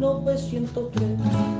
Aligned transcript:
1903. 0.00 1.02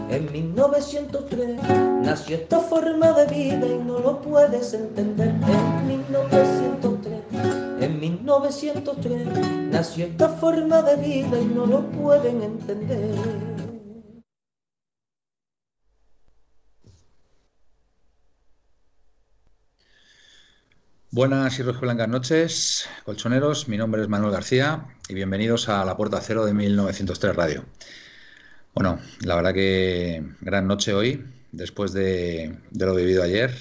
En 0.08 0.32
1903 0.32 1.60
nació 2.02 2.36
esta 2.36 2.60
forma 2.60 3.12
de 3.12 3.26
vida 3.26 3.66
y 3.66 3.78
no 3.84 3.98
lo 3.98 4.22
puedes 4.22 4.72
entender. 4.72 5.28
En 5.28 5.86
1903, 5.86 7.20
en 7.80 8.00
1903 8.00 9.26
nació 9.70 10.06
esta 10.06 10.28
forma 10.30 10.80
de 10.82 10.96
vida 10.96 11.38
y 11.38 11.44
no 11.44 11.66
lo 11.66 11.82
pueden 11.90 12.42
entender. 12.42 13.14
Buenas 21.12 21.58
y 21.58 21.62
blancas 21.64 22.08
noches, 22.08 22.88
colchoneros. 23.04 23.68
Mi 23.68 23.76
nombre 23.76 24.00
es 24.00 24.08
Manuel 24.08 24.32
García 24.32 24.86
y 25.08 25.14
bienvenidos 25.14 25.68
a 25.68 25.84
La 25.84 25.96
Puerta 25.96 26.20
Cero 26.22 26.46
de 26.46 26.54
1903 26.54 27.34
Radio. 27.34 27.64
Bueno, 28.74 29.00
la 29.24 29.34
verdad 29.36 29.54
que 29.54 30.22
gran 30.40 30.66
noche 30.66 30.94
hoy, 30.94 31.24
después 31.52 31.92
de, 31.92 32.56
lo 32.72 32.94
vivido 32.94 33.22
ayer. 33.22 33.52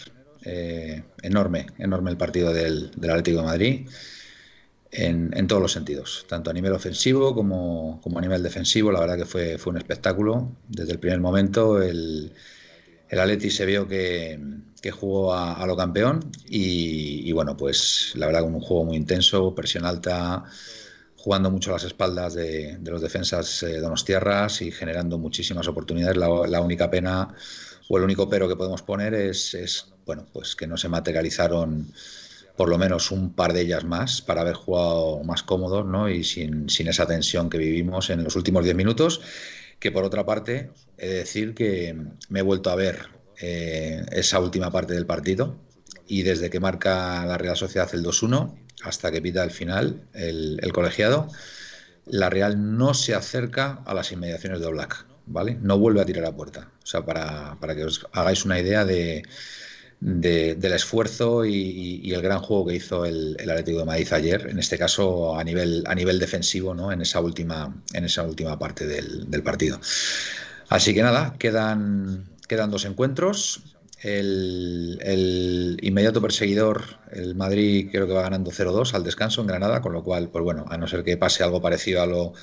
Eh, 0.45 1.03
enorme, 1.21 1.67
enorme 1.77 2.11
el 2.11 2.17
partido 2.17 2.53
del, 2.53 2.91
Atlético 2.95 3.39
de 3.39 3.45
Madrid 3.45 3.89
en, 4.91 5.47
todos 5.47 5.61
los 5.61 5.73
sentidos, 5.73 6.25
tanto 6.29 6.49
a 6.49 6.53
nivel 6.53 6.71
ofensivo 6.71 7.35
como, 7.35 8.01
a 8.15 8.21
nivel 8.21 8.41
defensivo. 8.41 8.91
La 8.91 9.01
verdad 9.01 9.17
que 9.17 9.25
fue, 9.25 9.57
fue 9.57 9.71
un 9.71 9.77
espectáculo. 9.77 10.51
Desde 10.67 10.93
el 10.93 10.99
primer 10.99 11.19
momento 11.19 11.81
el, 11.81 12.31
el 13.09 13.19
Atleti 13.19 13.49
se 13.49 13.65
vio 13.65 13.87
que, 13.87 14.39
jugó 14.91 15.33
a, 15.33 15.65
lo 15.65 15.75
campeón 15.75 16.31
y, 16.47 17.31
bueno, 17.31 17.57
pues 17.57 18.13
la 18.15 18.27
verdad 18.27 18.43
con 18.43 18.55
un 18.55 18.61
juego 18.61 18.85
muy 18.85 18.97
intenso, 18.97 19.53
presión 19.53 19.85
alta, 19.85 20.45
jugando 21.19 21.51
mucho 21.51 21.71
las 21.71 21.83
espaldas 21.83 22.33
de, 22.33 22.77
los 22.85 23.01
defensas 23.01 23.61
eh, 23.63 23.79
donostiarras 23.79 24.61
y 24.61 24.71
generando 24.71 25.17
muchísimas 25.17 25.67
oportunidades. 25.67 26.15
La, 26.15 26.61
única 26.61 26.89
pena 26.89 27.35
o 27.89 27.97
el 27.97 28.03
único 28.05 28.29
pero 28.29 28.47
que 28.47 28.55
podemos 28.55 28.81
poner 28.83 29.13
es, 29.13 29.87
bueno, 30.05 30.25
pues 30.31 30.55
que 30.55 30.65
no 30.65 30.77
se 30.77 30.87
materializaron 30.87 31.91
por 32.55 32.69
lo 32.69 32.77
menos 32.77 33.11
un 33.11 33.33
par 33.33 33.51
de 33.51 33.61
ellas 33.61 33.83
más 33.83 34.21
para 34.21 34.41
haber 34.41 34.55
jugado 34.55 35.21
más 35.23 35.43
cómodos 35.43 35.85
¿no? 35.85 36.09
y 36.09 36.23
sin, 36.23 36.69
sin 36.69 36.87
esa 36.87 37.05
tensión 37.05 37.49
que 37.49 37.57
vivimos 37.57 38.09
en 38.09 38.23
los 38.23 38.35
últimos 38.35 38.63
10 38.63 38.75
minutos 38.75 39.21
que 39.79 39.91
por 39.91 40.03
otra 40.03 40.25
parte 40.25 40.71
he 40.97 41.07
de 41.07 41.13
decir 41.15 41.53
que 41.53 41.95
me 42.27 42.39
he 42.39 42.43
vuelto 42.43 42.69
a 42.69 42.75
ver 42.75 43.07
eh, 43.41 44.05
esa 44.11 44.39
última 44.39 44.71
parte 44.71 44.93
del 44.93 45.05
partido 45.05 45.55
y 46.09 46.23
desde 46.23 46.49
que 46.49 46.59
marca 46.59 47.25
la 47.25 47.37
Real 47.37 47.55
Sociedad 47.55 47.89
el 47.93 48.03
2-1 48.03 48.57
hasta 48.83 49.11
que 49.11 49.21
pita 49.21 49.43
el 49.43 49.51
final 49.51 50.01
el, 50.13 50.71
colegiado, 50.73 51.29
la 52.05 52.29
Real 52.29 52.77
no 52.77 52.93
se 52.93 53.13
acerca 53.13 53.83
a 53.85 53.93
las 53.93 54.11
inmediaciones 54.11 54.59
de 54.59 54.67
Black, 54.71 55.05
¿vale? 55.27 55.57
No 55.61 55.77
vuelve 55.77 56.01
a 56.01 56.05
tirar 56.05 56.25
a 56.25 56.35
puerta. 56.35 56.71
O 56.83 56.87
sea, 56.87 57.05
para, 57.05 57.57
para 57.59 57.75
que 57.75 57.85
os 57.85 58.07
hagáis 58.13 58.43
una 58.45 58.59
idea 58.59 58.83
de, 58.85 59.23
del 59.99 60.73
esfuerzo 60.73 61.45
y, 61.45 62.11
el 62.11 62.21
gran 62.21 62.39
juego 62.39 62.67
que 62.67 62.75
hizo 62.75 63.05
el, 63.05 63.37
Atlético 63.39 63.79
de 63.79 63.85
Madrid 63.85 64.07
ayer, 64.11 64.47
en 64.49 64.59
este 64.59 64.77
caso 64.77 65.37
a 65.37 65.43
nivel, 65.43 65.83
a 65.85 65.93
nivel 65.93 66.19
defensivo, 66.19 66.73
¿no? 66.73 66.91
en, 66.91 67.01
esa 67.01 67.19
última, 67.19 67.75
en 67.93 68.05
esa 68.05 68.23
última 68.23 68.57
parte 68.57 68.87
del, 68.87 69.43
partido. 69.43 69.79
Así 70.69 70.93
que 70.93 71.03
nada, 71.03 71.35
quedan, 71.37 72.29
quedan 72.47 72.71
dos 72.71 72.85
encuentros. 72.85 73.61
El, 74.01 75.77
inmediato 75.81 76.21
perseguidor, 76.21 76.83
el 77.11 77.35
Madrid, 77.35 77.89
creo 77.91 78.07
que 78.07 78.13
va 78.13 78.21
ganando 78.21 78.51
0-2 78.51 78.93
al 78.93 79.03
descanso 79.03 79.41
en 79.41 79.47
Granada, 79.47 79.81
con 79.81 79.93
lo 79.93 80.03
cual, 80.03 80.29
pues 80.29 80.43
bueno, 80.43 80.65
a 80.69 80.77
no 80.77 80.87
ser 80.87 81.03
que 81.03 81.17
pase 81.17 81.43
algo 81.43 81.61
parecido 81.61 82.01
a 82.01 82.05
lo, 82.05 82.33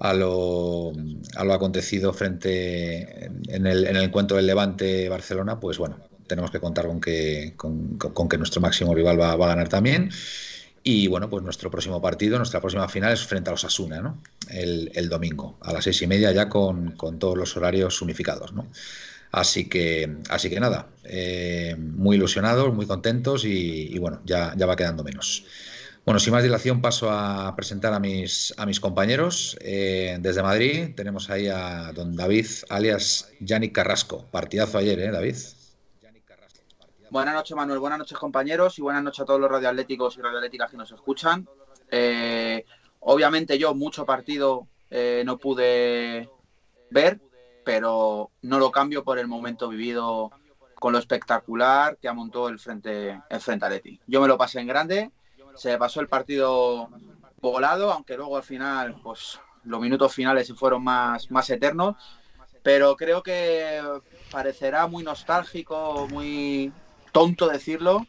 a 0.00 0.14
lo, 0.14 0.92
a 1.36 1.44
lo 1.44 1.52
acontecido 1.54 2.12
frente 2.12 3.26
en 3.26 3.66
el, 3.66 3.86
en 3.86 3.96
el 3.96 4.04
encuentro 4.04 4.36
del 4.36 4.46
Levante-Barcelona, 4.46 5.60
pues 5.60 5.78
bueno, 5.78 6.10
tenemos 6.30 6.52
que 6.52 6.60
contar 6.60 6.86
con 6.86 7.00
que, 7.00 7.54
con, 7.56 8.28
que 8.28 8.38
nuestro 8.38 8.60
máximo 8.60 8.94
rival 8.94 9.20
va, 9.20 9.32
a 9.32 9.36
ganar 9.36 9.68
también. 9.68 10.10
Y 10.82 11.08
bueno, 11.08 11.28
pues 11.28 11.42
nuestro 11.42 11.70
próximo 11.70 12.00
partido, 12.00 12.38
nuestra 12.38 12.60
próxima 12.60 12.88
final 12.88 13.12
es 13.12 13.26
frente 13.26 13.50
a 13.50 13.52
los 13.52 13.64
Asuna, 13.64 14.00
¿no? 14.00 14.22
El, 14.48 15.08
domingo, 15.08 15.58
a 15.60 15.72
las 15.72 15.84
seis 15.84 16.00
y 16.02 16.06
media, 16.06 16.30
ya 16.32 16.48
con, 16.48 16.96
todos 17.18 17.36
los 17.36 17.56
horarios 17.56 18.00
unificados, 18.00 18.52
¿no? 18.52 18.68
Así 19.32 19.68
que, 19.68 20.16
así 20.28 20.50
que 20.50 20.58
nada, 20.58 20.88
eh, 21.04 21.76
muy 21.78 22.16
ilusionados, 22.16 22.74
muy 22.74 22.86
contentos 22.86 23.44
y, 23.44 23.96
bueno, 23.98 24.20
ya, 24.24 24.54
ya 24.56 24.66
va 24.66 24.76
quedando 24.76 25.04
menos. 25.04 25.44
Bueno, 26.04 26.18
sin 26.18 26.32
más 26.32 26.42
dilación 26.42 26.80
paso 26.80 27.10
a 27.10 27.54
presentar 27.54 27.92
a 27.92 28.00
mis, 28.00 28.52
a 28.56 28.66
mis 28.66 28.80
compañeros. 28.80 29.56
Eh, 29.60 30.16
desde 30.20 30.42
Madrid 30.42 30.94
tenemos 30.96 31.30
ahí 31.30 31.46
a 31.46 31.92
don 31.92 32.16
David, 32.16 32.46
alias 32.68 33.30
Yannick 33.40 33.74
Carrasco. 33.74 34.26
Partidazo 34.30 34.78
ayer, 34.78 34.98
¿eh, 34.98 35.10
David? 35.10 35.36
Buenas 37.10 37.34
noches, 37.34 37.56
Manuel. 37.56 37.80
Buenas 37.80 37.98
noches, 37.98 38.16
compañeros. 38.16 38.78
Y 38.78 38.82
buenas 38.82 39.02
noches 39.02 39.20
a 39.20 39.24
todos 39.24 39.40
los 39.40 39.50
radioatléticos 39.50 40.16
y 40.16 40.20
radioatléticas 40.20 40.70
que 40.70 40.76
nos 40.76 40.92
escuchan. 40.92 41.46
Eh, 41.90 42.64
obviamente 43.00 43.58
yo 43.58 43.74
mucho 43.74 44.06
partido 44.06 44.68
eh, 44.90 45.22
no 45.26 45.36
pude 45.36 46.28
ver, 46.90 47.20
pero 47.64 48.30
no 48.42 48.58
lo 48.58 48.70
cambio 48.70 49.04
por 49.04 49.18
el 49.18 49.28
momento 49.28 49.68
vivido 49.68 50.30
con 50.74 50.92
lo 50.92 50.98
espectacular 50.98 51.98
que 51.98 52.08
amontó 52.08 52.48
el 52.48 52.58
frente 52.58 53.20
el 53.28 53.40
frente 53.40 53.66
Atleti. 53.66 54.00
Yo 54.06 54.20
me 54.20 54.28
lo 54.28 54.38
pasé 54.38 54.60
en 54.60 54.66
grande, 54.66 55.10
se 55.54 55.76
pasó 55.78 56.00
el 56.00 56.08
partido 56.08 56.88
volado, 57.40 57.92
aunque 57.92 58.16
luego 58.16 58.36
al 58.36 58.42
final, 58.42 59.00
pues 59.02 59.38
los 59.64 59.80
minutos 59.80 60.14
finales 60.14 60.46
se 60.46 60.54
fueron 60.54 60.82
más, 60.82 61.30
más 61.30 61.50
eternos, 61.50 61.96
pero 62.62 62.96
creo 62.96 63.22
que 63.22 63.80
parecerá 64.30 64.86
muy 64.86 65.02
nostálgico, 65.02 66.06
muy 66.10 66.72
tonto 67.12 67.48
decirlo, 67.48 68.06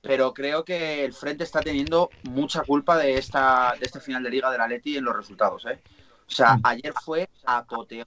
pero 0.00 0.34
creo 0.34 0.64
que 0.64 1.04
el 1.04 1.12
Frente 1.12 1.44
está 1.44 1.60
teniendo 1.60 2.10
mucha 2.24 2.62
culpa 2.62 2.96
de 2.96 3.14
esta 3.14 3.74
de 3.78 3.86
este 3.86 4.00
final 4.00 4.22
de 4.22 4.30
Liga 4.30 4.50
de 4.50 4.58
la 4.58 4.66
Leti 4.66 4.96
en 4.96 5.04
los 5.04 5.16
resultados. 5.16 5.64
¿eh? 5.66 5.80
O 6.26 6.30
sea, 6.30 6.56
mm. 6.56 6.60
ayer 6.64 6.92
fue 7.04 7.28
apoteo. 7.44 8.04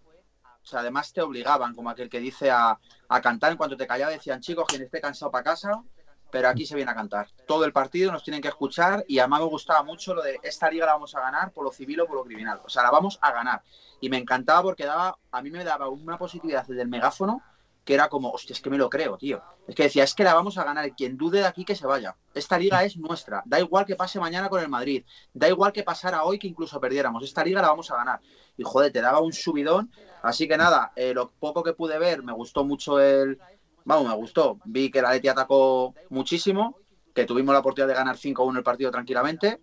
O 0.65 0.67
sea, 0.67 0.79
además 0.79 1.13
te 1.13 1.21
obligaban, 1.21 1.75
como 1.75 1.91
aquel 1.91 2.09
que 2.09 2.19
dice, 2.19 2.49
a, 2.49 2.79
a 3.07 3.21
cantar. 3.21 3.51
En 3.51 3.57
cuanto 3.57 3.77
te 3.77 3.85
callaba, 3.85 4.11
decían, 4.11 4.41
chicos, 4.41 4.65
quien 4.67 4.81
esté 4.81 4.99
cansado 4.99 5.31
para 5.31 5.43
casa, 5.43 5.83
pero 6.31 6.49
aquí 6.49 6.65
se 6.65 6.75
viene 6.75 6.89
a 6.89 6.95
cantar. 6.95 7.27
Todo 7.45 7.65
el 7.65 7.71
partido 7.71 8.11
nos 8.11 8.23
tienen 8.23 8.41
que 8.41 8.47
escuchar 8.47 9.05
y 9.07 9.19
a 9.19 9.27
mí 9.27 9.37
me 9.37 9.43
gustaba 9.45 9.83
mucho 9.83 10.15
lo 10.15 10.23
de 10.23 10.39
esta 10.41 10.69
liga 10.71 10.87
la 10.87 10.93
vamos 10.93 11.13
a 11.13 11.21
ganar 11.21 11.51
por 11.51 11.63
lo 11.63 11.71
civil 11.71 12.01
o 12.01 12.07
por 12.07 12.15
lo 12.15 12.23
criminal. 12.23 12.61
O 12.65 12.69
sea, 12.69 12.81
la 12.81 12.89
vamos 12.89 13.19
a 13.21 13.31
ganar. 13.31 13.61
Y 14.01 14.09
me 14.09 14.17
encantaba 14.17 14.63
porque 14.63 14.85
daba, 14.85 15.19
a 15.31 15.41
mí 15.43 15.51
me 15.51 15.63
daba 15.63 15.87
una 15.87 16.17
positividad 16.17 16.65
desde 16.65 16.81
el 16.81 16.87
megáfono 16.87 17.43
que 17.85 17.93
era 17.93 18.09
como, 18.09 18.31
hostia, 18.31 18.53
es 18.53 18.61
que 18.61 18.71
me 18.71 18.79
lo 18.79 18.89
creo, 18.89 19.15
tío. 19.15 19.43
Es 19.67 19.75
que 19.75 19.83
decía, 19.83 20.03
es 20.03 20.15
que 20.15 20.23
la 20.23 20.33
vamos 20.33 20.57
a 20.57 20.63
ganar. 20.63 20.91
Quien 20.95 21.17
dude 21.17 21.39
de 21.39 21.45
aquí 21.45 21.63
que 21.63 21.75
se 21.75 21.85
vaya. 21.85 22.17
Esta 22.33 22.57
liga 22.57 22.83
es 22.83 22.97
nuestra. 22.97 23.43
Da 23.45 23.59
igual 23.59 23.85
que 23.85 23.95
pase 23.95 24.19
mañana 24.19 24.49
con 24.49 24.59
el 24.59 24.67
Madrid. 24.67 25.05
Da 25.33 25.47
igual 25.47 25.71
que 25.71 25.83
pasara 25.83 26.23
hoy 26.23 26.39
que 26.39 26.47
incluso 26.47 26.81
perdiéramos. 26.81 27.23
Esta 27.23 27.45
liga 27.45 27.61
la 27.61 27.67
vamos 27.69 27.91
a 27.91 27.95
ganar. 27.95 28.19
Y 28.57 28.63
joder, 28.63 28.91
te 28.91 29.01
daba 29.01 29.19
un 29.19 29.33
subidón. 29.33 29.91
Así 30.23 30.47
que 30.47 30.57
nada, 30.57 30.93
eh, 30.95 31.13
lo 31.13 31.29
poco 31.29 31.61
que 31.61 31.73
pude 31.73 31.99
ver, 31.99 32.23
me 32.23 32.33
gustó 32.33 32.65
mucho 32.65 32.99
el. 32.99 33.37
Vamos, 33.83 34.09
me 34.09 34.15
gustó. 34.15 34.57
Vi 34.65 34.89
que 34.89 35.03
la 35.03 35.11
Leti 35.11 35.27
atacó 35.27 35.93
muchísimo, 36.09 36.79
que 37.13 37.25
tuvimos 37.25 37.53
la 37.53 37.59
oportunidad 37.59 37.89
de 37.89 37.93
ganar 37.93 38.17
5-1 38.17 38.57
el 38.57 38.63
partido 38.63 38.89
tranquilamente. 38.89 39.61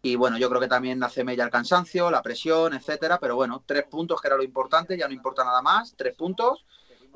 Y 0.00 0.14
bueno, 0.14 0.38
yo 0.38 0.48
creo 0.48 0.60
que 0.60 0.68
también 0.68 1.02
hace 1.02 1.24
mella 1.24 1.42
el 1.42 1.50
cansancio, 1.50 2.08
la 2.12 2.22
presión, 2.22 2.72
etcétera. 2.72 3.18
Pero 3.18 3.34
bueno, 3.34 3.64
tres 3.66 3.84
puntos 3.90 4.20
que 4.20 4.28
era 4.28 4.36
lo 4.36 4.44
importante, 4.44 4.96
ya 4.96 5.08
no 5.08 5.14
importa 5.14 5.42
nada 5.42 5.60
más. 5.60 5.94
Tres 5.96 6.14
puntos 6.14 6.64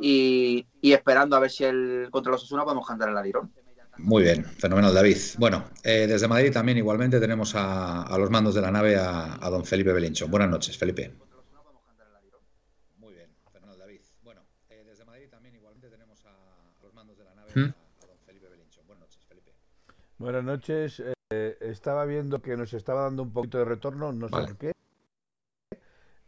y, 0.01 0.67
esperando 0.83 1.37
a 1.37 1.41
ver 1.41 1.51
si 1.51 1.65
el 1.65 2.09
contra 2.11 2.33
los 2.33 2.43
Osuna 2.43 2.65
podemos 2.65 2.87
cantar 2.87 3.09
el 3.09 3.17
alirón. 3.17 3.53
Muy 3.99 4.23
bien, 4.23 4.45
fenomenal 4.45 4.95
David. 4.95 5.17
Bueno, 5.39 5.65
eh, 5.83 6.07
desde 6.07 6.29
Madrid 6.29 6.53
también 6.53 6.79
igualmente 6.79 7.19
tenemos 7.19 7.53
a, 7.57 8.17
los 8.17 8.31
mandos 8.31 8.55
de 8.55 8.61
la 8.61 8.71
nave 8.71 8.97
a, 8.97 9.49
don 9.51 9.65
Felipe 9.65 9.93
Belincho. 9.93 10.29
Buenas 10.29 10.49
noches, 10.49 10.79
Felipe. 10.79 11.13
Muy 12.99 13.15
bien, 13.15 13.29
fenomenal 13.53 13.79
David. 13.79 14.01
Bueno, 14.23 14.43
eh, 14.69 14.85
desde 14.87 15.05
Madrid 15.05 15.29
también 15.29 15.57
igualmente 15.57 15.89
tenemos 15.89 16.25
a, 16.27 16.33
los 16.83 16.95
mandos 16.95 17.19
de 17.19 17.25
la 17.25 17.35
nave 17.35 17.51
¿Mm? 17.55 17.75
a, 18.03 18.07
don 18.07 18.19
Felipe 18.25 18.49
Belincho. 18.49 18.83
Buenas 18.87 19.09
noches, 19.09 19.25
Felipe. 19.27 19.53
Buenas 20.19 20.45
noches. 20.45 21.03
Eh, 21.31 21.59
estaba 21.61 22.05
viendo 22.05 22.41
que 22.41 22.57
nos 22.57 22.73
estaba 22.75 23.03
dando 23.03 23.25
un 23.25 23.33
poquito 23.33 23.59
de 23.59 23.65
retorno, 23.65 24.13
no 24.13 24.29
sé 24.29 24.35
por 24.35 24.57
qué. 24.57 24.73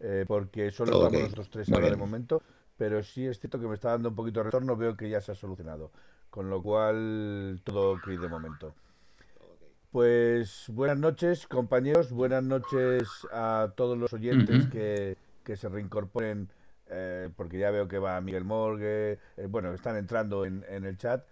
eh, 0.01 0.25
porque 0.27 0.73
solo 0.73 0.93
estamos 0.93 1.23
nosotros 1.23 1.51
tres 1.51 1.73
ahora 1.73 1.91
de 1.91 1.97
momento, 1.97 2.43
pero 2.81 3.03
sí 3.03 3.27
es 3.27 3.39
cierto 3.39 3.61
que 3.61 3.67
me 3.67 3.75
está 3.75 3.91
dando 3.91 4.09
un 4.09 4.15
poquito 4.15 4.41
de 4.41 4.45
retorno, 4.45 4.75
veo 4.75 4.97
que 4.97 5.11
ya 5.11 5.21
se 5.21 5.33
ha 5.33 5.35
solucionado, 5.35 5.91
con 6.31 6.49
lo 6.49 6.63
cual 6.63 7.61
todo 7.63 7.93
ok 7.93 8.07
de 8.07 8.27
momento. 8.27 8.75
Pues 9.93 10.65
buenas 10.69 10.97
noches, 10.97 11.47
compañeros, 11.47 12.11
buenas 12.11 12.43
noches 12.43 13.07
a 13.33 13.75
todos 13.77 13.99
los 13.99 14.15
oyentes 14.15 14.67
que, 14.69 15.19
que, 15.45 15.57
se 15.59 15.69
reincorporen, 15.69 16.49
eh, 16.87 17.29
porque 17.37 17.59
ya 17.59 17.71
veo 17.71 17.87
que 17.87 17.99
va 17.99 18.19
Miguel 18.23 18.47
Morgue, 18.47 19.19
eh, 19.37 19.47
bueno, 19.47 19.75
están 19.75 19.99
entrando 19.99 20.47
en, 20.47 20.65
en, 20.67 20.87
el 20.87 20.97
chat. 20.97 21.23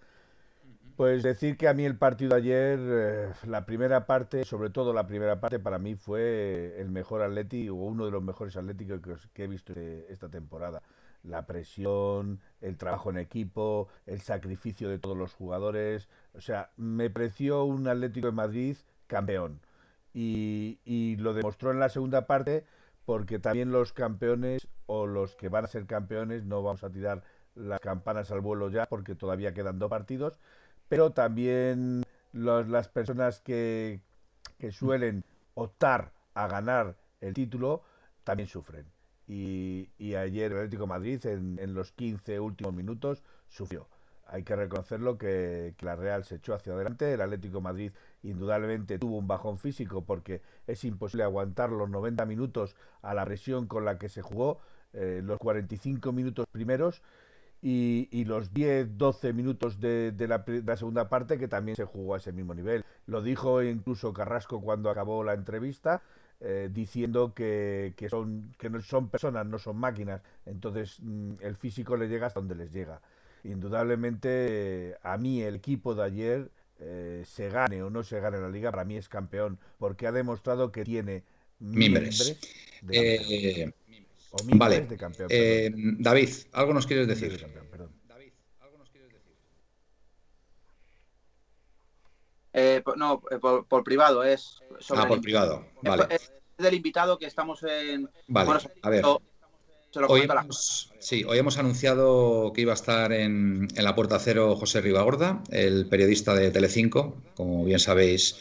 Pues 0.97 1.23
decir 1.23 1.57
que 1.57 1.67
a 1.67 1.73
mí 1.73 1.87
el 1.87 1.97
partido 1.97 2.33
de 2.33 2.37
ayer, 2.37 2.79
eh, 2.83 3.33
la 3.47 3.65
primera 3.65 4.05
parte, 4.05 4.45
sobre 4.45 4.69
todo 4.69 4.93
la 4.93 5.07
primera 5.07 5.41
parte, 5.41 5.59
para 5.59 5.79
mí 5.79 5.95
fue 5.95 6.79
el 6.79 6.91
mejor 6.91 7.23
Atleti 7.23 7.71
o 7.71 7.75
uno 7.77 8.05
de 8.05 8.11
los 8.11 8.23
mejores 8.23 8.55
Atléticos 8.55 9.01
que, 9.33 9.45
he 9.45 9.47
visto 9.47 9.73
esta 10.11 10.29
temporada. 10.29 10.83
La 11.23 11.47
presión, 11.47 12.41
el 12.61 12.77
trabajo 12.77 13.11
en 13.11 13.19
equipo, 13.19 13.89
el 14.07 14.21
sacrificio 14.21 14.89
de 14.89 14.99
todos 14.99 15.17
los 15.17 15.35
jugadores. 15.35 16.09
O 16.35 16.41
sea, 16.41 16.71
me 16.77 17.11
pareció 17.11 17.65
un 17.65 17.89
Atlético 17.89 18.29
de 18.29 18.33
Madrid 18.33 18.77
campeón. 19.07 19.61
Y, 20.15 20.81
y 20.85 21.17
lo 21.17 21.35
demostró 21.35 21.71
en 21.71 21.81
la 21.81 21.89
segunda 21.89 22.27
parte 22.27 22.65
porque 23.05 23.39
también 23.39 23.73
los 23.73 23.93
campeones 23.93 24.69
o 24.87 25.07
los 25.07 25.35
que 25.37 25.49
van 25.49 25.65
a 25.65 25.69
ser 25.69 25.87
campeones, 25.87 26.45
no 26.45 26.63
vamos 26.63 26.85
a 26.85 26.91
tirar 26.91 27.23
las 27.55 27.81
campanas 27.81 28.31
al 28.31 28.41
vuelo 28.41 28.71
ya 28.71 28.87
porque 28.87 29.15
todavía 29.15 29.55
quedan 29.55 29.79
dos 29.79 29.91
partidos 29.91 30.39
pero 30.89 31.13
también 31.13 32.03
las 32.33 32.89
personas 32.89 33.41
que, 33.41 34.01
suelen 34.71 35.25
optar 35.55 36.13
a 36.35 36.49
ganar 36.49 36.97
el 37.21 37.35
título 37.35 37.83
también 38.25 38.49
sufren. 38.49 38.87
Y, 39.29 39.91
ayer 40.15 40.53
el 40.53 40.59
Atlético 40.59 40.87
Madrid 40.87 41.25
en, 41.27 41.75
los 41.75 41.93
15 41.93 42.41
últimos 42.41 42.73
minutos 42.73 43.23
sufrió. 43.47 43.87
Hay 44.27 44.43
que 44.43 44.57
reconocerlo 44.57 45.19
que, 45.19 45.75
la 45.81 45.97
Real 45.97 46.25
se 46.25 46.37
echó 46.37 46.55
hacia 46.55 46.73
adelante. 46.73 47.13
El 47.13 47.21
Atlético 47.21 47.61
Madrid 47.61 47.93
indudablemente 48.23 48.99
tuvo 48.99 49.19
un 49.19 49.27
bajón 49.27 49.59
físico 49.59 50.03
porque 50.05 50.43
es 50.67 50.83
imposible 50.85 51.25
aguantar 51.25 51.71
los 51.71 51.91
90 51.91 52.25
minutos 52.27 52.75
a 53.03 53.15
la 53.15 53.25
presión 53.25 53.67
con 53.67 53.85
la 53.85 53.99
que 53.99 54.09
se 54.09 54.23
jugó 54.23 54.61
eh, 54.95 55.21
los 55.23 55.39
45 55.39 56.13
minutos 56.13 56.47
primeros 56.51 57.03
y, 57.61 58.25
los 58.25 58.53
10-12 58.53 59.35
minutos 59.35 59.81
de, 59.81 60.15
la, 60.29 60.77
segunda 60.77 61.09
parte 61.09 61.39
que 61.39 61.49
también 61.49 61.77
se 61.77 61.85
jugó 61.85 62.15
a 62.15 62.19
ese 62.19 62.33
mismo 62.33 62.55
nivel. 62.55 62.85
Lo 63.07 63.21
dijo 63.21 63.63
incluso 63.63 64.13
Carrasco 64.13 64.61
cuando 64.61 64.91
acabó 64.91 65.25
la 65.25 65.35
entrevista, 65.35 66.03
eh, 66.41 66.69
diciendo 66.73 67.35
que, 67.35 67.95
son, 68.09 68.55
que 68.59 68.71
no 68.71 68.81
son 68.81 69.09
personas, 69.09 69.45
no 69.47 69.59
son 69.59 69.77
máquinas, 69.77 70.23
entonces 70.47 70.99
mm, 71.01 71.35
el 71.41 71.57
físico 71.57 71.97
le 71.97 72.09
llega 72.09 72.29
hasta 72.29 72.41
donde 72.41 72.55
les 72.55 72.73
llega. 72.73 73.01
Indudablemente, 73.45 74.97
a 75.03 75.17
mí 75.19 75.43
el 75.43 75.57
equipo 75.57 75.95
de 75.95 76.05
ayer, 76.05 76.51
eh, 76.81 77.25
se 77.27 77.49
gane 77.49 77.83
o 77.83 77.91
no 77.91 78.05
se 78.05 78.21
gane 78.21 78.39
la 78.41 78.49
liga, 78.49 78.71
para 78.71 78.85
mí 78.85 78.97
es 78.97 79.09
campeón, 79.09 79.59
porque 79.79 80.07
ha 80.07 80.13
demostrado 80.13 80.71
que 80.71 80.85
tiene 80.85 81.25
miembros. 81.59 82.39
vale. 84.55 84.87
Eh, 85.29 85.73
David, 85.99 86.29
¿algo 86.53 86.73
nos 86.73 86.87
quieres 86.87 87.09
decir? 87.09 87.33
¿algo 88.61 88.79
nos 88.79 88.91
quieres 88.91 89.13
decir? 89.13 89.35
Eh, 92.59 92.83
no, 92.97 93.23
eh, 93.31 93.39
por, 93.39 93.85
privado, 93.85 94.25
es 94.25 94.59
Ah, 94.91 95.07
por 95.07 95.21
privado, 95.21 95.65
vale. 95.83 96.07
Es, 96.11 96.33
del 96.57 96.75
invitado 96.75 97.19
que 97.19 97.27
estamos 97.27 97.63
en... 97.63 98.09
Vale, 98.27 98.59
a 98.83 98.91
ver. 98.91 99.05
hoy 100.09 100.23
hemos, 100.23 100.93
sí, 100.99 101.23
hoy 101.23 101.39
hemos 101.39 101.57
anunciado 101.57 102.53
que 102.53 102.63
iba 102.63 102.73
a 102.73 102.75
estar 102.75 103.13
en, 103.13 103.69
en 103.75 103.85
la 103.85 103.95
Puerta 103.95 104.19
Cero 104.19 104.57
José 104.57 104.81
Ribagorda, 104.81 105.43
el 105.51 105.89
periodista 105.89 106.35
de 106.35 106.51
Telecinco, 106.51 107.23
como 107.37 107.65
bien 107.65 107.79
sabéis 107.79 108.37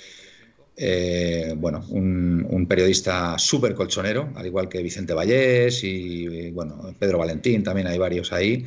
eh, 0.80 1.56
bueno, 1.58 1.84
un, 1.90 2.68
periodista 2.69 3.40
súper 3.40 3.74
colchonero, 3.74 4.31
al 4.36 4.46
igual 4.46 4.69
que 4.69 4.84
Vicente 4.84 5.14
Vallés 5.14 5.84
y, 5.84 6.52
bueno, 6.52 6.96
Pedro 7.00 7.18
Valentín, 7.18 7.64
también 7.64 7.88
hay 7.88 7.98
varios 7.98 8.31
ahí, 8.31 8.66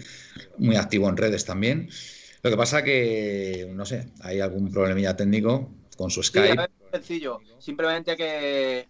muy 0.58 0.76
activo 0.76 1.08
en 1.08 1.16
redes 1.16 1.44
también. 1.44 1.88
Lo 2.42 2.50
que 2.50 2.56
pasa 2.56 2.82
que, 2.82 3.70
no 3.72 3.84
sé, 3.84 4.12
hay 4.22 4.40
algún 4.40 4.70
problemilla 4.72 5.16
técnico 5.16 5.70
con 5.96 6.10
su 6.10 6.22
Skype. 6.22 6.68
sencillo, 6.90 7.40
simplemente 7.58 8.16
que... 8.16 8.88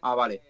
Ah, 0.00 0.14
vale. 0.14 0.40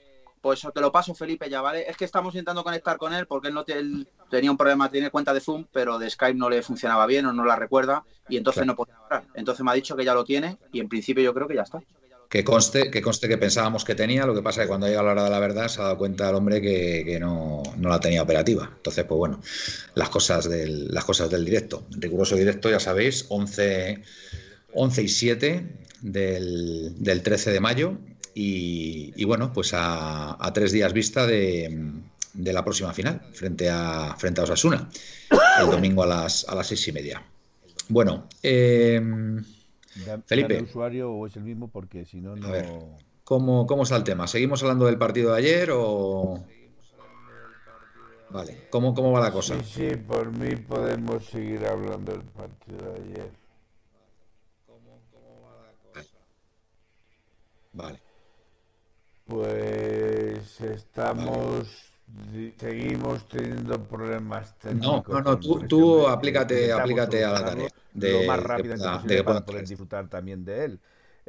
Pues 0.40 0.66
te 0.72 0.80
lo 0.80 0.92
paso, 0.92 1.14
Felipe, 1.14 1.50
ya, 1.50 1.60
¿vale? 1.62 1.88
Es 1.88 1.96
que 1.96 2.04
estamos 2.04 2.34
intentando 2.34 2.62
conectar 2.62 2.96
con 2.96 3.12
él 3.12 3.26
porque 3.26 3.48
él 3.48 3.54
no 3.54 3.64
tenía 3.64 4.50
un 4.50 4.56
problema, 4.56 4.90
tiene 4.90 5.10
cuenta 5.10 5.34
de 5.34 5.40
Zoom, 5.40 5.66
pero 5.72 5.98
de 5.98 6.08
Skype 6.08 6.38
no 6.38 6.48
le 6.48 6.62
funcionaba 6.62 7.06
bien 7.06 7.26
o 7.26 7.32
no 7.32 7.44
la 7.44 7.56
recuerda 7.56 8.04
y 8.28 8.36
entonces 8.36 8.64
no 8.64 8.76
podía 8.76 8.96
hablar. 8.96 9.26
Entonces 9.34 9.64
me 9.64 9.70
ha 9.70 9.74
dicho 9.74 9.96
que 9.96 10.04
ya 10.04 10.14
lo 10.14 10.24
tiene 10.24 10.58
y 10.72 10.80
en 10.80 10.88
principio 10.88 11.24
yo 11.24 11.34
creo 11.34 11.48
que 11.48 11.56
ya 11.56 11.62
está. 11.62 11.82
Que 12.28 12.44
conste, 12.44 12.90
que 12.90 13.00
conste 13.00 13.26
que 13.26 13.38
pensábamos 13.38 13.84
que 13.84 13.94
tenía, 13.94 14.26
lo 14.26 14.34
que 14.34 14.42
pasa 14.42 14.60
es 14.60 14.66
que 14.66 14.68
cuando 14.68 14.86
llega 14.86 15.02
la 15.02 15.12
hora 15.12 15.24
de 15.24 15.30
la 15.30 15.38
verdad 15.38 15.68
se 15.68 15.80
ha 15.80 15.84
dado 15.84 15.96
cuenta 15.96 16.28
el 16.28 16.34
hombre 16.34 16.60
que, 16.60 17.18
no, 17.18 17.62
la 17.80 18.00
tenía 18.00 18.22
operativa. 18.22 18.70
Entonces, 18.76 19.04
pues 19.04 19.16
bueno, 19.16 19.40
las 19.94 20.10
cosas 20.10 20.48
del, 20.48 20.88
las 20.88 21.04
cosas 21.04 21.30
del 21.30 21.44
directo. 21.44 21.86
Riguroso 21.90 22.36
directo, 22.36 22.68
ya 22.70 22.80
sabéis, 22.80 23.24
11, 23.30 24.02
11 24.74 25.02
y 25.02 25.08
7 25.08 25.66
del, 26.02 27.02
del 27.02 27.22
13 27.22 27.50
de 27.50 27.60
mayo 27.60 27.98
y, 28.40 29.24
bueno, 29.24 29.52
pues 29.52 29.72
a, 29.74 30.50
tres 30.54 30.70
días 30.70 30.92
vista 30.92 31.26
de, 31.26 31.92
la 32.34 32.64
próxima 32.64 32.92
final, 32.94 33.20
frente 33.32 33.68
a, 33.68 34.14
frente 34.16 34.40
a 34.40 34.44
Osasuna, 34.44 34.88
el 35.60 35.66
domingo 35.66 36.04
a 36.04 36.06
las, 36.06 36.46
a 36.48 36.54
las 36.54 36.68
seis 36.68 36.86
y 36.86 36.92
media. 36.92 37.20
Bueno, 37.88 38.28
eh, 38.42 39.00
Felipe. 40.26 40.56
¿El 40.56 40.64
usuario 40.64 41.10
o 41.10 41.26
es 41.26 41.36
el 41.36 41.44
mismo? 41.44 41.68
Porque 41.68 42.04
si 42.04 42.20
no, 42.20 42.36
no. 42.36 42.48
A 42.48 42.50
ver, 42.50 42.68
¿cómo, 43.24 43.66
¿cómo 43.66 43.82
está 43.82 43.96
el 43.96 44.04
tema? 44.04 44.26
¿Seguimos 44.26 44.62
hablando 44.62 44.86
del 44.86 44.98
partido 44.98 45.32
de 45.32 45.38
ayer 45.38 45.70
o.? 45.72 46.44
Vale, 48.30 48.66
¿cómo, 48.70 48.94
cómo 48.94 49.12
va 49.12 49.20
la 49.20 49.32
cosa? 49.32 49.58
Sí, 49.62 49.88
sí, 49.90 49.96
por 49.96 50.30
mí 50.36 50.54
podemos 50.56 51.24
seguir 51.24 51.64
hablando 51.66 52.12
del 52.12 52.22
partido 52.22 52.92
de 52.92 53.02
ayer. 53.02 53.30
Vale. 57.72 58.00
Pues 59.26 60.60
estamos, 60.60 61.87
seguimos 62.58 63.26
teniendo 63.28 63.82
problemas 63.84 64.58
técnicos. 64.58 65.08
No, 65.08 65.14
no, 65.14 65.20
no, 65.22 65.38
tú, 65.38 65.66
tú 65.68 66.06
aplícate, 66.06 66.72
aplícate 66.72 67.24
a 67.24 67.32
la 67.32 67.44
tarea. 67.44 67.68
De, 67.92 68.12
lo 68.12 68.22
más 68.24 68.40
posible 68.40 69.24
para 69.24 69.44
poder 69.44 69.66
disfrutar 69.66 70.08
también 70.08 70.44
de 70.44 70.64
él. 70.64 70.78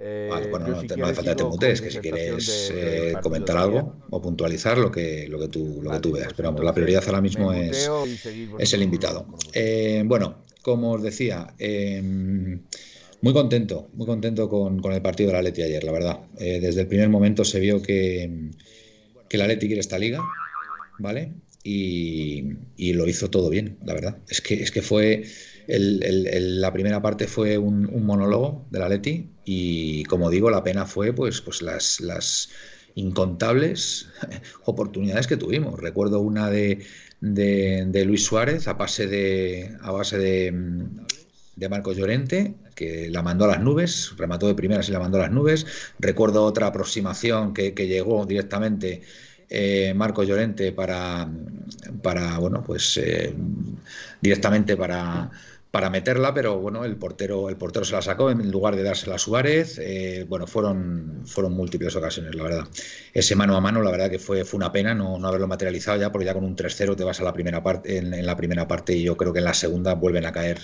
Eh, 0.02 0.30
vale, 0.32 0.50
bueno, 0.50 0.68
no, 0.68 0.82
si 0.82 0.88
no 0.88 1.06
hace 1.06 1.16
falta 1.16 1.32
que 1.32 1.36
te 1.36 1.44
mutes, 1.44 1.82
que 1.82 1.92
si 1.92 2.00
quieres 2.00 2.72
eh, 2.74 3.16
comentar 3.22 3.58
algo 3.58 3.98
o 4.10 4.22
puntualizar 4.22 4.78
lo 4.78 4.90
que, 4.90 5.28
lo 5.28 5.38
que, 5.40 5.50
tú, 5.50 5.82
lo 5.82 5.92
que 5.92 6.00
tú 6.00 6.12
veas. 6.14 6.34
Pero 6.34 6.50
vamos, 6.50 6.64
la 6.64 6.74
prioridad 6.74 7.04
ahora 7.06 7.22
mismo 7.22 7.52
es, 7.52 7.90
es 8.58 8.74
el 8.74 8.82
invitado. 8.82 9.26
Eh, 9.52 10.04
bueno, 10.06 10.44
como 10.62 10.94
os 10.94 11.04
decía, 11.04 11.54
eh, 11.58 12.02
muy 13.22 13.34
contento, 13.34 13.90
muy 13.94 14.06
contento 14.06 14.48
con, 14.48 14.82
el 14.94 15.02
partido 15.02 15.28
de 15.28 15.34
la 15.34 15.42
Leti 15.42 15.62
ayer, 15.62 15.84
la 15.84 15.92
verdad. 15.92 16.20
Eh, 16.38 16.60
desde 16.62 16.82
el 16.82 16.88
primer 16.88 17.10
momento 17.10 17.44
se 17.44 17.60
vio 17.60 17.82
que, 17.82 18.52
que 19.28 19.38
la 19.38 19.48
Leti 19.48 19.68
quiere 19.68 19.82
esta 19.82 20.00
liga, 20.00 20.22
¿vale? 21.00 21.34
Y, 21.63 22.44
lo 22.94 23.08
hizo 23.08 23.29
todo 23.29 23.50
bien, 23.50 23.77
la 23.86 23.94
verdad. 23.94 24.18
Es 24.29 24.41
que, 24.41 24.56
es 24.56 24.72
que 24.72 24.82
fue. 24.82 25.24
la 25.68 26.74
primera 26.74 27.01
parte 27.01 27.27
fue 27.27 27.58
un, 27.58 28.06
monólogo 28.06 28.65
de 28.72 28.79
la 28.79 28.89
Leti 28.89 29.29
y, 29.46 30.03
como 30.06 30.29
digo, 30.29 30.50
la 30.50 30.63
pena 30.63 30.86
fue 30.86 31.13
pues, 31.13 31.41
pues 31.41 31.62
las, 31.62 32.00
las 32.00 32.50
incontables 32.96 34.10
oportunidades 34.65 35.27
que 35.27 35.38
tuvimos. 35.38 35.79
Recuerdo 35.79 36.20
una 36.22 36.50
de, 36.50 36.79
de, 37.22 38.06
Luis 38.06 38.25
Suárez 38.25 38.68
a 38.68 38.74
base 38.74 39.08
de, 39.08 39.75
a 39.82 39.91
base 39.91 40.18
de, 40.18 40.53
de 41.60 41.70
Marcos 41.70 41.98
Llorente, 41.98 42.56
que 42.74 43.10
la 43.10 43.22
mandó 43.22 43.46
a 43.46 43.50
las 43.50 43.62
nubes, 43.62 44.13
remató 44.15 44.48
de 44.48 44.56
primeras 44.56 44.88
y 44.88 44.94
la 44.94 45.00
mandó 45.00 45.18
a 45.18 45.24
las 45.24 45.32
nubes. 45.32 45.65
Recuerdo 46.00 46.44
otra 46.46 46.68
aproximación 46.68 47.53
que, 47.53 47.72
llegó 47.72 48.25
directamente 48.25 49.01
eh, 49.50 49.94
Marcos 49.96 50.27
Llorente 50.27 50.72
para, 50.72 51.29
para 52.01 52.38
bueno, 52.38 52.63
pues 52.63 52.98
eh, 52.98 53.34
directamente 54.22 54.77
para, 54.77 55.32
para 55.72 55.89
meterla, 55.89 56.34
pero 56.34 56.60
bueno, 56.60 56.86
el 56.86 56.98
portero, 56.98 57.50
el 57.50 57.58
portero 57.58 57.86
se 57.86 57.94
la 57.94 58.01
sacó 58.01 58.32
en 58.32 58.51
lugar 58.51 58.75
de 58.75 58.84
dársela 58.84 59.15
a 59.15 59.20
Suárez. 59.20 59.79
Eh, 59.79 60.25
bueno, 60.27 60.48
fueron, 60.48 61.24
fueron 61.25 61.53
múltiples 61.53 61.96
ocasiones, 61.96 62.36
la 62.36 62.44
verdad. 62.44 62.68
Ese 63.13 63.36
mano 63.36 63.56
a 63.56 63.62
mano, 63.62 63.82
la 63.82 63.91
verdad 63.91 64.10
que 64.10 64.20
fue, 64.20 64.46
fue 64.46 64.58
una 64.58 64.72
pena 64.72 64.94
no, 64.94 65.18
no 65.20 65.27
haberlo 65.27 65.48
materializado 65.48 66.00
ya, 66.00 66.12
porque 66.12 66.25
ya 66.25 66.34
con 66.34 66.44
un 66.44 66.56
3-0 66.56 66.96
te 66.96 67.03
vas 67.03 67.20
a 67.20 67.24
la 67.24 67.34
primera 67.34 67.63
parte, 67.63 67.98
en, 67.98 68.13
en, 68.13 68.25
la 68.25 68.36
primera 68.36 68.68
parte 68.68 68.94
y 68.96 69.03
yo 69.03 69.18
creo 69.18 69.34
que 69.34 69.39
en 69.39 69.46
la 69.46 69.53
segunda 69.53 69.94
vuelven 69.96 70.25
a 70.25 70.32
caer 70.32 70.60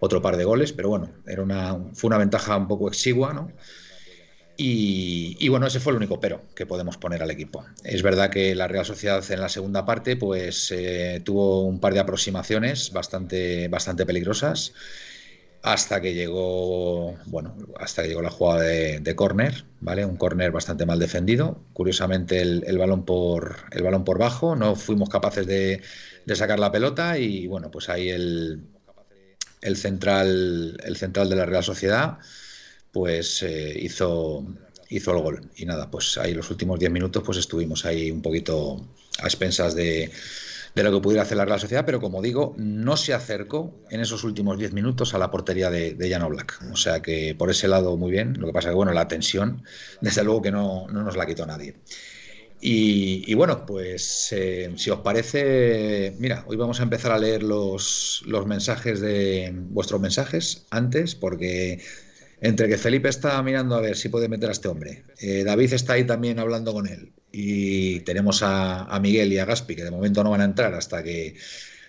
otro 0.00 0.20
par 0.20 0.36
de 0.36 0.44
goles, 0.44 0.72
pero 0.72 0.90
bueno, 0.90 1.10
era 1.26 1.42
una, 1.42 1.78
fue 1.94 2.08
una 2.08 2.18
ventaja 2.18 2.56
un 2.56 2.68
poco 2.68 2.88
exigua, 2.88 3.32
¿no? 3.32 3.50
Y, 4.56 5.48
bueno, 5.48 5.66
ese 5.66 5.80
fue 5.80 5.92
el 5.92 5.96
único 5.96 6.20
pero 6.20 6.42
que 6.54 6.66
podemos 6.66 6.96
poner 6.96 7.22
al 7.22 7.30
equipo. 7.30 7.64
Es 7.82 8.02
verdad 8.02 8.30
que 8.30 8.54
la 8.54 8.68
Real 8.68 8.84
Sociedad 8.84 9.24
en 9.30 9.40
la 9.40 9.48
segunda 9.48 9.84
parte 9.84 10.16
pues 10.16 10.70
eh, 10.70 11.20
tuvo 11.24 11.62
un 11.62 11.80
par 11.80 11.94
de 11.94 12.00
aproximaciones 12.00 12.92
bastante, 12.92 13.68
bastante 13.68 14.06
peligrosas 14.06 14.72
hasta 15.62 16.00
que 16.02 16.12
llegó, 16.12 17.16
bueno, 17.24 17.56
hasta 17.80 18.02
que 18.02 18.08
llegó 18.08 18.20
la 18.20 18.30
jugada 18.30 18.60
de, 18.60 19.16
córner, 19.16 19.64
¿vale? 19.80 20.04
Un 20.04 20.16
córner 20.16 20.52
bastante 20.52 20.84
mal 20.84 20.98
defendido. 20.98 21.58
Curiosamente 21.72 22.42
el, 22.42 22.78
balón 22.78 23.06
por 23.06 23.56
el 23.72 23.82
balón 23.82 24.04
por 24.04 24.18
bajo, 24.18 24.56
no 24.56 24.76
fuimos 24.76 25.08
capaces 25.08 25.46
de, 25.46 25.80
sacar 26.34 26.60
la 26.60 26.70
pelota 26.70 27.18
y 27.18 27.46
bueno, 27.46 27.70
pues 27.70 27.88
ahí 27.88 28.10
el, 28.10 28.62
el 29.62 29.76
central 29.76 30.78
el 30.84 30.96
central 30.96 31.30
de 31.30 31.36
la 31.36 31.46
Real 31.46 31.64
Sociedad 31.64 32.18
pues 32.94 33.42
eh, 33.42 33.76
hizo, 33.78 34.46
hizo 34.88 35.10
el 35.10 35.20
gol. 35.20 35.50
Y 35.56 35.66
nada, 35.66 35.90
pues 35.90 36.16
ahí 36.16 36.32
los 36.32 36.48
últimos 36.50 36.78
10 36.78 36.92
minutos 36.92 37.24
pues 37.26 37.36
estuvimos 37.38 37.84
ahí 37.84 38.10
un 38.10 38.22
poquito 38.22 38.86
a 39.18 39.24
expensas 39.24 39.74
de, 39.74 40.12
lo 40.76 40.92
que 40.92 41.00
pudiera 41.00 41.24
hacer 41.24 41.36
la 41.36 41.44
Real 41.44 41.58
Sociedad, 41.58 41.84
pero 41.84 42.00
como 42.00 42.22
digo, 42.22 42.54
no 42.56 42.96
se 42.96 43.12
acercó 43.12 43.74
en 43.90 44.00
esos 44.00 44.22
últimos 44.22 44.58
10 44.58 44.72
minutos 44.72 45.12
a 45.12 45.18
la 45.18 45.32
portería 45.32 45.70
de, 45.70 45.94
de 45.94 46.08
Jan. 46.08 46.22
O 46.22 46.76
sea 46.76 47.02
que 47.02 47.34
por 47.34 47.50
ese 47.50 47.66
lado 47.66 47.96
muy 47.96 48.12
bien. 48.12 48.34
Lo 48.38 48.46
que 48.46 48.52
pasa 48.52 48.68
que, 48.68 48.76
bueno, 48.76 48.92
la 48.92 49.08
tensión, 49.08 49.64
desde 50.00 50.22
luego 50.22 50.40
que 50.40 50.52
no, 50.52 50.86
nos 50.86 51.16
la 51.16 51.26
quitó 51.26 51.44
nadie. 51.44 51.74
Y, 52.66 53.34
bueno, 53.34 53.66
pues 53.66 54.28
eh, 54.32 54.72
si 54.76 54.88
os 54.88 55.00
parece, 55.00 56.14
mira, 56.18 56.44
hoy 56.46 56.56
vamos 56.56 56.80
a 56.80 56.84
empezar 56.84 57.12
a 57.12 57.18
leer 57.18 57.42
los, 57.42 58.22
los 58.24 58.46
mensajes 58.46 59.00
de 59.00 59.52
vuestros 59.54 60.00
mensajes 60.00 60.64
antes, 60.70 61.14
porque 61.14 61.82
entre 62.40 62.68
que 62.68 62.78
Felipe 62.78 63.08
está 63.08 63.42
mirando 63.42 63.74
a 63.74 63.80
ver 63.80 63.96
si 63.96 64.08
puede 64.08 64.28
meter 64.28 64.48
a 64.48 64.52
este 64.52 64.68
hombre, 64.68 65.04
eh, 65.18 65.44
David 65.44 65.72
está 65.72 65.94
ahí 65.94 66.04
también 66.04 66.38
hablando 66.38 66.72
con 66.72 66.86
él 66.86 67.12
y 67.32 68.00
tenemos 68.00 68.42
a, 68.42 68.98
Miguel 69.00 69.32
y 69.32 69.38
a 69.38 69.44
Gaspi 69.44 69.74
que 69.74 69.84
de 69.84 69.90
momento 69.90 70.22
no 70.22 70.30
van 70.30 70.40
a 70.40 70.44
entrar 70.44 70.72
hasta 70.74 71.02
que 71.02 71.36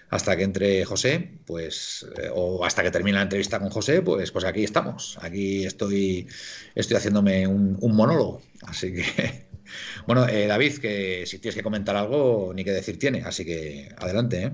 hasta 0.09 0.37
que 0.37 0.43
entre 0.43 0.85
José, 0.85 1.39
pues 1.45 2.05
eh, 2.17 2.29
o 2.33 2.63
hasta 2.63 2.83
que 2.83 2.91
termine 2.91 3.17
la 3.17 3.23
entrevista 3.23 3.59
con 3.59 3.69
José, 3.69 4.01
pues 4.01 4.31
pues 4.31 4.45
aquí 4.45 4.63
estamos. 4.63 5.17
Aquí 5.21 5.65
estoy 5.65 6.27
estoy 6.75 6.97
haciéndome 6.97 7.47
un, 7.47 7.77
monólogo, 7.95 8.41
así 8.63 8.93
que 8.93 9.47
bueno, 10.07 10.27
eh, 10.27 10.47
David, 10.47 10.77
que 10.77 11.25
si 11.25 11.39
tienes 11.39 11.55
que 11.55 11.63
comentar 11.63 11.95
algo, 11.95 12.53
ni 12.55 12.63
que 12.63 12.71
decir 12.71 12.97
tiene, 12.99 13.23
así 13.23 13.45
que 13.45 13.89
adelante. 13.97 14.53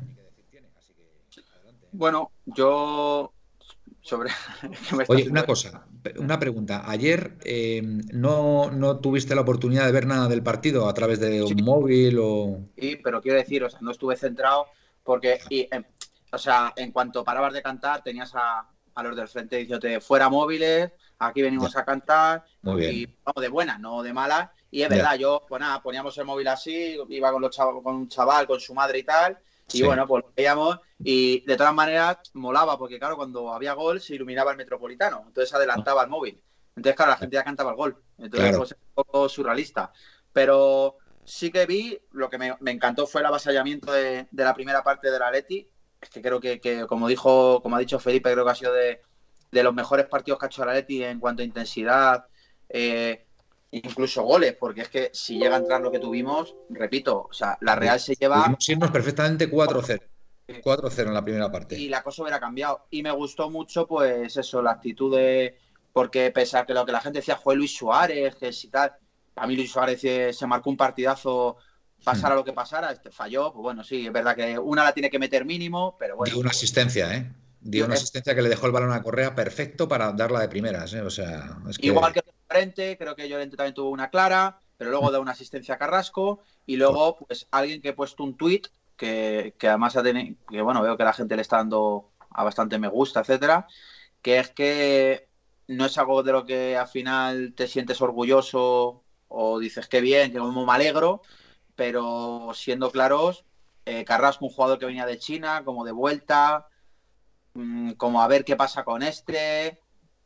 Bueno, 1.91 2.31
yo 2.45 3.33
sobre... 4.01 4.31
Oye, 5.07 5.29
una 5.29 5.45
cosa, 5.45 5.85
una 6.17 6.39
pregunta. 6.39 6.83
Ayer 6.89 7.37
eh, 7.43 7.81
no, 7.83 8.71
no, 8.71 8.99
tuviste 8.99 9.35
la 9.35 9.41
oportunidad 9.41 9.85
de 9.85 9.91
ver 9.91 10.07
nada 10.07 10.27
del 10.27 10.43
partido 10.43 10.87
a 10.89 10.93
través 10.93 11.19
de 11.19 11.43
un 11.43 11.63
móvil 11.63 12.17
o... 12.19 12.59
Sí, 12.77 12.99
pero 13.03 13.21
quiero 13.21 13.37
decir, 13.37 13.63
o 13.63 13.69
sea, 13.69 13.79
no 13.81 13.91
estuve 13.91 14.17
centrado 14.17 14.67
porque, 15.03 15.39
y, 15.49 15.67
em, 15.71 15.83
o 16.31 16.37
sea, 16.37 16.73
en 16.75 16.91
cuanto 16.91 17.23
parabas 17.23 17.53
de 17.53 17.61
cantar 17.61 18.03
tenías 18.03 18.33
a, 18.35 18.67
los 19.03 19.15
del 19.15 19.27
frente 19.27 19.57
diciéndote 19.57 19.99
fuera 19.99 20.29
móviles, 20.29 20.91
aquí 21.17 21.41
venimos 21.41 21.75
a 21.75 21.83
cantar, 21.83 22.45
y 22.79 23.07
vamos 23.23 23.41
de 23.41 23.49
buena, 23.49 23.77
no 23.79 24.03
de 24.03 24.13
mala. 24.13 24.51
Y 24.69 24.83
es 24.83 24.89
verdad, 24.89 25.15
yo, 25.15 25.43
pues 25.49 25.59
nada, 25.59 25.81
poníamos 25.81 26.17
el 26.17 26.25
móvil 26.25 26.47
así, 26.47 26.97
iba 27.09 27.31
con, 27.31 27.41
los 27.41 27.55
con 27.55 27.95
un 27.95 28.07
chaval, 28.07 28.47
con 28.47 28.59
su 28.59 28.73
madre 28.73 28.99
y 28.99 29.03
tal, 29.03 29.37
y 29.73 29.83
bueno, 29.83 30.07
pues 30.07 30.23
lo 30.23 30.33
veíamos 30.35 30.79
y 30.99 31.45
de 31.45 31.57
todas 31.57 31.73
maneras 31.73 32.17
molaba 32.33 32.77
porque 32.77 32.99
claro, 32.99 33.15
cuando 33.15 33.53
había 33.53 33.73
gol 33.73 33.99
se 34.01 34.15
iluminaba 34.15 34.51
el 34.51 34.57
metropolitano, 34.57 35.23
entonces 35.27 35.53
adelantaba 35.53 36.03
el 36.03 36.09
móvil. 36.09 36.41
Entonces, 36.75 36.95
claro, 36.95 37.11
la 37.11 37.17
gente 37.17 37.35
ya 37.35 37.43
cantaba 37.43 37.71
el 37.71 37.77
gol. 37.77 38.01
Entonces, 38.17 38.57
pues, 38.57 38.71
es 38.71 38.77
un 38.77 38.93
poco 38.93 39.29
surrealista. 39.29 39.91
Pero 40.31 40.97
sí 41.25 41.51
que 41.51 41.65
vi, 41.65 41.99
lo 42.11 42.29
que 42.29 42.37
me, 42.37 42.55
encantó 42.65 43.05
fue 43.05 43.21
el 43.21 43.27
avasallamiento 43.27 43.91
de, 43.91 44.27
la 44.31 44.53
primera 44.53 44.83
parte 44.83 45.11
de 45.11 45.19
la 45.19 45.31
Leti. 45.31 45.69
Es 45.99 46.09
que 46.09 46.21
creo 46.21 46.39
que, 46.39 46.85
como 46.87 47.07
dijo, 47.07 47.61
como 47.61 47.75
ha 47.75 47.79
dicho 47.79 47.99
Felipe, 47.99 48.31
creo 48.31 48.45
que 48.45 48.51
ha 48.51 48.55
sido 48.55 48.73
de, 48.73 49.01
los 49.51 49.73
mejores 49.73 50.07
partidos 50.07 50.39
que 50.39 50.45
ha 50.45 50.49
hecho 50.49 50.65
la 50.65 50.73
Leti 50.73 51.03
en 51.03 51.19
cuanto 51.19 51.41
a 51.41 51.45
intensidad, 51.45 52.25
eh, 52.69 53.27
incluso 53.71 54.23
goles, 54.23 54.55
porque 54.59 54.81
es 54.81 54.89
que 54.89 55.09
si 55.13 55.39
llega 55.39 55.55
a 55.55 55.59
entrar 55.59 55.81
lo 55.81 55.91
que 55.91 55.99
tuvimos, 55.99 56.55
repito, 56.69 57.27
o 57.29 57.33
sea, 57.33 57.57
la 57.61 57.75
Real 57.75 57.99
se 57.99 58.15
lleva. 58.15 58.55
Irnos 58.67 58.91
perfectamente 58.91 59.49
4-0. 59.49 60.01
4-0 60.47 61.07
en 61.07 61.13
la 61.13 61.23
primera 61.23 61.51
parte. 61.51 61.79
Y 61.79 61.87
la 61.87 62.03
cosa 62.03 62.23
hubiera 62.23 62.39
cambiado. 62.39 62.85
Y 62.89 63.01
me 63.01 63.11
gustó 63.11 63.49
mucho, 63.49 63.87
pues 63.87 64.35
eso, 64.35 64.61
la 64.61 64.71
actitud 64.71 65.15
de. 65.15 65.57
Porque 65.93 66.31
pese 66.31 66.57
a 66.57 66.65
que 66.65 66.73
lo 66.73 66.85
que 66.85 66.91
la 66.91 67.01
gente 67.01 67.19
decía 67.19 67.37
fue 67.37 67.55
Luis 67.55 67.75
Suárez, 67.75 68.35
que 68.35 68.51
si 68.51 68.67
tal. 68.67 68.93
A 69.35 69.47
mí 69.47 69.55
Luis 69.55 69.71
Suárez 69.71 70.01
se 70.01 70.47
marcó 70.47 70.69
un 70.69 70.77
partidazo, 70.77 71.55
pasara 72.03 72.35
hmm. 72.35 72.37
lo 72.37 72.43
que 72.43 72.53
pasara, 72.53 72.91
este 72.91 73.11
falló. 73.11 73.53
Pues 73.53 73.63
bueno, 73.63 73.83
sí, 73.83 74.07
es 74.07 74.13
verdad 74.13 74.35
que 74.35 74.59
una 74.59 74.83
la 74.83 74.93
tiene 74.93 75.09
que 75.09 75.19
meter 75.19 75.45
mínimo, 75.45 75.95
pero 75.97 76.17
bueno. 76.17 76.31
Dio 76.31 76.41
una 76.41 76.49
asistencia, 76.49 77.15
¿eh? 77.15 77.31
Dio 77.61 77.85
una 77.85 77.93
asistencia 77.93 78.35
que 78.35 78.41
le 78.41 78.49
dejó 78.49 78.65
el 78.65 78.71
balón 78.71 78.91
a 78.91 79.03
Correa 79.03 79.35
perfecto 79.35 79.87
para 79.87 80.11
darla 80.11 80.41
de 80.41 80.49
primeras, 80.49 80.93
¿eh? 80.93 81.01
O 81.01 81.09
sea. 81.09 81.57
Igual 81.79 82.11
que 82.11 82.21
creo 82.97 83.15
que 83.15 83.29
Llorente 83.29 83.57
también 83.57 83.73
tuvo 83.73 83.89
una 83.89 84.09
clara, 84.09 84.57
pero 84.77 84.91
luego 84.91 85.11
da 85.11 85.19
una 85.19 85.31
asistencia 85.31 85.75
a 85.75 85.77
Carrasco 85.77 86.39
y 86.65 86.75
luego 86.77 87.17
pues 87.17 87.47
alguien 87.51 87.81
que 87.81 87.89
ha 87.89 87.95
puesto 87.95 88.23
un 88.23 88.35
tweet 88.35 88.63
que, 88.97 89.53
además 89.61 89.95
ha 89.95 90.03
tenido, 90.03 90.35
que 90.49 90.61
bueno, 90.61 90.81
veo 90.81 90.97
que 90.97 91.03
la 91.03 91.13
gente 91.13 91.35
le 91.35 91.41
está 91.41 91.57
dando 91.57 92.11
a 92.29 92.43
bastante 92.43 92.77
me 92.77 92.87
gusta, 92.87 93.21
etcétera, 93.21 93.65
que 94.21 94.39
es 94.39 94.49
que 94.51 95.27
no 95.67 95.85
es 95.85 95.97
algo 95.97 96.23
de 96.23 96.31
lo 96.31 96.45
que 96.45 96.77
al 96.77 96.87
final 96.87 97.53
te 97.55 97.67
sientes 97.67 98.01
orgulloso 98.01 99.03
o 99.27 99.59
dices 99.59 99.87
que 99.87 100.01
bien, 100.01 100.31
que 100.31 100.37
como 100.37 100.65
me 100.65 100.73
alegro, 100.73 101.21
pero 101.75 102.51
siendo 102.53 102.91
claros, 102.91 103.45
eh, 103.85 104.05
Carrasco, 104.05 104.45
un 104.45 104.51
jugador 104.51 104.77
que 104.77 104.85
venía 104.85 105.05
de 105.05 105.17
China, 105.17 105.63
como 105.65 105.83
de 105.83 105.91
vuelta, 105.91 106.67
mm, 107.53 107.91
como 107.93 108.21
a 108.21 108.27
ver 108.27 108.43
qué 108.43 108.55
pasa 108.55 108.83
con 108.83 109.01
este, 109.03 109.79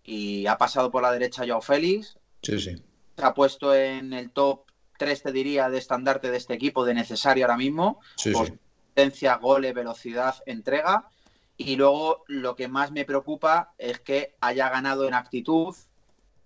y 0.05 0.45
ha 0.45 0.57
pasado 0.57 0.91
por 0.91 1.01
la 1.01 1.11
derecha 1.11 1.43
Joao 1.45 1.61
Félix. 1.61 2.17
Sí, 2.43 2.59
sí. 2.59 2.75
Se 3.17 3.25
ha 3.25 3.33
puesto 3.33 3.73
en 3.73 4.13
el 4.13 4.31
top 4.31 4.65
3, 4.97 5.23
te 5.23 5.31
diría, 5.31 5.69
de 5.69 5.79
estandarte 5.79 6.29
de 6.29 6.37
este 6.37 6.53
equipo, 6.53 6.85
de 6.85 6.93
necesario 6.93 7.45
ahora 7.45 7.57
mismo. 7.57 7.99
Sí, 8.15 8.31
potencia, 8.31 9.35
gole, 9.35 9.73
velocidad, 9.73 10.35
entrega. 10.45 11.07
Y 11.57 11.75
luego 11.75 12.23
lo 12.27 12.55
que 12.55 12.67
más 12.67 12.91
me 12.91 13.05
preocupa 13.05 13.73
es 13.77 13.99
que 13.99 14.35
haya 14.41 14.69
ganado 14.69 15.07
en 15.07 15.13
actitud, 15.13 15.75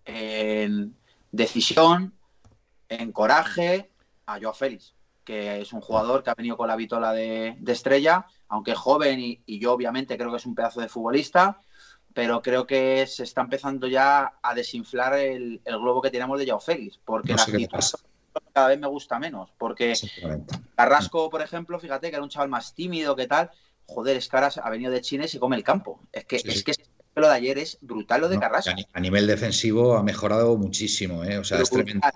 en 0.06 0.96
decisión, 1.32 2.14
en 2.88 3.12
coraje 3.12 3.92
a 4.26 4.40
Joao 4.40 4.54
Félix, 4.54 4.94
que 5.24 5.62
es 5.62 5.74
un 5.74 5.82
jugador 5.82 6.24
que 6.24 6.30
ha 6.30 6.36
venido 6.36 6.56
con 6.56 6.68
la 6.68 6.76
vitola 6.76 7.12
de, 7.12 7.58
estrella, 7.68 8.26
aunque 8.48 8.74
joven 8.74 9.20
y, 9.20 9.42
y, 9.46 9.60
yo 9.60 9.74
obviamente 9.74 10.18
creo 10.18 10.32
que 10.32 10.38
es 10.38 10.46
un 10.46 10.56
pedazo 10.56 10.80
de 10.80 10.90
futbolista, 10.90 11.62
pero 12.14 12.42
creo 12.42 12.66
que 12.66 13.06
se 13.08 13.24
está 13.24 13.42
empezando 13.42 13.88
ya 13.88 14.34
a 14.42 14.54
desinflar 14.54 15.14
el, 15.16 15.62
globo 15.66 16.02
que 16.02 16.10
tenemos 16.10 16.40
de 16.40 16.46
Yao 16.46 16.60
Félix, 16.60 17.00
porque 17.04 17.34
la 17.34 17.46
cada 18.54 18.68
vez 18.70 18.80
me 18.80 18.88
gusta 18.88 19.20
menos, 19.20 19.52
porque 19.58 19.94
Carrasco, 20.76 21.30
por 21.30 21.42
ejemplo, 21.42 21.80
fíjate 21.80 22.10
que 22.10 22.16
era 22.16 22.24
un 22.24 22.30
chaval 22.30 22.50
más 22.50 22.74
tímido 22.74 23.16
que 23.16 23.28
tal, 23.28 23.50
joder, 23.86 24.18
es 24.18 24.28
que 24.28 24.38
ahora 24.38 24.52
ha 24.62 24.70
venido 24.70 24.92
de 24.92 25.02
China 25.02 25.26
y 25.26 25.28
se 25.28 25.40
come 25.40 25.56
el 25.56 25.64
campo. 25.64 26.00
Es 26.12 26.26
que, 26.26 26.38
es 26.38 26.64
que 26.64 26.74
lo 27.16 27.28
de 27.28 27.36
ayer 27.36 27.58
es 27.58 27.78
brutal 27.82 28.22
lo 28.22 28.30
de 28.30 28.40
Carrasco. 28.40 28.72
A 28.94 29.00
nivel 29.00 29.28
defensivo 29.28 29.96
ha 29.96 30.04
mejorado 30.04 30.58
muchísimo, 30.58 31.24
¿eh? 31.24 31.38
o 31.38 31.44
sea, 31.44 31.60
es 31.60 31.70
tremendo. 31.70 32.08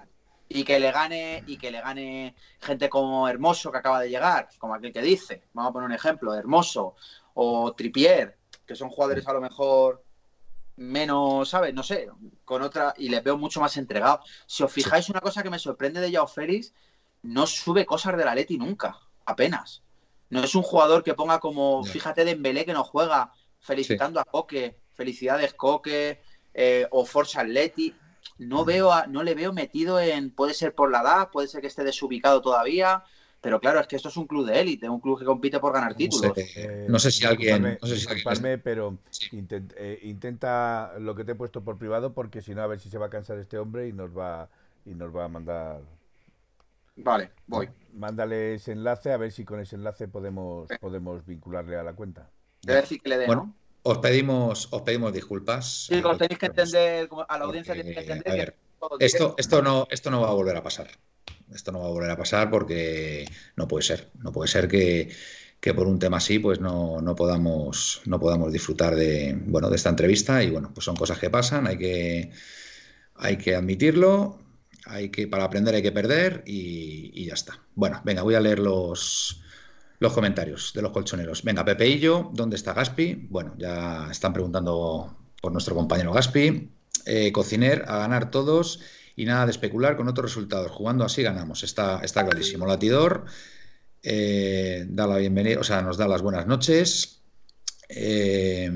Y 0.50 0.64
que 0.64 0.80
le 0.80 0.92
gane, 0.92 1.44
y 1.48 1.58
que 1.58 1.72
le 1.72 1.82
gane 1.82 2.36
gente 2.60 2.90
como 2.90 3.28
Hermoso 3.28 3.72
que 3.72 3.78
acaba 3.80 4.02
de 4.02 4.10
llegar, 4.10 4.50
como 4.60 4.76
aquel 4.76 4.94
que 4.94 5.02
dice, 5.02 5.44
vamos 5.54 5.72
a 5.72 5.74
poner 5.74 5.88
un 5.88 5.96
ejemplo, 5.96 6.36
Hermoso 6.36 6.96
o 7.34 7.74
Tripier, 7.74 8.38
que 8.66 8.76
son 8.76 8.90
jugadores 8.90 9.28
a 9.28 9.34
lo 9.34 9.42
mejor 9.42 10.04
menos, 10.76 11.50
¿sabes? 11.50 11.74
No 11.74 11.84
sé, 11.84 12.10
con 12.46 12.62
otra, 12.62 12.94
y 12.98 13.10
les 13.10 13.24
veo 13.24 13.38
mucho 13.38 13.62
más 13.62 13.78
entregados. 13.78 14.28
Si 14.48 14.64
os 14.64 14.72
fijáis, 14.72 15.10
una 15.10 15.22
cosa 15.22 15.44
que 15.44 15.50
me 15.50 15.60
sorprende 15.60 16.02
de 16.02 16.12
Yao 16.12 16.28
Félix, 16.28 16.74
no 17.22 17.48
sube 17.48 17.86
cosas 17.86 18.18
de 18.18 18.26
la 18.26 18.36
Leti 18.36 18.58
nunca, 18.58 18.98
apenas. 19.26 19.84
No 20.30 20.44
es 20.44 20.56
un 20.56 20.64
jugador 20.64 21.04
que 21.04 21.14
ponga 21.14 21.40
como, 21.40 21.84
fíjate, 21.84 22.26
Dembélé 22.26 22.66
que 22.66 22.74
no 22.74 22.84
juega, 22.84 23.34
felicitando 23.60 24.20
a 24.20 24.26
Coque, 24.26 24.78
felicidades 24.94 25.54
Coque, 25.54 26.22
eh, 26.54 26.88
o 26.92 27.06
Forza 27.06 27.42
Atleti. 27.42 27.96
No, 28.38 28.66
veo 28.66 28.92
no 29.08 29.22
le 29.22 29.36
veo 29.36 29.54
metido 29.54 30.00
en, 30.00 30.32
puede 30.32 30.54
ser 30.54 30.74
por 30.74 30.92
la 30.92 31.02
edad, 31.02 31.30
puede 31.30 31.48
ser 31.48 31.62
que 31.62 31.68
esté 31.68 31.84
desubicado 31.84 32.42
todavía, 32.42 33.04
pero 33.44 33.60
claro, 33.60 33.82
es 33.82 33.88
que 33.88 33.98
esto 33.98 34.08
es 34.08 34.16
un 34.16 34.26
club 34.26 34.46
de 34.46 34.58
élite, 34.58 34.88
un 34.88 35.02
club 35.02 35.20
que 35.20 35.26
compite 35.26 35.60
por 35.60 35.74
ganar 35.74 35.94
títulos. 35.96 36.32
No 36.88 36.98
sé, 36.98 37.12
si 37.12 37.26
alguien. 37.26 37.78
No 37.82 37.88
sé 37.90 38.00
si 38.00 38.08
pero 38.64 38.98
eh, 39.76 40.00
intenta, 40.04 40.94
lo 40.98 41.14
que 41.14 41.26
te 41.26 41.34
he 41.34 41.36
puesto 41.36 41.62
por 41.62 41.78
privado, 41.78 42.14
porque 42.14 42.42
si 42.42 42.56
no, 42.56 42.62
a 42.62 42.68
ver 42.68 42.80
si 42.80 42.90
se 42.90 42.98
va 42.98 43.08
a 43.08 43.10
cansar 43.10 43.38
este 43.40 43.58
hombre 43.58 43.90
y 43.90 43.92
nos 43.92 44.18
va, 44.18 44.48
y 44.86 44.94
nos 44.94 45.14
va 45.14 45.26
a 45.26 45.28
mandar. 45.28 45.82
Vale, 46.96 47.32
voy. 47.46 47.68
Mándale 47.92 48.54
ese 48.54 48.72
enlace, 48.72 49.12
a 49.12 49.18
ver 49.18 49.34
si 49.34 49.44
con 49.44 49.60
ese 49.60 49.76
enlace 49.76 50.08
podemos, 50.08 50.70
podemos 50.80 51.26
vincularle 51.26 51.76
a 51.76 51.84
la 51.84 51.92
cuenta. 51.92 52.30
Debe 52.62 52.80
decir 52.80 53.02
que 53.02 53.10
le 53.10 53.18
dé, 53.18 53.28
¿no? 53.28 53.54
Os 53.82 53.98
pedimos, 53.98 54.70
os 54.72 54.82
pedimos 54.84 55.12
disculpas. 55.12 55.88
Sí, 55.88 56.02
tenéis 56.18 56.40
que 56.40 56.46
entender, 56.46 57.10
a 57.28 57.38
la 57.38 57.44
audiencia 57.44 57.74
tiene 57.74 57.94
que 57.94 58.00
entender 58.00 58.56
que 58.98 59.06
esto, 59.06 59.36
esto, 59.38 59.62
no, 59.62 59.86
esto 59.92 60.10
no 60.12 60.22
va 60.22 60.30
a 60.30 60.34
volver 60.34 60.56
a 60.56 60.64
pasar. 60.64 60.88
Esto 61.54 61.72
no 61.72 61.80
va 61.80 61.86
a 61.86 61.90
volver 61.90 62.10
a 62.10 62.18
pasar 62.18 62.50
porque 62.50 63.26
no 63.56 63.68
puede 63.68 63.84
ser. 63.84 64.10
No 64.20 64.32
puede 64.32 64.48
ser 64.48 64.68
que, 64.68 65.10
por 65.76 65.88
un 65.88 66.00
tema 66.00 66.18
así 66.18 66.40
pues 66.40 66.60
no, 66.60 67.02
no, 67.02 67.16
podamos, 67.16 68.02
no 68.06 68.20
podamos 68.20 68.52
disfrutar 68.52 68.96
de, 68.96 69.38
bueno, 69.46 69.70
de 69.70 69.76
esta 69.76 69.90
entrevista. 69.90 70.44
Y 70.44 70.50
bueno, 70.50 70.72
pues 70.74 70.86
son 70.86 70.96
cosas 70.96 71.20
que 71.20 71.30
pasan, 71.30 71.68
hay 71.68 71.78
que, 71.78 72.32
hay 73.16 73.38
que 73.38 73.56
admitirlo, 73.56 74.40
hay 74.86 75.10
que, 75.10 75.28
para 75.28 75.46
aprender 75.46 75.76
hay 75.76 75.82
que 75.82 75.92
perder 75.92 76.44
y, 76.46 77.26
ya 77.26 77.34
está. 77.34 77.60
Bueno, 77.76 78.02
venga, 78.04 78.24
voy 78.24 78.36
a 78.36 78.42
leer 78.42 78.60
los, 78.60 79.42
los 80.00 80.14
comentarios 80.14 80.74
de 80.74 80.82
los 80.82 80.92
colchoneros. 80.92 81.44
Venga, 81.44 81.64
Pepeillo, 81.64 82.32
¿dónde 82.34 82.56
está 82.56 82.74
Gaspi? 82.74 83.28
Bueno, 83.30 83.56
ya 83.58 84.10
están 84.12 84.34
preguntando 84.34 85.18
por 85.42 85.52
nuestro 85.52 85.76
compañero 85.76 86.12
Gaspi. 86.12 86.70
Eh, 87.06 87.32
cociner, 87.34 87.84
a 87.88 87.98
ganar 87.98 88.32
todos 88.32 88.80
y 89.16 89.26
nada 89.26 89.46
de 89.46 89.52
especular 89.52 89.96
con 89.96 90.08
otros 90.08 90.32
resultados. 90.32 90.72
Jugando 90.72 91.06
así 91.06 91.22
ganamos, 91.22 91.64
está, 91.64 92.00
está 92.04 92.26
clarísimo. 92.26 92.66
Latidor 92.66 93.26
eh, 94.02 94.86
da 94.90 95.08
la 95.08 95.18
bienvenida, 95.18 95.60
o 95.60 95.64
sea, 95.64 95.82
nos 95.82 95.98
da 95.98 96.08
las 96.08 96.22
buenas 96.22 96.48
noches. 96.48 97.22
Eh, 97.90 98.70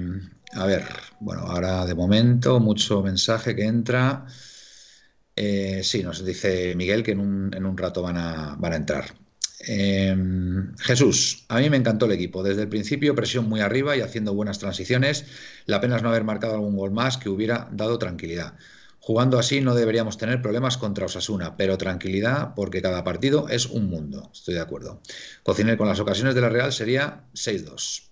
a 0.53 0.65
ver, 0.65 0.85
bueno, 1.19 1.41
ahora 1.41 1.85
de 1.85 1.95
momento 1.95 2.59
mucho 2.59 3.01
mensaje 3.01 3.55
que 3.55 3.65
entra. 3.65 4.25
Eh, 5.35 5.81
sí, 5.83 6.01
nos 6.03 6.23
dice 6.25 6.75
Miguel 6.75 7.03
que 7.03 7.11
en 7.11 7.19
un, 7.19 7.77
rato 7.77 8.01
van 8.01 8.17
a, 8.17 8.55
van 8.57 8.73
a 8.73 8.77
entrar. 8.77 9.13
Jesús, 10.79 11.45
a 11.49 11.59
mí 11.59 11.69
me 11.69 11.77
encantó 11.77 12.05
el 12.05 12.13
equipo. 12.13 12.41
Desde 12.43 12.61
el 12.61 12.69
principio, 12.69 13.15
presión 13.15 13.49
muy 13.49 13.59
arriba 13.59 13.97
y 13.97 14.01
haciendo 14.01 14.33
buenas 14.33 14.59
transiciones. 14.59 15.25
La 15.65 15.81
pena 15.81 15.97
es 15.97 16.03
no 16.03 16.09
haber 16.09 16.23
marcado 16.23 16.53
algún 16.53 16.77
gol 16.77 16.91
más 16.91 17.17
que 17.17 17.27
hubiera 17.27 17.67
dado 17.71 17.99
tranquilidad. 17.99 18.53
Jugando 19.07 19.39
así 19.39 19.61
no 19.61 19.73
deberíamos 19.73 20.17
tener 20.17 20.41
problemas 20.41 20.75
contra 20.75 21.05
Osasuna, 21.05 21.55
pero 21.55 21.77
tranquilidad 21.77 22.53
porque 22.55 22.81
cada 22.81 23.05
partido 23.05 23.47
es 23.47 23.65
un 23.65 23.85
mundo. 23.85 24.29
Estoy 24.33 24.55
de 24.55 24.59
acuerdo. 24.59 25.01
Cociner 25.43 25.77
con 25.77 25.87
las 25.87 26.01
ocasiones 26.01 26.35
de 26.35 26.41
la 26.41 26.49
Real 26.49 26.73
sería 26.73 27.23
6-2. 27.33 28.03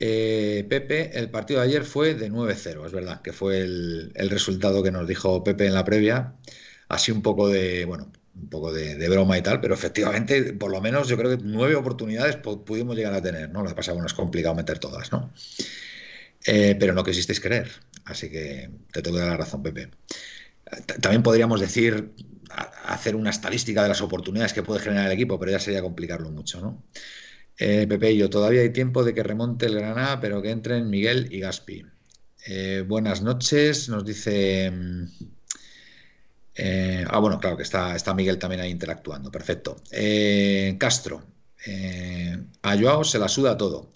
Eh, 0.00 0.64
Pepe, 0.70 1.18
el 1.18 1.28
partido 1.28 1.60
de 1.60 1.66
ayer 1.66 1.84
fue 1.84 2.14
de 2.14 2.30
9-0, 2.30 2.86
es 2.86 2.92
verdad, 2.92 3.20
que 3.20 3.34
fue 3.34 3.60
el, 3.60 4.30
resultado 4.30 4.82
que 4.82 4.90
nos 4.90 5.06
dijo 5.06 5.44
Pepe 5.44 5.66
en 5.66 5.74
la 5.74 5.84
previa. 5.84 6.32
Así 6.88 7.12
un 7.12 7.20
poco 7.20 7.50
de, 7.50 7.84
bueno, 7.84 8.10
un 8.40 8.48
poco 8.48 8.72
de, 8.72 9.08
broma 9.10 9.36
y 9.36 9.42
tal, 9.42 9.60
pero 9.60 9.74
efectivamente, 9.74 10.54
por 10.54 10.70
lo 10.70 10.80
menos 10.80 11.08
yo 11.08 11.18
creo 11.18 11.36
que 11.36 11.44
nueve 11.44 11.74
oportunidades 11.74 12.36
pudimos 12.36 12.96
llegar 12.96 13.12
a 13.12 13.20
tener, 13.20 13.50
¿no? 13.50 13.62
Lo 13.62 13.68
que 13.68 13.74
pasa 13.74 13.92
es 13.92 13.98
que 13.98 14.06
es 14.06 14.14
complicado 14.14 14.54
meter 14.54 14.78
todas, 14.78 15.12
¿no? 15.12 15.30
Eh, 16.46 16.74
pero 16.80 16.94
no 16.94 17.04
quisisteis 17.04 17.38
creer, 17.40 17.68
así 18.06 18.30
que 18.30 18.70
te 18.92 19.02
tengo 19.02 19.18
la 19.18 19.36
razón, 19.36 19.62
Pepe. 19.62 19.90
También 21.00 21.22
podríamos 21.22 21.60
decir, 21.60 22.12
hacer 22.84 23.16
una 23.16 23.30
estadística 23.30 23.82
de 23.82 23.88
las 23.88 24.00
oportunidades 24.00 24.52
que 24.52 24.62
puede 24.62 24.80
generar 24.80 25.06
el 25.06 25.12
equipo, 25.12 25.38
pero 25.38 25.52
ya 25.52 25.60
sería 25.60 25.82
complicarlo 25.82 26.30
mucho, 26.30 26.60
¿no? 26.60 26.84
Eh, 27.58 27.86
Pepe 27.88 28.12
y 28.12 28.18
yo, 28.18 28.28
todavía 28.28 28.60
hay 28.60 28.70
tiempo 28.70 29.02
de 29.02 29.14
que 29.14 29.22
remonte 29.22 29.66
el 29.66 29.76
Granada, 29.76 30.20
pero 30.20 30.42
que 30.42 30.50
entren 30.50 30.90
Miguel 30.90 31.28
y 31.30 31.40
Gaspi. 31.40 31.84
Eh, 32.46 32.84
buenas 32.86 33.22
noches, 33.22 33.88
nos 33.88 34.04
dice... 34.04 34.70
Mm, 34.70 35.04
eh, 36.58 37.04
ah, 37.08 37.18
bueno, 37.18 37.38
claro 37.38 37.56
que 37.56 37.62
está, 37.62 37.94
está 37.94 38.14
Miguel 38.14 38.38
también 38.38 38.62
ahí 38.62 38.70
interactuando, 38.70 39.30
perfecto. 39.30 39.76
Castro, 40.78 41.22
a 42.62 42.78
Joao 42.78 43.04
se 43.04 43.18
la 43.18 43.28
suda 43.28 43.56
todo. 43.56 43.92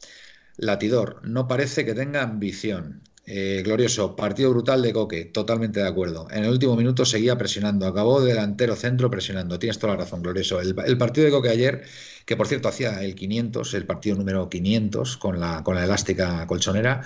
Latidor, 0.57 1.27
no 1.27 1.49
parece 1.49 1.87
que 1.87 1.95
tenga 1.95 2.23
ambición. 2.23 3.03
Eh, 3.27 3.63
glorioso, 3.65 4.17
partido 4.17 4.51
brutal 4.51 4.83
de 4.83 4.93
Coque, 4.93 5.27
totalmente 5.27 5.81
de 5.81 5.87
acuerdo. 5.87 6.27
En 6.31 6.45
el 6.45 6.51
último 6.51 6.75
minuto 6.75 7.05
seguía 7.05 7.37
presionando, 7.39 7.87
acabó 7.87 8.21
delantero 8.21 8.75
centro 8.77 9.11
presionando. 9.11 9.59
Tienes 9.59 9.79
toda 9.79 9.95
la 9.95 10.01
razón, 10.01 10.23
Glorioso. 10.23 10.61
El, 10.61 10.99
partido 10.99 11.27
de 11.27 11.31
Coque 11.31 11.51
ayer, 11.51 11.85
que 12.25 12.37
por 12.37 12.49
cierto 12.49 12.69
hacía 12.69 13.03
el 13.05 13.15
500, 13.15 13.75
el 13.75 13.87
partido 13.87 14.17
número 14.17 14.49
500 14.49 15.17
con 15.17 15.39
la, 15.39 15.63
con 15.63 15.77
la 15.77 15.85
elástica 15.85 16.47
colchonera, 16.47 17.03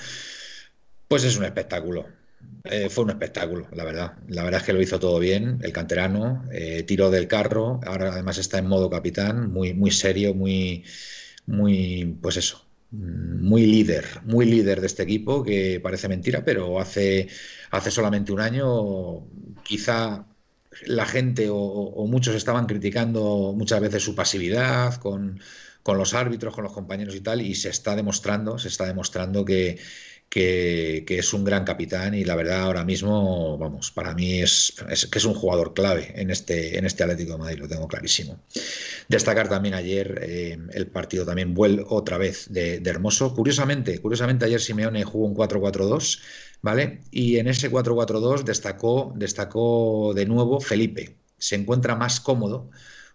pues 1.09 1.25
es 1.25 1.37
un 1.37 1.45
espectáculo. 1.45 2.07
Eh, 2.65 2.89
fue 2.89 3.05
un 3.05 3.11
espectáculo, 3.11 3.69
la 3.73 3.85
verdad. 3.85 4.15
La 4.29 4.43
verdad 4.45 4.61
es 4.61 4.67
que 4.67 4.73
lo 4.73 4.81
hizo 4.83 4.99
todo 4.99 5.19
bien, 5.19 5.59
el 5.63 5.73
canterano, 5.73 6.45
eh, 6.53 6.83
tiró 6.85 7.11
del 7.11 7.29
carro, 7.29 7.81
ahora 7.87 8.13
además 8.13 8.39
está 8.39 8.59
en 8.59 8.67
modo 8.67 8.89
capitán, 8.91 9.53
muy, 9.53 9.75
muy 9.75 9.91
serio, 9.91 10.35
muy, 10.35 10.85
muy, 11.47 12.19
pues 12.23 12.39
eso, 12.39 12.64
muy 12.95 13.67
líder, 13.67 14.05
muy 14.25 14.47
líder 14.47 14.81
de 14.81 14.87
este 14.87 15.03
equipo, 15.03 15.43
que 15.43 15.81
parece 15.83 16.09
mentira, 16.09 16.45
pero 16.45 16.81
hace, 16.81 17.29
hace 17.71 17.91
solamente 17.91 18.33
un 18.33 18.41
año 18.41 19.27
quizá 19.63 20.27
la 20.87 21.07
gente 21.07 21.49
o, 21.51 22.07
muchos 22.09 22.35
estaban 22.35 22.67
criticando 22.67 23.53
muchas 23.57 23.81
veces 23.81 24.03
su 24.03 24.15
pasividad 24.15 24.95
con, 24.97 25.41
con, 25.83 25.99
los 25.99 26.15
árbitros, 26.15 26.55
con 26.55 26.65
los 26.65 26.73
compañeros 26.73 27.15
y 27.15 27.21
tal, 27.21 27.41
y 27.43 27.55
se 27.55 27.69
está 27.69 27.97
demostrando, 27.97 28.59
se 28.59 28.69
está 28.69 28.87
demostrando 28.87 29.45
que, 29.45 29.79
que, 30.29 31.05
es 31.09 31.33
un 31.33 31.45
gran 31.45 31.65
capitán 31.65 32.15
y 32.15 32.25
la 32.25 32.35
verdad 32.35 32.63
ahora 32.63 32.85
mismo, 32.85 33.57
vamos, 33.57 33.91
para 33.93 34.15
mí 34.15 34.41
es, 34.41 34.75
que 35.11 35.19
es 35.19 35.25
un 35.25 35.35
jugador 35.35 35.75
clave 35.75 36.13
en 36.17 36.31
este, 36.31 36.77
en 36.77 36.85
este 36.85 37.05
Atlético 37.05 37.33
de 37.33 37.39
Madrid, 37.39 37.59
lo 37.59 37.69
tengo 37.69 37.87
clarísimo. 37.87 38.41
Destacar 39.09 39.49
también 39.49 39.75
ayer 39.75 40.19
eh, 40.23 40.59
el 40.73 40.87
partido 40.89 41.25
también 41.25 41.55
vuelve 41.55 41.85
otra 41.89 42.19
vez 42.19 42.47
de, 42.51 42.83
Hermoso. 42.85 43.35
Curiosamente, 43.35 44.01
curiosamente 44.01 44.45
ayer 44.45 44.61
Simeone 44.61 45.05
jugó 45.05 45.27
un 45.27 45.35
4-4-2, 45.35 46.21
¿vale? 46.63 47.01
Y 47.11 47.39
en 47.39 47.49
ese 47.49 47.71
4-4-2 47.71 48.43
destacó, 48.43 49.13
destacó 49.17 50.13
de 50.15 50.27
nuevo 50.27 50.61
Felipe. 50.61 51.17
Se 51.39 51.55
encuentra 51.57 51.97
más 51.97 52.21
cómodo 52.21 52.71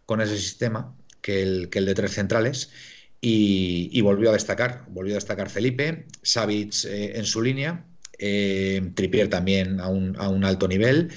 con 0.06 0.22
ese 0.22 0.38
sistema 0.38 0.96
que 1.22 1.42
el, 1.42 1.70
que 1.70 1.80
el 1.80 1.86
de 1.86 1.96
tres 1.96 2.14
centrales 2.14 2.72
y, 3.22 4.02
volvió 4.02 4.30
a 4.30 4.34
destacar, 4.34 4.86
volvió 4.90 5.14
a 5.14 5.16
destacar 5.16 5.50
Felipe, 5.50 6.06
Savic 6.22 6.86
eh, 6.86 7.14
en 7.16 7.26
su 7.26 7.42
línea, 7.42 7.86
eh, 8.18 8.92
Tripier 8.96 9.30
también 9.30 9.80
a 9.80 9.88
un, 9.88 10.16
a 10.18 10.30
un, 10.30 10.44
alto 10.44 10.68
nivel 10.68 11.10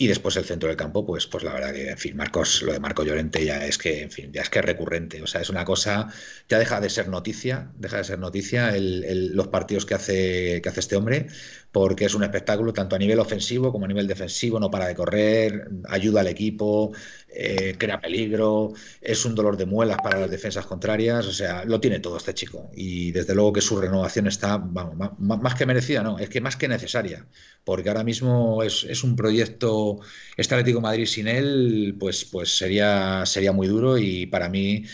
y 0.00 0.06
después 0.06 0.36
el 0.36 0.44
centro 0.44 0.68
del 0.68 0.78
campo, 0.78 1.04
pues, 1.04 1.26
pues 1.26 1.44
la 1.44 1.52
verdad 1.52 1.74
que, 1.74 1.90
en 1.90 1.98
fin, 1.98 2.16
Marcos, 2.16 2.62
lo 2.62 2.72
de 2.72 2.80
Marco 2.80 3.04
Llorente 3.04 3.44
ya 3.44 3.66
es 3.66 3.76
que, 3.76 4.02
en 4.02 4.10
fin, 4.10 4.32
ya 4.32 4.42
es 4.42 4.48
que 4.48 4.60
es 4.60 4.64
recurrente, 4.64 5.20
o 5.20 5.26
sea, 5.26 5.42
es 5.42 5.50
una 5.50 5.64
cosa, 5.64 6.08
ya 6.48 6.58
deja 6.58 6.80
de 6.80 6.88
ser 6.88 7.08
noticia, 7.08 7.70
deja 7.76 7.98
de 7.98 8.04
ser 8.04 8.18
noticia 8.18 8.72
los 8.78 9.48
partidos 9.48 9.84
que 9.84 9.94
hace, 9.94 10.62
que 10.62 10.68
hace 10.70 10.80
este 10.80 10.96
hombre, 10.96 11.26
porque 11.72 12.06
es 12.06 12.14
un 12.14 12.24
espectáculo 12.24 12.72
tanto 12.72 12.96
a 12.96 12.98
nivel 12.98 13.18
ofensivo 13.20 13.70
como 13.72 13.84
a 13.84 13.88
nivel 13.88 14.06
defensivo, 14.06 14.58
no 14.58 14.70
para 14.70 14.86
de 14.88 14.94
correr, 14.94 15.68
ayuda 15.88 16.20
al 16.20 16.26
equipo, 16.26 16.92
eh, 17.28 17.76
crea 17.78 18.00
peligro, 18.00 18.72
es 19.00 19.24
un 19.24 19.34
dolor 19.34 19.56
de 19.56 19.66
muelas 19.66 19.98
para 20.02 20.18
las 20.18 20.30
defensas 20.30 20.66
contrarias, 20.66 21.26
o 21.26 21.32
sea, 21.32 21.64
lo 21.64 21.80
tiene 21.80 22.00
todo 22.00 22.16
este 22.16 22.34
chico. 22.34 22.70
Y 22.74 23.12
desde 23.12 23.34
luego 23.34 23.52
que 23.52 23.60
su 23.60 23.80
renovación 23.80 24.26
está, 24.26 24.56
vamos, 24.58 24.96
más, 25.18 25.54
que 25.54 25.66
merecida, 25.66 26.02
no, 26.02 26.18
es 26.18 26.28
que 26.28 26.40
más 26.40 26.56
que 26.56 26.68
necesaria, 26.68 27.26
porque 27.64 27.88
ahora 27.88 28.04
mismo 28.04 28.62
es, 28.62 29.04
un 29.04 29.14
proyecto, 29.16 30.00
este 30.36 30.74
Madrid 30.80 31.06
sin 31.06 31.28
él, 31.28 31.96
pues, 31.98 32.24
pues 32.24 32.56
sería, 32.56 33.24
sería 33.26 33.52
muy 33.52 33.68
duro 33.68 33.98
y 33.98 34.26
para 34.26 34.48
mí 34.48 34.84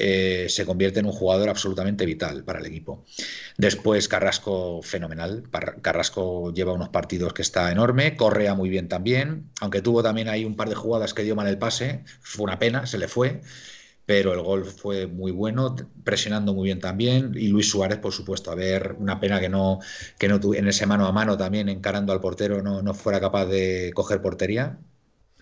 eh, 0.00 0.46
se 0.48 0.64
convierte 0.64 1.00
en 1.00 1.06
un 1.06 1.12
jugador 1.12 1.48
absolutamente 1.48 2.06
vital 2.06 2.44
para 2.44 2.60
el 2.60 2.66
equipo. 2.66 3.04
Después 3.56 4.06
Carrasco, 4.06 4.80
fenomenal. 4.80 5.42
Carrasco 5.82 6.52
lleva 6.52 6.72
unos 6.72 6.90
partidos 6.90 7.32
que 7.32 7.42
está 7.42 7.72
enorme, 7.72 8.14
correa 8.16 8.54
muy 8.54 8.68
bien 8.68 8.86
también, 8.88 9.50
aunque 9.60 9.82
tuvo 9.82 10.00
también 10.04 10.28
ahí 10.28 10.44
un 10.44 10.54
par 10.54 10.68
de 10.68 10.76
jugadas 10.76 11.14
que 11.14 11.24
dio 11.24 11.34
mal 11.34 11.48
el 11.48 11.58
pase, 11.58 12.04
fue 12.20 12.44
una 12.44 12.60
pena, 12.60 12.86
se 12.86 12.96
le 12.96 13.08
fue, 13.08 13.40
pero 14.06 14.32
el 14.34 14.40
gol 14.40 14.66
fue 14.66 15.08
muy 15.08 15.32
bueno, 15.32 15.74
presionando 16.04 16.54
muy 16.54 16.66
bien 16.66 16.78
también. 16.78 17.32
Y 17.34 17.48
Luis 17.48 17.68
Suárez, 17.68 17.98
por 17.98 18.12
supuesto, 18.12 18.52
a 18.52 18.54
ver, 18.54 18.94
una 19.00 19.18
pena 19.18 19.40
que 19.40 19.48
no, 19.48 19.80
que 20.16 20.28
no 20.28 20.38
en 20.54 20.68
ese 20.68 20.86
mano 20.86 21.06
a 21.06 21.12
mano 21.12 21.36
también 21.36 21.68
encarando 21.68 22.12
al 22.12 22.20
portero 22.20 22.62
no, 22.62 22.82
no 22.82 22.94
fuera 22.94 23.18
capaz 23.18 23.46
de 23.46 23.90
coger 23.94 24.22
portería. 24.22 24.78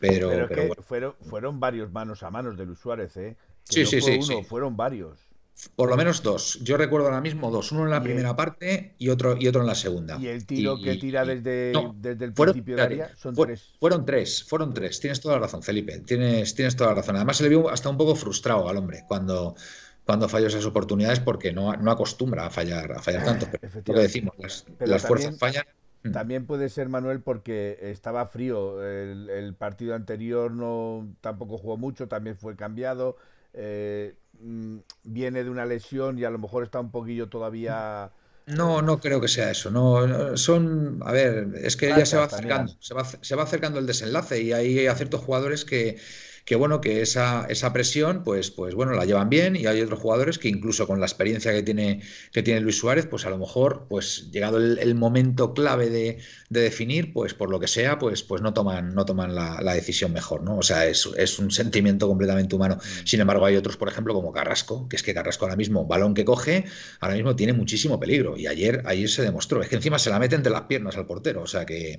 Pero, 0.01 0.49
fueron, 0.83 1.15
fueron 1.21 1.61
varios 1.61 1.93
manos 1.93 2.23
a 2.23 2.31
manos 2.31 2.57
de 2.57 2.67
Luis 2.67 2.79
Suárez, 2.79 3.17
¿eh? 3.19 3.37
Sí, 3.69 3.87
sí, 3.87 4.01
sí, 4.01 4.43
fueron 4.49 4.77
varios. 4.77 5.27
Por 5.75 5.89
lo 5.89 5.97
menos 5.97 6.23
dos. 6.23 6.59
Yo 6.63 6.77
recuerdo 6.77 7.07
ahora 7.07 7.21
mismo 7.21 7.51
dos. 7.51 7.73
Uno 7.73 7.85
en 7.85 7.91
la 7.91 8.03
primera 8.03 8.37
parte 8.37 8.95
y 8.99 9.09
otro, 9.09 9.37
y 9.39 9.49
otro 9.49 9.63
en 9.63 9.67
la 9.67 9.75
segunda. 9.75 10.19
¿Y 10.19 10.27
el 10.27 10.45
tiro 10.45 10.79
que 10.79 10.97
tira 10.97 11.25
desde, 11.25 11.73
desde 11.95 12.25
el 12.27 12.33
principio 12.35 12.77
de 12.77 12.83
área? 12.83 13.17
Son 13.17 13.35
tres. 13.35 13.75
Fueron 13.81 14.05
tres, 14.05 14.45
fueron 14.45 14.75
tres. 14.75 15.01
Tienes 15.01 15.21
toda 15.21 15.37
la 15.37 15.41
razón, 15.43 15.63
Felipe. 15.63 15.99
Tienes, 16.01 16.55
tienes 16.55 16.77
toda 16.77 16.91
la 16.91 16.97
razón. 16.97 17.17
Además, 17.17 17.39
se 17.39 17.45
le 17.45 17.49
vio 17.49 17.71
hasta 17.71 17.89
un 17.89 17.97
poco 17.97 18.15
frustrado 18.15 18.69
al 18.69 18.77
hombre 18.77 19.05
cuando, 19.09 19.57
cuando 20.05 20.29
falló 20.29 20.47
esas 20.47 20.67
oportunidades 20.67 21.21
porque 21.21 21.53
no, 21.53 21.75
no 21.75 21.91
acostumbra 21.91 22.47
a 22.47 22.51
fallar, 22.51 22.93
a 22.93 23.03
fallar 23.03 23.25
tanto. 23.25 23.47
Pero 23.51 23.83
lo 23.87 23.95
que 23.95 24.01
decimos, 24.01 24.35
las, 24.81 25.07
fuerzas 25.07 25.39
fallan. 25.39 25.65
Mm. 26.03 26.13
También 26.13 26.47
puede 26.47 26.69
ser, 26.69 26.91
Manuel, 26.91 27.21
porque 27.21 27.79
estaba 27.81 28.27
frío. 28.27 28.87
El, 28.87 29.31
el 29.31 29.55
partido 29.55 29.95
anterior 29.95 30.53
no 30.53 31.09
tampoco 31.23 31.57
jugó 31.57 31.79
mucho, 31.79 32.09
también 32.09 32.37
fue 32.37 32.57
cambiado 32.57 33.17
eh, 33.57 34.15
mm, 34.41 34.79
viene 35.05 35.45
de 35.45 35.51
una 35.51 35.67
lesión 35.67 36.19
y 36.19 36.25
a 36.25 36.31
lo 36.31 36.39
mejor 36.39 36.65
está 36.65 36.81
un 36.81 36.91
poquillo 36.91 37.29
todavía 37.29 38.11
No, 38.47 38.83
no 38.83 39.01
creo 39.01 39.21
que 39.21 39.29
sea 39.29 39.51
eso. 39.51 39.71
No, 39.71 40.37
son, 40.37 41.01
a 41.05 41.13
ver, 41.13 41.49
es 41.63 41.77
que 41.77 41.89
ya 41.89 42.07
se 42.07 42.17
va 42.17 42.25
acercando, 42.25 42.77
se 42.81 42.95
va, 42.95 43.05
se 43.05 43.35
va 43.35 43.43
acercando 43.43 43.79
el 43.79 43.87
desenlace 43.87 44.41
y 44.41 44.53
hay 44.53 44.89
ciertos 44.95 45.23
jugadores 45.23 45.65
que, 45.65 45.99
que 46.47 46.55
bueno, 46.55 46.81
que 46.81 47.03
esa, 47.03 47.45
esa 47.49 47.73
presión, 47.73 48.23
pues, 48.23 48.53
pues 48.53 48.77
bueno, 48.77 48.93
la 48.93 49.05
llevan 49.05 49.29
bien 49.29 49.57
y 49.57 49.67
hay 49.67 49.81
otros 49.81 49.99
jugadores 49.99 50.39
que 50.39 50.49
incluso 50.49 50.87
con 50.87 51.01
la 51.01 51.07
experiencia 51.07 51.53
que 51.53 51.65
tiene, 51.65 52.03
que 52.33 52.45
tiene 52.45 52.61
Luis 52.61 52.79
Suárez, 52.79 53.07
pues 53.07 53.27
a 53.27 53.31
lo 53.31 53.37
mejor, 53.37 53.87
pues 53.89 54.31
llegado 54.31 54.59
el, 54.59 54.95
momento 54.95 55.55
clave 55.55 55.91
de, 55.91 56.19
definir, 56.49 57.13
pues 57.13 57.35
por 57.35 57.51
lo 57.51 57.59
que 57.59 57.67
sea, 57.67 57.99
pues, 57.99 58.23
pues 58.23 58.43
no 58.43 58.55
toman, 58.55 58.95
no 58.95 59.05
toman 59.05 59.35
la, 59.35 59.75
decisión 59.75 60.13
mejor, 60.13 60.43
¿no? 60.43 60.57
O 60.57 60.63
sea, 60.63 60.87
es, 60.87 61.09
es, 61.17 61.41
un 61.41 61.51
sentimiento 61.51 62.07
completamente 62.07 62.55
humano. 62.55 62.77
Mm. 62.77 63.07
Sin 63.07 63.21
embargo, 63.21 63.45
hay 63.45 63.57
otros, 63.57 63.77
por 63.77 63.89
ejemplo, 63.89 64.15
como 64.15 64.33
Carrasco, 64.33 64.89
que 64.89 64.95
es 64.95 65.03
que 65.03 65.15
Carrasco 65.15 65.47
ahora 65.47 65.57
mismo, 65.57 65.85
balón 65.87 66.15
que 66.15 66.25
coge, 66.25 66.65
ahora 67.01 67.17
mismo 67.17 67.35
tiene 67.35 67.55
muchísimo 67.55 67.99
peligro. 67.99 68.37
Y 68.37 68.47
ayer, 68.47 68.85
ayer 68.87 69.11
se 69.11 69.23
demostró. 69.23 69.63
Es 69.63 69.69
que 69.69 69.77
encima 69.77 69.99
se 69.99 70.11
la 70.11 70.21
mete 70.21 70.37
entre 70.37 70.53
las 70.53 70.63
piernas 70.63 70.97
al 70.97 71.07
portero. 71.07 71.43
O 71.43 71.47
sea 71.49 71.67
que, 71.67 71.99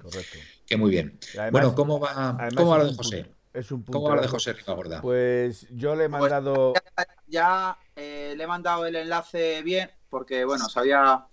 que 0.66 0.78
muy 0.78 0.90
bien. 0.90 1.20
bueno, 1.52 1.76
¿cómo 1.76 2.00
va, 2.00 2.48
¿cómo 2.56 2.70
va 2.72 2.78
lo 2.78 2.86
de 2.86 2.96
José? 2.96 3.37
¿Cómo 3.92 4.16
lo 4.16 4.22
de 4.22 4.28
José 4.28 4.54
Rica 4.54 4.76
Pues 5.02 5.68
yo 5.72 5.96
le 5.96 6.06
he 6.06 6.10
pues 6.10 6.22
mandado. 6.22 6.74
ya, 7.28 7.78
eh, 7.96 8.34
le 8.38 8.44
he 8.44 8.48
mandado 8.48 8.86
el 8.86 8.96
enlace 8.96 9.62
bien, 9.64 9.90
porque 10.10 10.46
bueno, 10.46 10.70
sabía 10.70 11.28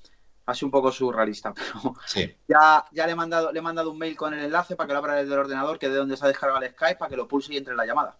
así 0.46 0.64
un 0.64 0.70
poco 0.70 0.90
surrealista, 0.92 1.52
pero 1.54 1.94
sí. 2.06 2.34
ya, 2.48 2.84
ya 2.92 3.06
le 3.06 3.12
he 3.12 3.16
mandado, 3.16 3.52
le 3.52 3.58
he 3.58 3.62
mandado 3.62 3.90
un 3.90 3.98
mail 3.98 4.16
con 4.16 4.34
el 4.34 4.44
enlace 4.44 4.76
para 4.76 4.86
que 4.86 4.92
lo 4.92 4.98
abra 4.98 5.14
desde 5.16 5.32
el 5.32 5.40
ordenador, 5.40 5.78
que 5.78 5.88
de 5.88 5.96
donde 5.96 6.16
se 6.16 6.24
ha 6.24 6.28
descargado 6.28 6.62
el 6.62 6.70
Skype, 6.70 6.98
para 6.98 7.10
que 7.10 7.16
lo 7.16 7.28
pulse 7.28 7.52
y 7.52 7.56
entre 7.56 7.72
en 7.72 7.78
la 7.78 7.86
llamada. 7.86 8.18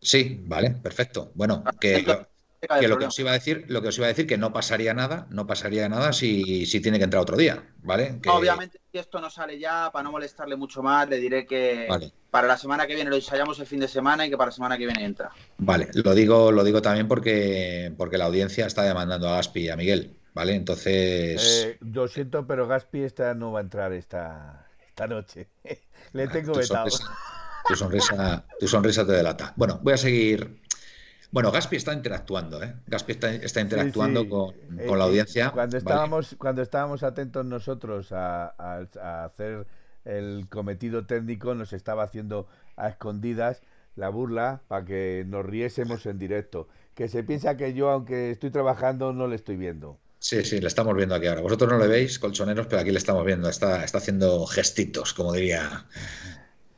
Sí, 0.00 0.42
vale, 0.46 0.70
perfecto. 0.70 1.32
Bueno, 1.34 1.64
que, 1.80 2.02
lo 2.02 2.26
que 2.68 3.06
os 3.06 3.18
iba 3.18 3.30
a 3.30 3.34
decir, 3.34 3.64
lo 3.68 3.82
que 3.82 3.88
os 3.88 3.98
iba 3.98 4.06
a 4.06 4.08
decir 4.08 4.26
que 4.26 4.38
no 4.38 4.52
pasaría 4.52 4.94
nada, 4.94 5.26
no 5.30 5.46
pasaría 5.46 5.88
nada 5.88 6.12
si, 6.12 6.66
si 6.66 6.80
tiene 6.80 6.98
que 6.98 7.04
entrar 7.04 7.22
otro 7.22 7.36
día, 7.36 7.64
¿vale? 7.82 8.20
Obviamente, 8.28 8.80
si 8.90 8.98
esto 8.98 9.20
no 9.20 9.30
sale 9.30 9.58
ya, 9.58 9.90
para 9.92 10.04
no 10.04 10.12
molestarle 10.12 10.56
mucho 10.56 10.82
más, 10.82 11.08
le 11.08 11.18
diré 11.18 11.46
que 11.46 11.88
para 12.30 12.48
la 12.48 12.56
semana 12.56 12.86
que 12.86 12.94
viene 12.94 13.10
lo 13.10 13.16
ensayamos 13.16 13.58
el 13.60 13.66
fin 13.66 13.80
de 13.80 13.88
semana 13.88 14.26
y 14.26 14.30
que 14.30 14.36
para 14.36 14.48
la 14.48 14.54
semana 14.54 14.78
que 14.78 14.86
viene 14.86 15.04
entra. 15.04 15.30
Vale, 15.58 15.88
lo 15.94 16.14
digo, 16.14 16.52
lo 16.52 16.64
digo 16.64 16.82
también 16.82 17.08
porque, 17.08 17.92
porque 17.96 18.18
la 18.18 18.26
audiencia 18.26 18.66
está 18.66 18.82
demandando 18.82 19.28
a 19.28 19.36
Gaspi 19.36 19.60
y 19.60 19.68
a 19.68 19.76
Miguel, 19.76 20.16
¿vale? 20.34 20.54
Entonces. 20.54 21.64
Eh, 21.66 21.78
lo 21.80 22.08
siento, 22.08 22.46
pero 22.46 22.66
Gaspi 22.66 23.02
esta 23.02 23.34
no 23.34 23.52
va 23.52 23.60
a 23.60 23.62
entrar 23.62 23.92
esta, 23.92 24.66
esta 24.86 25.06
noche. 25.06 25.48
le 26.12 26.28
tengo 26.28 26.52
vetado. 26.54 26.88
tu 27.68 27.74
sonrisa, 27.74 28.44
tu 28.58 28.68
sonrisa 28.68 29.06
te 29.06 29.12
delata. 29.12 29.52
Bueno, 29.56 29.80
voy 29.82 29.94
a 29.94 29.96
seguir 29.96 30.60
bueno, 31.36 31.52
Gaspi 31.52 31.76
está 31.76 31.92
interactuando, 31.92 32.62
¿eh? 32.62 32.72
Gaspi 32.86 33.12
está, 33.12 33.60
interactuando 33.60 34.26
Con, 34.26 34.54
la 34.74 34.82
eh, 34.82 35.06
audiencia. 35.06 35.50
Cuando 35.50 35.76
estábamos, 35.76 36.34
cuando 36.38 36.62
estábamos 36.62 37.02
atentos 37.02 37.44
nosotros 37.44 38.10
a, 38.10 38.54
hacer 39.26 39.66
el 40.06 40.46
cometido 40.48 41.04
técnico, 41.04 41.54
nos 41.54 41.74
estaba 41.74 42.04
haciendo 42.04 42.48
a 42.76 42.88
escondidas 42.88 43.60
la 43.96 44.08
burla 44.08 44.62
para 44.66 44.86
que 44.86 45.26
nos 45.26 45.44
riésemos 45.44 46.06
en 46.06 46.18
directo. 46.18 46.68
Que 46.94 47.06
se 47.06 47.22
piensa 47.22 47.58
que 47.58 47.74
yo, 47.74 47.90
aunque 47.90 48.30
estoy 48.30 48.50
trabajando, 48.50 49.12
no 49.12 49.28
le 49.28 49.36
estoy 49.36 49.58
viendo. 49.58 49.98
Sí, 50.18 50.42
sí, 50.42 50.58
le 50.58 50.68
estamos 50.68 50.96
viendo 50.96 51.16
aquí 51.16 51.26
ahora. 51.26 51.42
Vosotros 51.42 51.70
no 51.70 51.76
le 51.76 51.86
veis, 51.86 52.18
colchoneros, 52.18 52.66
pero 52.66 52.80
aquí 52.80 52.92
le 52.92 52.98
estamos 52.98 53.26
viendo. 53.26 53.50
Está, 53.50 53.84
está 53.84 53.98
haciendo 53.98 54.46
gestitos, 54.46 55.12
como 55.12 55.34
diría 55.34 55.84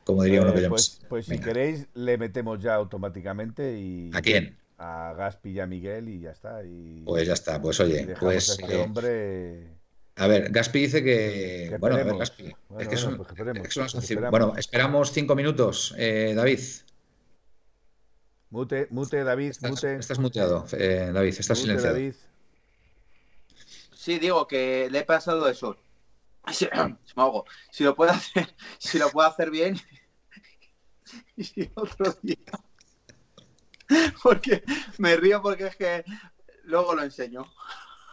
como 0.09 0.23
diría 0.23 0.41
uno 0.41 0.55
que 0.55 0.65
eh, 0.65 0.69
Pues, 0.69 1.01
pues 1.07 1.27
si 1.27 1.37
queréis, 1.37 1.85
le 1.93 2.17
metemos 2.17 2.59
ya 2.59 2.73
automáticamente 2.73 3.77
y. 3.77 4.09
¿A 4.15 4.21
quién? 4.23 4.57
A 4.79 5.13
Gaspi 5.15 5.51
y 5.51 5.59
a 5.59 5.67
Miguel 5.67 6.09
y 6.09 6.21
ya 6.21 6.31
está. 6.31 6.61
Pues 7.05 7.27
ya 7.27 7.33
está, 7.33 7.61
pues 7.61 7.79
oye, 7.79 8.15
pues. 8.19 8.49
A, 8.49 8.53
este 8.53 8.75
eh, 8.75 8.81
hombre... 8.81 9.67
a 10.15 10.25
ver, 10.25 10.49
Gaspi 10.51 10.79
dice 10.79 11.03
que. 11.03 11.77
bueno, 11.79 11.97
a 11.97 12.03
ver, 12.03 12.17
Gaspi. 12.17 12.51
es 12.79 12.87
que 12.87 12.97
son, 12.97 13.17
pues 13.17 14.31
Bueno, 14.31 14.55
esperamos 14.57 15.11
cinco 15.11 15.35
minutos, 15.35 15.93
eh, 15.95 16.33
David. 16.35 16.59
Mute, 18.49 18.87
mute, 18.89 19.23
David, 19.23 19.49
estás, 19.51 19.69
mute. 19.69 19.95
Estás 19.97 20.17
muteado, 20.17 20.65
David, 20.71 21.35
estás 21.37 21.59
silenciado. 21.59 21.93
David. 21.93 22.15
Sí, 23.93 24.17
digo 24.17 24.47
que 24.47 24.87
le 24.89 24.99
he 24.99 25.03
pasado 25.03 25.47
eso. 25.47 25.77
Si, 26.51 26.67
si 27.69 27.83
lo 27.83 27.95
puedo 27.95 28.11
hacer, 28.11 28.55
si 28.79 28.97
lo 28.97 29.11
puedo 29.11 29.27
hacer 29.27 29.51
bien, 29.51 29.79
y 31.37 31.69
otro 31.75 32.17
día. 32.21 32.37
Porque 34.23 34.63
me 34.97 35.15
río 35.15 35.41
porque 35.41 35.67
es 35.67 35.75
que 35.75 36.03
luego 36.65 36.93
lo 36.93 37.03
enseño. 37.03 37.45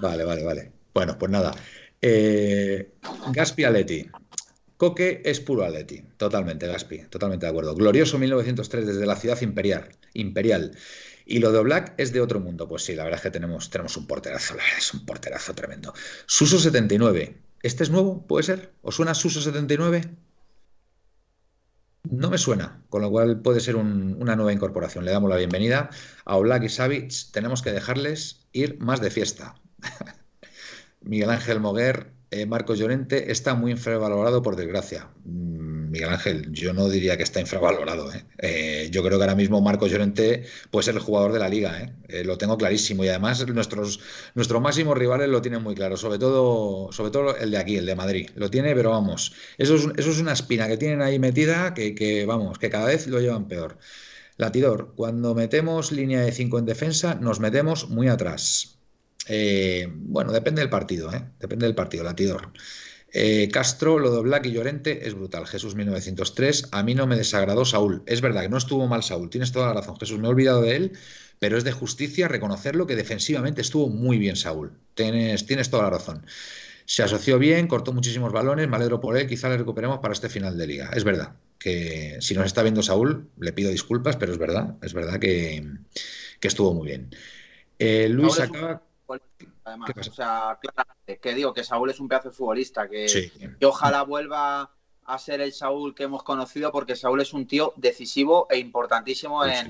Vale, 0.01 0.25
vale, 0.25 0.43
vale. 0.43 0.73
Bueno, 0.95 1.19
pues 1.19 1.31
nada. 1.31 1.55
Eh, 2.01 2.95
Gaspi 3.33 3.65
Aleti. 3.65 4.09
Coque 4.77 5.23
es 5.25 5.41
puro 5.41 5.65
Aleti. 5.65 6.03
Totalmente, 6.17 6.67
Gaspi. 6.67 7.05
Totalmente 7.11 7.47
de 7.47 7.51
acuerdo. 7.51 7.75
Glorioso 7.75 8.19
1903 8.19 8.87
desde 8.87 9.07
la 9.07 9.17
ciudad 9.17 9.41
imperial. 9.43 9.89
imperial. 10.15 10.77
Y 11.27 11.41
lo 11.41 11.51
de 11.53 11.61
Black 11.61 11.95
es 11.99 12.13
de 12.13 12.21
otro 12.21 12.41
mundo. 12.41 12.69
Pues 12.69 12.85
sí, 12.85 12.95
la 12.95 13.05
verdad 13.05 13.19
es 13.19 13.23
que 13.23 13.31
tenemos, 13.31 13.69
tenemos 13.69 13.97
un 13.97 14.07
porterazo. 14.07 14.55
La 14.55 14.63
verdad 14.63 14.79
es 14.79 14.95
un 14.95 15.05
porterazo 15.05 15.55
tremendo. 15.55 15.93
Suso 16.27 16.59
79. 16.59 17.37
¿Este 17.63 17.83
es 17.83 17.91
nuevo? 17.91 18.27
¿Puede 18.27 18.45
ser? 18.45 18.73
¿Os 18.83 18.95
suena 18.95 19.15
Suso 19.15 19.41
79? 19.41 20.03
No 22.11 22.31
me 22.31 22.38
suena, 22.38 22.83
con 22.88 23.03
lo 23.03 23.11
cual 23.11 23.40
puede 23.40 23.61
ser 23.61 23.77
una 23.77 24.37
nueva 24.37 24.53
incorporación. 24.53 25.05
Le 25.05 25.11
damos 25.11 25.31
la 25.31 25.37
bienvenida 25.37 25.90
a 26.25 26.37
Oblak 26.37 26.64
y. 26.64 27.31
Tenemos 27.33 27.62
que 27.62 27.73
dejarles 27.73 28.47
ir 28.53 28.79
más 28.81 29.01
de 29.01 29.11
fiesta. 29.11 29.55
Miguel 31.01 31.31
Ángel 31.31 31.61
Moguer, 31.61 32.12
eh, 32.31 32.47
Marcos 32.47 32.79
Llorente 32.79 33.31
está 33.33 33.55
muy 33.55 33.73
infravalorado 33.73 34.42
por 34.42 34.57
desgracia. 34.57 35.09
Miguel 35.90 36.11
Ángel, 36.11 36.53
yo 36.53 36.72
no 36.72 36.88
diría 36.88 37.16
que 37.16 37.22
está 37.22 37.40
infravalorado. 37.40 38.12
¿eh? 38.12 38.25
Eh, 38.38 38.88
yo 38.90 39.03
creo 39.03 39.18
que 39.18 39.25
ahora 39.25 39.35
mismo 39.35 39.61
Marcos 39.61 39.90
Llorente 39.90 40.44
puede 40.70 40.85
ser 40.85 40.94
el 40.94 41.01
jugador 41.01 41.33
de 41.33 41.38
la 41.38 41.49
liga. 41.49 41.94
¿eh? 42.09 42.25
lo 42.25 42.38
tengo 42.38 42.57
clarísimo 42.57 43.05
y 43.05 43.09
además 43.09 43.46
nuestros, 43.49 44.01
nuestros 44.35 44.62
máximos 44.62 44.96
rivales 44.96 45.29
lo 45.29 45.42
tienen 45.42 45.62
muy 45.62 45.75
claro, 45.75 45.96
sobre 45.96 46.18
todo, 46.18 46.92
sobre 46.92 47.11
todo 47.11 47.37
el 47.37 47.51
de 47.51 47.59
aquí, 47.59 47.77
el 47.77 47.87
de 47.87 47.94
Madrid. 47.94 48.31
Lo 48.37 48.51
tiene, 48.51 48.75
pero 48.75 48.90
vamos, 48.90 49.35
eso 49.59 49.75
es, 49.75 49.88
eso 49.96 50.11
es 50.11 50.18
una 50.20 50.33
espina 50.33 50.68
que 50.68 50.77
tienen 50.77 51.03
ahí 51.03 51.18
metida 51.18 51.75
que, 51.75 51.94
que, 51.94 52.27
vamos, 52.27 52.59
que 52.59 52.70
cada 52.70 52.87
vez 52.87 53.07
lo 53.07 53.20
llevan 53.20 53.49
peor. 53.49 53.79
Latidor, 54.37 54.94
cuando 54.96 55.35
metemos 55.35 55.92
línea 55.92 56.20
de 56.20 56.33
5 56.33 56.59
en 56.59 56.66
defensa, 56.66 57.14
nos 57.14 57.40
metemos 57.40 57.88
muy 57.88 58.09
atrás. 58.09 58.79
bueno, 59.29 60.33
depende 60.33 60.61
del 60.61 60.70
partido, 60.70 61.11
depende 61.40 61.66
del 61.66 61.75
partido, 61.75 62.05
Latidor. 62.05 62.53
Eh, 63.12 63.49
Castro, 63.53 63.99
lo 63.99 64.14
de 64.14 64.21
Black 64.21 64.47
y 64.47 64.53
Llorente 64.53 65.07
es 65.07 65.14
brutal. 65.14 65.47
Jesús 65.47 65.75
1903, 65.75 66.69
a 66.73 66.83
mí 66.83 66.95
no 66.95 67.07
me 67.07 67.16
desagradó 67.16 67.64
Saúl. 67.64 68.03
Es 68.07 68.21
verdad 68.21 68.42
que 68.42 68.49
no 68.49 68.59
estuvo 68.59 68.87
mal 68.87 69.03
Saúl, 69.03 69.31
tienes 69.31 69.53
toda 69.53 69.69
la 69.69 69.75
razón. 69.75 69.97
Jesús, 69.99 70.19
me 70.19 70.27
he 70.27 70.31
olvidado 70.31 70.62
de 70.62 70.77
él, 70.77 70.92
pero 71.38 71.57
es 71.57 71.64
de 71.64 71.73
justicia 71.73 72.29
reconocerlo 72.29 72.87
que 72.87 72.97
defensivamente 72.97 73.61
estuvo 73.61 73.88
muy 73.88 74.19
bien 74.19 74.37
Saúl. 74.37 74.73
Tienes, 74.95 75.47
tienes 75.47 75.71
toda 75.71 75.85
la 75.85 75.90
razón. 75.90 76.27
Se 76.85 77.03
asoció 77.03 77.38
bien, 77.38 77.66
cortó 77.66 77.92
muchísimos 77.92 78.33
balones, 78.33 78.69
me 78.69 78.77
alegro 78.77 79.01
por 79.01 79.16
él, 79.16 79.27
quizá 79.27 79.49
le 79.49 79.57
recuperemos 79.57 79.99
para 79.99 80.12
este 80.12 80.29
final 80.29 80.57
de 80.57 80.66
liga. 80.66 80.90
Es 80.95 81.05
verdad 81.05 81.35
que 81.59 82.19
si 82.21 82.35
nos 82.35 82.47
está 82.47 82.62
viendo 82.62 82.83
Saúl, 82.83 83.29
le 83.40 83.53
pido 83.53 83.71
disculpas, 83.71 84.16
pero 84.16 84.33
es 84.33 84.38
verdad, 84.38 84.77
es 84.83 84.95
verdad 84.95 85.19
que, 85.19 85.66
estuvo 86.40 86.75
muy 86.75 86.87
bien. 86.87 87.11
Eh, 87.79 88.09
Luis 88.09 88.38
acaba 88.38 88.86
además. 89.64 89.90
O 89.97 90.12
sea, 90.12 90.59
claramente, 90.61 91.19
que 91.21 91.35
digo 91.35 91.53
que 91.53 91.64
Saúl 91.64 91.90
es 91.90 92.01
un 92.01 92.09
pedazo 92.09 92.31
de 92.31 92.35
futbolista, 92.35 92.88
que, 92.88 93.31
ojalá 93.64 94.03
vuelva 94.03 94.71
a 95.05 95.19
ser 95.19 95.40
el 95.40 95.53
Saúl 95.53 95.95
que 95.95 96.05
hemos 96.05 96.23
conocido, 96.23 96.73
porque 96.73 96.97
Saúl 96.97 97.21
es 97.21 97.33
un 97.33 97.47
tío 97.47 97.73
decisivo 97.77 98.47
e 98.51 98.59
importantísimo 98.59 99.38
pues 99.38 99.64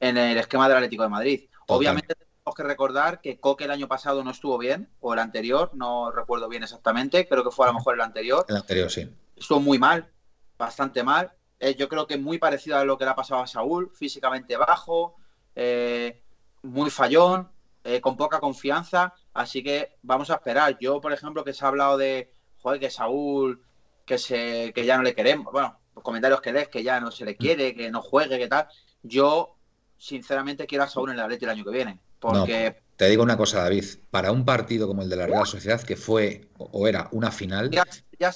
en, 0.00 0.16
el 0.16 0.38
esquema 0.38 0.68
del 0.68 0.78
Atlético 0.78 1.02
de 1.02 1.08
Madrid. 1.08 1.48
Obviamente 1.66 2.14
tenemos 2.14 2.54
que 2.56 2.62
recordar 2.62 3.20
que 3.20 3.38
Coque 3.38 3.64
el 3.64 3.70
año 3.70 3.88
pasado 3.88 4.24
no 4.24 4.30
estuvo 4.30 4.56
bien, 4.56 4.88
o 5.00 5.12
el 5.12 5.18
anterior, 5.18 5.70
no 5.74 6.10
recuerdo 6.10 6.48
bien 6.48 6.62
exactamente, 6.62 7.28
creo 7.28 7.44
que 7.44 7.50
fue 7.50 7.66
a 7.66 7.68
lo 7.68 7.74
mejor 7.74 7.94
el 7.94 8.00
anterior. 8.00 8.46
El 8.48 8.56
anterior, 8.56 8.90
sí. 8.90 9.08
Estuvo 9.36 9.60
muy 9.60 9.78
mal, 9.78 10.08
bastante 10.56 11.02
mal. 11.02 11.32
Eh, 11.60 11.74
yo 11.74 11.88
creo 11.88 12.06
que 12.06 12.16
muy 12.16 12.38
parecido 12.38 12.78
a 12.78 12.84
lo 12.84 12.96
que 12.96 13.04
le 13.04 13.10
ha 13.10 13.16
pasado 13.16 13.42
a 13.42 13.46
Saúl, 13.46 13.90
físicamente 13.94 14.56
bajo, 14.56 15.16
eh, 15.54 16.22
muy 16.62 16.90
fallón, 16.90 17.48
eh, 17.88 18.02
con 18.02 18.18
poca 18.18 18.38
confianza, 18.38 19.14
así 19.32 19.62
que 19.62 19.96
vamos 20.02 20.30
a 20.30 20.34
esperar. 20.34 20.76
Yo, 20.78 21.00
por 21.00 21.10
ejemplo, 21.10 21.42
que 21.42 21.54
se 21.54 21.64
ha 21.64 21.68
hablado 21.68 21.96
de, 21.96 22.30
joder, 22.58 22.78
que 22.78 22.90
Saúl, 22.90 23.62
que, 24.04 24.18
se, 24.18 24.72
que 24.74 24.84
ya 24.84 24.98
no 24.98 25.02
le 25.02 25.14
queremos, 25.14 25.50
bueno, 25.50 25.78
los 25.94 26.04
comentarios 26.04 26.42
que 26.42 26.52
lees, 26.52 26.68
que 26.68 26.82
ya 26.82 27.00
no 27.00 27.10
se 27.10 27.24
le 27.24 27.34
quiere, 27.34 27.74
que 27.74 27.90
no 27.90 28.02
juegue, 28.02 28.38
que 28.38 28.46
tal. 28.46 28.68
Yo, 29.02 29.56
sinceramente, 29.96 30.66
quiero 30.66 30.84
a 30.84 30.88
Saúl 30.88 31.10
en 31.10 31.16
la 31.16 31.24
Atleti 31.24 31.46
el 31.46 31.50
año 31.50 31.64
que 31.64 31.70
viene, 31.70 31.98
porque... 32.18 32.82
te 32.96 33.08
digo 33.08 33.22
una 33.22 33.38
cosa, 33.38 33.62
David, 33.62 33.86
para 34.10 34.32
un 34.32 34.44
partido 34.44 34.86
como 34.86 35.00
el 35.00 35.08
de 35.08 35.16
la 35.16 35.26
Real 35.26 35.46
Sociedad, 35.46 35.80
que 35.80 35.96
fue 35.96 36.50
o 36.58 36.86
era 36.86 37.08
una 37.12 37.30
final... 37.30 37.70
Ya, 37.70 37.84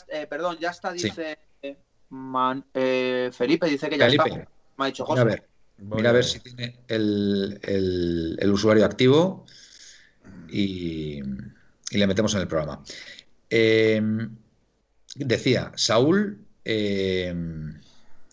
eh, 0.08 0.26
perdón, 0.26 0.56
ya 0.60 0.70
está, 0.70 0.92
dice... 0.92 1.38
Eh, 2.74 3.30
Felipe 3.32 3.66
dice 3.66 3.90
que 3.90 3.98
ya 3.98 4.06
está. 4.06 4.24
Me 4.24 4.46
ha 4.78 4.86
dicho 4.86 5.04
José. 5.04 5.20
A 5.20 5.24
ver, 5.24 5.48
Mira 5.82 6.10
a 6.10 6.12
ver 6.12 6.24
si 6.24 6.38
tiene 6.40 6.78
el, 6.88 8.50
usuario 8.52 8.84
activo 8.84 9.46
y, 10.48 11.20
y 11.90 11.98
le 11.98 12.06
metemos 12.06 12.34
en 12.34 12.40
el 12.40 12.48
programa. 12.48 12.82
Em, 13.50 14.36
decía, 15.14 15.72
Saúl. 15.76 16.38
Em, 16.64 17.80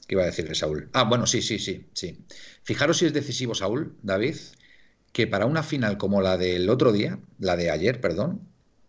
¿Qué 0.08 0.16
iba 0.16 0.24
a 0.24 0.28
decirle 0.28 0.56
Saúl? 0.56 0.90
Ah, 0.94 1.04
bueno, 1.04 1.28
sí, 1.28 1.42
sí, 1.42 1.60
sí, 1.60 1.86
sí. 1.94 2.18
Fijaros 2.64 2.98
si 2.98 3.06
es 3.06 3.14
decisivo 3.14 3.54
Saúl, 3.54 3.96
David, 4.02 4.38
que 5.12 5.28
para 5.28 5.46
una 5.46 5.62
final 5.62 5.98
como 5.98 6.22
la 6.22 6.38
del 6.38 6.70
otro 6.70 6.92
día, 6.92 7.20
la 7.38 7.56
de 7.56 7.70
ayer, 7.70 8.00
perdón, 8.00 8.42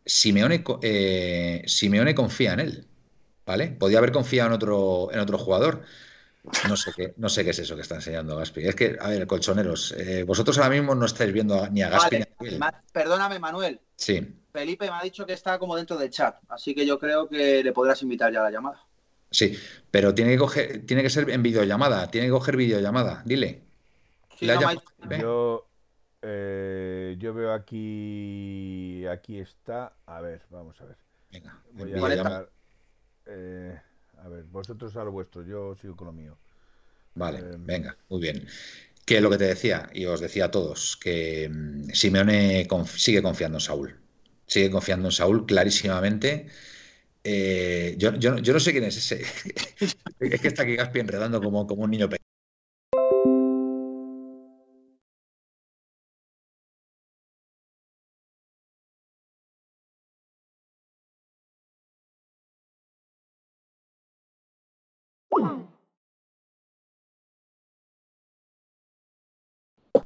Simeone, 0.07 0.65
eh, 0.83 1.63
Simeone 1.67 2.15
confía 2.15 2.53
en 2.55 2.61
él. 2.61 2.87
¿Vale? 3.45 3.69
Podía 3.69 3.99
haber 3.99 4.13
confiado 4.13 4.49
en 4.49 4.55
otro, 4.55 5.13
en 5.13 5.19
otro 5.19 5.37
jugador. 5.37 5.83
No 6.69 6.77
sé 6.77 6.93
qué, 6.97 7.15
no 7.19 7.29
sé 7.29 7.45
qué 7.45 7.51
es 7.51 7.59
eso 7.59 7.77
que 7.77 7.83
está 7.83 7.97
enseñando 7.97 8.37
Gaspi. 8.37 8.67
Es 8.67 8.75
que, 8.75 8.97
a 8.99 9.09
ver, 9.09 9.27
colchoneros, 9.27 9.93
eh, 9.93 10.25
vosotros 10.25 10.57
ahora 10.59 10.71
mismo 10.71 10.95
no 10.95 11.05
estáis 11.05 11.33
viendo 11.33 11.69
ni 11.69 11.83
a 11.83 11.91
Gaspi 11.91 12.17
ni 12.41 12.59
a 12.61 12.83
Perdóname, 12.93 13.39
Manuel. 13.39 13.81
Sí. 13.97 14.37
Felipe 14.53 14.87
me 14.87 14.97
ha 14.97 15.03
dicho 15.03 15.27
que 15.27 15.35
está 15.35 15.59
como 15.59 15.77
dentro 15.77 15.97
del 15.97 16.11
chat, 16.11 16.37
así 16.49 16.75
que 16.75 16.87
yo 16.87 16.99
creo 16.99 17.29
que 17.29 17.63
le 17.63 17.73
podrás 17.73 18.03
invitar 18.03 18.33
ya 18.33 18.41
a 18.41 18.45
la 18.45 18.51
llamada. 18.51 18.85
Sí, 19.31 19.57
pero 19.91 20.15
tiene 20.15 20.33
que 20.33 20.39
coger, 20.39 20.87
tiene 20.87 21.03
que 21.03 21.11
ser 21.11 21.31
en 21.31 21.43
videollamada, 21.43 22.11
tiene 22.11 22.27
que 22.27 22.33
coger 22.33 22.57
videollamada, 22.57 23.23
dile. 23.25 23.63
yo, 24.41 25.69
eh, 26.23 27.17
yo 27.19 27.35
veo 27.35 27.53
aquí, 27.53 29.07
aquí 29.07 29.39
está, 29.39 29.93
a 30.07 30.21
ver, 30.21 30.43
vamos 30.51 30.81
a 30.81 30.87
ver. 30.87 30.97
Venga, 31.31 31.63
voy 31.73 31.93
a 31.93 32.49
eh, 33.27 33.81
a 34.23 34.29
ver, 34.29 34.45
vosotros 34.45 34.97
a 34.97 35.05
lo 35.05 35.13
vuestro, 35.13 35.45
yo 35.45 35.75
sigo 35.77 35.97
con 35.97 36.07
lo 36.07 36.13
mío. 36.13 36.37
Vale, 37.15 37.39
eh, 37.39 37.57
venga, 37.59 37.97
muy 38.09 38.21
bien. 38.21 38.47
Que 39.05 39.21
lo 39.21 39.31
que 39.31 39.39
te 39.39 39.45
decía, 39.47 39.89
y 39.93 40.05
os 40.05 40.21
decía 40.21 40.47
a 40.47 40.51
todos, 40.51 40.97
que 40.97 41.49
mm, 41.49 41.91
Simeone 41.93 42.69
sigue 42.87 43.23
confiando 43.23 43.59
en 43.59 43.63
Saúl. 43.63 43.97
Sigue 44.47 44.71
confiando 44.71 45.09
en 45.09 45.13
Saúl 45.13 45.47
clarísimamente. 45.47 46.47
Eh, 47.25 47.95
yo, 47.99 48.13
no 48.13 48.61
sé 48.61 48.73
quién 48.73 48.85
es 48.85 48.97
ese. 48.97 49.23
es 50.21 50.41
que 50.41 50.49
está 50.49 50.63
aquí 50.63 50.77
Gaspi 50.77 51.01
enredando 51.01 51.43
como, 51.43 51.67
como 51.67 51.85
un 51.85 51.91
niño 51.91 52.09
pequeño. 52.09 52.20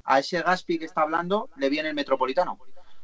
A 0.05 0.19
ese 0.19 0.43
Gaspi 0.43 0.79
que 0.79 0.85
está 0.85 1.03
hablando 1.03 1.51
le 1.57 1.69
viene 1.69 1.89
el 1.89 1.95
Metropolitano. 1.95 2.59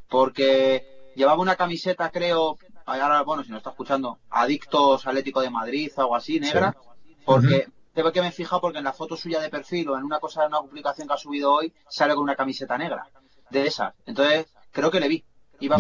Porque 0.09 1.13
llevaba 1.15 1.41
una 1.41 1.57
camiseta, 1.57 2.11
creo, 2.11 2.59
ahora, 2.85 3.23
bueno, 3.23 3.45
si 3.45 3.51
no 3.51 3.59
está 3.59 3.71
escuchando, 3.71 4.19
Adictos 4.31 5.07
Atlético 5.07 5.41
de 5.41 5.51
Madrid 5.51 5.91
o 5.97 6.01
algo 6.01 6.17
así, 6.17 6.41
negra. 6.41 6.77
Porque 7.25 7.69
tengo 7.95 8.13
que 8.13 8.21
me 8.21 8.29
he 8.29 8.33
fijado 8.33 8.61
porque 8.61 8.79
en 8.79 8.85
la 8.85 8.93
foto 8.93 9.17
suya 9.17 9.41
de 9.41 9.51
perfil 9.51 9.89
o 9.91 9.99
en 9.99 10.05
una 10.05 10.19
cosa, 10.19 10.43
de 10.43 10.49
una 10.49 10.61
publicación 10.63 11.07
que 11.07 11.15
ha 11.15 11.19
subido 11.19 11.53
hoy, 11.53 11.73
sale 11.89 12.15
con 12.15 12.25
una 12.25 12.37
camiseta 12.37 12.77
negra. 12.77 13.07
De 13.51 13.67
esa. 13.67 13.95
Entonces, 14.07 14.47
creo 14.71 14.91
que 14.91 15.01
le 15.01 15.09
vi. 15.09 15.25
Iba 15.61 15.77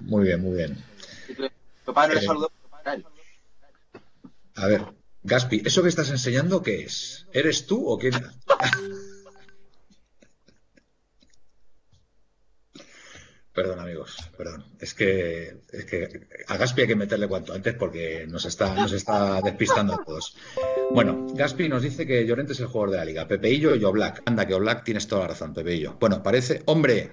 Muy 0.00 0.24
bien, 0.24 0.40
muy 0.40 0.56
bien. 0.56 0.84
Padre 1.92 2.14
le 2.14 2.20
eh, 2.20 2.24
saludó 2.24 2.50
a 4.56 4.66
ver, 4.66 4.84
Gaspi, 5.22 5.62
¿eso 5.64 5.82
que 5.82 5.88
estás 5.88 6.10
enseñando 6.10 6.62
qué 6.62 6.84
es? 6.84 7.26
¿Eres 7.32 7.66
tú 7.66 7.88
o 7.88 7.98
quién? 7.98 8.14
Perdón, 13.54 13.78
amigos, 13.78 14.16
perdón. 14.36 14.64
Es 14.80 14.94
que, 14.94 15.60
es 15.70 15.84
que 15.84 16.26
a 16.48 16.56
Gaspi 16.56 16.82
hay 16.82 16.86
que 16.88 16.96
meterle 16.96 17.28
cuanto 17.28 17.52
antes 17.52 17.74
porque 17.74 18.26
nos 18.26 18.44
está, 18.46 18.74
nos 18.74 18.92
está 18.92 19.40
despistando 19.42 19.94
a 19.94 20.04
todos. 20.04 20.36
Bueno, 20.90 21.28
Gaspi 21.34 21.68
nos 21.68 21.82
dice 21.82 22.04
que 22.04 22.26
Llorente 22.26 22.54
es 22.54 22.60
el 22.60 22.66
jugador 22.66 22.90
de 22.90 22.96
la 22.96 23.04
liga. 23.04 23.28
Pepeillo 23.28 23.76
y 23.76 23.84
Oblak. 23.84 24.22
Anda, 24.26 24.44
que 24.44 24.54
Oblak 24.54 24.82
tienes 24.82 25.06
toda 25.06 25.22
la 25.22 25.28
razón, 25.28 25.54
Pepeillo. 25.54 25.96
Bueno, 26.00 26.20
parece. 26.20 26.62
¡Hombre! 26.66 27.12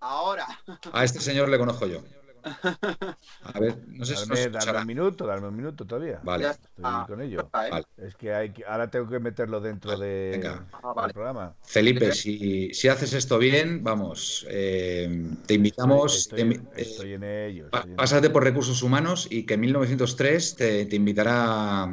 Ahora. 0.00 0.46
A 0.92 1.02
este 1.02 1.20
señor 1.20 1.48
le 1.48 1.58
conozco 1.58 1.86
yo. 1.86 2.02
A 2.44 3.60
ver, 3.60 3.78
no 3.86 4.04
sé 4.04 4.16
si 4.16 4.48
darme 4.50 4.80
un 4.80 4.86
minuto, 4.86 5.26
darme 5.26 5.48
un 5.48 5.56
minuto 5.56 5.84
todavía. 5.86 6.20
Vale. 6.22 6.48
Estoy 6.48 7.06
con 7.06 7.22
ello. 7.22 7.50
Es 7.96 8.14
que 8.16 8.34
hay 8.34 8.52
ahora 8.66 8.90
tengo 8.90 9.08
que 9.08 9.18
meterlo 9.18 9.60
dentro 9.60 9.96
de, 9.96 10.40
ah, 10.44 11.02
del 11.02 11.12
programa. 11.12 11.54
Felipe, 11.62 12.12
si, 12.12 12.72
si, 12.74 12.88
haces 12.88 13.12
esto 13.12 13.38
bien, 13.38 13.82
vamos, 13.82 14.46
eh, 14.48 15.30
te 15.46 15.54
invitamos. 15.54 16.28
Estoy, 16.76 17.12
en 17.14 17.24
ello. 17.24 17.68
pásate 17.96 18.30
por 18.30 18.44
recursos 18.44 18.82
humanos 18.82 19.28
y 19.30 19.44
que 19.44 19.54
en 19.54 19.60
1903 19.60 20.56
te, 20.56 20.86
te 20.86 20.96
invitará 20.96 21.82
a 21.82 21.86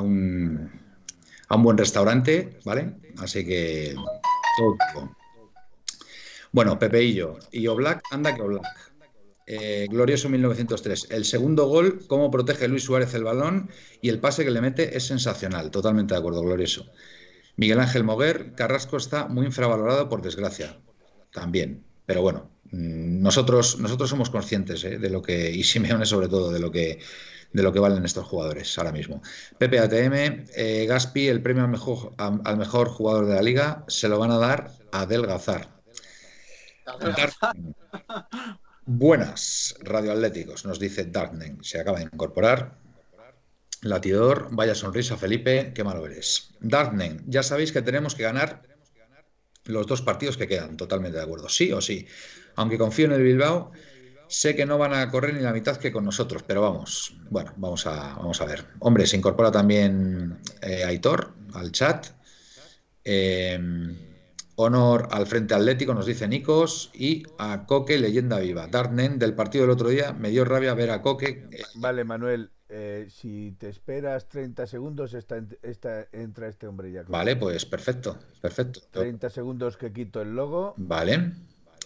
un, 0.00 0.70
a 1.48 1.56
un 1.56 1.62
buen 1.62 1.78
restaurante, 1.78 2.58
¿vale? 2.64 2.94
Así 3.18 3.44
que. 3.44 3.94
Bueno, 6.52 6.78
Pepe 6.78 7.04
y 7.04 7.14
yo. 7.14 7.38
Y 7.52 7.66
Oblak, 7.68 8.02
anda 8.10 8.34
que 8.34 8.42
Oblak. 8.42 8.89
Eh, 9.52 9.88
glorioso 9.90 10.28
1903. 10.28 11.08
El 11.10 11.24
segundo 11.24 11.66
gol, 11.66 12.06
cómo 12.06 12.30
protege 12.30 12.68
Luis 12.68 12.84
Suárez 12.84 13.14
el 13.14 13.24
balón 13.24 13.68
y 14.00 14.08
el 14.08 14.20
pase 14.20 14.44
que 14.44 14.52
le 14.52 14.60
mete 14.60 14.96
es 14.96 15.08
sensacional. 15.08 15.72
Totalmente 15.72 16.14
de 16.14 16.20
acuerdo, 16.20 16.40
glorioso. 16.40 16.86
Miguel 17.56 17.80
Ángel 17.80 18.04
Moguer, 18.04 18.54
Carrasco 18.54 18.96
está 18.96 19.26
muy 19.26 19.46
infravalorado 19.46 20.08
por 20.08 20.22
desgracia. 20.22 20.78
También. 21.32 21.82
Pero 22.06 22.22
bueno, 22.22 22.48
mm, 22.66 23.22
nosotros, 23.22 23.80
nosotros 23.80 24.08
somos 24.08 24.30
conscientes 24.30 24.84
eh, 24.84 24.98
de 24.98 25.10
lo 25.10 25.20
que, 25.20 25.50
y 25.50 25.64
Simeone 25.64 26.06
sobre 26.06 26.28
todo, 26.28 26.52
de 26.52 26.60
lo 26.60 26.70
que 26.70 27.00
de 27.52 27.64
lo 27.64 27.72
que 27.72 27.80
valen 27.80 28.04
estos 28.04 28.26
jugadores 28.26 28.78
ahora 28.78 28.92
mismo. 28.92 29.20
Pepe 29.58 29.80
ATM, 29.80 30.44
eh, 30.54 30.86
Gaspi, 30.88 31.26
el 31.26 31.42
premio 31.42 31.64
al 31.64 31.70
mejor, 31.70 32.12
al 32.18 32.56
mejor 32.56 32.88
jugador 32.88 33.26
de 33.26 33.34
la 33.34 33.42
liga, 33.42 33.84
se 33.88 34.08
lo 34.08 34.20
van 34.20 34.30
a 34.30 34.38
dar 34.38 34.70
a 34.92 35.06
Delgazar. 35.06 35.80
Buenas, 38.92 39.76
radioatléticos, 39.82 40.64
nos 40.64 40.80
dice 40.80 41.04
Darknen. 41.04 41.62
Se 41.62 41.78
acaba 41.78 41.98
de 41.98 42.06
incorporar. 42.06 42.76
Latidor, 43.82 44.48
vaya 44.50 44.74
sonrisa, 44.74 45.16
Felipe, 45.16 45.70
qué 45.72 45.84
malo 45.84 46.04
eres. 46.04 46.56
Darknen, 46.58 47.22
ya 47.28 47.44
sabéis 47.44 47.70
que 47.70 47.82
tenemos 47.82 48.16
que 48.16 48.24
ganar 48.24 48.62
los 49.66 49.86
dos 49.86 50.02
partidos 50.02 50.36
que 50.36 50.48
quedan, 50.48 50.76
totalmente 50.76 51.18
de 51.18 51.22
acuerdo, 51.22 51.48
sí 51.48 51.70
o 51.70 51.80
sí. 51.80 52.08
Aunque 52.56 52.78
confío 52.78 53.06
en 53.06 53.12
el 53.12 53.22
Bilbao, 53.22 53.70
sé 54.26 54.56
que 54.56 54.66
no 54.66 54.76
van 54.76 54.94
a 54.94 55.08
correr 55.08 55.34
ni 55.34 55.40
la 55.40 55.52
mitad 55.52 55.76
que 55.76 55.92
con 55.92 56.04
nosotros, 56.04 56.42
pero 56.42 56.60
vamos, 56.60 57.16
bueno, 57.30 57.54
vamos 57.58 57.86
a, 57.86 58.16
vamos 58.16 58.40
a 58.40 58.44
ver. 58.44 58.66
Hombre, 58.80 59.06
se 59.06 59.16
incorpora 59.16 59.52
también 59.52 60.40
eh, 60.62 60.82
Aitor 60.82 61.32
al 61.54 61.70
chat. 61.70 62.08
Eh, 63.04 64.09
Honor 64.60 65.08
al 65.10 65.26
Frente 65.26 65.54
Atlético, 65.54 65.94
nos 65.94 66.04
dice 66.04 66.28
Nicos, 66.28 66.90
y 66.92 67.22
a 67.38 67.64
Coque, 67.66 67.98
leyenda 67.98 68.38
viva. 68.38 68.66
Darnen, 68.66 69.18
del 69.18 69.34
partido 69.34 69.64
del 69.64 69.70
otro 69.70 69.88
día, 69.88 70.12
me 70.12 70.28
dio 70.28 70.44
rabia 70.44 70.74
ver 70.74 70.90
a 70.90 71.00
Coque. 71.00 71.48
Vale, 71.76 72.04
Manuel, 72.04 72.50
eh, 72.68 73.08
si 73.10 73.52
te 73.58 73.70
esperas 73.70 74.28
30 74.28 74.66
segundos, 74.66 75.14
está, 75.14 75.42
entra 76.12 76.48
este 76.48 76.66
hombre 76.66 76.92
ya. 76.92 77.04
Vale, 77.08 77.36
pues 77.36 77.64
perfecto, 77.64 78.18
perfecto. 78.40 78.80
30 78.90 79.30
segundos 79.30 79.78
que 79.78 79.92
quito 79.92 80.20
el 80.20 80.34
logo. 80.34 80.74
Vale, 80.76 81.32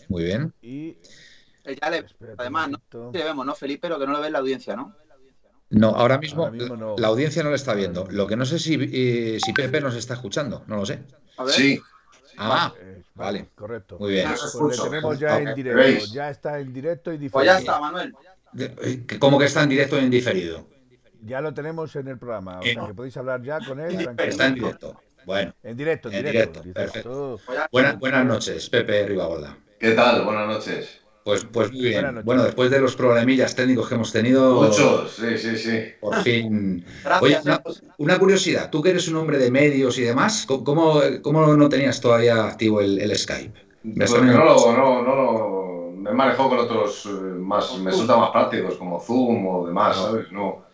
muy 0.09 0.25
bien. 0.25 0.53
Y... 0.61 0.97
Eh, 1.67 1.79
además, 1.81 2.71
no 2.71 3.13
le 3.13 3.25
vemos, 3.25 3.47
¿no, 3.47 3.55
Felipe? 3.55 3.83
Pero 3.83 3.99
que 3.99 4.07
no 4.07 4.13
lo 4.13 4.21
ve 4.21 4.31
la 4.31 4.41
audiencia, 4.41 4.75
¿no? 4.75 4.95
No, 5.71 5.89
ahora 5.89 6.19
mismo, 6.19 6.51
la 6.99 7.09
audiencia 7.09 7.43
no 7.43 7.51
lo 7.51 7.57
está 7.57 7.75
viendo. 7.75 8.07
Lo 8.11 8.27
que 8.27 8.37
no 8.37 8.45
sé 8.45 8.59
si, 8.59 8.79
eh, 8.81 9.39
si 9.45 9.53
Pepe 9.53 9.81
nos 9.81 9.95
está 9.95 10.15
escuchando, 10.15 10.63
no 10.67 10.77
lo 10.77 10.87
sé. 10.87 11.03
Sí, 11.49 11.81
Ah, 12.37 12.73
vale. 13.15 13.49
Correcto. 13.55 13.99
Muy 13.99 14.13
bien. 14.13 14.29
Pues 14.59 14.79
le 14.79 14.85
tenemos 14.85 15.19
ya 15.19 15.39
en 15.39 15.55
directo. 15.55 16.07
Ya 16.13 16.31
está 16.31 16.59
en 16.59 16.73
directo 16.73 17.13
y 17.13 17.19
diferido. 17.19 17.33
Pues 17.33 17.47
ya 17.47 17.59
está, 17.59 17.81
Manuel. 17.81 18.15
Eh, 18.59 19.07
¿Cómo 19.19 19.39
que 19.39 19.47
está 19.47 19.63
en 19.63 19.69
directo 19.69 19.97
y 19.99 20.05
en 20.05 20.11
diferido? 20.11 20.67
Ya 21.23 21.41
lo 21.41 21.55
tenemos 21.55 21.95
en 21.97 22.09
el 22.09 22.19
programa. 22.19 22.61
O 22.61 22.63
sea, 22.63 22.73
eh, 22.73 22.87
que 22.87 22.95
podéis 22.95 23.17
hablar 23.17 23.43
ya 23.43 23.59
con 23.61 23.81
él. 23.81 24.09
Está 24.19 24.47
en 24.47 24.55
directo. 24.55 25.01
Bueno. 25.25 25.55
En 25.63 25.77
directo, 25.77 26.11
en, 26.11 26.25
directo. 26.25 26.63
Perfecto. 26.73 27.41
Buenas, 27.73 27.99
buenas 27.99 28.27
noches, 28.27 28.69
Pepe 28.69 29.07
Ribagola. 29.07 29.57
¿Qué 29.81 29.93
tal? 29.93 30.25
Buenas 30.25 30.47
noches. 30.47 31.04
Pues, 31.25 31.47
pues 31.47 31.73
muy 31.73 31.81
bien. 31.81 32.21
Bueno, 32.23 32.45
después 32.45 32.71
de 32.71 32.79
los 32.81 32.95
problemillas 32.97 33.57
técnicos 33.57 33.89
que 33.89 33.95
hemos 33.95 34.13
tenido. 34.13 34.63
Muchos, 34.63 35.13
sí, 35.13 35.39
sí, 35.39 35.57
sí. 35.57 35.81
Por 35.99 36.17
fin. 36.17 36.85
Oye, 37.23 37.41
una, 37.97 38.19
curiosidad. 38.19 38.69
Tú 38.71 38.83
que 38.83 38.91
eres 38.91 39.09
un 39.09 39.17
hombre 39.17 39.39
de 39.39 39.51
medios 39.51 39.99
y 39.99 40.03
demás, 40.03 40.45
¿cómo, 40.47 41.01
cómo 41.23 41.57
no 41.57 41.69
tenías 41.71 41.99
todavía 41.99 42.45
activo 42.45 42.83
el, 42.83 43.17
Skype? 43.17 43.59
Porque 43.83 44.27
no 44.27 44.45
lo, 44.45 44.73
no, 44.77 45.03
no 45.03 45.17
lo. 45.17 45.91
Me 45.97 46.11
he 46.11 46.13
manejado 46.13 46.51
con 46.51 46.59
otros 46.59 47.07
eh, 47.07 47.11
más. 47.11 47.79
Me 47.79 47.91
resulta 47.91 48.19
más 48.19 48.31
prácticos, 48.31 48.75
como 48.75 49.01
Zoom 49.01 49.47
o 49.47 49.67
demás, 49.67 49.97
¿sabes? 49.97 50.31
No. 50.31 50.67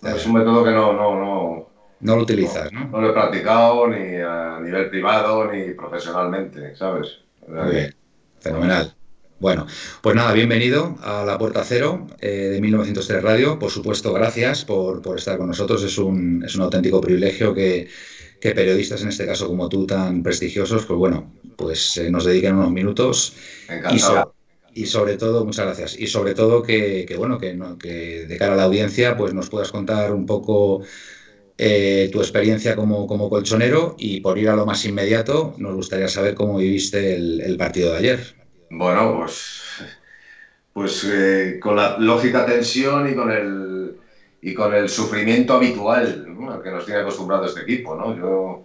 Es 0.00 0.24
un 0.26 0.34
método 0.34 0.62
que 0.62 0.70
no, 0.70 0.92
no, 0.92 1.18
no. 1.18 1.68
No 1.98 2.14
lo 2.14 2.22
utilizas, 2.22 2.70
¿no? 2.72 2.84
No, 2.84 3.00
lo 3.00 3.10
he 3.10 3.12
practicado 3.12 3.88
ni 3.88 4.14
a 4.14 4.60
nivel 4.60 4.88
privado 4.90 5.50
ni 5.50 5.74
profesionalmente, 5.74 6.76
¿sabes? 6.76 7.18
Muy 7.48 7.70
bien. 7.72 7.94
Fenomenal. 8.38 8.94
Bueno, 9.40 9.68
pues 10.02 10.16
nada, 10.16 10.32
bienvenido 10.32 10.96
a 11.00 11.24
la 11.24 11.38
Puerta 11.38 11.62
Cero 11.62 12.08
eh, 12.20 12.28
de 12.28 12.60
1903 12.60 13.22
Radio. 13.22 13.58
Por 13.58 13.70
supuesto, 13.70 14.12
gracias 14.12 14.64
por, 14.64 15.00
estar 15.16 15.38
con 15.38 15.46
nosotros. 15.46 15.84
Es 15.84 15.96
un, 15.96 16.42
es 16.44 16.56
un 16.56 16.62
auténtico 16.62 17.00
privilegio 17.00 17.54
que, 17.54 17.88
periodistas, 18.40 19.02
en 19.02 19.08
este 19.10 19.26
caso 19.26 19.46
como 19.46 19.68
tú, 19.68 19.86
tan 19.86 20.24
prestigiosos, 20.24 20.86
pues 20.86 20.98
bueno, 20.98 21.32
pues 21.56 21.96
eh, 21.98 22.10
nos 22.10 22.24
dediquen 22.24 22.56
unos 22.56 22.72
minutos. 22.72 23.34
Y, 24.74 24.86
sobre 24.86 25.16
todo, 25.16 25.44
muchas 25.44 25.66
gracias. 25.66 25.98
Y 25.98 26.08
sobre 26.08 26.34
todo 26.34 26.62
que, 26.62 27.06
bueno, 27.16 27.38
que, 27.38 27.56
que 27.80 28.26
de 28.26 28.36
cara 28.38 28.54
a 28.54 28.56
la 28.56 28.64
audiencia, 28.64 29.16
pues 29.16 29.34
nos 29.34 29.48
puedas 29.50 29.70
contar 29.70 30.12
un 30.12 30.26
poco 30.26 30.82
eh, 31.60 32.08
tu 32.12 32.20
experiencia 32.20 32.76
como, 32.76 33.06
como, 33.08 33.28
colchonero 33.28 33.96
y 33.98 34.20
por 34.20 34.38
ir 34.38 34.48
a 34.48 34.54
lo 34.56 34.64
más 34.64 34.84
inmediato, 34.84 35.54
nos 35.58 35.74
gustaría 35.74 36.06
saber 36.06 36.34
cómo 36.34 36.58
viviste 36.58 37.14
el, 37.14 37.56
partido 37.56 37.92
de 37.92 37.98
ayer. 37.98 38.37
Bueno, 38.70 39.16
pues, 39.16 39.62
pues 40.72 41.04
eh, 41.04 41.58
con 41.60 41.76
la 41.76 41.96
lógica 41.98 42.44
tensión 42.44 43.08
y 43.08 43.14
con 43.14 43.30
el, 43.30 43.96
y 44.42 44.54
con 44.54 44.74
el 44.74 44.88
sufrimiento 44.88 45.54
habitual 45.54 46.26
al 46.50 46.62
que 46.62 46.70
nos 46.70 46.84
tiene 46.84 47.00
acostumbrado 47.00 47.46
este 47.46 47.62
equipo. 47.62 47.94
¿no? 47.94 48.16
Yo, 48.16 48.64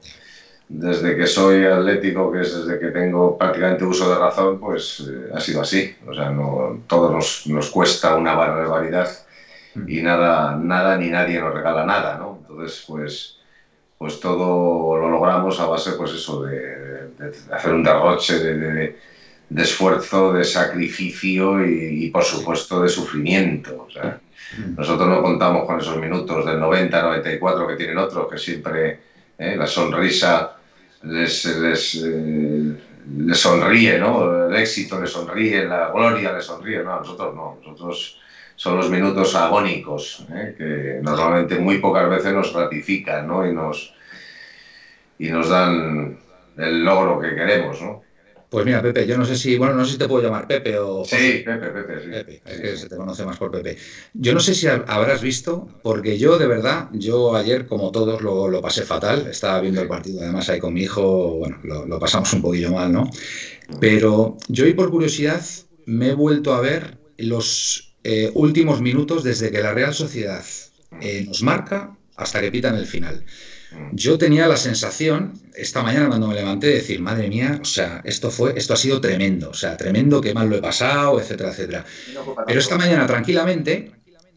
desde 0.67 1.15
que 1.15 1.27
soy 1.27 1.65
atlético, 1.65 2.31
que 2.31 2.41
es 2.41 2.53
desde 2.53 2.79
que 2.79 2.87
tengo 2.87 3.37
prácticamente 3.37 3.85
uso 3.85 4.09
de 4.09 4.17
razón, 4.17 4.59
pues 4.59 5.03
eh, 5.07 5.29
ha 5.33 5.39
sido 5.39 5.61
así. 5.61 5.93
O 6.07 6.13
sea, 6.13 6.29
no, 6.29 6.83
todo 6.87 7.11
nos, 7.11 7.47
nos 7.47 7.69
cuesta 7.69 8.15
una 8.15 8.33
barbaridad 8.33 9.09
y 9.87 10.01
nada, 10.01 10.55
nada 10.55 10.97
ni 10.97 11.09
nadie 11.09 11.39
nos 11.39 11.53
regala 11.53 11.83
nada, 11.83 12.17
¿no? 12.17 12.37
Entonces, 12.41 12.83
pues, 12.87 13.37
pues 13.97 14.19
todo 14.19 14.97
lo 14.97 15.09
logramos 15.09 15.59
a 15.59 15.65
base, 15.65 15.93
pues 15.93 16.11
eso, 16.13 16.43
de, 16.43 17.07
hacer 17.51 17.73
un 17.73 17.83
derroche 17.83 18.39
de, 18.39 18.95
esfuerzo, 19.55 20.33
de 20.33 20.43
sacrificio 20.43 21.65
y, 21.65 22.09
por 22.09 22.23
supuesto, 22.23 22.81
de 22.81 22.89
sufrimiento. 22.89 23.85
O 23.87 23.91
sea, 23.91 24.19
nosotros 24.75 25.07
no 25.07 25.21
contamos 25.21 25.65
con 25.65 25.79
esos 25.79 25.97
minutos 25.97 26.45
del 26.45 26.59
90, 26.59 27.01
94 27.01 27.67
que 27.67 27.75
tienen 27.75 27.97
otros, 27.97 28.31
que 28.31 28.37
siempre 28.37 28.99
¿eh? 29.37 29.55
la 29.55 29.67
sonrisa 29.67 30.57
les, 31.03 31.45
les, 31.57 32.03
eh, 32.03 32.75
les, 33.17 33.37
sonríe, 33.37 33.99
¿no? 33.99 34.47
El 34.47 34.55
éxito 34.55 34.99
les 34.99 35.11
sonríe, 35.11 35.65
la 35.65 35.91
gloria 35.91 36.31
les 36.31 36.45
sonríe, 36.45 36.83
no, 36.83 36.99
nosotros 36.99 37.35
no, 37.35 37.57
nosotros 37.63 38.19
son 38.55 38.77
los 38.77 38.89
minutos 38.89 39.35
agónicos, 39.35 40.25
¿eh? 40.31 40.55
que 40.57 40.99
normalmente 41.01 41.57
muy 41.57 41.79
pocas 41.79 42.09
veces 42.09 42.33
nos 42.33 42.53
ratifican 42.53 43.27
¿no? 43.27 43.45
y, 43.45 43.53
nos, 43.53 43.93
y 45.17 45.29
nos 45.29 45.49
dan 45.49 46.17
el 46.57 46.83
logro 46.83 47.19
que 47.19 47.35
queremos. 47.35 47.81
¿no? 47.81 48.03
Pues 48.53 48.65
mira, 48.67 48.83
Pepe, 48.83 49.07
yo 49.07 49.17
no 49.17 49.25
sé 49.25 49.35
si, 49.35 49.57
bueno, 49.57 49.73
no 49.73 49.83
sé 49.83 49.93
si 49.93 49.97
te 49.97 50.07
puedo 50.07 50.23
llamar 50.23 50.47
Pepe 50.47 50.77
o... 50.77 51.03
Sí, 51.03 51.41
Pepe, 51.43 51.69
Pepe, 51.71 52.01
sí. 52.03 52.09
Pepe, 52.11 52.41
es 52.45 52.61
que 52.61 52.77
se 52.77 52.87
te 52.87 52.95
conoce 52.95 53.25
más 53.25 53.37
por 53.37 53.49
Pepe. 53.49 53.77
Yo 54.13 54.33
no 54.33 54.39
sé 54.39 54.53
si 54.53 54.67
habrás 54.67 55.23
visto, 55.23 55.67
porque 55.81 56.19
yo 56.19 56.37
de 56.37 56.45
verdad, 56.45 56.89
yo 56.93 57.35
ayer, 57.35 57.65
como 57.65 57.91
todos, 57.91 58.21
lo, 58.21 58.47
lo 58.47 58.61
pasé 58.61 58.83
fatal. 58.83 59.25
Estaba 59.27 59.59
viendo 59.59 59.81
el 59.81 59.87
partido, 59.87 60.21
además 60.21 60.47
ahí 60.49 60.59
con 60.59 60.73
mi 60.75 60.83
hijo, 60.83 61.37
bueno, 61.37 61.57
lo, 61.63 61.87
lo 61.87 61.99
pasamos 61.99 62.31
un 62.33 62.43
poquillo 62.43 62.71
mal, 62.71 62.91
¿no? 62.91 63.09
Pero 63.79 64.37
yo 64.47 64.67
y 64.67 64.73
por 64.73 64.91
curiosidad 64.91 65.43
me 65.85 66.09
he 66.09 66.13
vuelto 66.13 66.53
a 66.53 66.61
ver 66.61 66.99
los 67.17 67.95
eh, 68.03 68.31
últimos 68.35 68.81
minutos 68.81 69.23
desde 69.23 69.51
que 69.51 69.61
la 69.63 69.73
Real 69.73 69.93
Sociedad 69.93 70.45
eh, 71.01 71.23
nos 71.25 71.41
marca 71.41 71.97
hasta 72.15 72.39
que 72.41 72.51
pitan 72.51 72.75
el 72.75 72.85
final. 72.85 73.25
Yo 73.91 74.17
tenía 74.17 74.47
la 74.47 74.57
sensación, 74.57 75.33
esta 75.55 75.83
mañana 75.83 76.07
cuando 76.07 76.27
me 76.27 76.35
levanté, 76.35 76.67
de 76.67 76.73
decir, 76.75 77.01
madre 77.01 77.29
mía, 77.29 77.59
o 77.61 77.65
sea, 77.65 78.01
esto 78.03 78.29
fue, 78.31 78.53
esto 78.55 78.73
ha 78.73 78.77
sido 78.77 78.99
tremendo, 79.01 79.49
o 79.49 79.53
sea, 79.53 79.77
tremendo, 79.77 80.21
qué 80.21 80.33
mal 80.33 80.49
lo 80.49 80.55
he 80.55 80.61
pasado, 80.61 81.19
etcétera, 81.19 81.51
etcétera. 81.51 81.85
Pero 82.47 82.59
esta 82.59 82.77
mañana, 82.77 83.05
tranquilamente, 83.05 83.91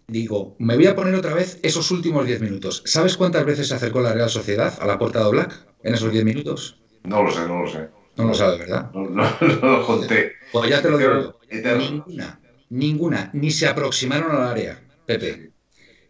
digo, 0.06 0.56
me 0.58 0.76
voy 0.76 0.86
a 0.86 0.94
poner 0.94 1.14
otra 1.14 1.34
vez 1.34 1.58
esos 1.62 1.90
últimos 1.90 2.26
10 2.26 2.40
minutos. 2.40 2.82
¿Sabes 2.86 3.16
cuántas 3.16 3.44
veces 3.44 3.68
se 3.68 3.74
acercó 3.74 4.00
la 4.00 4.12
Real 4.12 4.30
Sociedad 4.30 4.76
a 4.80 4.86
la 4.86 4.98
puerta 4.98 5.24
de 5.24 5.30
Black 5.30 5.66
en 5.82 5.94
esos 5.94 6.12
10 6.12 6.24
minutos? 6.24 6.80
No 7.04 7.22
lo 7.22 7.30
sé, 7.30 7.46
no 7.46 7.62
lo 7.62 7.70
sé. 7.70 7.88
No 8.16 8.24
lo 8.24 8.34
sabes, 8.34 8.58
¿verdad? 8.58 8.90
No, 8.92 9.36
lo 9.40 9.86
conté. 9.86 10.32
Pues 10.52 10.70
ya 10.70 10.80
te 10.80 10.90
lo 10.90 10.98
digo. 10.98 11.38
Ninguna 11.50 12.40
ninguna, 12.68 13.30
ni 13.32 13.50
se 13.50 13.66
aproximaron 13.66 14.34
al 14.34 14.48
área, 14.48 14.80
Pepe. 15.04 15.52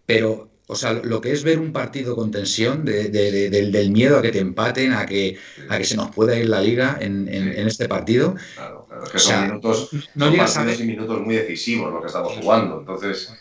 Pero, 0.04 0.50
o 0.68 0.74
sea, 0.74 0.92
lo 0.92 1.20
que 1.20 1.32
es 1.32 1.44
ver 1.44 1.60
un 1.60 1.72
partido 1.72 2.16
con 2.16 2.30
tensión, 2.30 2.84
del, 2.84 3.90
miedo 3.90 4.18
a 4.18 4.22
que 4.22 4.32
te 4.32 4.40
empaten, 4.40 4.92
a 4.92 5.06
que, 5.06 5.38
a 5.68 5.78
que 5.78 5.84
se 5.84 5.96
nos 5.96 6.10
pueda 6.10 6.36
ir 6.36 6.48
la 6.48 6.60
liga 6.60 6.98
en, 7.00 7.28
este 7.28 7.88
partido. 7.88 8.34
Claro, 8.54 8.86
claro, 8.88 9.04
es 9.04 9.10
que 9.10 9.18
son 9.18 9.46
minutos, 9.46 9.90
no 10.14 10.26
son 10.26 10.36
partidos 10.36 10.80
y 10.80 10.84
minutos 10.84 11.20
muy 11.20 11.36
decisivos 11.36 11.92
lo 11.92 12.00
que 12.00 12.08
estamos 12.08 12.32
jugando. 12.32 12.80
Entonces, 12.80 13.32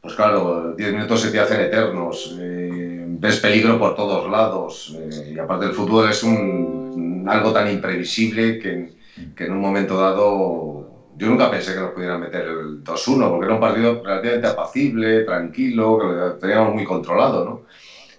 pues 0.00 0.14
claro, 0.14 0.74
10 0.74 0.92
minutos 0.94 1.20
se 1.20 1.30
te 1.30 1.38
hacen 1.38 1.60
eternos, 1.60 2.34
eh, 2.40 3.04
ves 3.06 3.36
peligro 3.36 3.78
por 3.78 3.94
todos 3.94 4.30
lados. 4.30 4.96
Eh, 4.98 5.32
y 5.34 5.38
aparte 5.38 5.66
el 5.66 5.72
fútbol 5.72 6.10
es 6.10 6.22
un, 6.22 7.26
algo 7.28 7.52
tan 7.52 7.70
imprevisible 7.70 8.58
que, 8.58 8.94
que 9.36 9.44
en 9.44 9.52
un 9.52 9.60
momento 9.60 9.98
dado 9.98 10.81
yo 11.16 11.28
nunca 11.28 11.50
pensé 11.50 11.74
que 11.74 11.80
nos 11.80 11.92
pudieran 11.92 12.20
meter 12.20 12.42
el 12.42 12.82
2-1, 12.82 13.30
porque 13.30 13.46
era 13.46 13.54
un 13.54 13.60
partido 13.60 14.02
relativamente 14.02 14.48
apacible, 14.48 15.24
tranquilo, 15.24 15.98
que 15.98 16.06
lo 16.06 16.34
teníamos 16.34 16.74
muy 16.74 16.84
controlado, 16.84 17.44
¿no? 17.44 17.62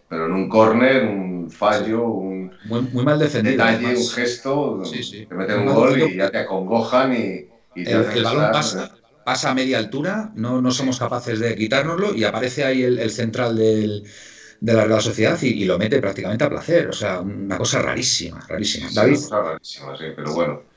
Pero 0.07 0.27
en 0.27 0.33
un 0.33 0.47
córner, 0.47 1.05
un 1.05 1.49
fallo, 1.49 2.07
un 2.07 2.53
muy, 2.65 3.03
mal 3.03 3.17
defendido, 3.17 3.57
detalle, 3.57 3.97
un 3.97 4.09
gesto, 4.09 4.83
te 4.83 5.35
meten 5.35 5.59
un 5.61 5.73
gol 5.73 5.99
y 6.01 6.17
ya 6.17 6.29
te 6.29 6.39
acongojan 6.39 7.13
y, 7.13 7.47
y 7.75 7.83
te 7.83 7.91
el, 7.91 8.23
balón 8.23 8.51
pasa, 9.25 9.49
a 9.49 9.53
media 9.55 9.79
altura, 9.79 10.31
no, 10.35 10.61
no 10.61 10.69
somos 10.69 10.99
capaces 10.99 11.39
de 11.39 11.55
quitárnoslo 11.55 12.13
y 12.13 12.25
aparece 12.25 12.63
ahí 12.63 12.83
el, 12.83 13.09
central 13.09 13.55
del, 13.55 14.03
de 14.59 14.73
la 14.73 14.85
Real 14.85 15.01
Sociedad 15.01 15.41
y, 15.41 15.65
lo 15.65 15.79
mete 15.79 15.99
prácticamente 15.99 16.43
a 16.43 16.49
placer. 16.49 16.89
O 16.89 16.93
sea, 16.93 17.21
una 17.21 17.57
cosa 17.57 17.81
rarísima, 17.81 18.39
rarísima. 18.47 18.89
David. 18.93 19.17
Una 19.17 19.25
cosa 19.25 19.41
rarísima, 19.41 19.97
sí, 19.97 20.05
pero 20.15 20.33
bueno 20.33 20.72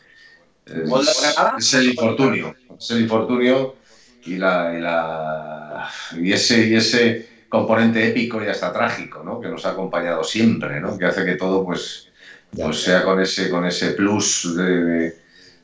es, 0.66 1.74
el 1.74 1.90
infortunio, 1.90 2.55
es 2.79 2.90
el 2.90 3.02
infortunio 3.02 3.76
y, 4.24 4.37
la, 4.37 5.88
y, 6.16 6.33
ese, 6.33 6.66
y 6.66 6.74
ese 6.74 7.29
componente 7.48 8.09
épico 8.09 8.42
y 8.42 8.48
hasta 8.48 8.72
trágico, 8.72 9.22
¿no? 9.22 9.40
Que 9.40 9.48
nos 9.48 9.64
ha 9.64 9.70
acompañado 9.70 10.24
siempre, 10.24 10.81
¿no? 10.81 10.98
Que 10.98 11.07
hace 11.07 11.24
que 11.24 11.37
todo, 11.37 11.64
pues, 11.64 12.09
pues 12.50 12.83
sea 12.83 13.05
con 13.05 13.20
ese, 13.20 13.48
con 13.48 13.64
ese 13.64 13.92
plus 13.92 14.57
de, 14.57 15.14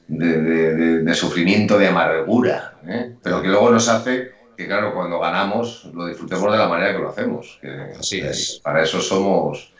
de, 0.06 1.14
sufrimiento, 1.14 1.78
de 1.78 1.88
amargura, 1.88 2.78
¿eh? 2.86 3.14
pero 3.22 3.42
que 3.42 3.48
luego 3.48 3.70
nos 3.70 3.88
hace 3.88 4.32
que, 4.56 4.66
claro, 4.66 4.94
cuando 4.94 5.18
ganamos 5.18 5.90
lo 5.92 6.06
disfrutemos 6.06 6.52
de 6.52 6.58
la 6.58 6.68
manera 6.68 6.92
que 6.92 6.98
lo 6.98 7.08
hacemos. 7.08 7.58
Así 7.98 8.20
es. 8.20 8.60
Para 8.62 8.82
eso 8.82 9.00
somos, 9.00 9.71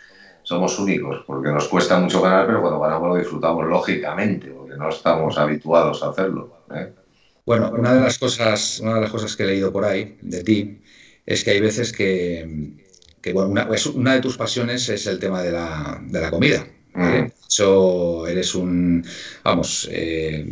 somos 0.42 0.78
únicos, 0.78 1.22
porque 1.26 1.50
nos 1.50 1.68
cuesta 1.68 1.98
mucho 1.98 2.20
ganar, 2.20 2.46
pero 2.46 2.60
cuando 2.60 2.80
ganamos 2.80 3.08
lo 3.08 3.16
disfrutamos 3.16 3.66
lógicamente, 3.66 4.52
no 4.76 4.88
estamos 4.88 5.38
habituados 5.38 6.02
a 6.02 6.10
hacerlo. 6.10 6.64
¿eh? 6.74 6.92
Bueno, 7.44 7.72
una 7.76 7.94
de 7.94 8.00
las 8.00 8.18
cosas, 8.18 8.80
una 8.80 8.94
de 8.96 9.00
las 9.02 9.10
cosas 9.10 9.36
que 9.36 9.44
he 9.44 9.46
leído 9.46 9.72
por 9.72 9.84
ahí 9.84 10.16
de 10.22 10.42
ti 10.42 10.80
es 11.26 11.44
que 11.44 11.52
hay 11.52 11.60
veces 11.60 11.92
que, 11.92 12.74
bueno, 13.32 13.50
una, 13.94 14.14
de 14.14 14.20
tus 14.20 14.36
pasiones 14.36 14.88
es 14.88 15.06
el 15.06 15.18
tema 15.18 15.42
de 15.42 15.52
la, 15.52 16.00
de 16.04 16.20
la 16.20 16.30
comida. 16.30 16.66
¿vale? 16.94 17.22
Mm. 17.22 18.26
eres 18.28 18.54
un, 18.54 19.04
vamos, 19.44 19.88
eh, 19.90 20.46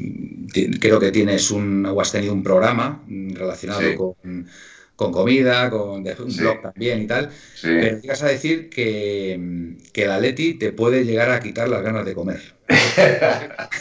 creo 0.80 0.98
que 0.98 1.10
tienes 1.10 1.50
un, 1.50 1.86
o 1.86 2.00
has 2.00 2.12
tenido 2.12 2.32
un 2.32 2.42
programa 2.42 3.02
relacionado 3.08 3.94
con, 3.96 4.46
con, 5.00 5.12
comida, 5.12 5.70
con 5.70 6.06
un 6.06 6.36
blog 6.36 6.60
también 6.60 7.00
y 7.00 7.06
tal, 7.06 7.30
pero 7.62 7.98
llegas 8.00 8.22
a 8.22 8.28
decir 8.28 8.68
que, 8.68 9.78
que 9.94 10.04
el 10.04 10.10
Atleti 10.10 10.58
te 10.58 10.72
puede 10.72 11.06
llegar 11.06 11.30
a 11.30 11.40
quitar 11.40 11.70
las 11.70 11.80
ganas 11.82 12.04
de 12.04 12.14
comer. 12.14 12.40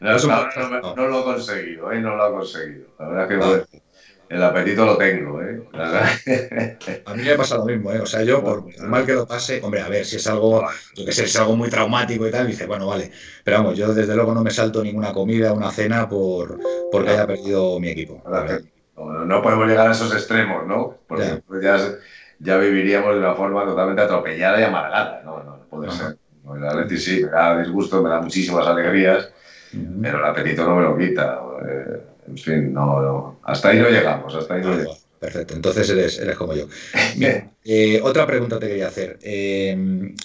No, 0.00 1.06
lo 1.06 1.20
he 1.20 1.24
conseguido, 1.24 1.92
¿eh? 1.92 2.00
no 2.00 2.16
lo 2.16 2.28
he 2.28 2.32
conseguido. 2.32 2.86
La 2.98 3.08
verdad 3.08 3.28
que 3.28 4.34
el 4.34 4.42
apetito 4.42 4.86
lo 4.86 4.96
tengo. 4.96 5.42
¿eh? 5.42 5.62
A 7.04 7.14
mí 7.14 7.22
me 7.22 7.34
pasa 7.36 7.58
lo 7.58 7.66
mismo, 7.66 7.92
¿eh? 7.92 8.00
o 8.00 8.06
sea, 8.06 8.22
yo 8.22 8.42
por 8.42 8.64
mal 8.80 9.04
que 9.04 9.12
lo 9.12 9.26
pase, 9.26 9.60
hombre, 9.62 9.82
a 9.82 9.88
ver, 9.88 10.06
si 10.06 10.16
es 10.16 10.26
algo, 10.26 10.66
yo 10.94 11.04
que 11.04 11.12
sé, 11.12 11.24
es 11.24 11.36
algo 11.36 11.56
muy 11.56 11.68
traumático 11.68 12.26
y 12.26 12.30
tal, 12.30 12.46
dice, 12.46 12.66
bueno, 12.66 12.86
vale, 12.86 13.10
pero 13.44 13.58
vamos, 13.58 13.76
yo 13.76 13.92
desde 13.92 14.14
luego 14.14 14.32
no 14.32 14.42
me 14.42 14.50
salto 14.50 14.82
ninguna 14.82 15.12
comida, 15.12 15.52
una 15.52 15.70
cena 15.70 16.08
por 16.08 16.58
porque 16.90 17.10
haya 17.10 17.26
perdido 17.26 17.78
mi 17.78 17.90
equipo. 17.90 18.22
No, 18.98 19.42
podemos 19.42 19.66
llegar 19.66 19.88
a 19.88 19.92
esos 19.92 20.12
extremos, 20.12 20.66
¿no? 20.66 20.98
Porque 21.06 21.40
ya. 21.62 21.78
ya, 22.38 22.56
viviríamos 22.58 23.14
de 23.14 23.20
una 23.20 23.34
forma 23.34 23.64
totalmente 23.64 24.02
atropellada 24.02 24.60
y 24.60 24.64
amargada, 24.64 25.22
no, 25.24 25.42
no, 25.42 25.58
puede 25.70 25.90
ser. 25.90 26.16
El 26.56 26.64
Atleti 26.64 26.96
sí, 26.96 27.24
me 27.24 27.30
da 27.30 27.58
disgusto, 27.58 28.02
me 28.02 28.08
da 28.08 28.20
muchísimas 28.22 28.66
alegrías, 28.66 29.30
pero 30.00 30.18
el 30.18 30.24
apetito 30.24 30.64
no 30.64 30.76
me 30.76 30.82
lo 30.82 30.96
quita. 30.96 31.40
Eh, 31.68 32.00
en 32.28 32.38
fin, 32.38 32.72
no, 32.72 33.38
hasta 33.42 33.68
ahí 33.68 33.78
no 33.78 33.88
llegamos, 33.88 34.34
hasta 34.34 34.54
ahí 34.54 34.62
no 34.62 34.70
llegamos. 34.74 35.08
Perfecto, 35.18 35.54
entonces 35.54 35.90
eres, 35.90 36.18
eres 36.18 36.36
como 36.36 36.54
yo. 36.54 36.66
Eh, 37.70 38.00
otra 38.02 38.26
pregunta 38.26 38.58
te 38.58 38.66
quería 38.66 38.88
hacer. 38.88 39.18
Eh, 39.20 39.76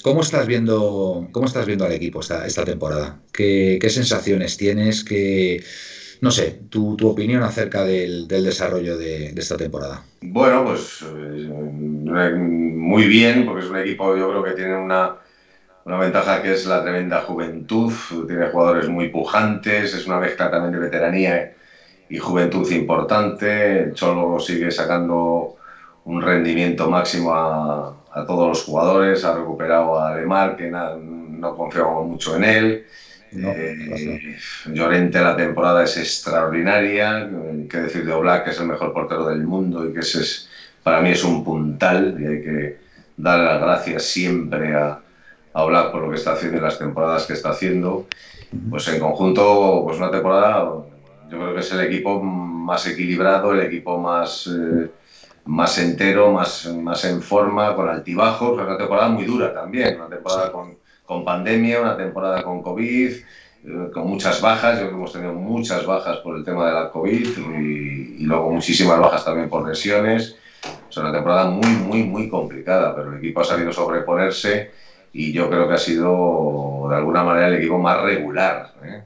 ¿cómo, 0.01 0.21
estás 0.21 0.47
viendo, 0.47 1.27
¿Cómo 1.33 1.45
estás 1.45 1.65
viendo 1.65 1.83
al 1.83 1.91
equipo 1.91 2.21
esta, 2.21 2.47
esta 2.47 2.63
temporada? 2.63 3.19
¿Qué, 3.33 3.85
sensaciones 3.89 4.55
tienes? 4.55 5.03
¿Qué, 5.03 5.61
no 6.23 6.31
sé, 6.31 6.57
tu, 6.69 6.95
opinión 7.05 7.43
acerca 7.43 7.83
del, 7.83 8.29
desarrollo 8.29 8.97
de, 8.97 9.33
esta 9.35 9.57
temporada. 9.57 10.03
Bueno, 10.21 10.63
pues 10.63 11.01
eh, 11.01 12.33
muy 12.33 13.07
bien, 13.07 13.45
porque 13.45 13.65
es 13.65 13.69
un 13.69 13.77
equipo, 13.77 14.15
yo 14.15 14.29
creo 14.29 14.41
que 14.41 14.51
tiene 14.51 14.77
una, 14.77 15.17
una 15.83 15.97
ventaja 15.97 16.41
que 16.41 16.53
es 16.53 16.65
la 16.65 16.81
tremenda 16.81 17.19
juventud, 17.23 17.91
tiene 18.25 18.47
jugadores 18.47 18.87
muy 18.87 19.09
pujantes, 19.09 19.93
es 19.93 20.07
una 20.07 20.17
mezcla 20.17 20.49
también 20.49 20.71
de 20.71 20.79
veteranía 20.79 21.51
y 22.07 22.17
juventud 22.19 22.71
importante. 22.71 23.91
Cholo 23.93 24.39
sigue 24.39 24.71
sacando 24.71 25.55
un 26.05 26.21
rendimiento 26.21 26.89
máximo 26.89 27.33
a, 27.33 27.97
todos 28.25 28.47
los 28.47 28.63
jugadores, 28.63 29.25
ha 29.25 29.33
recuperado 29.35 29.99
a 29.99 30.13
Alemar, 30.13 30.55
que 30.55 30.69
no 30.69 31.53
confiamos 31.53 32.05
mucho 32.07 32.37
en 32.37 32.43
él. 32.45 32.85
Eh, 33.35 34.37
Llorente 34.67 35.19
la 35.19 35.35
temporada 35.35 35.83
es 35.83 35.97
extraordinaria, 35.97 37.29
que 37.69 37.77
decir 37.77 38.05
de 38.05 38.11
Oblak 38.11 38.45
que 38.45 38.51
es 38.51 38.59
el 38.59 38.67
mejor 38.67 38.93
portero 38.93 39.27
del 39.27 39.43
mundo 39.43 39.87
y 39.87 39.93
que 39.93 39.99
ese 39.99 40.21
es, 40.21 40.49
para 40.83 41.01
mí 41.01 41.09
es 41.09 41.23
un 41.23 41.43
puntal 41.43 42.15
y 42.19 42.25
hay 42.25 42.41
que 42.41 42.77
darle 43.17 43.45
las 43.45 43.61
gracias 43.61 44.03
siempre 44.03 44.75
a, 44.75 44.99
a 45.53 45.63
Oblak 45.63 45.91
por 45.91 46.01
lo 46.03 46.09
que 46.09 46.17
está 46.17 46.33
haciendo 46.33 46.57
y 46.57 46.61
las 46.61 46.77
temporadas 46.77 47.25
que 47.25 47.33
está 47.33 47.49
haciendo. 47.49 48.07
Pues 48.69 48.87
en 48.87 48.99
conjunto, 48.99 49.81
pues 49.83 49.97
una 49.97 50.11
temporada 50.11 50.63
yo 51.29 51.39
creo 51.39 51.53
que 51.55 51.61
es 51.61 51.71
el 51.71 51.81
equipo 51.81 52.21
más 52.21 52.85
equilibrado, 52.85 53.53
el 53.53 53.61
equipo 53.61 53.97
más, 53.97 54.47
eh, 54.47 54.91
más 55.45 55.77
entero, 55.79 56.31
más, 56.31 56.67
más 56.67 57.03
en 57.05 57.21
forma, 57.21 57.75
con 57.75 57.89
altibajos. 57.89 58.61
Una 58.61 58.77
temporada 58.77 59.09
muy 59.09 59.25
dura 59.25 59.51
también, 59.51 59.95
una 59.95 60.09
temporada 60.09 60.51
con, 60.51 60.77
con 61.05 61.23
pandemia, 61.23 61.81
una 61.81 61.97
temporada 61.97 62.43
con 62.43 62.61
COVID, 62.61 63.11
eh, 63.11 63.89
con 63.93 64.07
muchas 64.07 64.41
bajas. 64.41 64.75
Yo 64.75 64.81
creo 64.81 64.89
que 64.89 64.95
hemos 64.95 65.13
tenido 65.13 65.33
muchas 65.33 65.85
bajas 65.85 66.17
por 66.17 66.37
el 66.37 66.43
tema 66.43 66.67
de 66.67 66.73
la 66.73 66.89
COVID 66.89 67.27
y, 67.57 68.17
y 68.19 68.23
luego 68.25 68.51
muchísimas 68.51 68.99
bajas 68.99 69.25
también 69.25 69.49
por 69.49 69.67
lesiones. 69.67 70.35
Es 70.89 70.97
una 70.97 71.11
temporada 71.11 71.45
muy, 71.49 71.67
muy, 71.67 72.03
muy 72.03 72.29
complicada, 72.29 72.95
pero 72.95 73.11
el 73.11 73.17
equipo 73.17 73.41
ha 73.41 73.45
sabido 73.45 73.71
sobreponerse 73.71 74.71
y 75.11 75.31
yo 75.31 75.49
creo 75.49 75.67
que 75.67 75.73
ha 75.73 75.77
sido 75.77 76.87
de 76.89 76.95
alguna 76.95 77.23
manera 77.23 77.47
el 77.47 77.55
equipo 77.55 77.77
más 77.77 78.01
regular. 78.01 78.73
¿eh? 78.83 79.03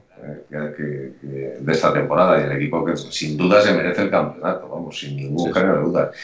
de 0.50 1.72
esta 1.72 1.92
temporada 1.92 2.40
y 2.40 2.44
el 2.44 2.52
equipo 2.52 2.84
que 2.84 2.96
sin 2.96 3.36
duda 3.36 3.60
se 3.60 3.72
merece 3.72 4.02
el 4.02 4.10
campeonato, 4.10 4.68
vamos, 4.68 4.98
sin 4.98 5.16
ningún 5.16 5.52
género 5.52 5.78
de 5.78 5.84
dudas. 5.84 6.16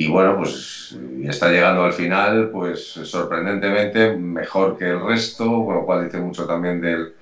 Y 0.00 0.08
bueno, 0.08 0.38
pues 0.38 0.96
está 1.24 1.50
llegando 1.50 1.84
al 1.84 1.92
final, 1.92 2.48
pues 2.50 2.92
sorprendentemente 3.04 4.16
mejor 4.16 4.78
que 4.78 4.88
el 4.88 5.04
resto, 5.04 5.44
con 5.66 5.74
lo 5.74 5.84
cual 5.84 6.04
dice 6.06 6.18
mucho 6.18 6.46
también 6.46 6.80
del, 6.80 7.12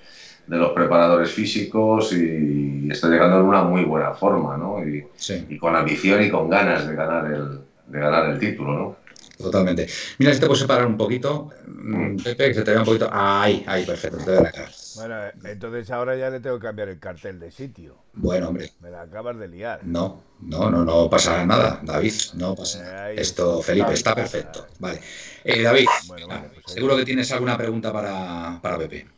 de 0.47 0.57
los 0.57 0.71
preparadores 0.71 1.33
físicos 1.33 2.13
y 2.13 2.89
está 2.89 3.09
llegando 3.09 3.41
en 3.41 3.47
una 3.47 3.65
muy 3.65 3.83
buena 3.85 4.13
forma, 4.15 4.57
¿no? 4.57 4.87
Y, 4.87 5.05
y 5.49 5.59
con 5.59 5.75
ambición 5.75 6.23
y 6.23 6.31
con 6.31 6.49
ganas 6.49 6.87
de 6.87 6.95
ganar 6.95 7.27
el, 7.33 7.59
de 7.89 7.99
ganar 7.99 8.31
el 8.31 8.39
título, 8.39 8.73
¿no? 8.73 8.97
Totalmente. 9.37 9.89
Mira, 10.21 10.33
si 10.33 10.39
te 10.39 10.47
puedo 10.47 10.61
separar 10.61 10.87
un 10.87 10.97
poquito. 10.97 11.51
Mm, 11.67 12.17
Pepe, 12.19 12.47
que 12.47 12.55
se 12.55 12.63
te 12.63 12.71
vea 12.71 12.81
un 12.81 12.87
poquito. 12.87 13.11
Ahí, 13.13 13.65
ahí, 13.67 13.85
perfecto, 13.85 14.19
te 14.25 14.31
veo 14.31 14.43
la 14.43 14.53
cara. 14.53 14.69
Bueno, 14.99 15.17
entonces 15.45 15.91
ahora 15.91 16.17
ya 16.17 16.29
le 16.31 16.41
tengo 16.41 16.59
que 16.59 16.67
cambiar 16.67 16.89
el 16.89 16.99
cartel 16.99 17.39
de 17.39 17.51
sitio. 17.51 17.97
Bueno, 18.15 18.49
hombre. 18.49 18.73
Me 18.81 18.91
la 18.91 19.03
acabas 19.03 19.39
de 19.39 19.49
liar. 19.49 19.81
No, 19.85 20.23
no, 20.41 20.71
no, 20.71 20.85
no 20.85 21.09
pasa 21.09 21.45
nada, 21.47 21.81
David. 21.83 22.13
No 22.35 22.55
pasa 22.55 22.83
nada. 22.83 23.11
Esto, 23.13 23.63
Felipe, 23.63 23.93
está 23.93 24.15
perfecto. 24.15 24.67
Vale. 24.79 25.01
Eh, 25.45 25.63
David, 25.63 25.87
pues 26.09 26.25
seguro 26.67 26.97
que 26.97 27.05
tienes 27.05 27.31
alguna 27.33 27.57
pregunta 27.57 27.93
para, 27.93 28.59
para 28.61 28.79
Pepe. 28.79 29.09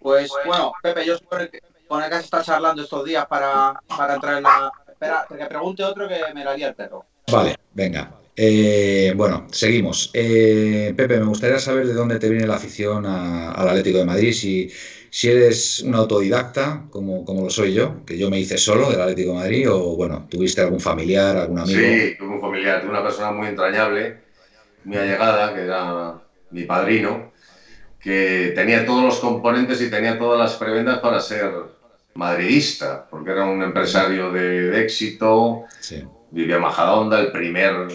Pues 0.00 0.30
bueno, 0.44 0.72
Pepe, 0.82 1.06
yo 1.06 1.18
con 1.20 1.40
el 1.40 1.50
que, 1.50 1.60
con 1.88 2.02
el 2.02 2.08
que 2.08 2.16
has 2.16 2.24
estado 2.24 2.42
charlando 2.42 2.82
estos 2.82 3.04
días 3.04 3.26
para, 3.26 3.80
para 3.86 4.14
entrar 4.14 4.38
en 4.38 4.42
la. 4.42 4.72
Espera, 4.88 5.26
que 5.28 5.46
pregunte 5.46 5.84
otro 5.84 6.08
que 6.08 6.20
me 6.34 6.44
la 6.44 6.56
lía 6.56 6.68
el 6.68 6.74
perro. 6.74 7.04
Vale, 7.30 7.56
venga. 7.72 8.10
Eh, 8.38 9.14
bueno, 9.16 9.46
seguimos. 9.50 10.10
Eh, 10.12 10.92
Pepe, 10.94 11.18
me 11.18 11.24
gustaría 11.24 11.58
saber 11.58 11.86
de 11.86 11.94
dónde 11.94 12.18
te 12.18 12.28
viene 12.28 12.46
la 12.46 12.56
afición 12.56 13.06
al 13.06 13.68
Atlético 13.68 13.98
de 13.98 14.04
Madrid, 14.04 14.32
si, 14.34 14.70
si 15.08 15.30
eres 15.30 15.80
un 15.80 15.94
autodidacta, 15.94 16.84
como, 16.90 17.24
como 17.24 17.44
lo 17.44 17.50
soy 17.50 17.72
yo, 17.72 18.04
que 18.04 18.18
yo 18.18 18.28
me 18.28 18.38
hice 18.38 18.58
solo 18.58 18.90
del 18.90 19.00
Atlético 19.00 19.30
de 19.30 19.38
Madrid, 19.38 19.70
o 19.70 19.96
bueno, 19.96 20.26
tuviste 20.30 20.60
algún 20.60 20.80
familiar, 20.80 21.34
algún 21.38 21.60
amigo. 21.60 21.80
Sí, 21.80 22.14
tuve 22.18 22.28
un 22.28 22.40
familiar, 22.40 22.82
tuve 22.82 22.90
una 22.90 23.02
persona 23.02 23.32
muy 23.32 23.46
entrañable, 23.46 24.18
muy 24.84 24.98
allegada, 24.98 25.54
que 25.54 25.62
era 25.62 26.20
mi 26.50 26.64
padrino, 26.64 27.32
que 27.98 28.52
tenía 28.54 28.84
todos 28.84 29.02
los 29.02 29.18
componentes 29.18 29.80
y 29.80 29.88
tenía 29.88 30.18
todas 30.18 30.38
las 30.38 30.54
prebendas 30.56 30.98
para 30.98 31.20
ser 31.20 31.50
madridista, 32.14 33.06
porque 33.10 33.30
era 33.30 33.44
un 33.44 33.62
empresario 33.62 34.30
de, 34.30 34.82
éxito, 34.82 35.64
vivía 36.30 36.56
en 36.56 36.62
Majadahonda, 36.62 37.20
el 37.20 37.32
primer 37.32 37.88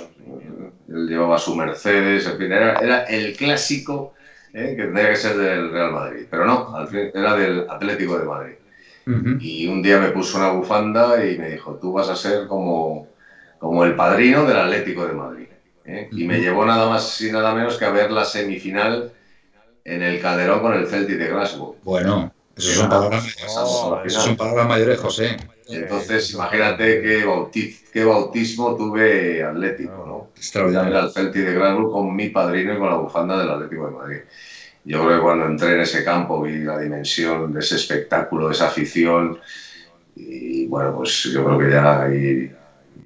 él 0.93 1.07
llevaba 1.07 1.37
su 1.37 1.55
Mercedes, 1.55 2.25
en 2.27 2.37
fin, 2.37 2.51
era, 2.51 3.03
el 3.03 3.35
clásico 3.35 4.13
¿eh? 4.53 4.73
que 4.75 4.83
tendría 4.83 5.09
que 5.09 5.15
ser 5.15 5.37
del 5.37 5.71
Real 5.71 5.91
Madrid, 5.91 6.25
pero 6.29 6.45
no, 6.45 6.75
al 6.75 6.87
fin, 6.87 7.11
era 7.13 7.35
del 7.35 7.65
Atlético 7.69 8.17
de 8.17 8.25
Madrid. 8.25 8.53
Y 9.39 9.67
un 9.67 9.81
día 9.81 9.99
me 9.99 10.09
puso 10.09 10.37
una 10.37 10.51
bufanda 10.51 11.25
y 11.25 11.37
me 11.37 11.49
dijo, 11.49 11.75
tú 11.81 11.91
vas 11.91 12.07
a 12.07 12.15
ser 12.15 12.47
como, 12.47 13.07
como 13.57 13.83
el 13.83 13.95
padrino 13.95 14.45
del 14.45 14.57
Atlético 14.57 15.05
de 15.05 15.13
Madrid. 15.13 15.47
¿eh? 15.85 16.07
Y 16.11 16.25
me 16.25 16.39
llevó 16.39 16.65
nada 16.65 16.87
más 16.87 17.19
y 17.19 17.31
nada 17.31 17.53
menos 17.53 17.77
que 17.77 17.85
a 17.85 17.89
ver 17.89 18.11
la 18.11 18.23
semifinal 18.23 19.11
en 19.83 20.03
el 20.03 20.21
Calderón 20.21 20.61
con 20.61 20.73
el 20.75 20.87
Celtic 20.87 21.17
de 21.17 21.29
Glasgow. 21.29 21.75
Bueno, 21.83 22.31
eso 22.55 22.73
son, 22.73 22.89
palabras, 22.89 23.23
son 24.07 24.37
palabras 24.37 24.67
mayores, 24.67 24.99
José. 24.99 25.37
Entonces, 25.67 26.33
imagínate 26.33 27.01
qué, 27.01 27.75
qué 27.91 28.03
bautismo 28.03 28.75
tuve 28.75 29.43
atlético, 29.43 30.05
¿no? 30.05 30.31
Extraordinario. 30.35 30.97
al 30.97 31.11
Celtic 31.11 31.45
de 31.45 31.53
Glasgow 31.53 31.91
con 31.91 32.15
mi 32.15 32.29
padrino 32.29 32.73
y 32.73 32.77
con 32.77 32.89
la 32.89 32.97
bufanda 32.97 33.37
del 33.37 33.49
Atlético 33.49 33.85
de 33.85 33.91
Madrid. 33.91 34.17
Yo 34.83 35.05
creo 35.05 35.17
que 35.17 35.23
cuando 35.23 35.45
entré 35.45 35.75
en 35.75 35.81
ese 35.81 36.03
campo 36.03 36.41
vi 36.41 36.57
la 36.59 36.79
dimensión 36.79 37.53
de 37.53 37.59
ese 37.59 37.75
espectáculo, 37.75 38.47
de 38.47 38.53
esa 38.53 38.67
afición, 38.67 39.39
y 40.15 40.65
bueno, 40.67 40.95
pues 40.95 41.23
yo 41.23 41.45
creo 41.45 41.57
que 41.59 41.69
ya, 41.69 42.09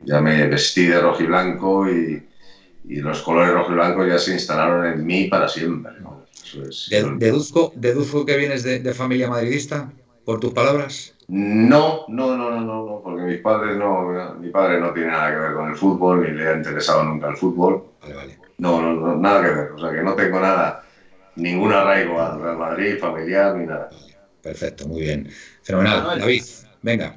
ya 0.06 0.22
me 0.22 0.48
vestí 0.48 0.88
de 0.88 1.00
rojo 1.00 1.22
y 1.22 1.28
blanco 1.28 1.90
y, 1.90 2.28
y 2.86 2.96
los 2.98 3.22
colores 3.22 3.54
rojo 3.54 3.72
y 3.72 3.76
blanco 3.76 4.06
ya 4.06 4.18
se 4.18 4.34
instalaron 4.34 4.86
en 4.86 5.06
mí 5.06 5.26
para 5.26 5.48
siempre. 5.48 5.94
¿no? 6.02 6.15
Deduzco, 6.90 7.72
deduzco 7.76 8.26
que 8.26 8.38
vienes 8.38 8.64
de 8.64 8.94
familia 8.94 9.30
madridista, 9.30 9.92
por 10.26 10.40
tus 10.40 10.52
palabras. 10.54 11.14
No, 11.28 12.06
no, 12.08 12.36
no, 12.36 12.52
no, 12.52 12.62
no, 12.62 13.02
porque 13.04 13.24
mis 13.24 13.42
padres 13.42 13.78
no, 13.78 14.36
mi 14.40 14.50
padre 14.50 14.80
no 14.80 14.92
tiene 14.94 15.12
nada 15.12 15.32
que 15.32 15.38
ver 15.38 15.54
con 15.54 15.70
el 15.70 15.76
fútbol, 15.76 16.24
ni 16.24 16.38
le 16.38 16.48
ha 16.48 16.54
interesado 16.54 17.04
nunca 17.04 17.30
el 17.30 17.38
fútbol. 17.38 17.84
Vale, 18.02 18.16
vale. 18.16 18.40
No, 18.58 18.82
no, 18.82 19.16
nada 19.16 19.42
que 19.42 19.50
ver, 19.50 19.72
o 19.72 19.80
sea 19.80 19.92
que 19.92 20.04
no 20.04 20.14
tengo 20.16 20.40
nada, 20.40 20.84
ningún 21.36 21.72
arraigo 21.72 22.22
al 22.22 22.42
Real 22.42 22.58
Madrid, 22.58 23.00
familiar, 23.00 23.56
ni 23.56 23.66
nada. 23.66 23.90
Perfecto, 24.42 24.88
muy 24.88 25.02
bien. 25.02 25.30
Fenomenal. 25.64 26.20
David, 26.20 26.44
venga. 26.82 27.16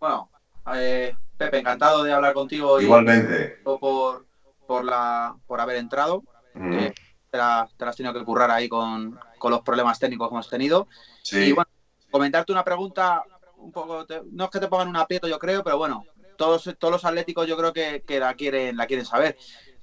Bueno, 0.00 0.30
eh, 0.74 1.14
Pepe, 1.36 1.58
encantado 1.58 2.02
de 2.04 2.12
hablar 2.12 2.34
contigo. 2.34 2.80
Igualmente. 2.80 3.58
por, 3.62 4.24
por, 4.66 4.84
la, 4.84 5.36
por 5.46 5.60
haber 5.60 5.76
entrado. 5.76 6.22
Eh, 6.54 6.92
te, 7.34 7.38
la, 7.38 7.68
te, 7.76 7.84
has 7.84 7.96
tenido 7.96 8.14
que 8.14 8.24
currar 8.24 8.48
ahí 8.52 8.68
con, 8.68 9.18
con 9.38 9.50
los 9.50 9.62
problemas 9.62 9.98
técnicos 9.98 10.28
que 10.28 10.34
hemos 10.34 10.48
tenido. 10.48 10.86
Sí. 11.20 11.38
Y 11.38 11.52
bueno, 11.52 11.68
comentarte 12.08 12.52
una 12.52 12.62
pregunta 12.62 13.24
un 13.56 13.72
poco, 13.72 14.06
no 14.30 14.44
es 14.44 14.50
que 14.50 14.60
te 14.60 14.68
pongan 14.68 14.88
un 14.88 14.96
aprieto, 14.96 15.26
yo 15.26 15.40
creo, 15.40 15.64
pero 15.64 15.76
bueno, 15.76 16.04
todos, 16.36 16.70
todos 16.78 16.92
los 16.92 17.04
atléticos 17.04 17.48
yo 17.48 17.56
creo 17.56 17.72
que, 17.72 18.20
la 18.20 18.34
quieren, 18.34 18.76
la 18.76 18.86
quieren 18.86 19.04
saber. 19.04 19.36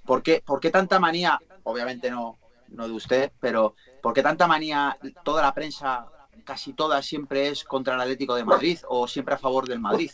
¿Por 0.06 0.24
qué, 0.24 0.42
¿Por 0.46 0.62
qué 0.62 0.72
tanta 0.72 0.98
manía? 0.98 1.42
Obviamente 1.64 2.10
no, 2.10 2.40
no 2.70 2.88
de 2.88 2.94
usted, 2.94 3.34
pero 3.42 3.76
¿por 4.02 4.14
qué 4.14 4.24
tanta 4.24 4.48
manía 4.48 4.98
toda 5.26 5.42
la 5.42 5.54
prensa, 5.54 6.06
casi 6.46 6.72
toda, 6.72 7.02
siempre 7.02 7.50
es 7.50 7.66
contra 7.66 7.96
el 7.96 8.02
Atlético 8.02 8.36
de 8.36 8.46
Madrid 8.46 8.80
o 8.88 9.10
siempre 9.10 9.36
a 9.36 9.38
favor 9.38 9.68
del 9.68 9.80
Madrid? 9.80 10.12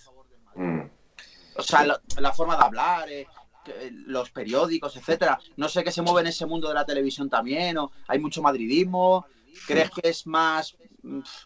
Mm. 0.56 0.82
O 1.56 1.62
sea, 1.62 1.86
la, 1.86 2.34
forma 2.34 2.58
de 2.58 2.64
hablar, 2.64 3.10
eh, 3.12 3.28
los 4.06 4.32
periódicos, 4.32 4.96
etcétera. 4.98 5.40
No 5.56 5.70
sé 5.70 5.84
qué 5.84 5.92
se 5.92 6.02
mueve 6.02 6.22
en 6.22 6.28
ese 6.28 6.46
mundo 6.46 6.68
de 6.68 6.74
la 6.74 6.86
televisión 6.86 7.30
también, 7.30 7.78
o 7.78 7.92
hay 8.08 8.20
mucho 8.20 8.42
madridismo. 8.42 9.26
¿Crees 9.66 9.90
que 9.90 10.10
es 10.10 10.28
más 10.28 10.78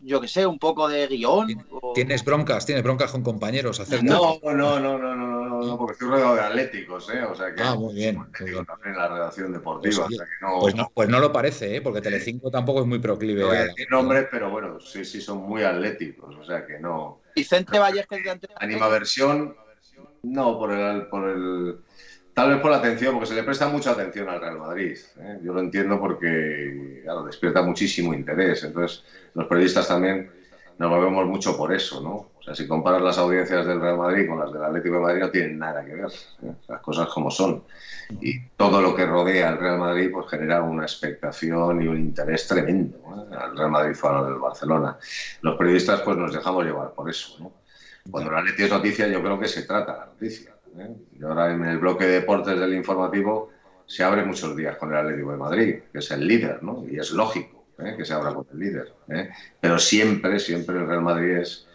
yo 0.02 0.22
qué 0.22 0.28
sé, 0.28 0.46
un 0.46 0.60
poco 0.60 0.88
de 0.88 1.08
guion. 1.08 1.48
¿Tienes 1.94 2.24
broncas? 2.24 2.66
¿Tienes 2.66 2.84
broncas 2.84 3.12
con 3.12 3.24
compañeros 3.24 3.80
acerca 3.80 4.06
no, 4.06 4.40
no, 4.44 4.54
no, 4.54 4.80
no, 4.80 4.98
no, 4.98 5.16
no, 5.16 5.62
no, 5.62 5.78
porque 5.78 5.94
estoy 5.94 6.10
rodeado 6.10 6.36
de 6.36 6.42
atléticos, 6.42 7.10
¿eh? 7.10 7.24
O 7.24 7.36
sea 7.36 7.54
que 7.54 7.62
ah, 7.62 7.76
muy 7.76 7.94
bien. 7.94 8.18
en 8.40 8.96
la 8.96 9.08
redacción 9.08 9.52
deportiva. 9.54 10.08
Pues, 10.08 10.20
no... 10.42 10.60
Pues, 10.60 10.76
no, 10.76 10.92
pues 10.94 11.10
no 11.10 11.20
lo 11.20 11.32
parece, 11.32 11.76
¿eh? 11.76 11.82
Porque 11.82 12.02
Telecinco 12.02 12.50
tampoco 12.50 12.82
es 12.82 12.88
muy 12.88 13.00
proclive. 13.00 13.42
No 13.42 13.52
a... 13.52 13.66
nombres, 13.90 14.28
pero 14.32 14.50
bueno, 14.50 14.80
sí, 14.80 15.06
sí, 15.06 15.22
son 15.22 15.40
muy 15.40 15.64
atléticos, 15.64 16.36
o 16.36 16.44
sea 16.44 16.66
que 16.66 16.80
no. 16.80 17.22
Vicente 17.36 17.80
Vallés, 17.80 18.08
que 18.08 18.22
Animaversión 18.58 19.56
No, 20.24 20.58
por 20.58 20.72
el, 20.72 21.08
por 21.08 21.30
el, 21.30 21.80
tal 22.34 22.50
vez 22.50 22.60
por 22.60 22.72
la 22.72 22.78
atención, 22.78 23.14
porque 23.14 23.28
se 23.28 23.36
le 23.36 23.44
presta 23.44 23.68
mucha 23.68 23.92
atención 23.92 24.30
al 24.30 24.40
Real 24.40 24.58
Madrid. 24.58 24.98
¿eh? 25.20 25.40
Yo 25.44 25.54
lo 25.54 25.60
entiendo 25.60 26.00
porque, 26.00 27.02
claro, 27.04 27.24
despierta 27.24 27.62
muchísimo 27.62 28.14
interés. 28.14 28.64
Entonces, 28.64 29.04
los 29.34 29.48
periodistas 29.48 29.88
también 29.88 30.32
nos 30.78 30.90
movemos 30.90 31.26
mucho 31.28 31.56
por 31.56 31.74
eso, 31.74 32.02
¿no? 32.02 32.32
O 32.42 32.44
sea, 32.44 32.56
si 32.56 32.68
comparas 32.68 33.04
las 33.04 33.20
audiencias 33.20 33.68
del 33.68 33.80
Real 33.80 34.00
Madrid 34.00 34.28
con 34.28 34.40
las 34.40 34.52
del 34.52 34.64
Atlético 34.64 34.96
de 34.96 35.02
Madrid, 35.02 35.22
no 35.22 35.30
tienen 35.30 35.60
nada 35.60 35.86
que 35.86 35.94
ver. 35.94 36.12
¿eh? 36.44 36.54
Las 36.68 36.82
cosas 36.82 37.08
como 37.10 37.30
son. 37.30 37.64
Y 38.20 38.48
todo 38.58 38.82
lo 38.82 38.96
que 38.96 39.06
rodea 39.06 39.50
al 39.50 39.60
Real 39.60 39.78
Madrid 39.78 40.10
pues 40.12 40.28
genera 40.28 40.64
una 40.64 40.84
expectación 40.84 41.84
y 41.84 41.88
un 41.88 41.98
interés 41.98 42.48
tremendo. 42.48 42.98
¿eh? 42.98 43.36
Al 43.40 43.56
Real 43.56 43.70
Madrid 43.70 43.94
fuera 43.94 44.24
del 44.24 44.40
Barcelona. 44.40 44.98
Los 45.42 45.56
periodistas 45.56 46.02
pues 46.02 46.18
nos 46.18 46.34
dejamos 46.34 46.66
llevar 46.66 46.94
por 46.94 47.08
eso, 47.10 47.36
¿no? 47.40 47.54
Cuando 48.10 48.32
el 48.32 48.38
Atlético 48.38 48.64
es 48.64 48.72
noticia, 48.72 49.08
yo 49.08 49.22
creo 49.22 49.40
que 49.40 49.48
se 49.48 49.62
trata 49.62 49.96
la 49.96 50.06
noticia. 50.08 50.52
¿Eh? 50.78 50.96
Y 51.20 51.24
ahora 51.24 51.52
en 51.52 51.64
el 51.66 51.78
bloque 51.78 52.06
de 52.06 52.14
deportes 52.14 52.60
del 52.60 52.74
informativo 52.74 53.50
se 53.86 54.04
abre 54.04 54.24
muchos 54.24 54.56
días 54.56 54.78
con 54.78 54.92
el 54.92 54.98
Atlético 54.98 55.32
de 55.32 55.38
Madrid, 55.38 55.76
que 55.92 56.00
es 56.00 56.12
el 56.12 56.26
líder, 56.26 56.64
¿no? 56.64 56.86
Y 56.90 56.98
es 56.98 57.12
lógico 57.12 57.66
¿eh? 57.80 57.96
que 57.98 58.06
se 58.06 58.14
abra 58.14 58.34
con 58.34 58.48
el 58.52 58.60
líder. 58.60 58.94
¿eh? 59.10 59.30
Pero 59.60 59.78
siempre, 59.80 60.40
siempre 60.40 60.78
el 60.78 60.88
Real 60.88 61.02
Madrid 61.02 61.38
es, 61.38 61.68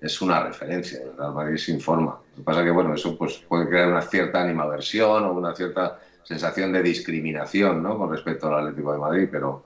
es 0.00 0.22
una 0.22 0.42
referencia, 0.44 1.02
el 1.02 1.16
Real 1.16 1.34
Madrid 1.34 1.56
se 1.56 1.72
informa. 1.72 2.20
Lo 2.30 2.36
que 2.36 2.42
pasa 2.42 2.60
es 2.60 2.66
que, 2.66 2.70
bueno, 2.70 2.94
eso 2.94 3.18
pues, 3.18 3.38
puede 3.48 3.68
crear 3.68 3.88
una 3.88 4.02
cierta 4.02 4.42
animaversión 4.42 5.24
o 5.24 5.32
una 5.32 5.54
cierta 5.54 5.98
sensación 6.22 6.72
de 6.72 6.82
discriminación, 6.82 7.82
¿no? 7.82 7.98
Con 7.98 8.10
respecto 8.10 8.48
al 8.48 8.66
Atlético 8.66 8.92
de 8.92 8.98
Madrid, 8.98 9.28
pero, 9.30 9.64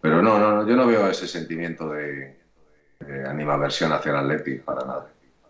pero 0.00 0.20
no, 0.20 0.38
no, 0.38 0.66
yo 0.66 0.76
no 0.76 0.86
veo 0.86 1.08
ese 1.08 1.28
sentimiento 1.28 1.90
de, 1.90 2.36
de 3.00 3.28
animaversión 3.28 3.92
hacia 3.92 4.10
el 4.10 4.16
Atlético 4.16 4.64
para 4.64 4.84
nada. 4.84 5.06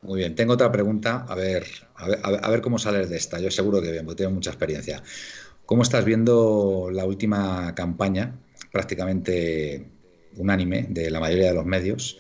Muy 0.07 0.21
bien, 0.21 0.37
tengo 0.37 0.53
otra 0.53 0.71
pregunta, 0.71 1.27
a 1.29 1.35
ver, 1.35 1.67
a 1.97 2.49
ver, 2.49 2.61
cómo 2.61 2.79
sales 2.79 3.11
de 3.11 3.17
esta. 3.17 3.41
Yo 3.41 3.51
seguro 3.51 3.83
que 3.83 3.91
bien, 3.91 4.05
porque 4.05 4.23
tengo 4.23 4.35
mucha 4.35 4.51
experiencia. 4.51 5.03
¿Cómo 5.65 5.83
estás 5.83 6.05
viendo 6.05 6.91
la 6.93 7.05
última 7.05 7.75
campaña, 7.75 8.39
prácticamente 8.71 9.85
unánime, 10.37 10.87
de 10.89 11.11
la 11.11 11.19
mayoría 11.19 11.49
de 11.49 11.55
los 11.55 11.67
medios, 11.67 12.19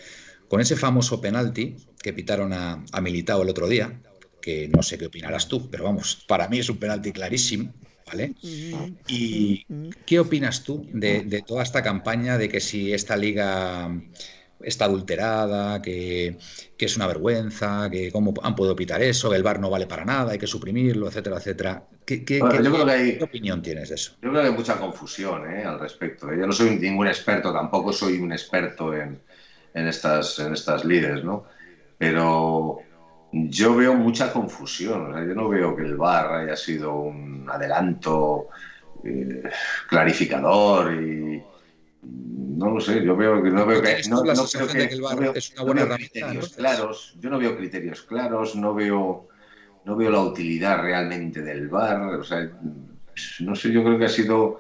con 0.49 0.61
ese 0.61 0.75
famoso 0.75 1.21
penalti 1.21 1.77
que 2.03 2.13
pitaron 2.13 2.53
a, 2.53 2.85
a 2.91 3.01
Militao 3.01 3.43
el 3.43 3.51
otro 3.51 3.69
día, 3.69 4.01
que 4.43 4.67
no 4.67 4.83
sé 4.83 4.99
qué 4.99 5.07
opinarás 5.07 5.47
tú, 5.47 5.71
pero 5.71 5.85
vamos, 5.85 6.25
para 6.27 6.49
mí 6.49 6.59
es 6.59 6.69
un 6.69 6.79
penalti 6.79 7.13
clarísimo, 7.13 7.73
¿vale? 8.05 8.35
¿Y 9.07 9.65
qué 10.07 10.19
opinas 10.19 10.65
tú 10.65 10.85
de, 10.93 11.23
de 11.23 11.43
toda 11.43 11.63
esta 11.63 11.85
campaña 11.85 12.37
de 12.37 12.49
que 12.49 12.61
si 12.61 12.93
esta 12.93 13.17
liga 13.17 13.91
está 14.63 14.87
adulterada, 14.87 15.83
que, 15.83 16.39
que, 16.77 16.87
es 16.87 16.97
una 16.97 17.07
vergüenza, 17.07 17.89
que 17.91 18.11
cómo 18.11 18.35
han 18.43 18.55
podido 18.55 18.75
pitar 18.77 19.03
eso, 19.03 19.31
que 19.31 19.37
el 19.37 19.43
bar 19.43 19.61
no 19.61 19.71
vale 19.71 19.87
para 19.87 20.05
nada, 20.05 20.33
hay 20.33 20.39
que 20.39 20.47
suprimirlo, 20.47 21.09
etcétera, 21.09 21.37
etcétera. 21.37 21.83
¿Qué, 22.05 22.25
qué, 22.25 22.41
bueno, 22.41 22.55
qué, 22.55 22.71
creo 22.71 22.87
que 22.87 22.93
hay, 22.93 23.19
¿qué, 23.19 23.25
opinión 23.25 23.63
tienes 23.63 23.89
de 23.89 23.97
eso? 23.97 24.13
Yo 24.23 24.31
creo 24.31 24.43
que 24.43 24.49
hay 24.49 24.55
mucha 24.55 24.79
confusión 24.79 25.51
¿eh? 25.53 25.65
al 25.65 25.81
respecto. 25.81 26.33
Yo 26.33 26.47
no 26.47 26.53
soy 26.53 26.77
ningún 26.77 27.07
experto, 27.07 27.53
tampoco 27.53 27.93
soy 27.93 28.19
un 28.19 28.33
experto 28.33 28.95
en, 28.95 29.21
en 29.75 29.89
estas, 29.89 30.39
en 30.39 30.53
estas 30.53 30.85
líderes, 30.85 31.25
¿no? 31.25 31.45
Pero 31.99 32.81
yo 33.33 33.75
veo 33.75 33.95
mucha 33.95 34.33
confusión. 34.33 35.11
O 35.11 35.15
sea, 35.15 35.25
yo 35.25 35.35
no 35.35 35.49
veo 35.49 35.77
que 35.77 35.83
el 35.83 35.97
bar 35.97 36.33
haya 36.33 36.57
sido 36.57 36.95
un 36.95 37.47
adelanto 37.51 38.49
eh, 39.05 39.43
clarificador 39.89 40.95
y 40.95 41.43
no 42.57 42.71
lo 42.71 42.81
sé, 42.81 43.05
yo 43.05 43.17
veo 43.17 43.43
que 43.43 43.51
no 43.51 43.67
veo 43.67 43.83
que 43.83 44.01
no, 44.09 44.23
no 44.23 44.45
creo 44.45 44.67
que, 44.67 44.89
que 44.89 44.95
el 44.95 45.03
bar 45.03 45.15
no 45.17 45.21
veo, 45.21 45.35
es 45.35 45.53
una 45.53 45.63
buena 45.63 45.85
veo 45.85 45.97
criterios 45.97 46.49
claros, 46.55 47.17
yo 47.21 47.31
no 47.31 47.39
veo 47.39 47.57
criterios 47.57 48.03
claros, 48.03 48.57
no 48.57 48.75
veo 48.75 49.29
no 49.85 49.97
veo 49.97 50.11
la 50.11 50.21
utilidad 50.21 50.81
realmente 50.81 51.43
del 51.43 51.69
bar, 51.69 52.01
o 52.03 52.25
sea, 52.25 52.51
no 53.41 53.55
sé, 53.55 53.71
yo 53.71 53.85
creo 53.85 53.99
que 53.99 54.07
ha 54.07 54.09
sido 54.09 54.59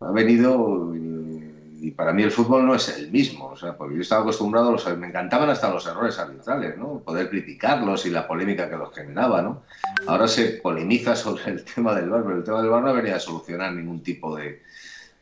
ha 0.00 0.12
venido 0.12 0.94
y 0.94 1.90
para 1.90 2.12
mí 2.12 2.22
el 2.22 2.30
fútbol 2.30 2.66
no 2.66 2.74
es 2.74 2.88
el 2.96 3.10
mismo, 3.10 3.48
o 3.48 3.56
sea, 3.56 3.76
porque 3.76 3.96
yo 3.96 4.00
estaba 4.00 4.22
acostumbrado, 4.22 4.68
a 4.68 4.72
los, 4.72 4.98
me 4.98 5.08
encantaban 5.08 5.50
hasta 5.50 5.70
los 5.70 5.86
errores 5.86 6.18
arbitrales, 6.18 6.76
¿no? 6.76 7.00
Poder 7.00 7.28
criticarlos 7.28 8.06
y 8.06 8.10
la 8.10 8.26
polémica 8.26 8.68
que 8.68 8.76
los 8.76 8.94
generaba, 8.94 9.42
¿no? 9.42 9.62
Ahora 10.06 10.26
se 10.26 10.60
polemiza 10.62 11.14
sobre 11.14 11.44
el 11.44 11.64
tema 11.74 11.94
del 11.94 12.10
bar, 12.10 12.24
pero 12.24 12.38
el 12.38 12.44
tema 12.44 12.60
del 12.60 12.70
bar 12.70 12.82
no 12.82 12.94
venía 12.94 13.16
a 13.16 13.20
solucionar 13.20 13.72
ningún 13.72 14.02
tipo 14.02 14.36
de, 14.36 14.62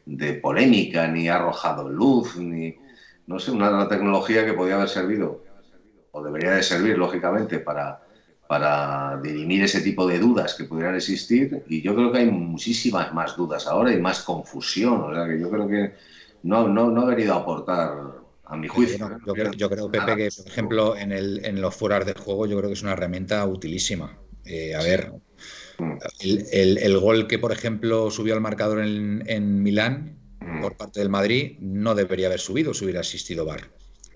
de 0.07 0.35
polémica, 0.35 1.07
ni 1.09 1.29
ha 1.29 1.37
arrojado 1.37 1.89
luz, 1.89 2.37
ni, 2.37 2.77
no 3.27 3.39
sé, 3.39 3.51
una 3.51 3.89
tecnología 3.89 4.45
que 4.45 4.53
podía 4.53 4.77
haber 4.77 4.89
servido, 4.89 5.45
o 6.13 6.23
debería 6.23 6.53
de 6.53 6.63
servir, 6.63 6.99
lógicamente, 6.99 7.59
para, 7.59 8.03
para 8.47 9.19
dirimir 9.23 9.63
ese 9.65 9.81
tipo 9.81 10.07
de 10.07 10.19
dudas 10.19 10.55
que 10.55 10.65
pudieran 10.65 10.95
existir, 10.95 11.65
y 11.69 11.83
yo 11.83 11.95
creo 11.95 12.13
que 12.13 12.19
hay 12.19 12.31
muchísimas 12.31 13.13
más 13.15 13.37
dudas 13.37 13.67
ahora 13.67 13.93
y 13.93 14.01
más 14.01 14.23
confusión, 14.23 15.01
o 15.03 15.15
sea 15.15 15.27
que 15.27 15.41
yo 15.41 15.51
creo 15.51 15.67
que 15.67 15.95
no, 16.43 16.69
no, 16.69 16.91
no 16.91 17.03
ha 17.03 17.07
venido 17.07 17.35
a 17.35 17.39
aportar, 17.39 18.25
a 18.47 18.57
mi 18.57 18.69
juicio. 18.69 18.99
Yo, 18.99 19.19
yo, 19.27 19.33
creo, 19.33 19.53
yo 19.53 19.71
creo, 19.71 19.91
Pepe, 19.91 20.17
que, 20.17 20.29
por 20.37 20.47
ejemplo, 20.47 20.97
en, 20.97 21.13
el, 21.13 21.45
en 21.45 21.61
los 21.61 21.75
fueras 21.75 22.05
de 22.07 22.15
juego, 22.15 22.47
yo 22.47 22.57
creo 22.59 22.69
que 22.69 22.75
es 22.75 22.83
una 22.83 22.93
herramienta 22.93 23.47
utilísima. 23.47 24.19
Eh, 24.45 24.75
a 24.75 24.83
ver, 24.83 25.13
el, 26.21 26.47
el, 26.53 26.79
el, 26.79 26.99
gol 26.99 27.27
que, 27.27 27.39
por 27.39 27.53
ejemplo, 27.53 28.11
subió 28.11 28.35
al 28.35 28.41
marcador 28.41 28.81
en, 28.81 29.23
en 29.27 29.63
Milán 29.63 30.19
por 30.61 30.77
parte 30.77 31.01
del 31.01 31.09
Madrid 31.09 31.57
no 31.61 31.95
debería 31.95 32.27
haber 32.27 32.41
subido 32.41 32.75
si 32.75 32.85
hubiera 32.85 33.01
asistido 33.01 33.45
VAR. 33.45 33.63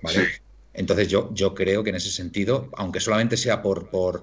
¿vale? 0.02 0.18
Sí. 0.18 0.32
Entonces 0.74 1.08
yo, 1.08 1.30
yo 1.34 1.54
creo 1.54 1.82
que 1.82 1.90
en 1.90 1.96
ese 1.96 2.10
sentido, 2.10 2.68
aunque 2.76 3.00
solamente 3.00 3.36
sea 3.36 3.62
por, 3.62 3.90
por, 3.90 4.22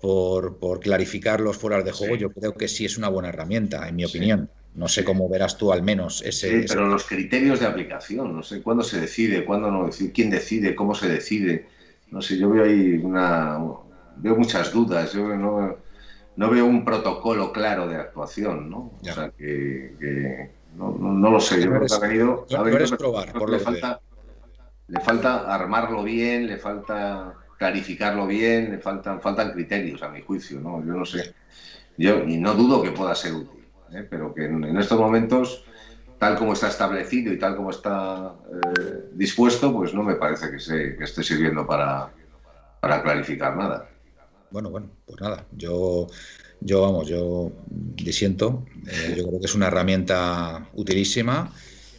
por, 0.00 0.58
por 0.58 0.80
clarificar 0.80 1.40
los 1.40 1.56
fueras 1.56 1.84
de 1.84 1.92
juego, 1.92 2.14
sí. 2.14 2.20
yo 2.20 2.30
creo 2.30 2.54
que 2.54 2.68
sí 2.68 2.84
es 2.84 2.98
una 2.98 3.08
buena 3.08 3.30
herramienta, 3.30 3.88
en 3.88 3.96
mi 3.96 4.04
opinión. 4.04 4.50
Sí. 4.52 4.62
No 4.74 4.88
sé 4.88 5.04
cómo 5.04 5.26
verás 5.26 5.56
tú 5.56 5.72
al 5.72 5.82
menos 5.82 6.20
ese. 6.20 6.48
Sí, 6.48 6.66
pero 6.68 6.82
ese... 6.82 6.90
los 6.90 7.04
criterios 7.06 7.60
de 7.60 7.66
aplicación, 7.66 8.36
no 8.36 8.42
sé 8.42 8.60
cuándo 8.60 8.82
se 8.82 9.00
decide, 9.00 9.44
cuándo 9.46 9.70
no 9.70 9.86
decide, 9.86 10.12
quién 10.12 10.28
decide, 10.28 10.74
cómo 10.74 10.94
se 10.94 11.08
decide. 11.08 11.66
No 12.10 12.20
sé, 12.20 12.36
yo 12.36 12.50
veo 12.50 12.64
ahí 12.64 13.00
una. 13.02 13.58
Veo 14.18 14.36
muchas 14.36 14.72
dudas. 14.72 15.14
Yo 15.14 15.34
no, 15.34 15.78
no 16.36 16.50
veo 16.50 16.66
un 16.66 16.84
protocolo 16.84 17.52
claro 17.52 17.88
de 17.88 17.96
actuación, 17.96 18.70
¿no? 18.70 18.92
Ya. 19.02 19.12
O 19.12 19.14
sea, 19.14 19.30
que, 19.30 19.94
que 19.98 20.50
no, 20.76 20.96
no, 20.98 21.12
no, 21.12 21.30
lo 21.30 21.40
sé. 21.40 21.62
Yo 21.62 21.70
creo 21.70 21.86
que 21.86 21.94
ha 21.94 21.98
venido. 21.98 22.46
Ha 22.56 22.62
venido 22.62 22.96
probar, 22.96 23.32
por 23.32 23.50
le, 23.50 23.58
lo 23.58 23.64
falta, 23.64 24.00
le 24.88 25.00
falta 25.00 25.54
armarlo 25.54 26.04
bien, 26.04 26.46
le 26.46 26.58
falta 26.58 27.34
clarificarlo 27.58 28.26
bien, 28.26 28.70
le 28.70 28.78
faltan, 28.78 29.20
faltan 29.20 29.52
criterios, 29.52 30.02
a 30.02 30.08
mi 30.08 30.22
juicio, 30.22 30.60
¿no? 30.60 30.84
Yo 30.84 30.92
no 30.92 31.04
sé. 31.04 31.34
Yo, 31.96 32.22
y 32.24 32.36
no 32.36 32.54
dudo 32.54 32.82
que 32.82 32.90
pueda 32.90 33.14
ser 33.14 33.32
útil. 33.34 33.56
¿eh? 33.92 34.06
pero 34.08 34.34
que 34.34 34.44
en, 34.44 34.64
en, 34.64 34.76
estos 34.76 34.98
momentos, 34.98 35.64
tal 36.18 36.36
como 36.36 36.52
está 36.52 36.68
establecido 36.68 37.32
y 37.32 37.38
tal 37.38 37.56
como 37.56 37.70
está 37.70 38.34
eh, 38.50 39.10
dispuesto, 39.12 39.72
pues 39.72 39.94
no 39.94 40.02
me 40.02 40.16
parece 40.16 40.50
que, 40.50 40.58
se, 40.58 40.96
que 40.96 41.04
esté 41.04 41.22
sirviendo 41.22 41.66
para, 41.66 42.10
para, 42.80 43.02
clarificar 43.02 43.56
nada. 43.56 43.88
Bueno, 44.56 44.70
bueno, 44.70 44.88
pues 45.04 45.20
nada, 45.20 45.46
yo, 45.52 46.06
yo 46.62 46.80
vamos, 46.80 47.06
yo 47.06 47.52
disiento, 47.68 48.64
eh, 48.86 49.12
yo 49.14 49.26
creo 49.28 49.38
que 49.38 49.44
es 49.44 49.54
una 49.54 49.66
herramienta 49.66 50.70
utilísima 50.72 51.52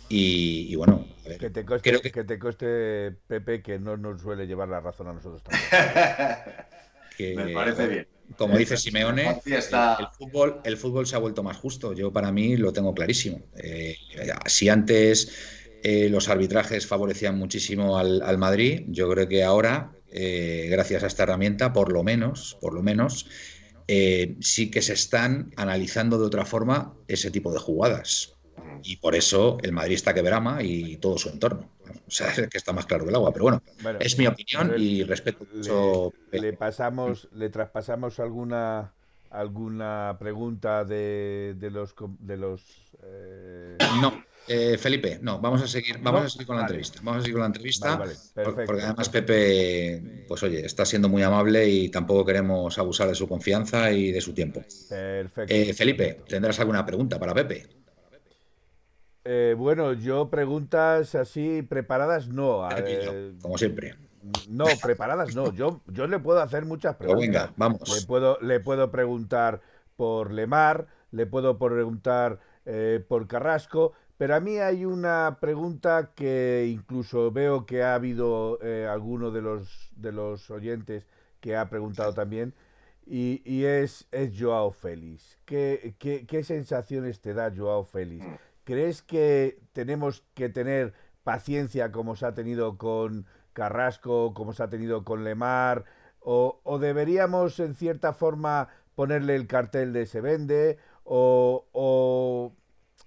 y, 0.10 0.66
y 0.68 0.76
bueno, 0.76 1.05
a 1.24 1.30
ver, 1.30 1.38
que, 1.38 1.51
te 1.51 1.64
coste, 1.64 1.88
creo 1.88 2.01
que... 2.01 2.12
que 2.12 2.24
te 2.24 2.39
coste, 2.39 3.12
Pepe, 3.28 3.62
que 3.62 3.78
no 3.78 3.95
nos 3.95 4.24
suele 4.24 4.47
llevar 4.47 4.70
la 4.70 4.80
razón 4.80 5.05
a 5.08 5.14
nosotros 5.14 5.43
también. 5.43 5.70
que, 7.16 7.36
me 7.36 7.53
parece 7.53 7.88
bien 7.88 8.08
como 8.36 8.58
dice 8.58 8.76
Simeone, 8.76 9.39
está... 9.45 9.97
el, 9.99 10.05
el, 10.05 10.12
fútbol, 10.18 10.60
el 10.64 10.78
fútbol 10.78 11.05
se 11.05 11.16
ha 11.16 11.20
vuelto 11.20 11.43
más 11.43 11.58
justo. 11.58 11.93
Yo 11.93 12.12
para 12.12 12.32
mí 12.32 12.58
lo 12.58 12.74
tengo 12.74 12.91
clarísimo. 12.95 13.39
Eh, 13.55 13.95
si 14.47 14.68
antes 14.68 15.32
eh, 15.84 16.10
los 16.10 16.28
arbitrajes 16.28 16.88
favorecían 16.88 17.38
muchísimo 17.38 17.99
al, 17.99 18.24
al 18.24 18.39
Madrid, 18.39 18.86
yo 18.88 19.08
creo 19.12 19.28
que 19.28 19.43
ahora, 19.43 19.91
eh, 20.12 20.68
gracias 20.70 21.03
a 21.03 21.08
esta 21.08 21.24
herramienta, 21.24 21.74
por 21.74 21.91
lo 21.91 22.03
menos, 22.03 22.58
por 22.62 22.74
lo 22.74 22.82
menos, 22.82 23.28
eh, 23.88 24.36
sí 24.41 24.70
que 24.72 24.82
se 24.82 24.93
están 24.93 25.51
analizando 25.55 26.20
de 26.20 26.26
otra 26.26 26.45
forma 26.45 26.93
ese 27.08 27.32
tipo 27.32 27.51
de 27.51 27.60
jugadas. 27.60 28.34
Y 28.84 28.97
por 28.97 29.16
eso 29.16 29.58
el 29.64 29.72
Madrid 29.72 29.95
está 29.95 30.14
que 30.14 30.22
brama 30.22 30.62
y 30.62 30.97
todo 30.97 31.18
su 31.18 31.30
entorno. 31.30 31.70
O 32.08 32.12
sea, 32.12 32.28
es 32.32 32.47
que 32.47 32.58
está 32.58 32.74
más 32.74 32.86
claro 32.86 33.03
que 33.03 33.10
el 33.10 33.16
agua. 33.16 33.32
Pero 33.32 33.43
bueno, 33.43 33.62
bueno 33.82 33.99
es 34.01 34.18
mi 34.18 34.28
opinión 34.28 34.74
y 34.78 35.03
respeto 35.03 35.45
mucho. 35.53 36.14
Le, 36.32 36.39
le, 36.39 36.53
pasamos, 36.53 37.28
le 37.34 37.49
traspasamos 37.49 38.20
alguna 38.20 38.93
alguna 39.30 40.16
pregunta 40.20 40.86
de, 40.86 41.53
de 41.58 41.70
los 41.70 41.93
de 42.20 42.38
los 42.38 42.62
eh... 43.03 43.78
no 44.01 44.24
eh, 44.48 44.78
Felipe 44.78 45.20
no 45.22 45.39
vamos 45.39 45.62
a 45.62 45.68
seguir 45.68 46.00
vamos 46.02 46.22
¿No? 46.22 46.28
a 46.28 46.30
seguir 46.30 46.48
con 46.48 46.56
la 46.56 46.62
vale. 46.64 46.72
entrevista 46.74 47.00
vamos 47.04 47.20
a 47.20 47.22
seguir 47.22 47.34
con 47.34 47.41
la 47.41 47.48
entrevista 47.48 47.95
vale, 47.98 48.14
vale. 48.36 48.66
porque 48.66 48.82
además 48.84 49.10
Pepe 49.10 50.26
pues 50.28 50.41
oye 50.43 50.66
está 50.66 50.86
siendo 50.86 51.10
muy 51.10 51.22
amable 51.24 51.68
y 51.68 51.89
tampoco 51.89 52.26
queremos 52.26 52.78
abusar 52.78 53.08
de 53.10 53.16
su 53.16 53.28
confianza 53.28 53.91
y 53.91 54.12
de 54.12 54.22
su 54.22 54.34
tiempo 54.34 54.62
Perfecto. 54.89 55.54
Eh, 55.54 55.74
Felipe 55.74 56.22
tendrás 56.28 56.60
alguna 56.60 56.86
pregunta 56.86 57.20
para 57.20 57.34
Pepe 57.34 57.68
eh, 59.30 59.56
bueno, 59.58 59.91
yo 59.91 60.30
preguntas 60.30 61.14
así 61.16 61.62
preparadas 61.62 62.30
no. 62.30 62.66
Como 63.41 63.58
siempre. 63.58 63.95
no, 64.48 64.66
preparadas 64.82 65.36
no. 65.36 65.52
Yo, 65.54 65.82
yo 65.88 66.08
le 66.08 66.20
puedo 66.20 66.39
hacer 66.41 66.64
muchas 66.64 66.95
Pero 66.95 67.12
preguntas. 67.12 67.43
venga, 67.48 67.54
vamos. 67.58 67.82
Le 67.93 68.08
puedo, 68.08 68.38
le 68.39 68.62
puedo 68.62 68.89
preguntar 68.89 69.60
por 69.98 70.32
Lemar, 70.32 70.88
le 71.12 71.26
puedo 71.26 71.58
preguntar 71.58 72.39
eh, 72.66 73.04
por 73.06 73.28
Carrasco, 73.28 73.91
pero 74.18 74.36
a 74.36 74.39
mí 74.39 74.57
hay 74.57 74.86
una 74.86 75.38
pregunta 75.39 76.11
que 76.15 76.68
incluso 76.72 77.32
veo 77.32 77.65
que 77.65 77.84
ha 77.84 77.95
habido 77.95 78.59
eh, 78.61 78.88
alguno 78.88 79.32
de 79.32 79.41
los, 79.41 79.89
de 79.95 80.11
los 80.11 80.49
oyentes 80.49 81.05
que 81.39 81.55
ha 81.55 81.70
preguntado 81.70 82.13
también, 82.13 82.53
y, 83.05 83.41
y 83.45 83.65
es, 83.65 84.07
es 84.11 84.32
Joao 84.38 84.72
Félix. 84.72 85.38
¿Qué, 85.45 85.95
qué, 85.99 86.26
qué 86.26 86.43
sensaciones 86.43 87.22
te 87.22 87.34
da 87.34 87.53
Joao 87.55 87.84
Félix? 87.86 88.26
¿Crees 88.63 89.01
que 89.01 89.59
tenemos 89.74 90.24
que 90.34 90.49
tener 90.49 90.93
paciencia 91.24 91.91
como 91.91 92.15
se 92.15 92.26
ha 92.26 92.34
tenido 92.34 92.78
con 92.78 93.26
Carrasco, 93.53 94.34
como 94.34 94.53
se 94.53 94.63
ha 94.63 94.70
tenido 94.70 95.03
con 95.03 95.24
Lemar, 95.24 95.86
o, 96.20 96.59
o 96.63 96.80
deberíamos 96.80 97.59
en 97.59 97.76
cierta 97.76 98.13
forma 98.13 98.70
ponerle 98.95 99.36
el 99.36 99.47
cartel 99.47 99.93
de 99.93 100.05
se 100.05 100.22
vende 100.22 100.78
o, 101.03 101.65
o 101.72 102.53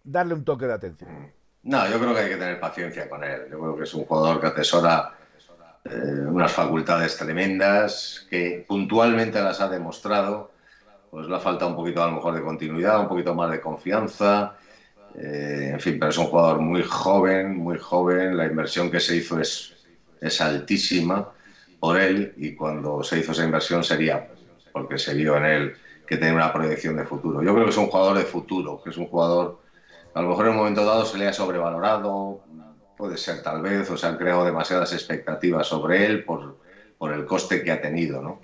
darle 0.03 0.35
un 0.35 0.45
toque 0.45 0.67
de 0.67 0.73
atención? 0.73 1.33
No, 1.63 1.89
yo 1.89 1.99
creo 1.99 2.15
que 2.15 2.21
hay 2.21 2.29
que 2.31 2.37
tener 2.37 2.59
paciencia 2.59 3.09
con 3.09 3.23
él. 3.23 3.43
Yo 3.51 3.61
creo 3.61 3.77
que 3.77 3.85
es 3.85 3.95
un 3.95 4.05
jugador 4.05 4.41
que 4.41 4.47
atesora 4.47 5.13
eh, 5.85 6.27
unas 6.27 6.53
facultades 6.53 7.17
tremendas, 7.17 8.27
que 8.31 8.65
puntualmente 8.67 9.41
las 9.41 9.61
ha 9.61 9.69
demostrado. 9.69 10.53
Pues 11.11 11.27
le 11.27 11.35
ha 11.35 11.41
faltado 11.41 11.71
un 11.71 11.77
poquito 11.77 12.03
a 12.03 12.07
lo 12.07 12.13
mejor 12.13 12.35
de 12.35 12.43
continuidad, 12.43 13.01
un 13.01 13.09
poquito 13.09 13.35
más 13.35 13.51
de 13.51 13.61
confianza. 13.61 14.57
Eh, 15.15 15.71
en 15.75 15.81
fin, 15.81 15.99
pero 15.99 16.11
es 16.11 16.19
un 16.19 16.27
jugador 16.27 16.61
muy 16.61 16.83
joven, 16.83 17.57
muy 17.57 17.79
joven. 17.79 18.37
La 18.37 18.47
inversión 18.47 18.91
que 18.91 19.01
se 19.01 19.17
hizo 19.17 19.39
es, 19.41 19.75
es 20.21 20.41
altísima 20.41 21.31
por 21.79 21.99
él 21.99 22.35
y 22.37 22.55
cuando 22.55 23.03
se 23.03 23.19
hizo 23.19 23.33
esa 23.33 23.45
inversión 23.45 23.83
sería 23.83 24.29
porque 24.73 24.99
se 24.99 25.15
vio 25.15 25.37
en 25.37 25.45
él 25.47 25.77
que 26.07 26.17
tiene 26.17 26.35
una 26.35 26.53
proyección 26.53 26.97
de 26.97 27.05
futuro. 27.05 27.43
Yo 27.43 27.53
creo 27.53 27.65
que 27.65 27.71
es 27.71 27.77
un 27.77 27.87
jugador 27.87 28.19
de 28.19 28.25
futuro, 28.25 28.81
que 28.83 28.91
es 28.91 28.97
un 28.97 29.07
jugador 29.07 29.60
a 30.15 30.23
lo 30.23 30.29
mejor 30.29 30.47
en 30.47 30.53
un 30.53 30.59
momento 30.59 30.85
dado 30.85 31.05
se 31.05 31.19
le 31.19 31.29
ha 31.29 31.33
sobrevalorado, 31.33 32.41
puede 32.97 33.17
ser 33.17 33.43
tal 33.43 33.63
vez, 33.63 33.91
o 33.91 33.97
se 33.97 34.07
han 34.07 34.17
creado 34.17 34.45
demasiadas 34.45 34.93
expectativas 34.93 35.67
sobre 35.67 36.07
él 36.07 36.25
por, 36.25 36.59
por 36.99 37.13
el 37.13 37.25
coste 37.25 37.63
que 37.63 37.73
ha 37.73 37.81
tenido, 37.81 38.21
¿no? 38.21 38.41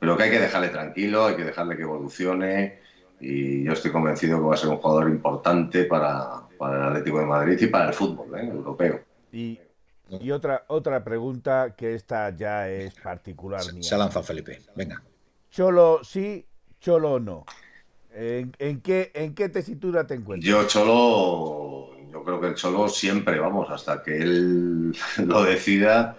Pero 0.00 0.16
que 0.16 0.24
hay 0.24 0.30
que 0.30 0.40
dejarle 0.40 0.68
tranquilo, 0.68 1.26
hay 1.26 1.36
que 1.36 1.44
dejarle 1.44 1.76
que 1.76 1.82
evolucione 1.82 2.80
y 3.20 3.62
yo 3.64 3.72
estoy 3.72 3.92
convencido 3.92 4.38
que 4.38 4.44
va 4.44 4.54
a 4.54 4.58
ser 4.58 4.68
un 4.70 4.78
jugador 4.78 5.08
importante 5.08 5.84
para, 5.84 6.42
para 6.58 6.76
el 6.76 6.82
Atlético 6.88 7.20
de 7.20 7.26
Madrid 7.26 7.58
y 7.60 7.66
para 7.68 7.88
el 7.88 7.94
fútbol 7.94 8.38
¿eh? 8.38 8.46
europeo. 8.48 9.00
Y, 9.32 9.60
y, 10.20 10.30
otra, 10.32 10.64
otra 10.68 11.02
pregunta 11.04 11.74
que 11.76 11.94
esta 11.94 12.30
ya 12.36 12.68
es 12.68 12.94
particular 12.96 13.62
Se, 13.62 13.72
mía. 13.72 13.82
se 13.82 13.94
ha 13.94 13.98
lanzado 13.98 14.24
Felipe. 14.24 14.60
Venga. 14.74 15.02
Cholo 15.50 16.00
sí, 16.02 16.44
Cholo 16.80 17.20
no. 17.20 17.44
¿En, 18.14 18.52
en, 18.58 18.80
qué, 18.80 19.10
¿En 19.14 19.34
qué 19.34 19.48
tesitura 19.48 20.06
te 20.06 20.14
encuentras? 20.14 20.48
Yo, 20.48 20.66
Cholo, 20.68 21.96
yo 22.12 22.22
creo 22.22 22.40
que 22.40 22.46
el 22.48 22.54
Cholo 22.54 22.88
siempre, 22.88 23.40
vamos, 23.40 23.68
hasta 23.70 24.02
que 24.02 24.16
él 24.16 24.96
lo 25.26 25.42
decida, 25.42 26.16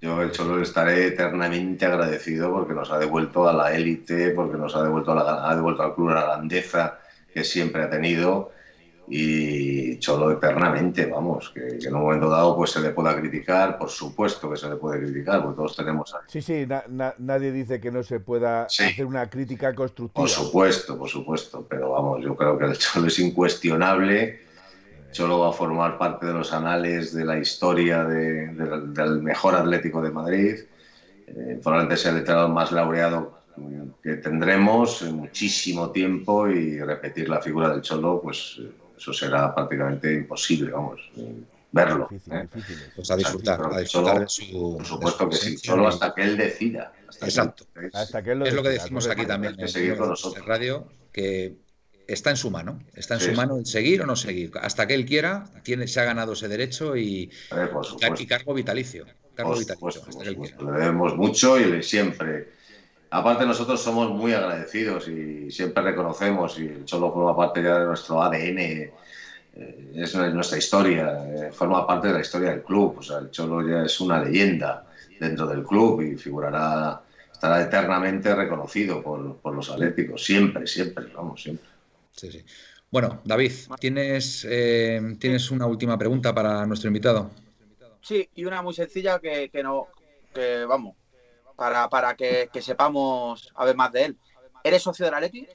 yo 0.00 0.20
el 0.22 0.32
Cholo 0.32 0.60
estaré 0.60 1.06
eternamente 1.06 1.86
agradecido 1.86 2.52
porque 2.52 2.74
nos 2.74 2.90
ha 2.90 2.98
devuelto 2.98 3.48
a 3.48 3.52
la 3.52 3.72
élite, 3.74 4.30
porque 4.30 4.58
nos 4.58 4.74
ha 4.74 4.82
devuelto, 4.82 5.12
a 5.12 5.14
la, 5.14 5.48
ha 5.48 5.54
devuelto 5.54 5.82
al 5.84 5.94
club 5.94 6.10
la 6.10 6.24
grandeza 6.24 6.98
que 7.32 7.44
siempre 7.44 7.82
ha 7.82 7.90
tenido 7.90 8.50
y 9.06 9.98
Cholo 9.98 10.30
eternamente, 10.30 11.06
vamos, 11.06 11.50
que, 11.50 11.78
que, 11.78 11.88
en 11.88 11.94
un 11.94 12.02
momento 12.02 12.28
dado 12.28 12.56
pues 12.56 12.70
se 12.70 12.80
le 12.80 12.90
pueda 12.90 13.14
criticar, 13.18 13.76
por 13.76 13.90
supuesto 13.90 14.50
que 14.50 14.56
se 14.56 14.68
le 14.68 14.76
puede 14.76 15.00
criticar, 15.00 15.42
porque 15.42 15.56
todos 15.56 15.76
tenemos... 15.76 16.14
Sí, 16.26 16.40
sí, 16.40 16.64
na, 16.66 16.84
na, 16.88 17.14
nadie 17.18 17.52
dice 17.52 17.80
que 17.80 17.90
no 17.90 18.02
se 18.02 18.20
pueda 18.20 18.68
sí. 18.68 18.84
hacer 18.84 19.04
una 19.04 19.28
crítica 19.28 19.74
constructiva. 19.74 20.22
Por 20.22 20.30
supuesto, 20.30 20.98
por 20.98 21.08
supuesto, 21.08 21.66
pero 21.68 21.90
vamos, 21.90 22.22
yo 22.22 22.34
creo 22.34 22.56
que 22.56 22.64
el 22.64 22.78
Cholo 22.78 23.08
es 23.08 23.18
incuestionable, 23.18 24.40
Cholo 25.12 25.40
va 25.40 25.50
a 25.50 25.52
formar 25.52 25.98
parte 25.98 26.26
de 26.26 26.32
los 26.32 26.52
anales 26.52 27.14
de 27.14 27.24
la 27.24 27.38
historia 27.38 28.04
de, 28.04 28.48
de, 28.48 28.80
del 28.88 29.22
mejor 29.22 29.54
Atlético 29.54 30.00
de 30.00 30.10
Madrid, 30.10 30.54
eh, 31.26 31.60
probablemente 31.62 31.96
sea 31.96 32.12
el 32.12 32.18
entrenador 32.18 32.50
más 32.50 32.72
laureado 32.72 33.44
que 34.02 34.16
tendremos 34.16 35.02
en 35.02 35.14
muchísimo 35.14 35.90
tiempo 35.90 36.48
y 36.48 36.80
repetir 36.80 37.28
la 37.28 37.40
figura 37.40 37.70
del 37.70 37.82
Cholo, 37.82 38.20
pues 38.22 38.60
eso 38.96 39.12
será 39.12 39.54
prácticamente 39.54 40.12
imposible, 40.12 40.70
vamos, 40.72 41.00
verlo. 41.72 42.08
Difícil, 42.10 42.32
¿eh? 42.34 42.48
difícil. 42.54 42.78
Pues 42.94 43.10
a 43.10 43.16
disfrutar, 43.16 43.60
a 43.72 43.78
disfrutar 43.80 44.12
Cholo, 44.14 44.20
de 44.20 44.28
su. 44.28 44.74
Por 44.76 44.86
supuesto 44.86 45.24
de 45.24 45.30
que 45.30 45.36
sí, 45.36 45.56
solo 45.58 45.88
hasta 45.88 46.14
que 46.14 46.22
él 46.22 46.36
decida. 46.36 46.92
Hasta 47.08 47.26
Exacto. 47.26 47.66
que- 47.74 47.90
Hasta 47.92 48.22
que 48.22 48.32
él 48.32 48.38
lo 48.40 48.46
Es 48.46 48.54
lo 48.54 48.62
que 48.62 48.68
decimos 48.70 49.06
aquí 49.08 49.26
también 49.26 49.56
que 49.56 49.62
en 49.62 49.68
seguir 49.68 49.94
con 49.96 50.04
en 50.04 50.10
nosotros. 50.10 50.46
radio, 50.46 50.88
que 51.12 51.56
está 52.06 52.30
en 52.30 52.36
su 52.36 52.50
mano. 52.50 52.80
Está 52.94 53.14
en 53.14 53.20
Sí, 53.20 53.26
su 53.30 53.32
mano 53.32 53.56
el 53.56 53.66
seguir 53.66 54.02
o 54.02 54.06
no 54.06 54.14
seguir. 54.16 54.52
Hasta 54.60 54.86
que 54.86 54.94
él 54.94 55.04
quiera, 55.06 55.44
tiene, 55.62 55.86
se 55.88 56.00
ha 56.00 56.04
ganado 56.04 56.32
ese 56.34 56.48
derecho 56.48 56.96
y, 56.96 57.30
supuesto. 57.82 58.26
cargo 58.28 58.54
vitalicio. 58.54 59.04
Cargo 59.34 59.50
Por 59.52 59.58
vitalicio, 59.60 59.90
supuesto, 59.90 60.10
hasta 60.10 60.22
que 60.22 60.28
él 60.30 60.36
quiera. 60.36 60.56
Le 60.72 60.78
debemos 60.80 61.16
mucho 61.16 61.58
y 61.58 61.64
le- 61.64 61.82
siempre. 61.82 62.50
Aparte, 63.14 63.46
nosotros 63.46 63.80
somos 63.80 64.10
muy 64.10 64.32
agradecidos 64.32 65.06
y 65.06 65.48
siempre 65.48 65.84
reconocemos, 65.84 66.58
y 66.58 66.66
el 66.66 66.84
Cholo 66.84 67.12
forma 67.12 67.36
parte 67.36 67.62
ya 67.62 67.78
de 67.78 67.86
nuestro 67.86 68.20
ADN, 68.20 68.58
eh, 68.58 68.92
es 69.94 70.16
nuestra 70.16 70.58
historia, 70.58 71.24
eh, 71.24 71.52
forma 71.52 71.86
parte 71.86 72.08
de 72.08 72.14
la 72.14 72.20
historia 72.22 72.50
del 72.50 72.64
club. 72.64 72.96
O 72.98 73.02
sea, 73.04 73.18
el 73.18 73.30
Cholo 73.30 73.68
ya 73.68 73.84
es 73.84 74.00
una 74.00 74.20
leyenda 74.20 74.84
dentro 75.20 75.46
del 75.46 75.62
club 75.62 76.00
y 76.00 76.16
figurará, 76.16 77.02
estará 77.32 77.62
eternamente 77.62 78.34
reconocido 78.34 79.00
por, 79.00 79.36
por 79.36 79.54
los 79.54 79.70
atléticos. 79.70 80.24
Siempre, 80.24 80.66
siempre, 80.66 81.06
vamos, 81.14 81.40
siempre. 81.40 81.68
Sí, 82.10 82.32
sí. 82.32 82.44
Bueno, 82.90 83.20
David, 83.24 83.52
¿tienes, 83.78 84.44
eh, 84.50 85.00
¿tienes 85.20 85.52
una 85.52 85.66
última 85.66 85.96
pregunta 85.96 86.34
para 86.34 86.66
nuestro 86.66 86.88
invitado? 86.88 87.30
Sí, 88.00 88.28
y 88.34 88.44
una 88.44 88.60
muy 88.60 88.74
sencilla 88.74 89.20
que, 89.20 89.50
que 89.50 89.62
no, 89.62 89.86
que 90.34 90.64
vamos, 90.64 90.96
para, 91.56 91.88
para 91.88 92.16
que, 92.16 92.50
que 92.52 92.62
sepamos 92.62 93.52
a 93.54 93.64
ver 93.64 93.76
más 93.76 93.92
de 93.92 94.04
él. 94.06 94.18
¿Eres 94.62 94.82
socio 94.82 95.04
de 95.04 95.10
la 95.12 95.20
Leti? 95.20 95.46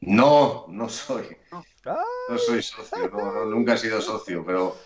No, 0.00 0.66
no 0.68 0.88
soy. 0.88 1.26
No 2.28 2.38
soy 2.38 2.62
socio, 2.62 3.08
no, 3.10 3.32
no, 3.32 3.44
nunca 3.46 3.74
he 3.74 3.78
sido 3.78 4.00
socio, 4.00 4.44
pero 4.46 4.76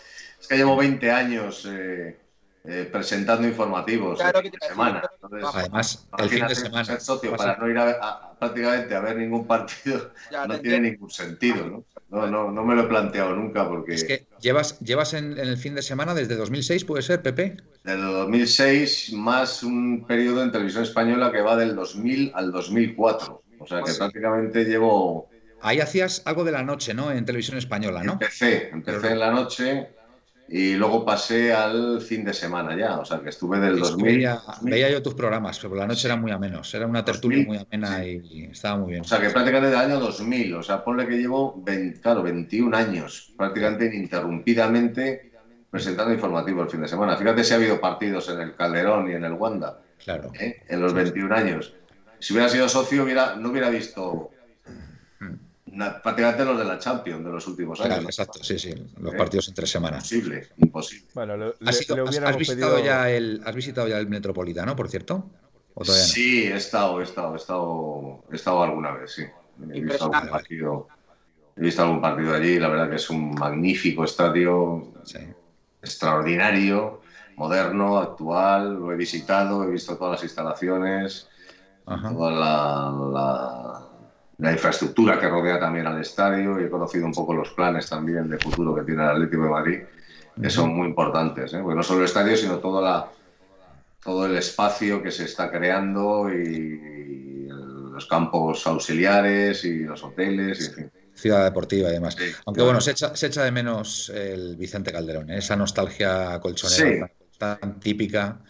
es 0.40 0.48
que 0.48 0.56
llevo 0.56 0.76
20 0.76 1.10
años 1.12 1.66
eh, 1.66 2.18
eh, 2.64 2.88
presentando 2.90 3.46
informativos 3.46 4.20
Claro 4.20 4.40
eh, 4.40 4.42
que 4.42 4.50
te 4.50 4.66
semana. 4.66 5.02
Entonces, 5.22 5.54
Además, 5.54 6.08
el 6.16 6.30
fin 6.30 6.46
de 6.46 6.54
semana. 6.54 6.84
ser 6.84 7.00
socio 7.02 7.36
para 7.36 7.56
no 7.58 7.68
ir 7.68 7.78
a, 7.78 7.90
a- 7.90 8.38
prácticamente 8.38 8.94
a 8.96 9.00
ver 9.00 9.16
ningún 9.16 9.46
partido 9.46 10.12
Ya 10.30 10.46
no 10.46 10.54
tiene 10.54 10.58
entiendo. 10.58 10.90
ningún 10.92 11.10
sentido, 11.10 11.66
¿no? 11.66 11.84
No, 12.14 12.26
no, 12.28 12.50
no 12.50 12.64
me 12.64 12.74
lo 12.74 12.82
he 12.82 12.86
planteado 12.86 13.34
nunca 13.34 13.68
porque 13.68 13.94
Es 13.94 14.04
que 14.04 14.26
llevas, 14.40 14.78
llevas 14.80 15.14
en, 15.14 15.32
en 15.32 15.48
el 15.48 15.56
fin 15.56 15.74
de 15.74 15.82
semana 15.82 16.14
desde 16.14 16.36
2006, 16.36 16.84
¿puede 16.84 17.02
ser, 17.02 17.22
Pepe? 17.22 17.56
desde 17.82 18.00
2006 18.02 19.12
más 19.12 19.62
un 19.62 20.06
periodo 20.06 20.42
en 20.42 20.52
televisión 20.52 20.84
española 20.84 21.30
que 21.32 21.42
va 21.42 21.56
del 21.56 21.74
2000 21.74 22.32
al 22.34 22.52
2004. 22.52 23.42
O 23.58 23.66
sea 23.66 23.82
que 23.82 23.90
Sí. 23.90 23.98
prácticamente 23.98 24.64
llevo... 24.64 25.28
Ahí 25.60 25.80
hacías 25.80 26.22
algo 26.26 26.44
de 26.44 26.52
la 26.52 26.62
noche, 26.62 26.92
¿no? 26.92 27.10
En 27.10 27.24
televisión 27.24 27.56
española, 27.56 28.02
¿no? 28.04 28.12
Empecé, 28.12 28.68
empecé 28.68 29.12
en 29.12 29.18
la 29.18 29.30
noche 29.30 29.93
y 30.48 30.74
luego 30.74 31.04
pasé 31.04 31.52
al 31.52 32.00
fin 32.00 32.24
de 32.24 32.34
semana 32.34 32.76
ya. 32.76 32.98
O 32.98 33.04
sea 33.04 33.20
que 33.20 33.30
estuve 33.30 33.58
del 33.58 33.76
Es 33.76 33.82
que 33.82 33.88
2000... 33.90 34.04
Veía, 34.04 34.42
veía 34.62 34.90
yo 34.90 35.02
tus 35.02 35.14
programas, 35.14 35.58
pero 35.58 35.70
por 35.70 35.78
la 35.78 35.86
noche 35.86 36.06
eran 36.06 36.20
muy 36.20 36.30
amenos. 36.30 36.72
Era 36.74 36.86
una 36.86 37.04
tertulia 37.04 37.38
2000, 37.38 37.46
muy 37.46 37.66
amena 37.66 38.04
y 38.04 38.48
estaba 38.50 38.78
muy 38.78 38.92
bien. 38.92 39.02
O 39.02 39.04
sea 39.04 39.20
que 39.20 39.30
prácticamente 39.30 39.70
del 39.70 39.78
año 39.78 40.00
2000, 40.00 40.54
o 40.54 40.62
sea, 40.62 40.84
ponle 40.84 41.06
que 41.06 41.16
llevo 41.16 41.60
20, 41.64 42.00
claro, 42.00 42.22
21 42.22 42.76
años 42.76 43.32
prácticamente 43.36 43.86
ininterrumpidamente 43.86 45.32
presentando 45.70 46.12
informativo 46.14 46.62
el 46.62 46.70
fin 46.70 46.82
de 46.82 46.88
semana. 46.88 47.16
Fíjate 47.16 47.42
si 47.42 47.52
ha 47.52 47.56
habido 47.56 47.80
partidos 47.80 48.28
en 48.28 48.40
el 48.40 48.54
Calderón 48.54 49.10
y 49.10 49.14
en 49.14 49.24
el 49.24 49.32
Wanda 49.32 49.80
Claro. 50.04 50.30
¿eh? 50.38 50.62
en 50.68 50.80
los 50.80 50.92
21 50.92 51.34
años. 51.34 51.74
Si 52.18 52.32
hubiera 52.32 52.48
sido 52.48 52.68
socio, 52.68 53.02
hubiera, 53.02 53.36
no 53.36 53.50
hubiera 53.50 53.70
visto 53.70 54.30
prácticamente 56.02 56.44
los 56.44 56.58
de 56.58 56.64
la 56.64 56.78
Champions 56.78 57.24
de 57.24 57.30
los 57.30 57.46
últimos 57.46 57.78
Claro, 57.80 57.94
años. 57.94 58.06
exacto, 58.06 58.42
sí, 58.42 58.58
sí. 58.58 58.74
Los 59.00 59.14
¿Eh? 59.14 59.16
partidos 59.16 59.48
en 59.48 59.54
tres 59.54 59.70
semanas. 59.70 60.12
Imposible, 60.12 60.48
imposible. 60.58 61.06
bueno, 61.14 61.36
le, 61.36 61.44
¿Has, 61.46 61.88
le- 61.88 62.02
visitado 62.02 62.06
pedido... 62.36 62.84
ya 62.84 63.10
el, 63.10 63.42
has 63.44 63.54
visitado 63.54 63.88
ya 63.88 63.98
el 63.98 64.08
Metropolitano, 64.08 64.76
por 64.76 64.88
cierto? 64.88 65.30
¿O 65.74 65.82
todavía 65.84 66.06
no? 66.06 66.08
Sí, 66.12 66.44
he 66.44 66.56
estado, 66.56 67.00
he 67.00 67.04
estado, 67.04 67.34
he 67.34 67.36
estado, 67.36 68.24
he 68.30 68.36
estado 68.36 68.62
alguna 68.62 68.92
vez, 68.92 69.12
sí. 69.12 69.24
He 69.72 69.80
visto 69.80 70.04
algún 70.04 70.30
partido, 70.30 70.88
he 71.56 71.60
visto 71.60 71.82
algún 71.82 72.00
partido 72.00 72.34
allí, 72.34 72.58
la 72.58 72.68
verdad 72.68 72.90
que 72.90 72.96
es 72.96 73.10
un 73.10 73.34
magnífico 73.34 74.04
estadio, 74.04 74.92
Sí. 75.04 75.18
extraordinario, 75.82 77.00
moderno, 77.36 77.98
actual, 77.98 78.74
lo 78.74 78.92
he 78.92 78.96
visitado, 78.96 79.64
he 79.64 79.70
visto 79.70 79.96
todas 79.96 80.12
las 80.12 80.22
instalaciones, 80.24 81.28
Ajá. 81.86 82.12
toda 82.12 82.30
la, 82.30 83.10
la- 83.12 83.63
la 84.38 84.52
infraestructura 84.52 85.18
que 85.18 85.28
rodea 85.28 85.60
también 85.60 85.86
al 85.86 86.00
estadio 86.00 86.60
y 86.60 86.64
he 86.64 86.70
conocido 86.70 87.06
un 87.06 87.12
poco 87.12 87.34
los 87.34 87.50
planes 87.50 87.88
también 87.88 88.28
de 88.28 88.38
futuro 88.38 88.74
que 88.74 88.82
tiene 88.82 89.02
el 89.02 89.10
Atlético 89.10 89.44
de 89.44 89.50
Madrid, 89.50 89.78
que 90.40 90.50
son 90.50 90.74
muy 90.74 90.88
importantes, 90.88 91.54
¿eh? 91.54 91.60
porque 91.62 91.76
no 91.76 91.82
solo 91.82 92.00
el 92.00 92.06
estadio, 92.06 92.36
sino 92.36 92.58
toda 92.58 92.82
la, 92.82 93.08
todo 94.02 94.26
el 94.26 94.36
espacio 94.36 95.02
que 95.02 95.10
se 95.10 95.24
está 95.24 95.50
creando 95.50 96.32
y, 96.32 97.48
los 97.94 98.06
campos 98.06 98.66
auxiliares 98.66 99.64
y 99.64 99.84
los 99.84 100.02
hoteles 100.02 100.60
y 100.60 100.64
en 100.64 100.74
fin. 100.74 100.92
Ciudad 101.14 101.44
deportiva 101.44 101.90
y 101.90 101.92
demás. 101.92 102.16
Aunque 102.44 102.60
bueno, 102.62 102.80
se 102.80 102.90
echa, 102.90 103.14
se 103.14 103.28
echa 103.28 103.44
de 103.44 103.52
menos 103.52 104.08
el 104.08 104.56
Vicente 104.56 104.90
Calderón, 104.90 105.30
¿eh? 105.30 105.38
esa 105.38 105.54
nostalgia 105.54 106.40
colchonera 106.40 107.08
tan, 107.38 107.78
típica. 107.78 108.40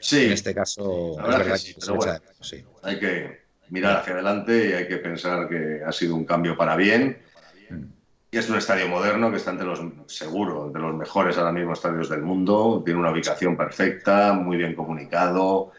Sí. 0.00 0.24
En 0.24 0.32
este 0.32 0.54
caso, 0.54 1.20
es 1.20 1.26
verdad 1.26 1.52
que, 1.52 1.58
se 1.58 1.70
echa 1.72 2.12
de 2.14 2.20
menos, 2.20 2.54
Hay 2.82 2.98
que 2.98 3.43
mirar 3.70 3.96
hacia 3.96 4.14
adelante 4.14 4.70
y 4.70 4.72
hay 4.72 4.88
que 4.88 4.98
pensar 4.98 5.48
que 5.48 5.82
ha 5.84 5.92
sido 5.92 6.14
un 6.14 6.24
cambio 6.24 6.56
para 6.56 6.76
bien. 6.76 7.18
Y 8.30 8.38
es 8.38 8.50
un 8.50 8.56
estadio 8.56 8.88
moderno 8.88 9.30
que 9.30 9.36
está 9.36 9.52
entre 9.52 9.66
los, 9.66 9.80
seguro, 10.06 10.68
de 10.68 10.80
los 10.80 10.94
mejores 10.94 11.38
ahora 11.38 11.52
mismo 11.52 11.72
estadios 11.72 12.08
del 12.08 12.22
mundo. 12.22 12.82
Tiene 12.84 12.98
una 12.98 13.12
ubicación 13.12 13.56
perfecta, 13.56 14.32
muy 14.32 14.56
bien 14.56 14.74
comunicado, 14.74 15.70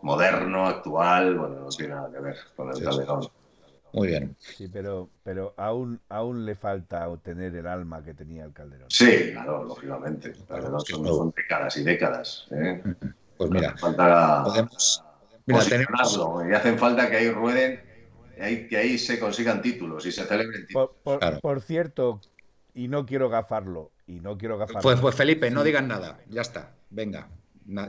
moderno, 0.00 0.66
actual. 0.66 1.36
Bueno, 1.36 1.60
no 1.60 1.68
tiene 1.68 1.94
nada 1.94 2.10
que 2.10 2.20
ver 2.20 2.36
con 2.56 2.70
el 2.70 2.82
Calderón. 2.82 3.28
Muy 3.92 4.08
bien. 4.08 4.36
Sí, 4.38 4.68
pero, 4.68 5.10
pero 5.22 5.54
aún, 5.56 6.00
aún 6.08 6.46
le 6.46 6.54
falta 6.54 7.08
obtener 7.08 7.54
el 7.54 7.66
alma 7.66 8.02
que 8.02 8.14
tenía 8.14 8.44
el 8.44 8.52
Calderón. 8.52 8.90
Sí, 8.90 9.32
claro, 9.32 9.64
lógicamente. 9.64 10.32
Calderón 10.46 10.80
son, 10.80 11.34
décadas 11.36 11.76
y 11.76 11.84
décadas. 11.84 12.46
¿eh? 12.52 12.82
Pues 13.36 13.50
mira, 13.50 13.76
falta 13.76 14.44
podemos, 14.44 15.04
mira, 15.48 15.64
tenemos... 15.64 16.46
y 16.48 16.52
hacen 16.54 16.78
falta 16.78 17.10
que 17.10 17.16
ahí 17.16 17.30
rueden 17.30 17.88
que 18.68 18.76
ahí 18.76 18.98
se 18.98 19.18
consigan 19.18 19.60
títulos 19.60 20.06
y 20.06 20.12
se 20.12 20.24
celebren 20.24 20.66
títulos. 20.66 20.90
Por, 21.42 21.60
cierto, 21.60 22.20
y 22.74 22.88
no 22.88 23.04
quiero 23.04 23.28
gafarlo, 23.28 23.90
y 24.06 24.20
no 24.20 24.38
quiero 24.38 24.58
gafarlo. 24.58 24.82
Pues, 24.82 25.00
pues 25.00 25.14
Felipe, 25.14 25.50
no 25.50 25.64
digan 25.64 25.88
nada, 25.88 26.20
ya 26.28 26.42
está, 26.42 26.70
venga, 26.90 27.28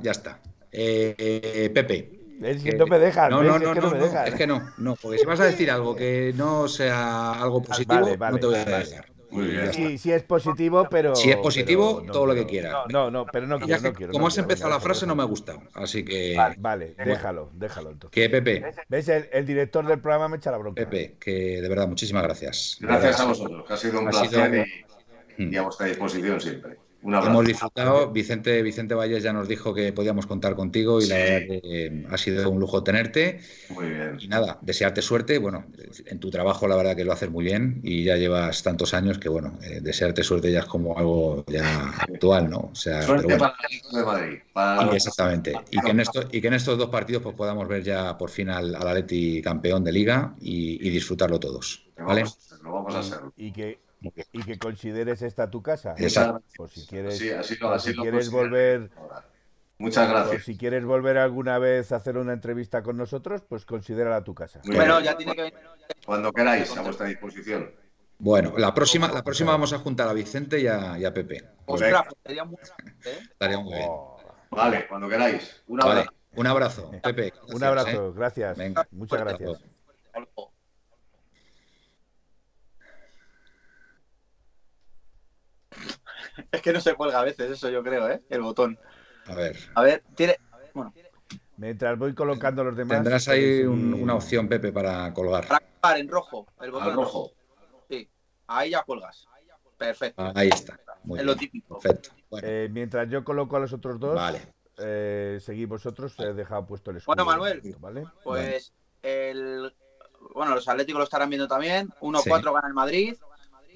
ya 0.02 0.12
está. 0.12 0.40
Eh, 0.72 1.16
eh, 1.18 1.70
Pepe. 1.74 2.20
Es 2.42 2.64
que 2.64 2.74
no 2.74 2.88
me 2.88 3.00
dejan, 3.00 3.32
no, 3.32 3.44
no, 3.44 3.60
no, 3.60 3.68
es 3.68 3.74
que 3.74 3.82
no, 3.82 3.92
me 3.92 4.00
dejan. 4.00 4.28
Es 4.28 4.36
que 4.36 4.48
no, 4.48 4.72
no, 4.78 4.96
porque 4.96 5.18
si 5.18 5.26
vas 5.26 5.40
a 5.42 5.46
decir 5.46 5.70
algo 5.70 5.96
que 5.96 6.34
no 6.36 6.68
sea 6.68 7.34
algo 7.34 7.62
positivo, 7.62 8.16
no 8.18 8.38
te 8.38 8.46
voy 8.46 8.56
a 8.56 8.66
dejar. 8.66 9.06
Sí, 9.72 9.98
sí, 9.98 10.12
es 10.12 10.24
positivo, 10.24 10.88
pero. 10.90 11.16
Si 11.16 11.30
es 11.30 11.38
positivo, 11.38 12.04
todo 12.12 12.26
lo 12.26 12.36
que 12.36 12.46
quiera. 12.46 12.84
No, 12.90 13.12
no, 13.12 13.26
pero 13.26 13.48
no 13.48 13.60
quiero. 13.60 13.82
No 13.82 13.94
quiero 13.94 14.14
como 14.14 14.28
has 14.28 14.38
empezado 14.38 14.70
la 14.70 14.80
frase, 14.80 15.06
no 15.06 15.16
me 15.16 15.24
ha 15.24 15.26
gustado. 15.26 15.62
Así 15.74 16.04
que. 16.04 16.36
Vale, 16.58 16.96
déjalo, 16.98 17.50
déjalo 17.54 17.92
entonces. 17.92 18.14
Que 18.14 18.30
Pepe. 18.30 18.64
¿Ves? 18.88 19.10
El, 19.10 19.46
director 19.46 19.86
del 19.86 20.00
programa 20.00 20.30
me 20.30 20.38
echa 20.38 20.52
la 20.52 20.58
bronca. 20.58 20.84
Pepe, 20.84 21.16
que 21.20 21.62
de 21.62 21.70
verdad, 21.70 21.88
muchísimas 21.88 22.24
gracias. 22.24 22.78
Gracias 22.80 23.20
a 23.20 23.26
vosotros, 23.26 23.66
que 23.68 23.74
ha 23.74 23.78
sido 23.78 24.00
un 24.00 24.10
placer 24.10 24.68
y, 25.38 25.56
a 25.56 25.62
vuestra 25.62 25.88
disposición 25.88 26.40
siempre. 26.40 26.78
Hemos 27.02 27.46
disfrutado. 27.46 28.12
Vicente, 28.12 28.62
Vicente 28.62 28.94
Valles 28.94 29.24
ya 29.24 29.32
nos 29.32 29.48
dijo 29.48 29.74
que 29.74 29.94
podíamos 29.94 30.26
contar 30.26 30.56
contigo 30.56 31.02
y 31.02 31.08
la 31.08 31.16
verdad 31.16 31.40
que 31.48 32.06
ha 32.10 32.18
sido 32.18 32.50
un 32.50 32.60
lujo 32.60 32.84
tenerte. 32.84 33.40
Muy 33.70 33.86
bien. 33.90 34.18
Y 34.20 34.28
nada, 34.28 34.60
desearte 34.62 35.02
suerte. 35.02 35.38
Bueno, 35.38 35.66
en 36.06 36.20
tu 36.20 36.30
trabajo 36.30 36.68
la 36.68 36.76
verdad 36.76 36.96
que 36.96 37.06
lo 37.06 37.14
haces 37.14 37.30
muy 37.30 37.46
bien 37.46 37.80
y 37.84 38.04
ya 38.04 38.18
llevas 38.18 38.64
tantos 38.64 38.94
años 38.94 39.18
que 39.18 39.30
bueno, 39.30 39.58
eh, 39.64 39.80
desearte 39.82 40.24
suerte 40.24 40.52
ya 40.52 40.60
es 40.60 40.66
como 40.66 40.98
algo 40.98 41.46
ya 41.48 41.90
actual, 42.00 42.50
¿no? 42.50 42.70
O 42.72 42.76
sea, 42.76 43.02
suerte 43.02 43.38
para 43.38 43.56
el 43.70 43.98
de 43.98 44.04
Madrid. 44.04 44.94
exactamente. 44.94 45.54
Y 45.72 45.80
que, 45.80 45.92
en 45.92 46.00
estos, 46.02 46.28
y 46.32 46.42
que 46.42 46.48
en 46.48 46.54
estos 46.56 46.78
dos 46.78 46.90
partidos 46.90 47.24
pues 47.24 47.36
podamos 47.36 47.68
ver 47.68 47.84
ya 47.84 48.18
por 48.18 48.30
fin 48.30 48.50
al, 48.50 48.76
al 48.76 48.88
Atleti 48.88 49.42
campeón 49.42 49.84
de 49.84 49.92
liga 49.94 50.36
y, 50.42 50.90
disfrutarlo 50.90 51.40
todos. 51.40 51.86
¿Vale? 51.98 52.24
Lo 52.64 52.74
vamos 52.74 52.96
a 52.96 53.00
hacer. 53.00 53.20
Y 53.38 53.52
que 53.52 53.80
y 54.02 54.44
que 54.44 54.58
consideres 54.58 55.22
esta 55.22 55.50
tu 55.50 55.62
casa. 55.62 55.96
Exacto. 55.98 56.44
Por 56.56 56.70
si 56.70 56.86
quieres, 56.88 57.18
si 57.18 57.96
quieres 57.96 58.30
volver. 58.30 58.90
Muchas 59.78 60.10
gracias. 60.10 60.44
si 60.44 60.58
quieres 60.58 60.84
volver 60.84 61.18
alguna 61.18 61.58
vez 61.58 61.94
a 61.94 61.98
hacer 61.98 62.18
una 62.18 62.34
entrevista 62.34 62.84
con 62.84 62.98
nosotros, 62.98 63.44
pues 63.48 63.66
considérala 63.66 64.24
tu 64.24 64.36
casa. 64.36 64.62
bueno, 64.66 65.00
ya 65.00 65.16
tiene 65.16 65.36
que 65.36 65.54
Cuando 66.06 66.34
queráis, 66.34 66.76
a 66.76 66.82
vuestra 66.82 67.08
disposición. 67.08 67.72
Bueno, 68.18 68.54
la 68.58 68.74
próxima, 68.74 69.10
la 69.10 69.24
próxima 69.24 69.52
vamos 69.52 69.72
a 69.72 69.80
juntar 69.80 70.10
a 70.10 70.14
Vicente 70.14 70.60
y 70.60 70.68
a, 70.68 71.14
Pepe. 71.14 71.42
Ostras, 71.66 72.04
estaría 72.10 72.44
muy, 72.44 72.58
¿eh? 73.06 73.20
estaría 73.32 73.60
muy 73.60 73.74
bien. 73.74 73.88
Oh. 73.90 74.20
Vale, 74.52 74.86
cuando 74.88 75.08
queráis. 75.08 75.64
Un 75.68 75.82
abrazo. 75.82 76.12
un 76.36 76.48
abrazo, 76.48 76.92
Pepe. 77.02 77.34
un 77.54 77.64
abrazo, 77.64 78.10
¿eh? 78.10 78.14
gracias. 78.14 78.58
Muchas 78.92 79.20
gracias. 79.22 79.64
Es 86.52 86.62
que 86.62 86.74
no 86.74 86.82
se 86.82 86.96
cuelga 86.96 87.20
a 87.20 87.24
veces 87.24 87.52
eso, 87.52 87.70
yo 87.70 87.84
creo, 87.84 88.10
¿eh? 88.10 88.22
El 88.30 88.42
botón. 88.42 88.80
A 89.28 89.36
ver. 89.36 89.58
A 89.76 89.84
ver, 89.84 90.04
tiene. 90.16 90.38
Bueno. 90.74 90.94
Mientras 91.58 91.98
voy 91.98 92.14
colocando 92.16 92.64
los 92.64 92.76
demás. 92.76 92.98
Tendrás 92.98 93.28
ahí 93.28 93.62
una 93.64 94.16
opción, 94.16 94.48
Pepe, 94.48 94.72
para 94.72 95.14
colgar. 95.14 95.48
Para 95.48 95.66
colgar 95.82 96.00
en 96.00 96.08
rojo. 96.08 96.48
El 96.62 96.72
botón 96.72 96.96
rojo. 96.96 97.32
Sí. 97.90 98.10
Ahí 98.48 98.72
ya 98.72 98.84
cuelgas. 98.84 99.28
Perfecto. 99.78 100.32
Ahí 100.36 100.50
está. 100.50 100.80
es 101.18 101.24
lo 101.24 101.36
típico. 101.36 101.80
Perfecto. 101.80 102.12
Eh, 102.42 102.70
mientras 102.72 103.10
yo 103.10 103.24
coloco 103.24 103.56
a 103.58 103.60
los 103.60 103.74
otros 103.74 104.00
dos, 104.00 104.16
vale. 104.16 104.42
eh, 104.78 105.38
seguid 105.42 105.68
vosotros. 105.68 106.14
He 106.20 106.34
dejado 106.34 106.66
puesto 106.66 106.92
el 106.92 106.98
escudo. 106.98 107.16
Bueno, 107.16 107.26
Manuel. 107.26 107.62
¿vale? 107.80 108.06
Pues 108.24 108.74
el. 109.02 109.74
Bueno, 110.34 110.54
los 110.56 110.68
Atléticos 110.68 111.00
lo 111.00 111.04
estarán 111.06 111.30
viendo 111.30 111.48
también. 111.48 111.90
1-4 112.02 112.54
gana 112.54 112.68
el 112.68 112.74
Madrid. 112.74 113.16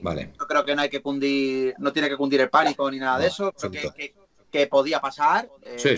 Vale. 0.03 0.33
Yo 0.37 0.45
creo 0.45 0.65
que 0.65 0.75
no 0.75 0.81
hay 0.81 0.89
que 0.89 1.01
cundir, 1.01 1.75
no 1.79 1.93
tiene 1.93 2.09
que 2.09 2.17
cundir 2.17 2.41
el 2.41 2.49
pánico 2.49 2.91
ni 2.91 2.99
nada 2.99 3.19
de 3.19 3.27
eso. 3.27 3.53
Creo 3.53 3.93
que, 4.51 4.67
podía 4.67 4.99
pasar. 4.99 5.49
Eh, 5.63 5.79
sí, 5.79 5.95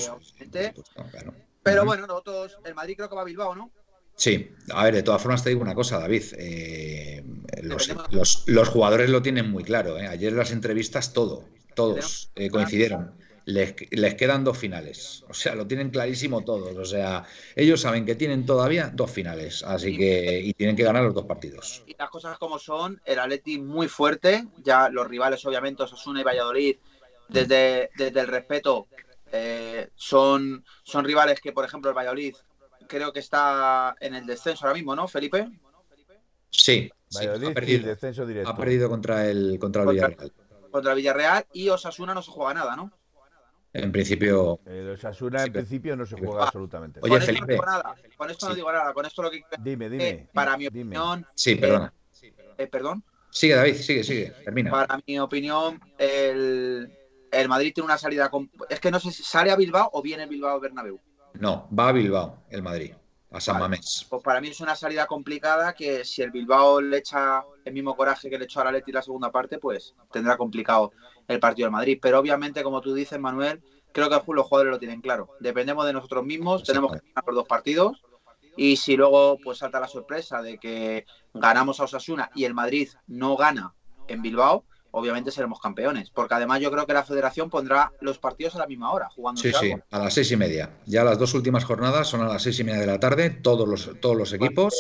Pero 1.64 1.86
bueno, 1.86 2.06
nosotros, 2.06 2.58
el 2.64 2.76
Madrid 2.76 2.95
creo 2.95 3.10
que 3.10 3.16
va 3.16 3.22
a 3.24 3.26
Bilbao, 3.26 3.56
¿no? 3.56 3.72
Sí, 4.16 4.51
a 4.72 4.84
ver, 4.86 4.93
de 4.93 5.03
todas 5.03 5.22
formas 5.22 5.43
te 5.43 5.49
digo 5.49 5.62
una 5.62 5.74
cosa, 5.74 5.99
David. 5.99 6.24
Eh, 6.38 7.26
los, 7.64 8.70
jugadores 8.70 9.10
lo 9.10 9.22
tienen 9.24 9.49
muy 9.49 9.64
claro. 9.64 9.97
¿eh? 9.97 10.08
Ayer 10.08 10.32
las 10.32 10.51
entrevistas 10.51 11.12
todo, 11.12 11.43
todos 11.74 12.32
coincidieron 12.51 13.12
les, 13.45 14.15
quedan 14.15 14.43
dos 14.43 14.57
finales. 14.57 15.23
O 15.29 15.33
sea, 15.33 15.55
lo 15.55 15.67
tienen 15.67 15.89
clarísimo 15.89 16.43
todos. 16.43 16.75
O 16.75 16.85
sea, 16.85 17.25
ellos 17.55 17.81
saben 17.81 18.05
que 18.05 18.15
tienen 18.15 18.45
todavía 18.45 18.91
dos 18.93 19.11
finales. 19.11 19.63
Así 19.63 19.97
que, 19.97 20.41
y 20.41 20.53
tienen 20.53 20.75
que 20.75 20.83
ganar 20.83 21.03
los 21.03 21.13
dos 21.13 21.25
partidos. 21.25 21.83
Y 21.85 21.95
las 21.97 22.09
cosas 22.09 22.37
como 22.37 22.59
son, 22.59 23.01
el 23.05 23.19
Atleti 23.19 23.59
muy 23.59 23.87
fuerte. 23.87 24.47
Ya 24.63 24.89
los 24.89 25.07
rivales, 25.07 25.45
obviamente, 25.45 25.83
Osasuna 25.83 26.21
y 26.21 26.23
Valladolid, 26.23 26.77
desde, 27.29 27.91
desde 27.97 28.19
el 28.19 28.27
respeto, 28.27 28.87
eh, 29.31 29.89
son, 29.95 30.65
son 30.83 31.05
rivales 31.05 31.39
que, 31.39 31.53
por 31.53 31.65
ejemplo, 31.65 31.89
el 31.89 31.97
Valladolid 31.97 32.35
creo 32.87 33.13
que 33.13 33.19
está 33.19 33.95
en 33.99 34.15
el 34.15 34.25
descenso 34.25 34.65
ahora 34.65 34.75
mismo, 34.75 34.95
¿no, 34.95 35.07
Felipe? 35.07 35.49
Sí, 36.49 36.89
ha, 37.17 37.53
perdido, 37.53 37.87
descenso 37.87 38.25
directo. 38.25 38.49
ha 38.49 38.55
perdido 38.55 38.89
contra 38.89 39.27
el, 39.27 39.57
contra 39.59 39.83
el 39.83 39.89
Villarreal. 39.89 40.33
Contra 40.71 40.91
el 40.91 40.97
Villarreal 40.97 41.45
y 41.53 41.69
Osasuna 41.69 42.13
no 42.13 42.21
se 42.21 42.31
juega 42.31 42.53
nada, 42.53 42.75
¿no? 42.75 42.91
En 43.76 43.91
principio. 43.91 44.59
El 44.65 44.91
Osasuna 44.91 45.43
en 45.43 45.51
principio 45.51 45.95
no 45.97 46.05
se 46.05 46.15
juega 46.17 46.45
absolutamente. 46.45 46.99
Oye, 47.03 47.19
Felipe. 47.19 47.59
Con 48.15 48.30
esto 48.30 48.49
no 48.49 48.55
digo 48.55 48.71
nada. 48.71 48.93
Con 48.93 49.05
esto 49.05 49.21
lo 49.21 49.30
que. 49.30 49.43
Dime, 49.59 49.89
dime. 49.89 50.30
para 50.34 50.57
mi 50.57 50.67
opinión. 50.67 51.26
Sí, 51.36 51.55
perdona. 51.55 51.93
Eh, 52.57 52.67
perdón. 52.67 53.03
Sigue, 53.30 53.55
David, 53.55 53.76
sigue, 53.76 54.03
sigue. 54.03 54.30
Termina. 54.45 54.71
Para 54.71 55.01
mi 55.05 55.19
opinión, 55.19 55.82
el, 55.97 56.89
el 57.30 57.49
Madrid 57.49 57.73
tiene 57.76 57.86
una 57.86 57.97
salida. 57.97 58.32
Es 58.69 58.80
que 58.80 58.91
no 58.91 58.99
sé 59.01 59.11
si 59.11 59.23
sale 59.23 59.51
a 59.51 59.57
Bilbao 59.57 59.89
o 59.91 60.01
viene 60.01 60.26
Bilbao 60.26 60.57
Bernabéu. 60.61 60.97
No, 61.34 61.67
va 61.78 61.89
a 61.89 61.91
Bilbao, 61.91 62.45
el 62.49 62.63
Madrid. 62.63 62.93
A 63.32 63.41
San 63.41 63.59
Mamés. 63.59 64.05
Pues 64.09 64.23
para 64.23 64.39
mí 64.39 64.47
es 64.47 64.61
una 64.61 64.78
salida 64.78 65.05
complicada 65.05 65.73
que 65.73 66.05
si 66.05 66.21
el 66.21 66.32
Bilbao 66.32 66.80
le 66.80 66.99
echa 66.99 67.43
el 67.65 67.73
mismo 67.73 67.93
coraje 67.97 68.30
que 68.30 68.38
le 68.38 68.45
echó 68.45 68.61
a 68.61 68.65
la 68.65 68.71
Leti 68.71 68.93
la 68.93 69.01
segunda 69.01 69.30
parte, 69.30 69.57
pues 69.57 69.93
tendrá 70.13 70.38
complicado 70.38 70.93
el 71.28 71.39
partido 71.39 71.67
del 71.67 71.71
Madrid. 71.71 71.99
Pero 72.01 72.19
obviamente, 72.19 72.63
como 72.63 72.82
tú 72.82 72.93
dices, 72.93 73.19
Manuel, 73.19 73.61
creo 73.91 74.09
que 74.09 74.34
los 74.34 74.45
jugadores 74.47 74.71
lo 74.71 74.80
tienen 74.80 75.01
claro. 75.01 75.30
Dependemos 75.39 75.86
de 75.86 75.93
nosotros 75.93 76.26
mismos, 76.26 76.63
tenemos 76.63 76.91
que 76.91 76.99
ganar 76.99 77.23
los 77.28 77.36
dos 77.36 77.47
partidos. 77.47 78.03
Y 78.57 78.78
si 78.78 78.95
luego 78.95 79.38
pues 79.43 79.57
salta 79.57 79.80
la 79.80 79.88
sorpresa 79.88 80.41
de 80.41 80.57
que 80.57 81.05
ganamos 81.34 81.80
a 81.80 81.86
Osasuna 81.86 82.32
y 82.36 82.45
el 82.45 82.53
Madrid 82.53 82.89
no 83.07 83.36
gana 83.36 83.73
en 84.07 84.21
Bilbao, 84.21 84.63
obviamente 84.91 85.30
seremos 85.30 85.59
campeones. 85.59 86.09
Porque 86.09 86.36
además 86.36 86.61
yo 86.61 86.71
creo 86.71 86.86
que 86.86 86.93
la 86.93 87.03
federación 87.03 87.49
pondrá 87.49 87.91
los 87.99 88.17
partidos 88.17 88.55
a 88.55 88.59
la 88.59 88.67
misma 88.67 88.93
hora, 88.93 89.09
jugando. 89.09 89.41
Sí, 89.41 89.51
sí, 89.59 89.73
a 89.91 89.99
las 89.99 90.13
seis 90.13 90.32
y 90.32 90.38
media. 90.38 90.78
Ya 90.86 91.03
las 91.03 91.19
dos 91.19 91.34
últimas 91.34 91.65
jornadas 91.65 92.07
son 92.07 92.21
a 92.21 92.28
las 92.28 92.43
seis 92.43 92.59
y 92.59 92.63
media 92.63 92.82
de 92.82 92.88
la 92.88 92.99
tarde, 92.99 93.30
todos 93.30 93.67
los, 93.67 93.99
todos 93.99 94.15
los 94.15 94.32
equipos 94.32 94.73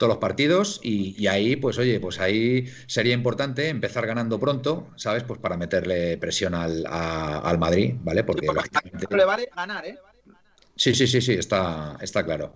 todos 0.00 0.14
los 0.14 0.18
partidos 0.18 0.80
y, 0.82 1.26
ahí, 1.26 1.56
pues 1.56 1.76
oye, 1.76 2.00
pues 2.00 2.18
ahí 2.20 2.64
sería 2.86 3.12
importante 3.12 3.68
empezar 3.68 4.06
ganando 4.06 4.40
pronto, 4.40 4.88
¿sabes? 4.96 5.24
Pues 5.24 5.38
para 5.38 5.58
meterle 5.58 6.16
presión 6.16 6.54
al, 6.54 6.86
al 6.88 7.58
Madrid, 7.58 7.96
¿vale? 8.02 8.24
Porque 8.24 8.46
le 8.46 9.24
vale 9.26 9.50
ganar, 9.54 9.84
¿eh? 9.84 9.98
Sí, 10.74 10.94
sí, 10.94 11.06
sí, 11.06 11.20
sí, 11.20 11.34
está, 11.34 11.98
está 12.00 12.24
claro. 12.24 12.54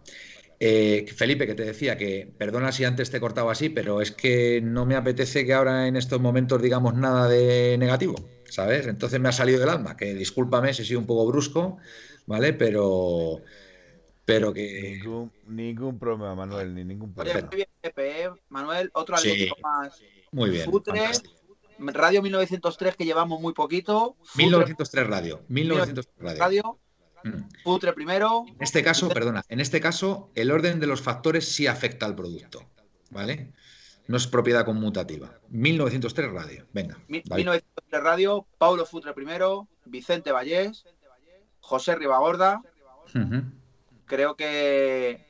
Eh, 0.59 1.05
Felipe, 1.15 1.47
que 1.47 1.55
te 1.55 1.67
decía 1.67 1.99
que, 1.99 2.33
perdona 2.39 2.73
si 2.73 2.85
antes 2.85 3.11
te 3.11 3.19
he 3.19 3.21
cortado 3.21 3.51
así, 3.51 3.69
pero 3.69 4.01
es 4.01 4.11
que 4.11 4.63
no 4.63 4.87
me 4.87 4.97
apetece 4.97 5.45
que 5.45 5.53
ahora 5.53 5.87
en 5.87 5.97
estos 5.97 6.23
momentos 6.23 6.63
digamos 6.63 6.95
nada 6.95 7.29
de 7.29 7.77
negativo, 7.77 8.15
¿sabes? 8.49 8.87
Entonces 8.87 9.21
me 9.21 9.29
ha 9.29 9.33
salido 9.33 9.61
del 9.61 9.69
alma, 9.69 9.99
que 9.99 10.15
discúlpame 10.15 10.73
si 10.73 10.81
he 10.81 10.85
sido 10.87 11.01
un 11.01 11.07
poco 11.07 11.27
brusco, 11.27 11.77
¿vale? 12.25 12.55
Pero, 12.55 13.43
pero 14.25 14.53
que... 14.53 15.01
Ningún, 15.47 15.99
problema, 15.99 16.35
Manuel, 16.35 16.75
ni 16.75 16.85
ningún 16.85 17.13
problema. 17.13 17.49
¿eh? 17.53 18.31
Manuel, 18.49 18.91
otro 18.95 19.17
sí, 19.17 19.49
más. 19.63 20.03
Muy 20.33 20.51
bien. 20.51 20.71
Radio 21.79 22.23
1903 22.23 22.97
que 22.97 23.05
llevamos 23.05 23.41
muy 23.41 23.53
poquito. 23.53 24.17
1903 24.37 25.07
Radio. 25.07 25.43
1903 25.49 26.15
Radio. 26.19 26.39
radio 26.39 26.79
Putre 27.63 27.93
primero. 27.93 28.45
En 28.49 28.63
este 28.63 28.83
caso, 28.83 29.09
perdona, 29.09 29.45
en 29.49 29.61
este 29.61 29.81
caso 29.81 30.31
el 30.35 30.51
orden 30.51 30.81
de 30.81 30.87
los 30.87 31.01
factores 31.01 31.49
sí 31.49 31.67
afecta 31.67 32.07
al 32.07 32.15
producto, 32.15 32.63
¿vale? 33.11 33.53
No 34.07 34.19
es 34.19 34.27
propiedad 34.27 34.67
conmutativa. 34.67 35.39
1903 35.49 36.33
Radio, 36.33 36.67
venga. 36.73 36.99
1903 37.09 38.03
Radio, 38.03 38.47
Paulo 38.59 38.85
Futre 38.85 39.15
primero, 39.15 39.69
Vicente 39.87 40.33
Vallés, 40.33 40.85
José 41.61 41.95
Ribagorda. 41.95 42.61
Creo 44.07 44.37
que 44.37 45.25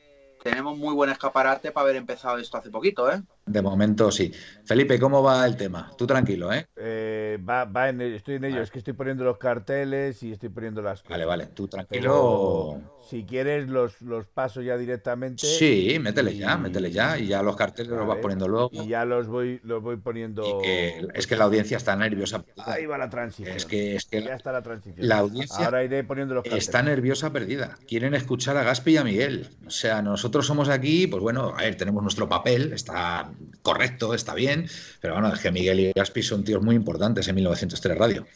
tenemos 0.44 0.76
muy 0.76 0.94
buen 0.94 1.10
escaparate 1.10 1.72
para 1.72 1.84
haber 1.84 1.96
empezado 1.96 2.36
esto 2.38 2.58
hace 2.58 2.70
poquito, 2.70 3.10
¿eh? 3.10 3.22
De 3.46 3.62
momento 3.62 4.10
sí. 4.10 4.30
Felipe, 4.64 5.00
¿cómo 5.00 5.22
va 5.22 5.46
el 5.46 5.56
tema? 5.56 5.90
Tú 5.96 6.06
tranquilo, 6.06 6.52
¿eh? 6.52 6.66
eh 6.76 7.38
va, 7.48 7.64
va 7.64 7.88
en 7.88 8.02
estoy 8.02 8.34
en 8.34 8.44
ello, 8.44 8.60
es 8.60 8.70
que 8.70 8.78
estoy 8.78 8.92
poniendo 8.92 9.24
los 9.24 9.38
carteles 9.38 10.22
y 10.22 10.32
estoy 10.32 10.50
poniendo 10.50 10.82
las 10.82 11.00
cosas. 11.00 11.10
Vale, 11.10 11.24
vale, 11.24 11.46
tú 11.46 11.66
tranquilo. 11.66 12.78
Si 13.08 13.24
quieres 13.24 13.68
los, 13.68 14.00
los 14.00 14.26
paso 14.26 14.62
ya 14.62 14.76
directamente. 14.76 15.46
Sí, 15.46 15.98
métele 16.00 16.36
ya, 16.36 16.56
métele 16.56 16.90
ya 16.90 17.18
y 17.18 17.28
ya 17.28 17.42
los 17.42 17.56
carteles 17.56 17.92
los 17.92 18.06
vas 18.06 18.18
poniendo 18.18 18.48
luego. 18.48 18.70
Y 18.72 18.88
ya 18.88 19.04
los 19.04 19.26
voy 19.26 19.60
los 19.62 19.82
voy 19.82 19.96
poniendo. 19.96 20.60
es 20.62 21.26
que 21.26 21.36
la 21.36 21.44
audiencia 21.44 21.76
está 21.76 21.96
nerviosa. 21.96 22.44
Ahí 22.58 22.86
va 22.86 22.98
la 22.98 23.10
transición. 23.10 23.56
Es 23.56 23.66
que, 23.66 23.96
es 23.96 24.04
que 24.04 24.22
ya 24.22 24.34
está 24.34 24.52
la 24.52 24.62
transición. 24.62 25.06
La 25.06 25.18
audiencia 25.18 25.64
Ahora 25.64 25.84
iré 25.84 26.04
poniendo 26.04 26.34
los 26.34 26.44
carteles. 26.44 26.64
está 26.64 26.82
nerviosa 26.82 27.32
perdida. 27.32 27.78
Quieren 27.86 28.14
escuchar 28.14 28.56
a 28.56 28.62
Gaspi 28.62 28.92
y 28.92 28.96
a 28.96 29.04
Miguel. 29.04 29.48
O 29.66 29.70
sea, 29.70 30.02
nosotros 30.02 30.46
somos 30.46 30.68
aquí, 30.68 31.06
pues 31.06 31.22
bueno, 31.22 31.54
a 31.56 31.62
ver, 31.62 31.76
tenemos 31.76 32.02
nuestro 32.02 32.28
papel, 32.28 32.72
está 32.72 33.30
correcto, 33.62 34.14
está 34.14 34.34
bien, 34.34 34.66
pero 35.00 35.14
bueno, 35.14 35.32
es 35.32 35.40
que 35.40 35.50
Miguel 35.50 35.80
y 35.80 35.92
Gaspi 35.92 36.22
son 36.22 36.44
tíos 36.44 36.62
muy 36.62 36.76
importantes 36.76 37.28
en 37.28 37.34
1903 37.34 37.98
Radio. 37.98 38.26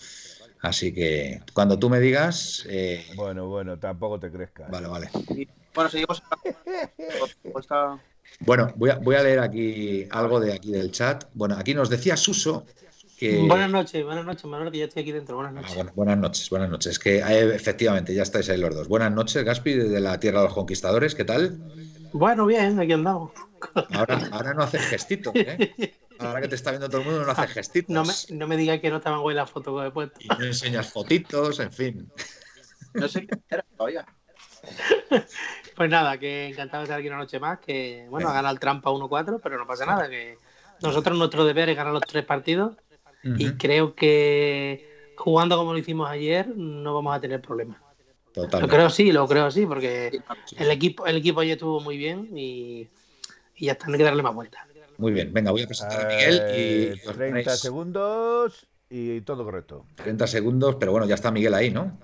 Así 0.60 0.92
que 0.92 1.40
cuando 1.52 1.78
tú 1.78 1.88
me 1.88 2.00
digas. 2.00 2.64
Eh, 2.68 3.06
bueno, 3.14 3.46
bueno, 3.48 3.78
tampoco 3.78 4.18
te 4.18 4.30
crezcas. 4.30 4.70
Vale, 4.70 4.88
vale. 4.88 5.10
Bueno, 5.74 5.90
seguimos. 5.90 6.22
Bueno, 8.40 8.72
voy 8.76 8.90
a, 8.90 8.96
voy 8.96 9.16
a 9.16 9.22
leer 9.22 9.38
aquí 9.40 10.06
algo 10.10 10.40
de 10.40 10.52
aquí 10.52 10.72
del 10.72 10.90
chat. 10.90 11.24
Bueno, 11.34 11.56
aquí 11.58 11.74
nos 11.74 11.88
decía 11.88 12.16
Suso 12.16 12.66
que... 13.18 13.38
Buenas 13.38 13.70
noches, 13.70 14.04
buenas 14.04 14.24
noches, 14.24 14.44
Manuel, 14.44 14.70
que 14.70 14.78
ya 14.78 14.84
estoy 14.84 15.02
aquí 15.02 15.12
dentro. 15.12 15.36
Buenas 15.36 15.54
ah, 15.56 15.74
noches. 15.76 15.94
buenas 15.94 16.18
noches, 16.18 16.50
buenas 16.50 16.70
noches. 16.70 16.98
Que 16.98 17.18
eh, 17.18 17.54
efectivamente 17.54 18.14
ya 18.14 18.22
estáis 18.22 18.48
ahí 18.48 18.58
los 18.58 18.74
dos. 18.74 18.88
Buenas 18.88 19.12
noches, 19.12 19.42
Gaspi, 19.44 19.74
desde 19.74 20.00
la 20.00 20.20
Tierra 20.20 20.40
de 20.40 20.44
los 20.46 20.54
Conquistadores. 20.54 21.14
¿Qué 21.14 21.24
tal? 21.24 21.58
Bueno, 22.12 22.46
bien, 22.46 22.78
aquí 22.78 22.92
andamos. 22.92 23.32
Ahora, 23.92 24.54
no 24.54 24.62
haces 24.62 24.82
gestitos, 24.86 25.34
¿eh? 25.34 25.94
Ahora 26.18 26.40
que 26.40 26.48
te 26.48 26.54
está 26.56 26.70
viendo 26.70 26.88
todo 26.88 27.00
el 27.00 27.06
mundo, 27.06 27.24
no 27.24 27.32
haces 27.32 27.50
gestitos. 27.50 27.94
No 27.94 28.04
me, 28.04 28.12
no 28.38 28.46
me 28.48 28.56
digas 28.56 28.80
que 28.80 28.90
no 28.90 29.00
te 29.00 29.08
van 29.08 29.36
la 29.36 29.46
foto 29.46 29.78
que 29.78 29.86
he 29.86 29.90
puesto. 29.90 30.18
Y 30.20 30.28
no 30.28 30.44
enseñas 30.44 30.92
fotitos, 30.92 31.60
en 31.60 31.72
fin. 31.72 32.12
No 32.94 33.08
sé 33.08 33.26
qué 33.26 33.38
era 33.50 33.64
todavía. 33.76 34.06
Pues 35.76 35.88
nada, 35.90 36.18
que 36.18 36.48
encantado 36.48 36.80
de 36.80 36.84
estar 36.86 36.98
aquí 36.98 37.06
una 37.06 37.18
noche 37.18 37.38
más. 37.38 37.60
Que 37.60 38.08
bueno, 38.10 38.28
ha 38.28 38.32
ganado 38.32 38.52
el 38.52 38.58
trampa 38.58 38.90
1-4, 38.90 39.38
pero 39.40 39.56
no 39.56 39.64
pasa 39.64 39.86
nada. 39.86 40.08
Que 40.08 40.36
nosotros, 40.82 41.16
nuestro 41.16 41.44
deber 41.44 41.68
es 41.68 41.76
ganar 41.76 41.92
los 41.92 42.02
tres 42.02 42.24
partidos. 42.24 42.76
Y 43.22 43.52
creo 43.52 43.94
que 43.94 45.12
jugando 45.16 45.56
como 45.56 45.72
lo 45.72 45.78
hicimos 45.78 46.10
ayer, 46.10 46.48
no 46.48 46.94
vamos 46.94 47.14
a 47.14 47.20
tener 47.20 47.40
problemas. 47.40 47.80
Lo 48.42 48.68
creo 48.68 48.90
sí, 48.90 49.12
lo 49.12 49.26
creo 49.26 49.50
sí, 49.50 49.66
porque 49.66 50.20
el 50.56 50.70
equipo, 50.70 51.06
el 51.06 51.16
equipo 51.16 51.40
ayer 51.40 51.54
estuvo 51.54 51.80
muy 51.80 51.96
bien 51.96 52.28
y, 52.36 52.88
ya 53.58 53.72
está, 53.72 53.86
hay 53.88 53.98
que 53.98 54.04
darle 54.04 54.22
más 54.22 54.34
vueltas. 54.34 54.62
Muy 54.98 55.12
bien, 55.12 55.32
venga, 55.32 55.52
voy 55.52 55.62
a 55.62 55.66
presentar 55.66 56.06
a 56.06 56.08
Miguel 56.08 56.42
y. 56.56 57.12
30 57.12 57.56
segundos 57.56 58.66
y 58.90 59.20
todo 59.20 59.44
correcto. 59.44 59.86
30 59.96 60.26
segundos, 60.26 60.76
pero 60.80 60.92
bueno, 60.92 61.06
ya 61.06 61.14
está 61.14 61.30
Miguel 61.30 61.54
ahí, 61.54 61.70
¿no? 61.70 61.98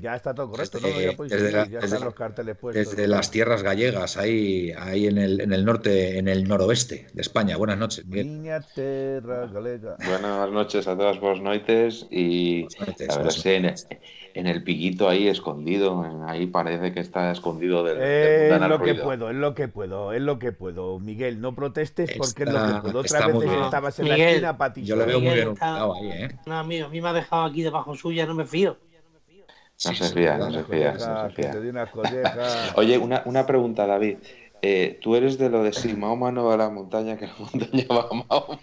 Ya 0.00 0.14
está 0.14 0.34
todo 0.34 0.50
correcto, 0.50 0.78
desde, 0.78 2.00
los 2.00 2.14
carteles 2.14 2.56
puestos. 2.56 2.90
Desde 2.90 3.08
las 3.08 3.30
tierras 3.30 3.62
gallegas, 3.62 4.16
ahí, 4.16 4.72
ahí 4.78 5.06
en, 5.06 5.18
el, 5.18 5.40
en 5.40 5.52
el 5.52 5.64
norte, 5.64 6.18
en 6.18 6.28
el 6.28 6.46
noroeste 6.46 7.06
de 7.12 7.20
España. 7.20 7.56
Buenas 7.56 7.78
noches, 7.78 8.06
Miguel. 8.06 8.42
terra 8.74 9.46
galega. 9.46 9.96
Buenas 10.06 10.50
noches 10.50 10.88
a 10.88 10.96
todas 10.96 11.20
vos 11.20 11.40
noites 11.40 12.06
y 12.10 12.66
a 13.08 13.18
ver 13.18 13.32
si 13.32 13.50
en, 13.50 14.46
el 14.46 14.62
piquito 14.62 15.08
ahí 15.08 15.28
escondido, 15.28 16.04
ahí 16.26 16.46
parece 16.46 16.92
que 16.92 17.00
está 17.00 17.32
escondido 17.32 17.82
del, 17.82 18.00
Es 18.00 18.60
lo 18.60 18.80
que 18.80 18.94
puedo, 18.94 19.30
es 19.30 19.36
lo 19.36 19.54
que 19.54 19.68
puedo, 19.68 20.12
es 20.12 20.22
lo 20.22 20.38
que 20.38 20.52
puedo. 20.52 20.98
Miguel, 21.00 21.40
no 21.40 21.54
protestes 21.54 22.12
porque 22.16 22.44
es 22.44 22.52
lo 22.52 22.66
que 22.66 22.80
puedo. 22.82 23.00
Otra 23.00 23.26
vez 23.26 23.50
estabas 23.64 23.98
en 23.98 24.08
la 24.08 24.16
esquina, 24.16 24.56
Yo 24.76 24.96
lo 24.96 25.06
veo 25.06 25.20
muy 25.20 25.34
bien 25.34 25.54
ahí, 25.60 26.10
¿eh? 26.10 26.36
No, 26.46 26.58
amigo, 26.58 26.86
a 26.86 26.88
mí 26.88 27.00
me 27.00 27.08
ha 27.08 27.12
dejado 27.12 27.44
aquí 27.44 27.62
debajo 27.62 27.94
suya, 27.96 28.26
no 28.26 28.34
me 28.34 28.44
fío. 28.44 28.76
No 29.84 29.94
se 29.94 30.04
fía, 30.12 30.38
no 30.38 30.50
se 30.50 30.64
fía. 30.64 30.96
Oye, 32.76 32.98
una, 32.98 33.22
una 33.26 33.46
pregunta, 33.46 33.86
David. 33.86 34.18
Eh, 34.60 34.98
¿Tú 35.00 35.14
eres 35.14 35.38
de 35.38 35.50
lo 35.50 35.62
de 35.62 35.72
si 35.72 35.94
Mahoma 35.94 36.32
no 36.32 36.46
va 36.46 36.54
a 36.54 36.56
la 36.56 36.68
montaña, 36.68 37.16
que 37.16 37.26
la 37.26 37.34
montaña 37.38 37.84
va 37.88 38.08
a 38.10 38.14
Mahoma? 38.14 38.60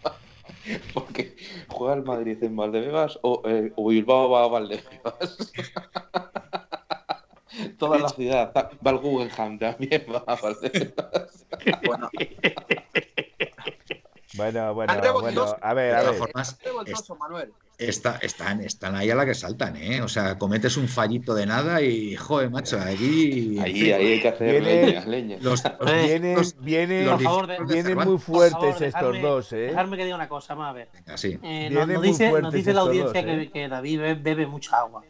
Porque 0.93 1.38
juega 1.70 1.93
el 1.93 2.03
Madrid 2.03 2.43
en 2.43 2.55
Valdebebas 2.55 3.18
o, 3.22 3.41
eh, 3.45 3.72
o 3.76 3.88
Bilbao 3.88 4.30
va 4.30 4.43
a 4.43 4.47
Valdebebas. 4.47 5.53
Toda 7.78 7.97
la 7.97 8.09
ciudad. 8.09 8.51
Va 8.53 8.91
al 8.91 8.97
Guggenheim 8.97 9.57
también 9.57 10.05
va 10.13 10.24
a 10.28 10.36
Valdebebas. 10.36 11.45
Bueno. 11.86 12.09
Bueno, 14.36 14.73
bueno, 14.73 15.13
bueno, 15.21 15.55
a 15.61 15.73
ver, 15.73 15.95
a 15.95 16.03
ver. 16.03 16.15
Formas, 16.15 16.57
Manuel. 17.19 17.53
Está, 17.77 18.19
están, 18.21 18.61
están 18.61 18.95
ahí 18.95 19.09
a 19.09 19.15
la 19.15 19.25
que 19.25 19.33
saltan, 19.33 19.75
¿eh? 19.75 20.01
O 20.01 20.07
sea, 20.07 20.38
cometes 20.38 20.77
un 20.77 20.88
fallito 20.88 21.33
de 21.33 21.45
nada 21.45 21.81
y, 21.81 22.15
joder, 22.15 22.49
macho, 22.49 22.79
allí... 22.79 23.59
Ahí, 23.59 23.91
ahí 23.91 24.13
hay 24.13 24.21
que 24.21 24.27
hacer 24.29 24.63
leña, 24.63 25.05
leña. 25.05 25.38
Los, 25.41 25.61
vienen, 25.81 26.38
vienen, 26.61 27.97
muy 27.97 28.17
fuertes 28.17 28.79
estos 28.79 29.21
dos, 29.21 29.51
¿eh? 29.51 29.67
Dejarme 29.67 29.97
que 29.97 30.05
diga 30.05 30.15
una 30.15 30.29
cosa, 30.29 30.55
más 30.55 30.69
a 30.69 30.73
ver. 30.73 30.89
sí. 31.15 31.38
Eh, 31.43 31.69
nos, 31.69 32.01
dice, 32.01 32.31
nos, 32.41 32.53
dice, 32.53 32.73
la 32.73 32.81
audiencia 32.81 33.25
que, 33.25 33.41
¿eh? 33.41 33.51
que, 33.51 33.67
David 33.67 34.19
bebe, 34.21 34.47
mucha 34.47 34.79
agua. 34.79 35.03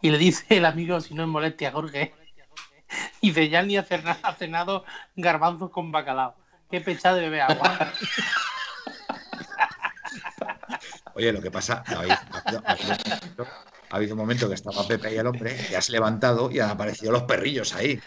Y 0.00 0.08
le 0.08 0.16
dice 0.16 0.56
el 0.56 0.64
amigo, 0.64 0.98
si 1.02 1.12
no 1.12 1.22
es 1.22 1.28
molestia, 1.28 1.70
Jorge, 1.70 2.14
dice, 3.20 3.50
ya 3.50 3.62
ni 3.62 3.76
ha 3.76 3.84
cenado 3.84 4.84
garbanzos 5.16 5.70
con 5.70 5.92
bacalao. 5.92 6.34
Qué 6.70 6.80
pechado 6.80 7.16
de 7.16 7.22
beber 7.24 7.42
agua. 7.42 7.92
Oye, 11.16 11.32
lo 11.32 11.40
que 11.40 11.50
pasa, 11.50 11.82
ha 11.86 11.96
habido, 13.88 14.14
un 14.14 14.18
momento 14.18 14.48
que 14.48 14.54
estaba 14.54 14.86
Pepe 14.86 15.14
y 15.14 15.16
el 15.16 15.26
hombre, 15.26 15.56
y 15.70 15.74
has 15.74 15.88
levantado 15.88 16.50
y 16.50 16.60
han 16.60 16.68
aparecido 16.68 17.10
los 17.10 17.22
perrillos 17.22 17.74
ahí. 17.74 17.98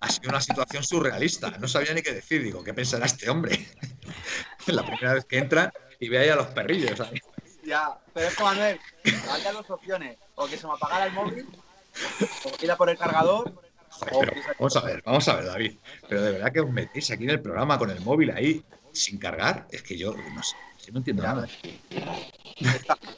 ha 0.00 0.08
sido 0.08 0.30
una 0.30 0.40
situación 0.40 0.82
surrealista. 0.82 1.50
No 1.58 1.68
sabía 1.68 1.94
ni 1.94 2.02
qué 2.02 2.12
decir. 2.12 2.42
Digo, 2.42 2.64
¿qué 2.64 2.74
pensará 2.74 3.06
este 3.06 3.30
hombre? 3.30 3.64
la 4.66 4.84
primera 4.84 5.14
vez 5.14 5.24
que 5.26 5.38
entra 5.38 5.72
y 6.00 6.08
ve 6.08 6.18
ahí 6.18 6.28
a 6.28 6.34
los 6.34 6.48
perrillos 6.48 6.98
ahí. 7.00 7.20
Ya, 7.64 7.96
pero 8.12 8.26
es 8.26 8.36
que 8.36 8.42
Manuel, 8.42 8.80
hay 9.04 9.42
dos 9.52 9.70
opciones. 9.70 10.18
O 10.34 10.48
que 10.48 10.56
se 10.56 10.66
me 10.66 10.72
apagara 10.72 11.06
el 11.06 11.12
móvil, 11.12 11.46
o 12.44 12.64
ir 12.64 12.70
a 12.72 12.76
por 12.76 12.90
el 12.90 12.98
cargador, 12.98 13.52
vamos 14.58 14.76
a 14.76 14.80
ver, 14.80 15.02
vamos 15.04 15.28
a 15.28 15.36
ver, 15.36 15.44
David. 15.46 15.78
Pero 16.08 16.22
de 16.22 16.32
verdad 16.32 16.52
que 16.52 16.60
os 16.60 16.70
metéis 16.70 17.10
aquí 17.12 17.24
en 17.24 17.30
el 17.30 17.40
programa 17.40 17.78
con 17.78 17.90
el 17.90 18.00
móvil 18.00 18.30
ahí 18.30 18.64
sin 18.92 19.18
cargar. 19.18 19.66
Es 19.70 19.82
que 19.82 19.96
yo 19.96 20.14
no 20.14 20.42
sé, 20.42 20.56
no 20.92 20.98
entiendo 20.98 21.22
nada. 21.22 21.46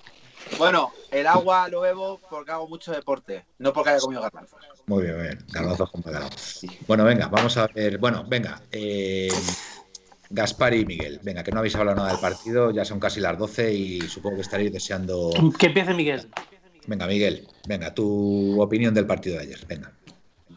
Bueno, 0.57 0.93
el 1.11 1.27
agua 1.27 1.69
lo 1.69 1.83
bebo 1.83 2.21
porque 2.31 2.51
hago 2.51 2.67
mucho 2.67 2.91
deporte, 2.91 3.45
no 3.59 3.73
porque 3.73 3.91
haya 3.91 4.01
comido 4.01 4.23
garbanzos. 4.23 4.59
Muy 4.87 5.03
bien, 5.03 5.17
muy 5.17 5.25
bien. 5.25 5.39
Garbanzos 5.49 5.91
con 5.91 6.03
Bueno, 6.87 7.05
venga, 7.05 7.29
vamos 7.29 7.57
a 7.59 7.67
ver. 7.69 7.99
Bueno, 7.99 8.25
venga. 8.27 8.63
Eh, 8.73 9.29
Gaspar 10.31 10.75
y 10.75 10.85
Miguel, 10.85 11.21
venga, 11.23 11.43
que 11.43 11.53
no 11.53 11.59
habéis 11.59 11.75
hablado 11.77 11.97
nada 11.97 12.11
del 12.11 12.21
partido, 12.21 12.71
ya 12.71 12.85
son 12.85 13.01
casi 13.01 13.21
las 13.21 13.39
12 13.39 13.73
y 13.73 14.01
supongo 14.03 14.37
que 14.37 14.43
estaréis 14.43 14.73
deseando. 14.73 15.31
Que 15.59 15.67
empiece 15.67 15.95
Miguel. 15.95 16.29
Venga, 16.87 17.07
Miguel, 17.07 17.47
venga, 17.67 17.95
tu 17.95 18.61
opinión 18.61 18.95
del 18.95 19.07
partido 19.07 19.37
de 19.37 19.43
ayer, 19.43 19.65
venga. 19.67 19.93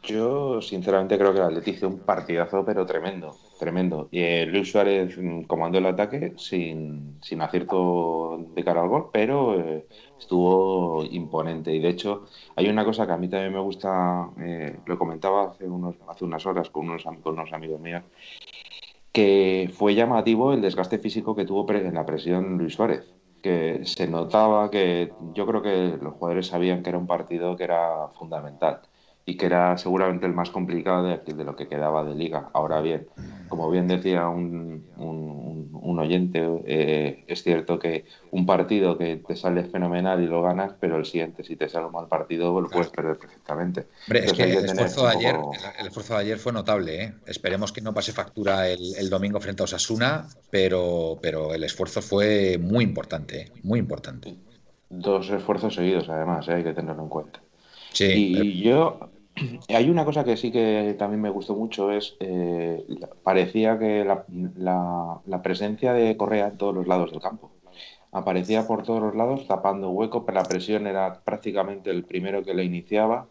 Yo, 0.03 0.61
sinceramente, 0.61 1.17
creo 1.17 1.31
que 1.31 1.39
el 1.39 1.45
Atleti 1.45 1.71
hizo 1.71 1.87
un 1.87 1.99
partidazo, 1.99 2.65
pero 2.65 2.85
tremendo, 2.87 3.35
tremendo. 3.59 4.09
Y 4.11 4.21
eh, 4.21 4.45
Luis 4.47 4.71
Suárez 4.71 5.15
mm, 5.15 5.43
comandó 5.43 5.77
el 5.77 5.85
ataque 5.85 6.33
sin, 6.37 7.19
sin 7.21 7.41
acierto 7.41 8.39
de 8.55 8.63
cara 8.63 8.81
al 8.81 8.89
gol, 8.89 9.09
pero 9.13 9.59
eh, 9.59 9.85
estuvo 10.17 11.03
imponente. 11.05 11.71
Y 11.73 11.79
de 11.79 11.89
hecho, 11.89 12.25
hay 12.55 12.67
una 12.67 12.83
cosa 12.83 13.05
que 13.05 13.11
a 13.13 13.17
mí 13.17 13.29
también 13.29 13.53
me 13.53 13.59
gusta, 13.59 14.31
eh, 14.39 14.79
lo 14.85 14.97
comentaba 14.97 15.51
hace, 15.51 15.65
unos, 15.65 15.95
hace 16.07 16.25
unas 16.25 16.45
horas 16.47 16.69
con 16.71 16.89
unos, 16.89 17.03
con 17.21 17.33
unos 17.33 17.53
amigos 17.53 17.79
míos, 17.79 18.03
que 19.11 19.69
fue 19.73 19.93
llamativo 19.93 20.53
el 20.53 20.61
desgaste 20.61 20.97
físico 20.97 21.35
que 21.35 21.45
tuvo 21.45 21.69
en 21.73 21.93
la 21.93 22.05
presión 22.05 22.57
Luis 22.57 22.73
Suárez 22.73 23.05
que 23.41 23.81
se 23.85 24.07
notaba 24.07 24.69
que 24.69 25.13
yo 25.33 25.47
creo 25.47 25.61
que 25.61 25.97
los 26.01 26.13
jugadores 26.13 26.47
sabían 26.47 26.83
que 26.83 26.89
era 26.89 26.99
un 26.99 27.07
partido 27.07 27.55
que 27.57 27.63
era 27.63 28.07
fundamental 28.09 28.81
y 29.31 29.37
que 29.37 29.45
era 29.45 29.77
seguramente 29.77 30.25
el 30.25 30.33
más 30.33 30.49
complicado 30.49 31.03
de, 31.03 31.17
de, 31.17 31.43
lo 31.45 31.55
que 31.55 31.69
quedaba 31.69 32.03
de 32.03 32.15
liga. 32.15 32.49
Ahora 32.51 32.81
bien, 32.81 33.07
como 33.47 33.71
bien 33.71 33.87
decía 33.87 34.27
un, 34.27 34.83
un, 34.97 35.99
oyente, 35.99 36.45
eh, 36.65 37.23
es 37.27 37.43
cierto 37.43 37.79
que 37.79 38.03
un 38.31 38.45
partido 38.45 38.97
que 38.97 39.17
te 39.17 39.35
sale 39.37 39.63
fenomenal 39.63 40.21
y 40.21 40.27
lo 40.27 40.41
ganas, 40.41 40.73
pero 40.81 40.97
el 40.97 41.05
siguiente, 41.05 41.45
si 41.45 41.55
te 41.55 41.69
sale 41.69 41.85
un 41.85 41.93
mal 41.93 42.07
partido, 42.07 42.59
lo 42.59 42.69
puedes 42.69 42.89
perder 42.89 43.17
perfectamente. 43.17 43.85
es 44.09 44.33
que, 44.33 44.43
el, 44.43 44.65
esfuerzo 44.65 45.05
de 45.05 45.11
ayer, 45.11 45.35
el, 45.79 45.87
esfuerzo 45.87 46.15
de 46.15 46.19
ayer 46.19 46.37
fue 46.37 46.51
notable. 46.51 47.03
¿eh? 47.03 47.13
Esperemos 47.25 47.71
que 47.71 47.79
no 47.79 47.93
pase 47.93 48.11
factura 48.11 48.67
el, 48.67 48.81
el, 48.97 49.09
domingo 49.09 49.39
frente 49.39 49.63
a 49.63 49.65
Osasuna, 49.65 50.27
pero, 50.49 51.19
pero 51.21 51.53
el 51.53 51.63
esfuerzo 51.63 52.01
fue 52.01 52.57
muy 52.57 52.83
importante, 52.83 53.41
¿eh? 53.43 53.51
muy 53.63 53.79
importante. 53.79 54.35
Dos 54.89 55.29
esfuerzos 55.29 55.75
seguidos, 55.75 56.09
además, 56.09 56.49
hay 56.49 56.63
que 56.63 56.73
tenerlo 56.73 57.03
en 57.03 57.09
cuenta. 57.09 57.39
Sí, 57.93 58.33
y 58.37 58.61
yo 58.61 59.11
hay 59.69 59.89
una 59.89 60.05
cosa 60.05 60.23
que 60.23 60.37
sí 60.37 60.51
que 60.51 60.95
también 60.97 61.21
me 61.21 61.29
gustó 61.29 61.55
mucho, 61.55 61.91
es 61.91 62.15
eh, 62.19 62.83
parecía 63.23 63.77
que 63.77 64.05
la, 64.05 65.41
presencia 65.43 65.93
de 65.93 66.15
Correa 66.17 66.47
en 66.47 66.57
todos 66.57 66.75
los 66.75 66.87
lados 66.87 67.11
del 67.11 67.21
campo. 67.21 67.51
Aparecía 68.11 68.67
por 68.67 68.83
todos 68.83 69.01
los 69.01 69.15
lados 69.15 69.47
tapando 69.47 69.89
hueco, 69.89 70.25
pero 70.25 70.39
la 70.39 70.47
presión 70.47 70.85
era 70.85 71.21
prácticamente 71.23 71.89
el 71.91 72.03
primero 72.03 72.43
que 72.43 72.53
le 72.53 72.63
iniciaba. 72.63 73.27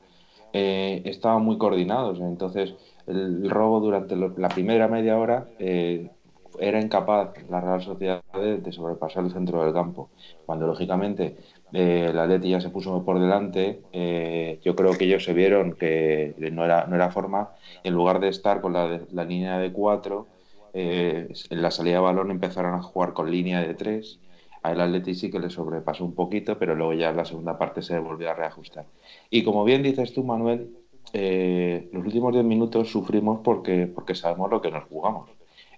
Eh, 0.52 1.02
estaban 1.04 1.44
muy 1.44 1.58
coordinados, 1.58 2.18
entonces 2.18 2.74
el, 3.06 3.48
robo 3.48 3.78
durante 3.80 4.16
la 4.16 4.48
primera 4.48 4.88
media 4.88 5.16
hora 5.16 5.46
eh, 5.60 6.10
era 6.58 6.80
incapaz 6.80 7.34
la 7.48 7.60
Real 7.60 7.82
Sociedad 7.82 8.20
de 8.32 8.72
sobrepasar 8.72 9.24
el 9.24 9.30
centro 9.30 9.62
del 9.62 9.72
campo, 9.72 10.10
cuando 10.46 10.66
lógicamente 10.66 11.36
eh, 11.72 12.10
la 12.12 12.24
Atleti 12.24 12.50
ya 12.50 12.60
se 12.60 12.70
puso 12.70 13.04
por 13.04 13.20
delante, 13.20 13.80
eh, 13.92 14.58
yo 14.64 14.74
creo 14.74 14.96
que 14.96 15.04
ellos 15.04 15.24
se 15.24 15.32
vieron 15.32 15.74
que 15.74 16.34
no 16.52 16.64
era, 16.64 16.86
no 16.86 16.96
era 16.96 17.10
forma, 17.10 17.50
en 17.84 17.94
lugar 17.94 18.20
de 18.20 18.28
estar 18.28 18.60
con 18.60 18.72
la, 18.72 19.00
la 19.12 19.24
línea 19.24 19.58
de 19.58 19.72
cuatro, 19.72 20.26
eh, 20.72 21.28
en 21.50 21.62
la 21.62 21.70
salida 21.70 21.96
de 21.96 22.00
balón 22.00 22.30
empezaron 22.30 22.74
a 22.74 22.82
jugar 22.82 23.12
con 23.12 23.30
línea 23.30 23.60
de 23.60 23.74
tres, 23.74 24.18
a 24.62 24.72
el 24.72 24.80
Atleti 24.80 25.14
sí 25.14 25.30
que 25.30 25.38
le 25.38 25.48
sobrepasó 25.48 26.04
un 26.04 26.14
poquito, 26.14 26.58
pero 26.58 26.74
luego 26.74 26.92
ya 26.92 27.12
la 27.12 27.24
segunda 27.24 27.56
parte 27.56 27.82
se 27.82 27.98
volvió 27.98 28.30
a 28.30 28.34
reajustar. 28.34 28.84
Y 29.30 29.42
como 29.42 29.64
bien 29.64 29.82
dices 29.82 30.12
tú, 30.12 30.22
Manuel, 30.22 30.76
los 31.12 32.04
últimos 32.04 32.32
diez 32.32 32.44
minutos 32.44 32.90
sufrimos 32.90 33.40
porque, 33.42 33.86
porque 33.86 34.14
sabemos 34.14 34.50
lo 34.50 34.60
que 34.60 34.70
nos 34.70 34.84
jugamos, 34.84 35.30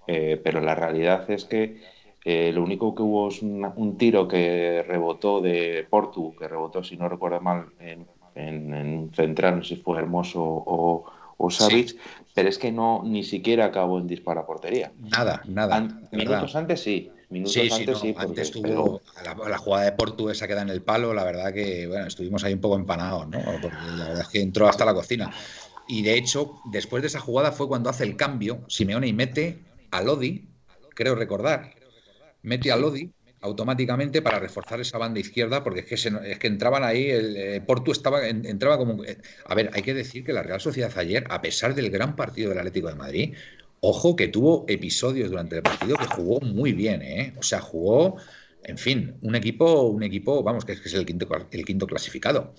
pero 0.06 0.60
la 0.60 0.74
realidad 0.74 1.30
es 1.30 1.44
que 1.44 1.80
eh, 2.24 2.52
lo 2.52 2.62
único 2.62 2.94
que 2.94 3.02
hubo 3.02 3.28
es 3.28 3.42
un 3.42 3.96
tiro 3.98 4.28
que 4.28 4.84
rebotó 4.86 5.40
de 5.40 5.86
Portu, 5.88 6.36
que 6.36 6.46
rebotó, 6.46 6.84
si 6.84 6.96
no 6.96 7.08
recuerdo 7.08 7.40
mal, 7.40 7.66
en, 7.80 8.06
en, 8.34 9.10
central, 9.14 9.56
no 9.56 9.64
sé 9.64 9.76
si 9.76 9.82
fue 9.82 9.98
Hermoso 9.98 10.40
o, 10.40 11.04
o 11.36 11.50
Savic, 11.50 11.96
pero 12.34 12.48
es 12.48 12.58
que 12.58 12.70
no 12.70 13.02
ni 13.04 13.24
siquiera 13.24 13.66
acabó 13.66 13.98
en 13.98 14.06
disparo 14.06 14.40
a 14.40 14.46
portería. 14.46 14.92
Nada, 14.98 15.42
nada. 15.46 15.88
minutos 16.12 16.54
antes 16.54 16.80
sí. 16.80 17.10
Minutos 17.28 17.56
antes 17.56 17.98
sí. 17.98 18.14
antes 18.16 18.50
tuvo 18.52 19.00
la, 19.24 19.58
jugada 19.58 19.84
de 19.86 19.92
Portu 19.92 20.28
esa 20.28 20.46
queda 20.46 20.62
en 20.62 20.68
el 20.68 20.82
palo, 20.82 21.14
la 21.14 21.24
verdad 21.24 21.52
que 21.52 21.86
bueno, 21.88 22.06
estuvimos 22.06 22.44
ahí 22.44 22.52
un 22.52 22.60
poco 22.60 22.76
empanados, 22.76 23.26
¿no? 23.28 23.40
Porque 23.60 23.76
la 23.96 24.04
verdad 24.04 24.20
es 24.20 24.28
que 24.28 24.40
entró 24.40 24.68
hasta 24.68 24.84
la 24.84 24.94
cocina. 24.94 25.32
Y 25.88 26.02
de 26.02 26.16
hecho, 26.16 26.60
después 26.66 27.02
de 27.02 27.08
esa 27.08 27.20
jugada 27.20 27.50
fue 27.50 27.68
cuando 27.68 27.90
hace 27.90 28.04
el 28.04 28.16
cambio, 28.16 28.60
Simeone 28.68 29.08
y 29.08 29.12
mete 29.12 29.58
a 29.90 30.02
Lodi, 30.02 30.46
creo 30.94 31.14
recordar, 31.14 31.72
mete 32.42 32.70
a 32.72 32.76
Lodi 32.76 33.10
automáticamente 33.42 34.22
para 34.22 34.38
reforzar 34.38 34.80
esa 34.80 34.98
banda 34.98 35.18
izquierda, 35.18 35.64
porque 35.64 35.80
es 35.80 35.86
que, 35.86 35.94
es 35.94 36.38
que 36.38 36.46
entraban 36.46 36.84
ahí, 36.84 37.10
el, 37.10 37.36
eh, 37.36 37.60
Porto 37.60 37.90
estaba, 37.90 38.26
entraba 38.26 38.78
como... 38.78 39.04
Eh, 39.04 39.18
a 39.44 39.54
ver, 39.54 39.70
hay 39.74 39.82
que 39.82 39.94
decir 39.94 40.24
que 40.24 40.32
la 40.32 40.44
Real 40.44 40.60
Sociedad 40.60 40.92
ayer, 40.96 41.24
a 41.28 41.42
pesar 41.42 41.74
del 41.74 41.90
gran 41.90 42.14
partido 42.14 42.50
del 42.50 42.58
Atlético 42.58 42.88
de 42.88 42.94
Madrid, 42.94 43.34
ojo 43.80 44.14
que 44.14 44.28
tuvo 44.28 44.64
episodios 44.68 45.28
durante 45.28 45.56
el 45.56 45.62
partido 45.62 45.96
que 45.96 46.06
jugó 46.06 46.40
muy 46.40 46.72
bien, 46.72 47.02
¿eh? 47.02 47.34
O 47.36 47.42
sea, 47.42 47.60
jugó, 47.60 48.16
en 48.62 48.78
fin, 48.78 49.16
un 49.22 49.34
equipo, 49.34 49.88
un 49.88 50.04
equipo, 50.04 50.44
vamos, 50.44 50.64
que 50.64 50.72
es, 50.72 50.80
que 50.80 50.88
es 50.88 50.94
el, 50.94 51.04
quinto, 51.04 51.28
el 51.50 51.64
quinto 51.64 51.86
clasificado. 51.88 52.54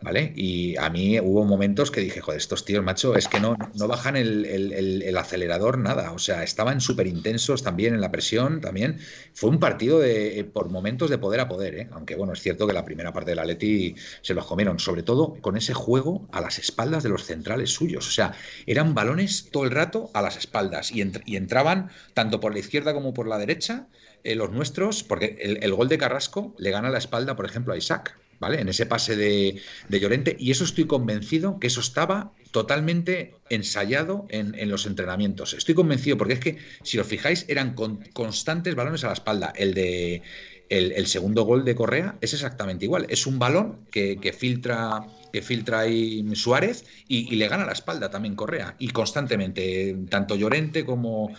¿Vale? 0.00 0.32
Y 0.36 0.76
a 0.76 0.90
mí 0.90 1.18
hubo 1.20 1.44
momentos 1.44 1.90
que 1.90 2.00
dije, 2.00 2.20
joder, 2.20 2.38
estos 2.38 2.64
tíos, 2.64 2.84
macho, 2.84 3.16
es 3.16 3.28
que 3.28 3.40
no, 3.40 3.56
no 3.74 3.88
bajan 3.88 4.16
el, 4.16 5.14
acelerador 5.16 5.78
nada, 5.78 6.12
o 6.12 6.18
sea, 6.18 6.42
estaban 6.44 6.80
súper 6.80 7.06
intensos 7.06 7.62
también 7.62 7.94
en 7.94 8.00
la 8.00 8.10
presión, 8.10 8.60
también. 8.60 8.98
Fue 9.34 9.50
un 9.50 9.58
partido 9.58 9.98
de, 9.98 10.48
por 10.52 10.70
momentos 10.70 11.10
de 11.10 11.18
poder 11.18 11.40
a 11.40 11.48
poder, 11.48 11.74
¿eh? 11.74 11.88
aunque 11.92 12.14
bueno, 12.14 12.32
es 12.32 12.40
cierto 12.40 12.66
que 12.66 12.72
la 12.72 12.84
primera 12.84 13.12
parte 13.12 13.30
del 13.30 13.40
Atleti 13.40 13.94
se 14.22 14.34
los 14.34 14.46
comieron, 14.46 14.78
sobre 14.78 15.02
todo 15.02 15.34
con 15.40 15.56
ese 15.56 15.74
juego 15.74 16.28
a 16.32 16.40
las 16.40 16.58
espaldas 16.58 17.02
de 17.02 17.08
los 17.08 17.24
centrales 17.24 17.70
suyos, 17.70 18.06
o 18.06 18.10
sea, 18.10 18.34
eran 18.66 18.94
balones 18.94 19.48
todo 19.50 19.64
el 19.64 19.70
rato 19.70 20.10
a 20.14 20.22
las 20.22 20.36
espaldas 20.36 20.92
y, 20.92 21.02
y 21.26 21.36
entraban 21.36 21.90
tanto 22.14 22.40
por 22.40 22.52
la 22.52 22.60
izquierda 22.60 22.94
como 22.94 23.14
por 23.14 23.26
la 23.26 23.38
derecha. 23.38 23.88
Eh, 24.24 24.34
los 24.34 24.50
nuestros, 24.50 25.04
porque 25.04 25.38
el, 25.40 25.62
el 25.62 25.74
gol 25.74 25.88
de 25.88 25.96
Carrasco 25.96 26.52
le 26.58 26.72
gana 26.72 26.90
la 26.90 26.98
espalda, 26.98 27.36
por 27.36 27.46
ejemplo, 27.46 27.72
a 27.72 27.76
Isaac. 27.76 28.18
¿Vale? 28.40 28.60
En 28.60 28.68
ese 28.68 28.86
pase 28.86 29.16
de, 29.16 29.60
Llorente. 29.88 30.36
Y 30.38 30.50
eso 30.50 30.64
estoy 30.64 30.86
convencido 30.86 31.58
que 31.58 31.66
eso 31.66 31.80
estaba 31.80 32.32
totalmente 32.50 33.34
ensayado 33.50 34.26
en, 34.30 34.68
los 34.70 34.86
entrenamientos. 34.86 35.54
Estoy 35.54 35.74
convencido, 35.74 36.16
porque 36.16 36.34
es 36.34 36.40
que, 36.40 36.58
si 36.82 36.98
os 36.98 37.06
fijáis, 37.06 37.44
eran 37.48 37.74
constantes 38.12 38.74
balones 38.74 39.04
a 39.04 39.08
la 39.08 39.12
espalda. 39.14 39.52
El 39.56 39.74
de 39.74 40.22
el, 40.68 41.06
segundo 41.06 41.44
gol 41.44 41.64
de 41.64 41.74
Correa 41.74 42.16
es 42.20 42.34
exactamente 42.34 42.84
igual. 42.84 43.06
Es 43.08 43.26
un 43.26 43.38
balón 43.38 43.86
que, 43.90 44.18
filtra 44.36 45.06
que 45.32 45.42
filtra 45.42 45.80
ahí 45.80 46.24
Suárez 46.34 46.84
y, 47.06 47.36
le 47.36 47.48
gana 47.48 47.66
la 47.66 47.72
espalda 47.72 48.10
también 48.10 48.34
Correa. 48.34 48.74
Y 48.78 48.88
constantemente, 48.88 49.96
tanto 50.08 50.36
Llorente 50.36 50.84
como, 50.84 51.32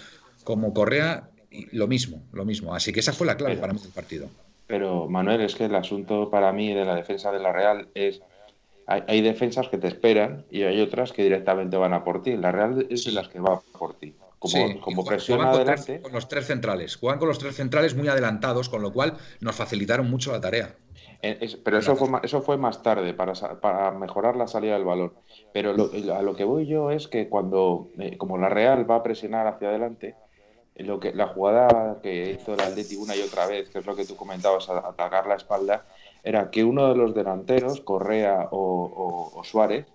como 0.44 0.74
Correa, 0.74 1.30
lo 1.72 1.88
mismo, 1.88 2.24
lo 2.34 2.46
mismo. 2.46 2.74
Así 2.74 2.92
que 2.92 3.00
esa 3.00 3.14
fue 3.14 3.28
la 3.28 3.38
clave 3.38 3.58
para 3.58 3.74
mí 3.74 3.80
del 3.80 3.92
partido. 3.92 4.30
Pero 4.70 5.10
Manuel, 5.10 5.42
es 5.42 5.56
que 5.56 5.66
el 5.66 5.74
asunto 5.74 6.30
para 6.30 6.54
mí 6.54 6.72
de 6.76 6.86
la 6.86 6.94
defensa 6.94 7.32
de 7.32 7.40
la 7.40 7.52
Real 7.52 7.90
es 7.96 8.22
hay, 8.86 9.22
defensas 9.22 9.68
que 9.68 9.80
te 9.80 9.88
esperan 9.88 10.46
y 10.52 10.62
hay 10.62 10.80
otras 10.80 11.12
que 11.12 11.24
directamente 11.24 11.76
van 11.76 11.94
a 11.94 12.04
por 12.04 12.22
ti. 12.22 12.38
La 12.38 12.52
Real 12.52 12.86
es 12.88 13.04
de 13.04 13.12
las 13.12 13.30
que 13.30 13.40
va 13.40 13.62
por 13.80 13.96
ti. 13.96 14.14
Como, 14.38 14.80
como 14.80 15.04
presión 15.04 15.42
adelante. 15.42 16.02
Con, 16.02 16.12
los 16.12 16.28
tres 16.28 16.46
centrales. 16.46 16.98
Juegan 16.98 17.18
con 17.18 17.28
los 17.28 17.40
tres 17.40 17.56
centrales 17.56 17.96
muy 17.96 18.08
adelantados, 18.10 18.70
con 18.70 18.84
lo 18.84 18.94
cual 18.94 19.18
nos 19.42 19.56
facilitaron 19.56 20.08
mucho 20.08 20.32
la 20.32 20.40
tarea. 20.40 20.76
Eh, 21.24 21.58
pero 21.64 21.80
eso 21.80 21.96
fue, 21.96 22.20
eso 22.22 22.42
fue 22.42 22.58
más 22.58 22.84
tarde, 22.84 23.16
para, 23.16 23.34
para 23.60 23.90
mejorar 23.92 24.36
la 24.36 24.48
salida 24.48 24.74
del 24.74 24.86
balón. 24.86 25.14
Pero 25.52 25.72
a 25.72 26.22
lo 26.22 26.36
que 26.36 26.44
voy 26.44 26.68
yo 26.68 26.92
es 26.92 27.08
que 27.08 27.28
cuando, 27.28 27.90
eh, 27.98 28.18
como 28.18 28.38
la 28.38 28.50
Real 28.50 28.90
va 28.90 28.98
a 28.98 29.04
presionar 29.04 29.48
hacia 29.48 29.70
adelante, 29.70 30.16
lo 30.84 31.00
que 31.00 31.14
la 31.14 31.28
jugada 31.28 32.00
que 32.02 32.32
hizo 32.32 32.54
el 32.54 32.62
Atleti 32.62 32.96
una 32.96 33.16
y 33.16 33.22
otra 33.22 33.48
vez, 33.48 33.70
que 33.70 33.80
es 33.80 33.86
lo 33.86 33.96
que 33.96 34.06
tú 34.06 34.16
comentabas, 34.16 34.70
atacar 34.70 35.28
la 35.28 35.36
espalda, 35.36 35.86
era 36.24 36.50
que 36.52 36.64
uno 36.64 36.90
de 36.90 36.96
los 36.96 37.14
delanteros, 37.14 37.82
Correa 37.82 38.48
o, 38.52 39.42
Suárez, 39.44 39.86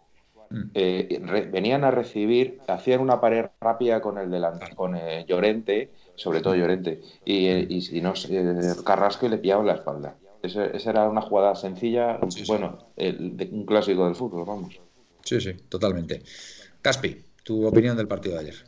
mm. 0.50 0.62
eh, 0.74 1.48
venían 1.50 1.84
a 1.84 1.90
recibir, 1.90 2.60
hacían 2.66 3.00
una 3.00 3.20
pared 3.20 3.46
rápida 3.60 4.00
con 4.00 4.18
el 4.18 4.30
delante, 4.30 4.74
con 4.74 4.96
eh, 4.96 5.24
Llorente, 5.28 5.90
sobre 6.16 6.40
todo 6.40 6.54
Llorente, 6.54 7.00
y, 7.24 7.46
eh, 7.46 7.66
y 7.68 7.82
si 7.82 8.00
no, 8.00 8.14
Carrasco 8.84 9.26
y 9.26 9.30
le 9.30 9.38
pillaba 9.38 9.64
la 9.64 9.74
espalda. 9.74 10.16
esa 10.42 10.90
era 10.90 11.08
una 11.08 11.22
jugada 11.22 11.54
sencilla, 11.54 12.18
bueno, 12.46 12.78
de, 12.96 13.48
un 13.52 13.66
clásico 13.66 14.04
del 14.04 14.14
fútbol, 14.14 14.44
vamos. 14.44 14.78
Sí, 15.22 15.40
sí, 15.40 15.54
totalmente. 15.68 16.22
Caspi, 16.82 17.24
tu 17.42 17.66
opinión 17.66 17.96
del 17.96 18.06
partido 18.08 18.34
de 18.34 18.40
ayer. 18.40 18.64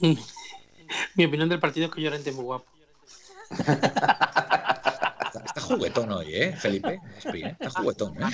Mi 1.14 1.24
opinión 1.24 1.48
del 1.48 1.60
partido 1.60 1.86
es 1.86 1.92
que 1.92 2.02
Llorente 2.02 2.30
es 2.30 2.36
muy 2.36 2.44
guapo. 2.44 2.66
Está, 5.44 5.60
juguetón 5.60 6.12
hoy, 6.12 6.34
¿eh, 6.34 6.56
Felipe? 6.56 7.00
¿eh? 7.32 7.56
Está 7.58 7.70
juguetón, 7.70 8.16
¿eh? 8.22 8.26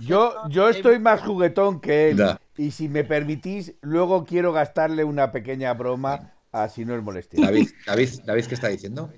Yo, 0.00 0.34
yo 0.48 0.68
estoy 0.68 0.98
más 0.98 1.22
juguetón 1.22 1.80
que 1.80 2.10
él. 2.10 2.38
Y 2.56 2.70
si 2.70 2.88
me 2.88 3.04
permitís, 3.04 3.74
luego 3.80 4.24
quiero 4.24 4.52
gastarle 4.52 5.04
una 5.04 5.32
pequeña 5.32 5.72
broma, 5.74 6.34
así 6.52 6.84
no 6.84 6.94
es 6.96 7.02
molestia. 7.02 7.44
David, 7.44 7.70
David, 7.86 8.08
David, 8.24 8.46
¿qué 8.46 8.54
está 8.54 8.68
diciendo? 8.68 9.12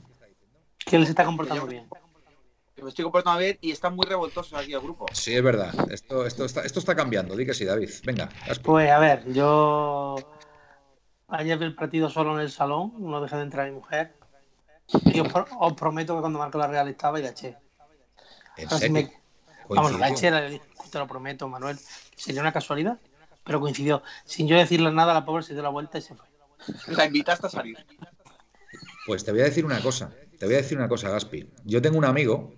Que 0.85 0.97
él 0.97 1.05
se 1.05 1.11
está 1.11 1.25
comportando 1.25 1.67
bien. 1.67 1.87
me 2.83 2.89
estoy 2.89 3.03
comportando 3.03 3.41
bien 3.41 3.59
y 3.61 3.71
están 3.71 3.95
muy 3.95 4.07
revoltosos 4.07 4.59
aquí 4.59 4.73
el 4.73 4.81
grupo. 4.81 5.07
Sí, 5.13 5.35
es 5.35 5.43
verdad. 5.43 5.73
Esto, 5.91 6.27
esto, 6.27 6.45
está, 6.45 6.63
esto 6.63 6.81
está 6.81 6.95
cambiando. 6.95 7.37
Di 7.37 7.47
que 7.47 7.55
sí, 7.55 7.65
David. 7.65 7.91
Venga. 8.05 8.29
Pues 8.63 8.91
a 8.91 8.99
ver, 8.99 9.31
yo 9.33 10.17
ayer 11.31 11.59
vi 11.59 11.65
el 11.65 11.75
partido 11.75 12.11
solo 12.11 12.35
en 12.35 12.41
el 12.41 12.51
salón, 12.51 12.93
no 12.99 13.21
dejé 13.21 13.37
de 13.37 13.43
entrar 13.43 13.69
mi 13.69 13.75
mujer. 13.75 14.15
Y 15.05 15.21
os, 15.21 15.73
prometo 15.75 16.15
que 16.15 16.21
cuando 16.21 16.39
marcó 16.39 16.59
la 16.59 16.67
Real 16.67 16.89
estaba 16.89 17.19
y 17.19 17.23
la 17.23 17.31
eché. 17.31 17.57
Vamos, 19.69 19.99
la 19.99 20.09
eché, 20.09 20.31
te 20.91 20.99
lo 20.99 21.07
prometo, 21.07 21.49
Manuel. 21.49 21.79
Sería 22.17 22.41
una 22.41 22.53
casualidad, 22.53 22.99
pero 23.45 23.61
coincidió. 23.61 24.03
Sin 24.25 24.49
yo 24.49 24.57
decirle 24.57 24.91
nada, 24.91 25.15
la 25.15 25.25
pobre 25.25 25.45
se 25.45 25.53
dio 25.53 25.63
la 25.63 25.69
vuelta 25.69 25.99
y 25.99 26.03
se 26.03 26.15
fue. 26.15 26.27
La 26.89 27.07
invitaste 27.07 27.47
a 27.47 27.51
salir. 27.51 27.79
Pues 29.07 29.25
te 29.25 29.31
voy 29.31 29.41
a 29.41 29.45
decir 29.45 29.65
una 29.65 29.81
cosa. 29.81 30.13
Te 30.39 30.47
voy 30.47 30.55
a 30.55 30.59
decir 30.59 30.77
una 30.77 30.89
cosa, 30.89 31.09
Gaspi. 31.11 31.49
Yo 31.65 31.81
tengo 31.81 31.99
un 31.99 32.05
amigo 32.05 32.53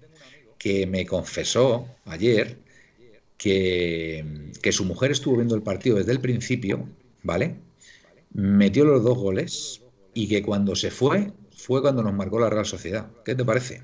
que 0.58 0.86
me 0.86 1.04
confesó 1.06 1.86
ayer 2.06 2.58
que, 3.36 4.50
que 4.62 4.72
su 4.72 4.84
mujer 4.84 5.10
estuvo 5.10 5.36
viendo 5.36 5.54
el 5.54 5.62
partido 5.62 5.96
desde 5.96 6.12
el 6.12 6.20
principio, 6.20 6.88
¿vale? 7.22 7.56
Metió 8.34 8.84
los 8.84 9.02
dos 9.04 9.18
goles 9.18 9.82
y 10.14 10.28
que 10.28 10.42
cuando 10.42 10.74
se 10.74 10.90
fue, 10.90 11.32
fue 11.56 11.82
cuando 11.82 12.02
nos 12.02 12.14
marcó 12.14 12.38
la 12.38 12.50
Real 12.50 12.66
Sociedad. 12.66 13.10
¿Qué 13.24 13.34
te 13.34 13.44
parece? 13.44 13.82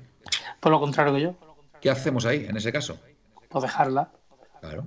Por 0.59 0.71
lo 0.71 0.79
contrario 0.79 1.13
que 1.13 1.21
yo. 1.21 1.35
¿Qué 1.81 1.89
hacemos 1.89 2.25
ahí, 2.25 2.45
en 2.47 2.57
ese 2.57 2.71
caso? 2.71 2.99
Pues 3.49 3.63
dejarla. 3.63 4.11
Claro. 4.59 4.85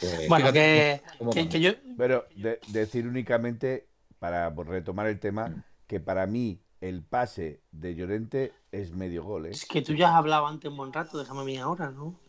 Pues 0.00 0.28
bueno, 0.28 0.52
que, 0.52 1.00
yo... 1.60 1.72
Pero 1.96 2.26
decir 2.68 3.06
únicamente, 3.06 3.88
para 4.18 4.50
retomar 4.50 5.06
el 5.06 5.18
tema, 5.18 5.64
que 5.86 6.00
para 6.00 6.26
mí 6.26 6.60
el 6.80 7.02
pase 7.02 7.62
de 7.72 7.94
Llorente 7.94 8.52
es 8.70 8.92
medio 8.92 9.24
gol. 9.24 9.46
¿eh? 9.46 9.50
Es 9.50 9.64
que 9.64 9.80
tú 9.80 9.94
ya 9.94 10.10
has 10.10 10.16
hablado 10.16 10.46
antes 10.46 10.70
un 10.70 10.76
buen 10.76 10.92
rato, 10.92 11.18
déjame 11.18 11.40
a 11.40 11.44
mí 11.44 11.56
ahora, 11.56 11.90
¿no? 11.90 12.20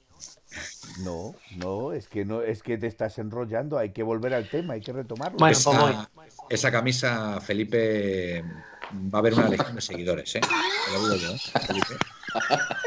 No, 1.00 1.36
no, 1.58 1.92
es 1.92 2.08
que 2.08 2.24
no, 2.24 2.42
es 2.42 2.64
que 2.64 2.78
te 2.78 2.88
estás 2.88 3.18
enrollando, 3.18 3.78
hay 3.78 3.92
que 3.92 4.04
volver 4.04 4.34
al 4.34 4.50
tema, 4.50 4.76
hay 4.76 4.82
que 4.82 4.94
retomarlo. 4.94 5.38
Bueno, 5.38 5.52
esa, 5.52 6.10
esa 6.50 6.72
camisa, 6.72 7.42
Felipe, 7.42 8.42
va 9.14 9.18
a 9.18 9.20
haber 9.20 9.34
una 9.34 9.50
legión 9.50 9.76
de 9.76 9.82
seguidores, 9.82 10.36
¿eh? 10.36 10.42
lo 10.94 11.04
digo 11.04 11.16
yo, 11.16 11.32
¿eh? 11.32 11.40
Felipe. 11.68 11.98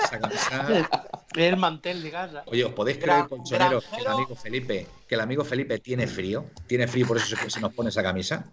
Esa 0.03 0.21
camisa. 0.21 0.89
El 1.35 1.57
mantel 1.59 2.03
de 2.03 2.11
casa. 2.11 2.43
Oye, 2.47 2.65
¿os 2.65 2.73
podéis 2.73 2.99
creer, 2.99 3.29
colchoneros, 3.29 3.85
que 3.85 4.01
el 4.01 4.07
amigo 4.07 4.35
Felipe, 4.35 4.87
que 5.07 5.15
el 5.15 5.21
amigo 5.21 5.45
Felipe 5.45 5.79
tiene 5.79 6.07
frío? 6.07 6.47
Tiene 6.67 6.89
frío, 6.89 7.07
por 7.07 7.19
eso 7.19 7.37
se 7.49 7.61
nos 7.61 7.73
pone 7.75 7.91
esa 7.91 8.03
camisa. 8.03 8.47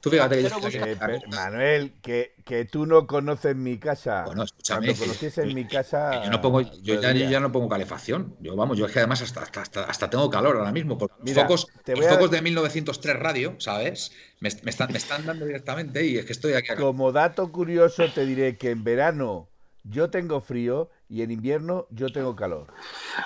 Tú 0.00 0.10
fíjate 0.10 0.44
que, 0.44 0.96
Manuel, 1.28 1.92
que, 2.00 2.32
que, 2.44 2.64
tú 2.64 2.86
no 2.86 3.08
conoces 3.08 3.56
mi 3.56 3.78
casa. 3.78 4.24
Bueno, 4.26 4.44
escúchame. 4.44 4.86
Cuando 4.86 5.02
conociese 5.02 5.42
en 5.42 5.54
mi 5.54 5.66
casa. 5.66 6.24
Yo, 6.24 6.30
no 6.30 6.40
pongo, 6.40 6.60
yo 6.60 7.00
ya, 7.00 7.40
no 7.40 7.50
pongo 7.50 7.68
calefacción. 7.68 8.36
Yo, 8.38 8.54
vamos, 8.54 8.78
yo 8.78 8.86
es 8.86 8.92
que 8.92 9.00
además 9.00 9.22
hasta, 9.22 9.42
hasta, 9.42 9.84
hasta, 9.84 10.08
tengo 10.08 10.30
calor 10.30 10.56
ahora 10.56 10.70
mismo. 10.70 10.96
Por 10.98 11.10
focos, 11.34 11.66
los 11.84 12.06
focos 12.06 12.30
de 12.30 12.42
1903 12.42 13.18
radio, 13.18 13.56
¿sabes? 13.58 14.12
Me, 14.38 14.50
me, 14.62 14.70
están, 14.70 14.92
me 14.92 14.98
están 14.98 15.26
dando 15.26 15.46
directamente 15.46 16.06
y 16.06 16.16
es 16.16 16.24
que 16.24 16.32
estoy 16.32 16.52
aquí. 16.52 16.76
Como 16.76 17.10
dato 17.10 17.50
curioso, 17.50 18.04
te 18.14 18.24
diré 18.24 18.56
que 18.56 18.70
en 18.70 18.84
verano 18.84 19.48
yo 19.82 20.10
tengo 20.10 20.40
frío 20.40 20.90
y 21.08 21.22
en 21.22 21.32
invierno 21.32 21.86
yo 21.90 22.12
tengo 22.12 22.36
calor. 22.36 22.68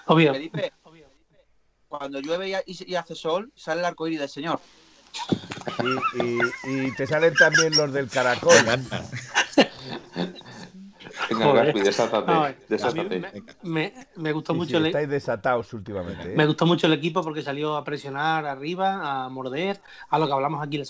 Obvio. 0.07 0.33
cuando 1.89 2.21
llueve 2.21 2.63
y, 2.67 2.95
hace 2.95 3.15
sol, 3.15 3.53
sale 3.55 3.81
el 3.81 3.85
arcoíris 3.85 4.21
del 4.21 4.29
señor. 4.29 4.61
Y, 6.65 6.93
te 6.93 7.07
salen 7.07 7.35
también 7.35 7.77
los 7.77 7.93
del 7.93 8.09
caracol. 8.09 8.55
me, 13.63 13.93
me, 14.17 14.33
gustó 14.33 14.55
mucho 14.55 14.79
el 14.79 14.87
estáis 14.87 15.09
desatados 15.09 15.73
últimamente. 15.73 16.33
¿eh? 16.33 16.37
Me 16.37 16.47
gustó 16.47 16.67
mucho 16.67 16.87
el 16.87 16.93
equipo 16.95 17.23
porque 17.23 17.43
salió 17.43 17.77
a 17.77 17.85
presionar 17.85 18.47
arriba, 18.47 19.25
a 19.25 19.29
morder, 19.29 19.81
a 20.09 20.19
lo 20.19 20.27
que 20.27 20.33
hablamos 20.33 20.63
aquí 20.63 20.83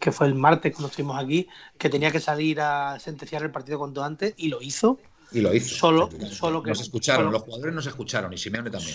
que 0.00 0.12
fue 0.12 0.28
el 0.28 0.34
martes 0.34 0.72
cuando 0.72 0.88
estuvimos 0.88 1.18
aquí, 1.22 1.48
que 1.76 1.88
tenía 1.88 2.12
que 2.12 2.20
salir 2.20 2.60
a 2.60 2.98
sentenciar 3.00 3.42
el 3.42 3.50
partido 3.50 3.78
cuanto 3.78 4.04
antes 4.04 4.34
y 4.36 4.48
lo 4.48 4.62
hizo. 4.62 4.98
Y 5.32 5.40
lo 5.40 5.52
hizo. 5.52 5.76
Solo, 5.76 6.08
solo 6.30 6.62
que. 6.62 6.70
Nos 6.70 6.80
escucharon, 6.80 7.32
los 7.32 7.42
jugadores 7.42 7.74
nos 7.74 7.86
escucharon 7.86 8.32
y 8.32 8.38
Simeone 8.38 8.70
también. 8.70 8.94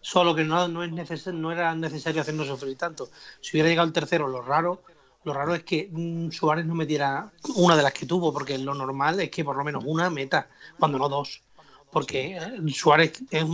Solo 0.00 0.34
que 0.34 0.44
no, 0.44 0.68
no, 0.68 0.82
es 0.82 0.92
neces 0.92 1.26
no 1.28 1.52
era 1.52 1.74
necesario 1.74 2.20
hacernos 2.20 2.48
sufrir 2.48 2.76
tanto. 2.76 3.10
Si 3.40 3.56
hubiera 3.56 3.68
llegado 3.68 3.86
el 3.86 3.92
tercero, 3.92 4.28
lo 4.28 4.42
raro, 4.42 4.82
lo 5.24 5.32
raro 5.32 5.54
es 5.54 5.64
que 5.64 5.88
mm, 5.90 6.30
Suárez 6.30 6.66
no 6.66 6.74
metiera 6.74 7.30
una 7.56 7.76
de 7.76 7.82
las 7.82 7.92
que 7.92 8.06
tuvo, 8.06 8.32
porque 8.32 8.58
lo 8.58 8.74
normal 8.74 9.20
es 9.20 9.30
que 9.30 9.44
por 9.44 9.56
lo 9.56 9.64
menos 9.64 9.84
una 9.86 10.10
meta, 10.10 10.48
cuando 10.78 10.98
no 10.98 11.08
dos. 11.08 11.42
Porque 11.90 12.36
eh, 12.36 12.72
Suárez 12.72 13.22
es 13.30 13.44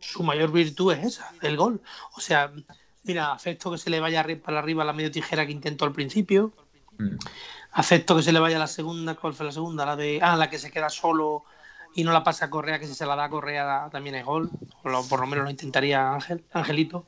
su 0.00 0.22
mayor 0.22 0.52
virtud 0.52 0.92
es 0.92 1.04
esa, 1.04 1.32
el 1.42 1.56
gol. 1.56 1.80
O 2.16 2.20
sea, 2.20 2.52
Mira, 3.06 3.32
acepto 3.32 3.70
que 3.70 3.78
se 3.78 3.88
le 3.88 4.00
vaya 4.00 4.26
para 4.42 4.58
arriba 4.58 4.84
la 4.84 4.92
medio 4.92 5.12
tijera 5.12 5.46
que 5.46 5.52
intentó 5.52 5.84
al 5.84 5.92
principio. 5.92 6.52
Mm. 6.98 7.16
Acepto 7.70 8.16
que 8.16 8.22
se 8.22 8.32
le 8.32 8.40
vaya 8.40 8.58
la 8.58 8.66
segunda, 8.66 9.14
¿cuál 9.14 9.32
fue 9.32 9.46
la 9.46 9.52
segunda? 9.52 9.86
La 9.86 9.94
de. 9.94 10.18
Ah, 10.20 10.36
la 10.36 10.50
que 10.50 10.58
se 10.58 10.72
queda 10.72 10.90
solo 10.90 11.44
y 11.96 12.04
no 12.04 12.12
la 12.12 12.22
pasa 12.22 12.44
a 12.44 12.50
Correa, 12.50 12.78
que 12.78 12.86
si 12.86 12.94
se 12.94 13.06
la 13.06 13.16
da 13.16 13.24
a 13.24 13.30
Correa 13.30 13.88
también 13.90 14.16
es 14.16 14.24
gol. 14.24 14.50
por 14.82 15.20
lo 15.20 15.26
menos 15.26 15.44
lo 15.44 15.50
intentaría 15.50 16.12
Ángel, 16.12 16.44
Angelito. 16.52 17.06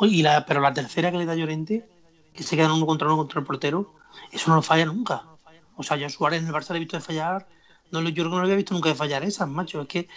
Y 0.00 0.22
la, 0.22 0.44
pero 0.44 0.60
la 0.60 0.74
tercera 0.74 1.10
que 1.10 1.16
le 1.16 1.24
da 1.24 1.34
Llorente, 1.34 1.88
que 2.34 2.42
se 2.42 2.54
queda 2.54 2.72
uno 2.72 2.84
contra 2.84 3.08
uno 3.08 3.16
contra 3.16 3.40
el 3.40 3.46
portero, 3.46 3.94
eso 4.30 4.50
no 4.50 4.56
lo 4.56 4.62
falla 4.62 4.84
nunca. 4.84 5.24
O 5.76 5.82
sea, 5.82 5.96
yo 5.96 6.10
Suárez 6.10 6.42
en 6.42 6.48
el 6.48 6.52
Barça 6.52 6.70
le 6.70 6.76
he 6.76 6.80
visto 6.80 6.98
de 6.98 7.02
fallar 7.02 7.48
no, 7.90 8.08
yo 8.08 8.24
no 8.24 8.30
lo 8.30 8.42
había 8.42 8.56
visto 8.56 8.74
nunca 8.74 8.90
de 8.90 8.94
fallar 8.94 9.24
esas, 9.24 9.48
macho. 9.48 9.82
Es 9.82 9.88
que 9.88 10.08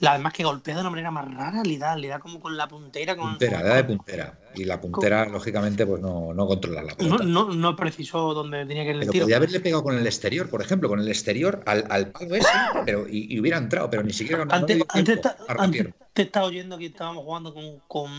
la, 0.00 0.12
además 0.12 0.32
que 0.32 0.44
golpea 0.44 0.74
de 0.74 0.80
una 0.82 0.90
manera 0.90 1.10
más 1.10 1.32
rara, 1.32 1.62
le 1.62 1.78
da, 1.78 1.96
le 1.96 2.08
da 2.08 2.18
como 2.18 2.40
con 2.40 2.56
la 2.56 2.68
puntera. 2.68 3.16
Con, 3.16 3.30
puntera, 3.30 3.62
le 3.62 3.68
da 3.68 3.76
de 3.76 3.84
puntera. 3.84 4.38
Y 4.54 4.64
la 4.64 4.80
puntera, 4.80 5.26
lógicamente, 5.26 5.86
pues 5.86 6.00
no, 6.00 6.32
no 6.34 6.46
controla 6.46 6.82
la 6.82 6.94
pelota. 6.94 7.24
No, 7.24 7.46
no, 7.46 7.54
no 7.54 7.76
precisó 7.76 8.34
donde 8.34 8.66
tenía 8.66 8.84
que 8.84 8.90
ir 8.90 8.96
el 8.96 9.00
pero 9.00 9.12
tiro. 9.12 9.24
Podría 9.24 9.36
haberle 9.38 9.60
pegado 9.60 9.82
con 9.82 9.96
el 9.96 10.06
exterior, 10.06 10.48
por 10.48 10.62
ejemplo, 10.62 10.88
con 10.88 11.00
el 11.00 11.08
exterior 11.08 11.62
al, 11.66 11.84
al 11.90 12.10
palo 12.10 12.34
ese, 12.34 12.48
pero, 12.84 13.06
y, 13.08 13.38
hubiera 13.40 13.58
entrado, 13.58 13.90
pero 13.90 14.02
ni 14.02 14.12
siquiera 14.12 14.38
con 14.38 14.52
antes, 14.52 14.82
antes, 14.90 15.20
antes 15.48 15.86
te 16.12 16.22
estaba 16.22 16.46
oyendo 16.46 16.78
que 16.78 16.86
estábamos 16.86 17.24
jugando 17.24 17.52
con, 17.52 17.80
con 17.88 18.10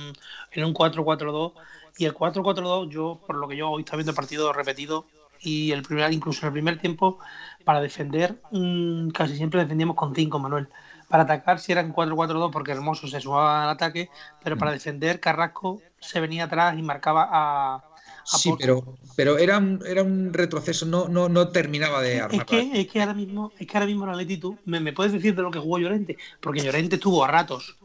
en 0.52 0.64
un 0.66 0.74
4-4-2 0.74 1.54
y 1.98 2.06
el 2.06 2.14
4-4-2, 2.14 2.90
yo, 2.90 3.22
por 3.26 3.38
lo 3.38 3.48
que 3.48 3.56
yo 3.56 3.70
hoy 3.70 3.82
estaba 3.84 3.98
viendo 3.98 4.12
el 4.12 4.16
partido 4.16 4.52
repetido, 4.52 5.06
y 5.42 5.72
el 5.72 5.84
primer, 5.84 6.12
incluso 6.12 6.42
en 6.42 6.48
el 6.48 6.54
primer 6.54 6.80
tiempo, 6.80 7.20
para 7.66 7.82
defender, 7.82 8.40
mm, 8.52 9.10
casi 9.10 9.36
siempre 9.36 9.60
defendíamos 9.60 9.96
con 9.98 10.16
5, 10.16 10.40
Manuel. 10.40 10.70
Para 11.10 11.24
atacar, 11.24 11.60
si 11.60 11.72
eran 11.72 11.94
4-4-2, 11.94 12.52
porque 12.52 12.72
Hermoso 12.72 13.08
se 13.08 13.20
sumaba 13.20 13.64
al 13.64 13.70
ataque, 13.70 14.10
pero 14.44 14.58
para 14.58 14.72
mm. 14.72 14.74
defender, 14.76 15.20
Carrasco 15.20 15.82
se 16.00 16.20
venía 16.22 16.46
atrás 16.46 16.78
y 16.78 16.82
marcaba 16.82 17.28
a. 17.32 17.84
sí, 18.24 18.54
pero, 18.58 18.98
pero 19.16 19.38
era, 19.38 19.58
un, 19.58 19.84
era 19.86 20.04
un 20.04 20.34
retroceso, 20.34 20.86
no, 20.86 21.08
no, 21.08 21.28
no 21.28 21.50
terminaba 21.50 22.02
de 22.02 22.22
armar. 22.22 22.42
Es 22.42 22.46
que, 22.46 22.82
es 22.82 22.88
que 22.88 23.02
ahora 23.02 23.14
mismo, 23.14 23.52
es 23.60 23.68
que 23.68 23.78
ahora 23.78 23.88
mismo 23.88 24.06
la 24.06 24.16
Leti, 24.16 24.40
me, 24.66 24.80
me 24.80 24.94
puedes 24.94 25.12
decir 25.12 25.36
de 25.36 25.42
lo 25.42 25.52
que 25.52 25.60
jugó 25.60 25.80
Llorente, 25.80 26.18
porque 26.40 26.62
Llorente 26.62 26.96
estuvo 26.96 27.24
a 27.24 27.28
ratos 27.28 27.76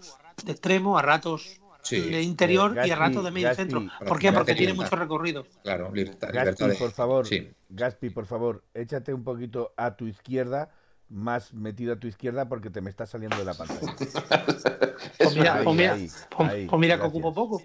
de 0.45 0.53
extremo, 0.53 0.97
a 0.97 1.03
ratos 1.03 1.61
de 1.89 2.23
interior 2.23 2.79
y 2.85 2.91
a 2.91 2.97
rato 2.97 3.23
de 3.23 3.31
medio 3.31 3.55
centro. 3.55 3.87
¿Por 4.07 4.19
qué? 4.19 4.33
Porque 4.33 4.55
tiene 4.55 4.75
mucho 4.75 4.97
recorrido. 4.97 5.47
Claro, 5.63 5.91
libertad, 5.93 6.29
Gaspi, 6.33 6.75
por 6.79 6.91
favor, 6.93 7.27
Gaspi, 7.69 8.11
por 8.11 8.27
favor, 8.27 8.65
échate 8.75 9.15
un 9.15 9.25
poquito 9.25 9.73
a 9.77 9.97
tu 9.97 10.07
izquierda, 10.07 10.71
más 11.09 11.53
metido 11.53 11.95
a 11.95 11.97
tu 11.97 12.07
izquierda 12.07 12.49
porque 12.49 12.71
te 12.71 12.81
me 12.81 12.91
está 12.91 13.07
saliendo 13.07 13.37
de 13.39 13.45
la 13.45 13.55
pantalla. 13.55 13.81
pues 15.19 15.37
mira, 15.37 15.61
pues 15.65 15.77
mira, 15.77 15.97
pues, 16.31 16.69
pues 16.69 16.81
mira 16.81 16.99
que 16.99 17.07
ocupo 17.07 17.35
poco. 17.35 17.63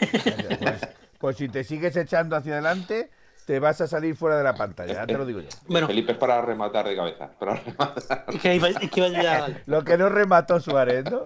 Pues, 0.00 0.80
pues, 1.18 1.36
si 1.36 1.48
te 1.48 1.64
sigues 1.64 1.96
echando 1.96 2.36
hacia 2.36 2.54
adelante, 2.54 3.10
te 3.44 3.58
vas 3.58 3.80
a 3.80 3.86
salir 3.86 4.16
fuera 4.16 4.38
de 4.38 4.44
la 4.44 4.54
pantalla, 4.54 4.94
ya 4.94 5.06
te 5.06 5.18
lo 5.18 5.26
digo 5.26 5.40
yo. 5.40 5.48
Bueno, 5.66 5.88
Felipe 5.88 6.12
es 6.12 6.18
para 6.18 6.40
rematar 6.40 6.86
de 6.86 6.96
cabeza. 6.96 7.30
Para 7.38 7.56
rematar. 7.56 8.24
Es 8.28 8.40
que 8.40 8.54
iba, 8.54 8.68
que 8.72 9.00
iba 9.00 9.36
a 9.36 9.48
Lo 9.66 9.84
que 9.84 9.98
no 9.98 10.08
remató 10.08 10.60
Suárez, 10.60 11.04
¿no? 11.10 11.22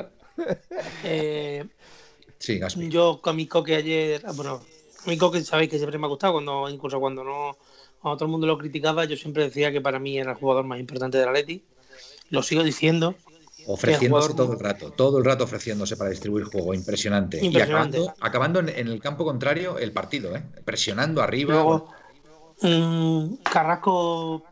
Eh, 1.05 1.65
Sí, 2.45 2.61
Yo 2.91 3.21
con 3.23 3.37
mi 3.37 3.47
coque 3.47 3.75
ayer, 3.75 4.23
bueno, 4.35 4.61
mi 5.07 5.17
coque 5.17 5.41
sabéis 5.41 5.71
que 5.71 5.79
siempre 5.79 5.99
me 5.99 6.05
ha 6.05 6.11
gustado, 6.11 6.35
cuando 6.35 6.69
incluso 6.69 7.01
cuando 7.01 7.25
no 7.25 7.57
cuando 8.03 8.19
todo 8.19 8.27
el 8.27 8.33
mundo 8.33 8.47
lo 8.47 8.59
criticaba, 8.59 9.07
yo 9.07 9.17
siempre 9.17 9.45
decía 9.45 9.73
que 9.73 9.81
para 9.81 9.99
mí 9.99 10.19
era 10.19 10.33
el 10.33 10.37
jugador 10.37 10.67
más 10.67 10.79
importante 10.79 11.17
de 11.17 11.25
la 11.25 11.33
Leti. 11.33 11.65
Lo 12.29 12.43
sigo 12.43 12.63
diciendo. 12.63 13.15
Ofreciéndose 13.67 14.35
todo 14.35 14.53
el 14.53 14.61
rato, 14.61 14.91
todo 14.91 15.17
el 15.17 15.25
rato 15.25 15.45
ofreciéndose 15.45 15.97
para 15.97 16.11
distribuir 16.11 16.45
juego, 16.45 16.75
impresionante. 16.75 17.43
Y 17.43 17.59
acabando, 17.59 18.61
en, 18.61 18.69
el 18.69 19.01
campo 19.01 19.25
contrario 19.25 19.79
el 19.79 19.93
partido, 19.93 20.37
¿eh? 20.37 20.45
presionando 20.67 21.23
arriba. 21.23 21.55
Luego, 21.55 21.89
mm, 22.61 23.37
Carrasco, 23.37 24.43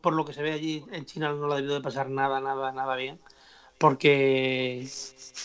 por 0.00 0.12
lo 0.12 0.24
que 0.24 0.34
se 0.34 0.42
ve 0.42 0.52
allí 0.52 0.84
en 0.92 1.04
China, 1.04 1.32
no 1.32 1.48
lo 1.48 1.54
ha 1.54 1.56
debido 1.56 1.74
de 1.74 1.80
pasar 1.80 2.08
nada, 2.08 2.40
nada, 2.40 2.70
nada 2.70 2.94
bien, 2.94 3.18
porque 3.78 4.88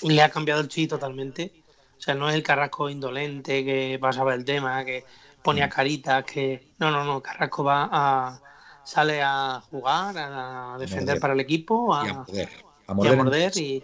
le 0.04 0.22
ha 0.22 0.30
cambiado 0.30 0.62
el 0.62 0.68
chi 0.68 0.86
totalmente 0.86 1.52
o 2.00 2.02
sea, 2.02 2.16
no 2.16 2.30
es 2.30 2.36
el 2.36 2.44
Carrasco 2.44 2.90
indolente 2.90 3.66
que 3.66 4.00
pasaba 4.00 4.34
el 4.34 4.46
tema, 4.46 4.86
que 4.86 5.04
ponía 5.44 5.68
mm. 5.68 5.70
caritas, 5.70 6.24
que. 6.24 6.74
No, 6.80 6.92
no, 6.92 7.04
no. 7.04 7.22
Carrasco 7.22 7.64
va 7.66 7.90
a. 7.92 8.42
sale 8.86 9.22
a 9.22 9.62
jugar, 9.70 10.16
a 10.18 10.78
defender 10.80 11.20
para 11.20 11.34
el 11.34 11.42
equipo, 11.42 11.94
a, 11.94 12.26
a 12.88 12.94
morder, 12.94 13.58
y 13.58 13.84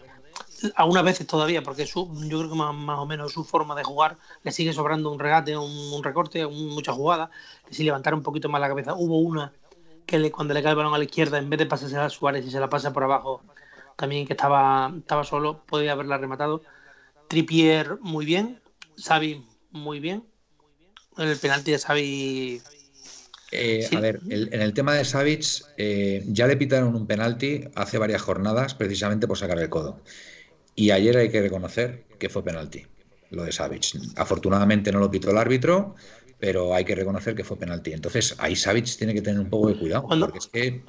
algunas 0.75 1.03
veces 1.03 1.27
todavía, 1.27 1.61
porque 1.61 1.85
su, 1.85 2.09
yo 2.27 2.39
creo 2.39 2.49
que 2.49 2.55
más, 2.55 2.99
o 2.99 3.05
menos 3.05 3.33
su 3.33 3.43
forma 3.43 3.75
de 3.75 3.83
jugar 3.83 4.15
le 4.43 4.51
sigue 4.51 4.71
sobrando 4.71 5.11
un 5.11 5.19
regate, 5.19 5.57
un, 5.57 6.03
recorte, 6.03 6.47
mucha 6.47 6.93
jugada, 6.93 7.29
que 7.67 7.73
si 7.75 7.83
levantara 7.83 8.15
un 8.15 8.23
poquito 8.23 8.47
más 8.47 8.61
la 8.61 8.69
cabeza. 8.69 8.93
Hubo 8.95 9.19
una 9.19 9.51
que 10.05 10.19
le, 10.19 10.31
cuando 10.31 10.53
le 10.53 10.63
cae 10.63 10.71
el 10.71 10.77
balón 10.77 10.93
a 10.93 10.97
la 10.97 11.03
izquierda, 11.03 11.37
en 11.37 11.49
vez 11.49 11.59
de 11.59 11.65
pasarse 11.65 11.97
a 11.97 12.09
Suárez 12.09 12.45
y 12.45 12.51
se 12.51 12.59
la 12.59 12.69
pasa 12.69 12.93
por 12.93 13.03
abajo, 13.03 13.41
también 13.95 14.25
que 14.25 14.33
estaba, 14.33 14.93
estaba 14.97 15.25
solo, 15.25 15.61
podía 15.65 15.91
haberla 15.91 16.17
rematado. 16.17 16.61
Tripier 17.27 17.97
muy 18.01 18.25
bien, 18.25 18.61
Xavi 18.97 19.43
muy 19.71 19.99
bien. 19.99 20.23
El 21.17 21.37
penalti 21.37 21.71
de 21.71 21.79
Xavi 21.79 22.61
eh, 23.57 23.87
a 23.95 23.99
ver, 23.99 24.19
en 24.29 24.61
el 24.61 24.73
tema 24.73 24.93
de 24.93 25.05
Savic, 25.05 25.45
eh, 25.77 26.23
ya 26.27 26.47
le 26.47 26.57
pitaron 26.57 26.95
un 26.95 27.07
penalti 27.07 27.61
hace 27.75 27.97
varias 27.97 28.21
jornadas 28.21 28.73
precisamente 28.73 29.27
por 29.27 29.37
sacar 29.37 29.59
el 29.59 29.69
codo. 29.69 30.01
Y 30.75 30.91
ayer 30.91 31.15
hay 31.17 31.29
que 31.29 31.41
reconocer 31.41 32.05
que 32.19 32.27
fue 32.27 32.43
penalti, 32.43 32.85
lo 33.29 33.43
de 33.43 33.51
Savic. 33.51 33.97
Afortunadamente 34.17 34.91
no 34.91 34.99
lo 34.99 35.09
pitó 35.09 35.31
el 35.31 35.37
árbitro, 35.37 35.95
pero 36.39 36.73
hay 36.73 36.83
que 36.83 36.95
reconocer 36.95 37.35
que 37.35 37.43
fue 37.43 37.57
penalti. 37.57 37.93
Entonces 37.93 38.35
ahí 38.39 38.55
Savic 38.55 38.97
tiene 38.97 39.13
que 39.13 39.21
tener 39.21 39.39
un 39.39 39.49
poco 39.49 39.69
de 39.69 39.77
cuidado, 39.77 40.07
porque 40.07 40.39
es 40.39 40.47
que... 40.47 40.83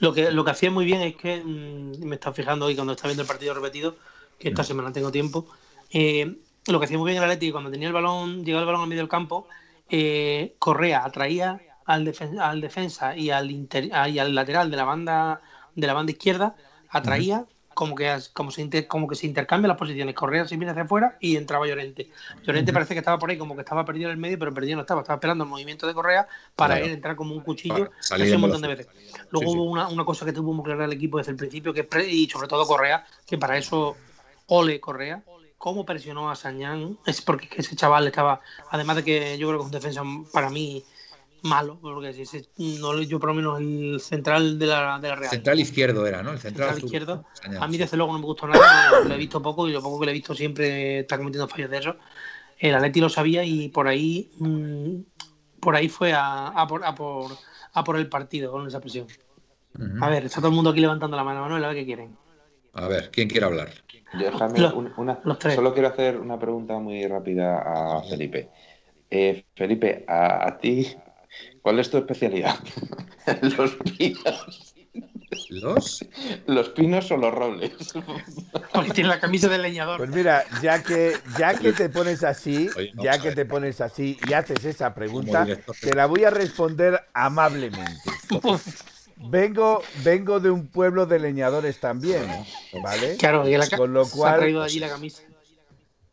Lo 0.00 0.12
que, 0.12 0.32
lo 0.32 0.44
que 0.44 0.50
hacía 0.50 0.70
muy 0.70 0.84
bien 0.84 1.02
es 1.02 1.16
que, 1.16 1.40
mm, 1.42 2.04
me 2.04 2.16
está 2.16 2.32
fijando 2.32 2.66
hoy 2.66 2.74
cuando 2.74 2.94
está 2.94 3.06
viendo 3.06 3.22
el 3.22 3.28
partido 3.28 3.54
repetido, 3.54 3.96
que 4.38 4.48
esta 4.48 4.64
semana 4.64 4.92
tengo 4.92 5.10
tiempo, 5.10 5.46
eh, 5.90 6.36
lo 6.66 6.78
que 6.78 6.84
hacía 6.84 6.98
muy 6.98 7.10
bien 7.10 7.22
el 7.22 7.28
Atleti 7.28 7.50
cuando 7.50 7.70
tenía 7.70 7.88
el 7.88 7.94
balón, 7.94 8.44
llegaba 8.44 8.62
el 8.62 8.66
balón 8.66 8.82
al 8.82 8.88
medio 8.88 9.02
del 9.02 9.08
campo, 9.08 9.48
eh, 9.88 10.54
Correa 10.58 11.04
atraía 11.04 11.60
al, 11.86 12.12
al 12.40 12.60
defensa 12.60 13.16
y 13.16 13.30
al, 13.30 13.50
y 13.50 14.18
al 14.18 14.34
lateral 14.34 14.70
de 14.70 14.76
la 14.76 14.84
banda 14.84 15.40
de 15.74 15.86
la 15.86 15.94
banda 15.94 16.12
izquierda, 16.12 16.56
atraía 16.90 17.46
como 17.72 17.94
que 17.94 18.12
como 18.32 18.50
se 18.50 18.88
como 18.88 19.06
que 19.06 19.14
se 19.14 19.26
intercambian 19.26 19.68
las 19.68 19.78
posiciones. 19.78 20.14
Correa 20.16 20.48
se 20.48 20.56
viene 20.56 20.72
hacia 20.72 20.82
afuera 20.82 21.16
y 21.20 21.36
entraba 21.36 21.68
Llorente. 21.68 22.10
Llorente 22.42 22.72
parece 22.72 22.94
que 22.94 22.98
estaba 22.98 23.20
por 23.20 23.30
ahí 23.30 23.38
como 23.38 23.54
que 23.54 23.60
estaba 23.60 23.84
perdido 23.84 24.08
en 24.08 24.14
el 24.14 24.18
medio, 24.18 24.36
pero 24.36 24.52
perdido 24.52 24.74
no 24.74 24.80
estaba. 24.82 25.02
Estaba 25.02 25.18
esperando 25.18 25.44
el 25.44 25.50
movimiento 25.50 25.86
de 25.86 25.94
Correa 25.94 26.26
para 26.56 26.80
él 26.80 26.90
entrar 26.90 27.14
como 27.14 27.34
un 27.34 27.40
cuchillo 27.40 27.90
un 28.34 28.40
montón 28.40 28.62
de 28.62 28.68
veces. 28.68 28.88
Luego 29.30 29.52
hubo 29.52 29.62
una, 29.62 29.86
una, 29.86 30.04
cosa 30.04 30.26
que 30.26 30.32
tuvo 30.32 30.52
muy 30.52 30.64
clara 30.64 30.86
el 30.86 30.92
equipo 30.92 31.18
desde 31.18 31.30
el 31.30 31.36
principio, 31.36 31.72
que 31.72 31.88
y 32.10 32.28
sobre 32.28 32.48
todo 32.48 32.66
Correa, 32.66 33.06
que 33.24 33.38
para 33.38 33.56
eso 33.56 33.96
ole 34.48 34.80
Correa, 34.80 35.22
cómo 35.56 35.84
presionó 35.86 36.30
a 36.30 36.36
Sañán, 36.36 36.98
es 37.06 37.22
porque 37.22 37.48
ese 37.56 37.76
chaval 37.76 38.06
estaba, 38.06 38.40
además 38.70 38.96
de 38.96 39.04
que 39.04 39.38
yo 39.38 39.48
creo 39.48 39.58
que 39.58 39.62
es 39.62 39.66
un 39.66 39.72
defensa 39.72 40.02
para 40.32 40.50
mí 40.50 40.84
malo, 41.42 41.78
porque 41.80 42.08
ese, 42.10 42.48
no, 42.56 43.00
yo 43.02 43.20
por 43.20 43.28
lo 43.28 43.34
menos 43.34 43.60
el 43.60 44.00
central 44.00 44.58
de 44.58 44.66
la, 44.66 44.98
de 44.98 45.08
la 45.08 45.14
Real. 45.14 45.30
Central 45.30 45.60
izquierdo 45.60 46.06
era, 46.06 46.22
¿no? 46.22 46.32
El 46.32 46.40
central, 46.40 46.76
izquierdo. 46.78 47.24
a 47.60 47.68
mí 47.68 47.78
desde 47.78 47.96
luego 47.96 48.12
no 48.12 48.18
me 48.18 48.24
gustó 48.24 48.48
nada, 48.48 49.04
lo 49.04 49.14
he 49.14 49.18
visto 49.18 49.40
poco 49.40 49.68
y 49.68 49.72
lo 49.72 49.80
poco 49.80 50.00
que 50.00 50.06
le 50.06 50.12
he 50.12 50.14
visto 50.14 50.34
siempre 50.34 51.00
está 51.00 51.16
cometiendo 51.16 51.46
fallos 51.46 51.70
de 51.70 51.78
eso. 51.78 51.96
El 52.58 52.74
Atleti 52.74 53.00
lo 53.00 53.08
sabía 53.08 53.44
y 53.44 53.68
por 53.68 53.86
ahí 53.86 54.32
mm, 54.38 54.96
por 55.60 55.76
ahí 55.76 55.88
fue 55.88 56.12
a, 56.12 56.48
a, 56.48 56.66
por, 56.66 56.84
a, 56.84 56.94
por, 56.94 57.30
a 57.72 57.84
por 57.84 57.96
el 57.96 58.08
partido 58.08 58.50
con 58.50 58.66
esa 58.66 58.80
presión. 58.80 59.06
A 60.00 60.08
ver, 60.08 60.24
está 60.24 60.40
todo 60.40 60.48
el 60.48 60.54
mundo 60.54 60.70
aquí 60.70 60.80
levantando 60.80 61.16
la 61.16 61.22
mano, 61.22 61.42
Manuel, 61.42 61.64
a 61.64 61.68
ver 61.68 61.76
qué 61.76 61.84
quieren. 61.84 62.16
A 62.72 62.88
ver, 62.88 63.10
¿quién 63.10 63.28
quiere 63.28 63.46
hablar? 63.46 63.70
solo 65.54 65.72
quiero 65.72 65.88
hacer 65.88 66.16
una 66.16 66.38
pregunta 66.38 66.78
muy 66.78 67.06
rápida 67.06 67.58
a 67.58 68.02
Felipe. 68.02 68.50
Eh, 69.10 69.44
Felipe, 69.54 70.04
a, 70.06 70.58
ti, 70.60 70.94
¿cuál 71.62 71.78
es 71.78 71.90
tu 71.90 71.98
especialidad? 71.98 72.56
los 73.56 73.76
pinos. 73.76 74.74
¿Los? 75.50 76.06
Los 76.46 76.70
pinos 76.70 77.10
o 77.10 77.16
los 77.16 77.34
robles. 77.34 77.72
Porque 78.72 78.90
tiene 78.90 79.08
la 79.08 79.20
camisa 79.20 79.48
de 79.48 79.58
leñador. 79.58 79.98
Pues 79.98 80.10
mira, 80.10 80.44
ya 80.62 80.82
que, 80.82 81.14
ya 81.36 81.54
que 81.58 81.72
te 81.72 81.88
pones 81.88 82.22
así, 82.22 82.70
ya 83.02 83.20
que 83.20 83.32
te 83.32 83.44
pones 83.44 83.80
así 83.80 84.18
y 84.22 84.32
haces 84.32 84.64
esa 84.64 84.94
pregunta, 84.94 85.46
te 85.80 85.94
la 85.94 86.06
voy 86.06 86.24
a 86.24 86.30
responder 86.30 87.00
amablemente. 87.14 88.10
Vengo, 89.20 89.82
vengo 90.04 90.38
de 90.40 90.50
un 90.50 90.68
pueblo 90.68 91.06
de 91.06 91.18
leñadores 91.18 91.80
también, 91.80 92.24
¿vale? 92.82 93.16
Claro, 93.16 93.48
y 93.48 93.56
la 93.56 93.68
con 93.76 93.92
lo 93.92 94.08
cual, 94.08 94.38
traído 94.38 94.62
allí 94.62 94.78
la 94.78 94.88
camisa. 94.88 95.22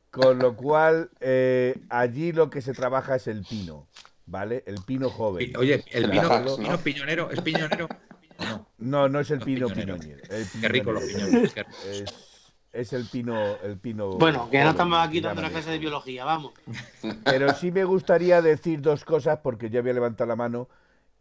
Con 0.10 0.40
lo 0.40 0.56
cual, 0.56 1.11
eh, 1.19 1.80
allí 1.90 2.32
lo 2.32 2.49
que 2.49 2.61
se 2.61 2.73
trabaja 2.73 3.15
es 3.18 3.27
el 3.27 3.44
pino, 3.44 3.88
¿vale? 4.26 4.64
El 4.65 4.82
pino 4.84 5.10
joven. 5.10 5.56
Oye, 5.57 5.84
el 5.91 6.10
pino, 6.10 6.57
pino 6.57 6.77
piñonero, 6.80 7.30
¿es 7.32 7.41
piñonero? 7.41 7.88
No, 8.40 8.68
no, 8.80 9.10
no 9.10 9.19
es 9.19 9.30
el 9.32 9.40
pino 9.40 9.68
piñonero. 9.68 10.22
Qué 10.60 10.68
rico 10.68 10.91
los 10.91 11.03
piñones. 11.03 11.53
Es, 12.73 12.91
el 12.91 13.06
pino, 13.06 13.56
el 13.64 13.77
pino. 13.77 14.18
Bueno, 14.18 14.49
que 14.49 14.61
no 14.61 14.72
estamos 14.72 14.99
aquí 14.99 15.22
dando 15.22 15.41
una 15.41 15.49
clase 15.49 15.69
de 15.69 15.80
biología, 15.80 16.26
vamos. 16.26 16.53
Pero 17.23 17.53
sí 17.53 17.72
me 17.72 17.86
gustaría 17.86 18.41
decir 18.41 18.82
dos 18.82 19.06
cosas, 19.06 19.40
porque 19.41 19.69
ya 19.69 19.82
voy 19.82 19.91
a 19.91 19.94
levantar 19.94 20.27
la 20.27 20.36
mano. 20.36 20.68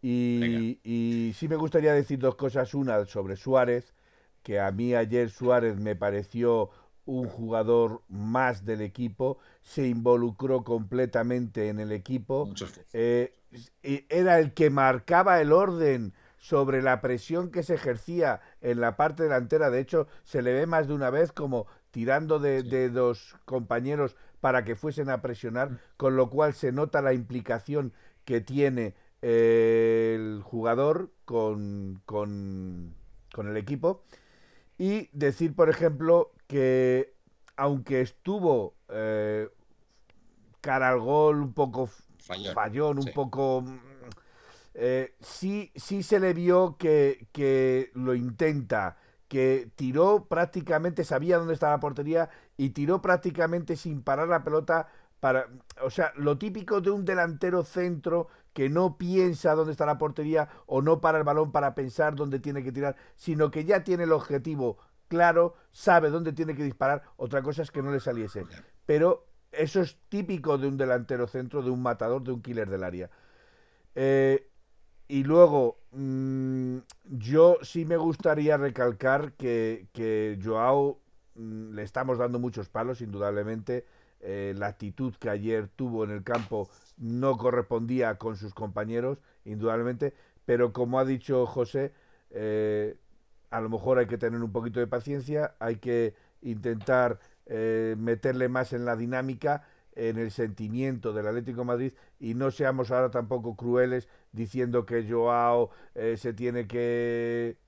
Y, 0.07 1.33
sí 1.35 1.49
me 1.49 1.57
gustaría 1.57 1.95
decir 1.95 2.19
dos 2.19 2.35
cosas. 2.35 2.75
Una 2.75 3.07
sobre 3.07 3.37
Suárez, 3.37 3.95
que 4.43 4.61
a 4.61 4.71
mí 4.71 4.95
ayer 4.95 5.31
Suárez 5.31 5.79
me 5.79 5.97
pareció 5.97 6.71
un 7.07 7.29
jugador 7.29 8.03
más 8.09 8.65
del 8.65 8.83
equipo, 8.83 9.39
se 9.63 9.87
involucró 9.87 10.63
completamente 10.63 11.69
en 11.69 11.81
el 11.81 11.93
equipo, 11.93 12.51
eh, 12.93 13.35
era 13.83 14.39
el 14.39 14.53
que 14.53 14.71
marcaba 14.71 15.41
el 15.41 15.53
orden 15.53 16.15
sobre 16.39 16.83
la 16.83 17.01
presión 17.01 17.51
que 17.51 17.63
se 17.63 17.75
ejercía 17.75 18.41
en 18.63 18.81
la 18.81 18.97
parte 18.97 19.23
delantera, 19.23 19.71
de 19.71 19.81
hecho 19.81 20.07
se 20.25 20.41
le 20.41 20.53
ve 20.55 20.67
más 20.67 20.89
de 20.89 20.95
una 20.95 21.11
vez 21.11 21.31
como 21.33 21.67
tirando 21.91 22.39
de, 22.39 22.63
de 22.63 22.89
dos 22.89 23.37
compañeros 23.45 24.17
para 24.41 24.65
que 24.65 24.77
fuesen 24.77 25.11
a 25.11 25.21
presionar, 25.21 25.79
con 25.99 26.17
lo 26.17 26.31
cual 26.31 26.55
se 26.55 26.73
nota 26.73 27.03
la 27.03 27.13
implicación 27.13 27.93
que 28.25 28.41
tiene 28.41 28.95
el 29.25 30.43
jugador 30.43 31.11
con, 31.25 32.03
con, 32.05 32.95
el 33.39 33.57
equipo 33.57 34.03
y 34.77 35.09
decir, 35.13 35.57
por 35.57 35.71
ejemplo, 35.71 36.33
que 36.47 37.15
aunque 37.57 38.03
estuvo 38.03 38.75
eh, 38.91 39.49
cara 40.61 40.91
al 40.91 41.01
gol 41.01 41.41
un 41.41 41.55
poco 41.55 41.89
fallón, 42.55 42.99
un 42.99 43.13
poco... 43.15 43.63
Mm, 43.63 43.79
eh, 44.75 45.15
sí, 45.21 45.73
sí 45.75 46.03
se 46.03 46.21
le 46.21 46.35
vio 46.35 46.77
que, 46.77 47.29
que 47.33 47.93
lo 47.95 48.15
intenta, 48.15 48.99
que 49.29 49.71
tiró 49.75 50.27
prácticamente, 50.27 51.03
sabía 51.03 51.39
dónde 51.39 51.55
estaba 51.55 51.75
la 51.75 51.81
portería 51.81 52.29
y 52.59 52.71
tiró 52.71 53.01
prácticamente 53.01 53.77
sin 53.77 54.03
parar 54.03 54.29
la 54.29 54.45
pelota 54.45 54.89
para, 55.21 55.49
o 55.81 55.89
sea, 55.89 56.13
lo 56.17 56.37
típico 56.37 56.83
de 56.83 56.91
un 56.91 57.07
delantero 57.07 57.65
centro 57.65 58.29
que 58.55 58.71
no 58.71 58.97
piensa 58.97 59.55
dónde 59.55 59.73
está 59.73 59.85
la 59.85 59.99
portería 59.99 60.49
o 60.65 60.81
no 60.81 61.01
para 61.03 61.19
el 61.19 61.25
balón 61.25 61.53
para 61.53 61.75
pensar 61.75 62.15
dónde 62.15 62.39
tiene 62.39 62.63
que 62.63 62.73
tirar, 62.73 62.97
sino 63.17 63.51
que 63.51 63.65
ya 63.65 63.85
tiene 63.85 64.05
el 64.05 64.13
objetivo 64.13 64.79
claro, 65.09 65.55
sabe 65.71 66.11
dónde 66.11 66.33
tiene 66.33 66.55
que 66.55 66.65
disparar. 66.65 67.03
Otra 67.17 67.43
cosa 67.43 67.63
es 67.63 67.71
que 67.71 67.83
no 67.83 67.93
le 67.93 68.01
saliese. 68.01 68.45
Pero 68.87 69.27
eso 69.53 69.81
es 69.81 69.99
típico 70.09 70.59
de 70.59 70.69
un 70.69 70.77
delantero 70.77 71.27
centro, 71.27 71.63
de 71.63 71.71
un 71.71 71.83
matador, 71.83 72.23
de 72.23 72.33
un 72.33 72.43
killer 72.43 72.69
del 72.69 72.85
área. 72.85 73.11
Eh, 73.95 74.49
y 75.07 75.23
luego, 75.23 75.79
mm, 75.93 76.79
yo 77.05 77.59
sí 77.63 77.85
me 77.85 77.97
gustaría 77.97 78.57
recalcar 78.57 79.35
que, 79.35 79.89
que 79.93 80.39
Joao 80.43 81.01
mm, 81.35 81.75
le 81.75 81.83
estamos 81.83 82.19
dando 82.19 82.39
muchos 82.39 82.69
palos, 82.69 83.01
indudablemente. 83.01 83.87
Eh, 84.27 84.55
la 84.57 84.69
actitud 84.69 85.13
que 85.21 85.29
ayer 85.29 85.69
tuvo 85.69 86.03
en 86.03 86.11
el 86.11 86.25
campo 86.25 86.71
no 86.97 87.37
correspondía 87.37 88.17
con 88.17 88.37
sus 88.37 88.55
compañeros, 88.55 89.19
indudablemente, 89.45 90.15
pero 90.47 90.73
como 90.73 90.99
ha 90.99 91.05
dicho 91.05 91.45
José, 91.45 91.93
eh, 92.31 92.97
a 93.51 93.61
lo 93.61 93.69
mejor 93.69 93.99
hay 93.99 94.07
que 94.07 94.17
tener 94.17 94.43
un 94.43 94.51
poquito 94.51 94.81
de 94.81 94.87
paciencia, 94.87 95.55
hay 95.59 95.77
que 95.77 96.15
intentar 96.41 97.21
eh, 97.47 97.97
meterle 97.99 98.49
más 98.49 98.73
en 98.73 98.87
la 98.87 98.97
dinámica, 98.97 99.67
en 99.95 100.19
el 100.19 100.31
sentimiento 100.31 101.13
del 101.13 101.27
Atlético 101.27 101.65
Madrid 101.65 101.93
y 102.19 102.35
no 102.35 102.51
seamos 102.51 102.91
ahora 102.91 103.11
tampoco 103.11 103.55
crueles 103.55 104.09
diciendo 104.33 104.87
que 104.87 105.07
Joao 105.09 105.71
eh, 105.95 106.17
se 106.17 106.33
tiene 106.33 106.67
que 106.67 107.59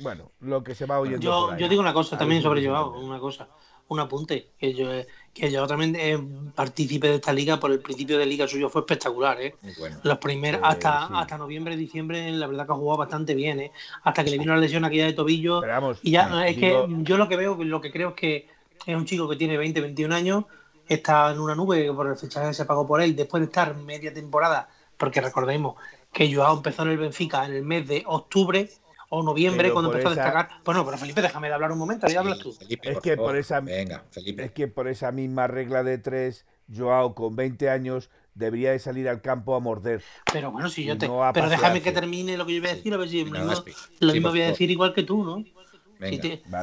bueno, 0.00 0.32
lo 0.40 0.62
que 0.64 0.74
se 0.74 0.86
va 0.86 0.98
oyendo. 0.98 1.20
Yo, 1.20 1.56
yo 1.56 1.68
digo 1.68 1.80
una 1.80 1.92
cosa 1.92 2.16
también 2.16 2.42
sobre 2.42 2.66
Joao, 2.66 2.98
una 2.98 3.20
cosa 3.20 3.48
un 3.88 4.00
apunte, 4.00 4.50
que 4.58 4.74
yo, 4.74 4.88
que 5.32 5.50
yo 5.50 5.66
también 5.66 5.96
eh, 5.96 6.18
partícipe 6.54 7.08
de 7.08 7.14
esta 7.16 7.32
liga, 7.32 7.58
por 7.58 7.70
el 7.72 7.80
principio 7.80 8.18
de 8.18 8.26
liga 8.26 8.46
suyo 8.46 8.68
fue 8.68 8.82
espectacular, 8.82 9.40
¿eh? 9.40 9.54
Los 10.02 10.18
primeros, 10.18 10.60
hasta, 10.62 11.06
hasta 11.06 11.38
noviembre, 11.38 11.76
diciembre, 11.76 12.30
la 12.32 12.46
verdad 12.46 12.66
que 12.66 12.72
ha 12.72 12.76
jugado 12.76 12.98
bastante 12.98 13.34
bien, 13.34 13.60
¿eh? 13.60 13.72
Hasta 14.02 14.24
que 14.24 14.30
le 14.30 14.38
vino 14.38 14.54
la 14.54 14.60
lesión 14.60 14.84
aquella 14.84 15.06
de 15.06 15.14
tobillo. 15.14 15.62
y 16.02 16.10
ya, 16.10 16.46
es 16.46 16.56
que 16.56 16.84
yo 17.02 17.16
lo 17.16 17.28
que 17.28 17.36
veo, 17.36 17.56
lo 17.64 17.80
que 17.80 17.90
creo 17.90 18.10
es 18.10 18.14
que 18.14 18.48
es 18.86 18.96
un 18.96 19.06
chico 19.06 19.28
que 19.28 19.36
tiene 19.36 19.56
20, 19.56 19.80
21 19.80 20.14
años, 20.14 20.44
está 20.86 21.30
en 21.30 21.40
una 21.40 21.54
nube 21.54 21.90
por 21.92 22.08
el 22.08 22.16
fechaje 22.16 22.48
que 22.48 22.54
se 22.54 22.64
pagó 22.66 22.86
por 22.86 23.00
él, 23.00 23.16
después 23.16 23.40
de 23.40 23.46
estar 23.46 23.74
media 23.74 24.12
temporada, 24.12 24.68
porque 24.98 25.20
recordemos 25.20 25.76
que 26.12 26.32
Joao 26.32 26.56
empezó 26.56 26.82
en 26.82 26.90
el 26.90 26.98
Benfica 26.98 27.46
en 27.46 27.52
el 27.52 27.62
mes 27.62 27.86
de 27.88 28.02
octubre 28.06 28.68
o 29.08 29.22
noviembre 29.22 29.72
cuando 29.72 29.90
empezó 29.90 30.08
a 30.08 30.14
destacar. 30.14 30.48
Bueno, 30.64 30.84
pero 30.84 30.98
Felipe, 30.98 31.22
déjame 31.22 31.48
de 31.48 31.54
hablar 31.54 31.72
un 31.72 31.78
momento, 31.78 32.06
ahí 32.06 32.16
hablas 32.16 32.38
tú. 32.38 32.54
es 32.68 33.00
que 33.00 33.16
por 33.16 33.36
esa 33.36 33.62
Es 33.66 34.52
que 34.52 34.68
por 34.68 34.88
esa 34.88 35.12
misma 35.12 35.46
regla 35.46 35.82
de 35.82 35.98
tres, 35.98 36.46
Joao 36.74 37.14
con 37.14 37.36
20 37.36 37.70
años 37.70 38.10
debería 38.34 38.72
de 38.72 38.78
salir 38.78 39.08
al 39.08 39.20
campo 39.20 39.54
a 39.54 39.60
morder. 39.60 40.02
Pero 40.32 40.50
bueno, 40.50 40.68
si 40.68 40.84
yo 40.84 40.96
te. 40.96 41.08
pero 41.34 41.48
déjame 41.48 41.82
que 41.82 41.92
termine 41.92 42.36
lo 42.36 42.46
que 42.46 42.54
yo 42.54 42.60
voy 42.60 42.70
a 42.70 42.74
decir, 42.74 42.94
a 42.94 42.96
ver 42.96 43.08
si 43.08 43.24
lo 43.24 44.12
mismo 44.12 44.30
voy 44.30 44.42
a 44.42 44.48
decir 44.48 44.70
igual 44.70 44.94
que 44.94 45.02
tú, 45.02 45.24
¿no? 45.24 45.44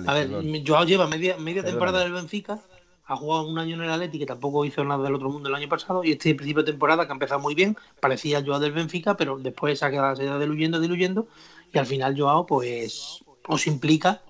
a 0.08 0.14
ver, 0.14 0.30
Joao 0.66 0.86
lleva 0.86 1.08
media, 1.08 1.38
media 1.38 1.64
temporada 1.64 2.00
del 2.00 2.14
Benfica, 2.14 2.60
ha 3.08 3.16
jugado 3.16 3.48
un 3.48 3.60
año 3.60 3.76
en 3.76 3.84
el 3.84 3.90
Atleti, 3.90 4.18
que 4.18 4.26
tampoco 4.26 4.66
hizo 4.66 4.84
nada 4.84 5.04
del 5.04 5.14
otro 5.14 5.30
mundo 5.30 5.50
el 5.50 5.56
año 5.56 5.70
pasado, 5.70 6.04
y 6.04 6.12
este 6.12 6.34
principio 6.34 6.64
de 6.64 6.72
temporada 6.72 7.06
que 7.06 7.12
ha 7.12 7.14
empezado 7.14 7.40
muy 7.40 7.54
bien, 7.54 7.78
parecía 8.00 8.40
el 8.40 8.46
Joao 8.46 8.60
del 8.60 8.72
Benfica, 8.72 9.16
pero 9.16 9.38
después 9.38 9.78
se 9.78 9.86
ha 9.86 9.92
quedado, 9.92 10.16
se 10.16 10.28
ha 10.28 10.40
diluyendo, 10.40 10.80
diluyendo, 10.80 11.28
y 11.76 11.80
al 11.80 11.86
final 11.86 12.16
Joao, 12.18 12.46
pues, 12.46 13.24
os 13.48 13.68
implica 13.68 14.22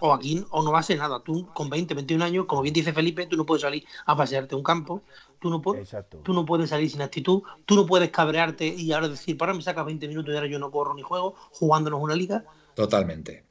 o 0.00 0.12
aquí 0.12 0.44
o 0.50 0.62
no 0.62 0.72
va 0.72 0.80
a 0.80 0.82
ser 0.82 0.98
nada. 0.98 1.22
Tú 1.22 1.48
con 1.54 1.70
20, 1.70 1.94
21 1.94 2.24
años, 2.24 2.46
como 2.46 2.62
bien 2.62 2.74
dice 2.74 2.92
Felipe, 2.92 3.26
tú 3.26 3.36
no 3.36 3.46
puedes 3.46 3.62
salir 3.62 3.84
a 4.06 4.16
pasearte 4.16 4.54
un 4.54 4.62
campo, 4.62 5.02
tú 5.38 5.50
no, 5.50 5.62
puedes, 5.62 5.94
tú 6.24 6.32
no 6.32 6.44
puedes 6.44 6.70
salir 6.70 6.90
sin 6.90 7.02
actitud, 7.02 7.42
tú 7.66 7.76
no 7.76 7.86
puedes 7.86 8.10
cabrearte 8.10 8.66
y 8.66 8.92
ahora 8.92 9.08
decir, 9.08 9.38
para 9.38 9.54
me 9.54 9.62
sacas 9.62 9.86
20 9.86 10.08
minutos 10.08 10.32
y 10.32 10.36
ahora 10.36 10.48
yo 10.48 10.58
no 10.58 10.70
corro 10.70 10.94
ni 10.94 11.02
juego 11.02 11.36
jugándonos 11.52 12.00
una 12.02 12.14
liga. 12.14 12.44
Totalmente. 12.74 13.44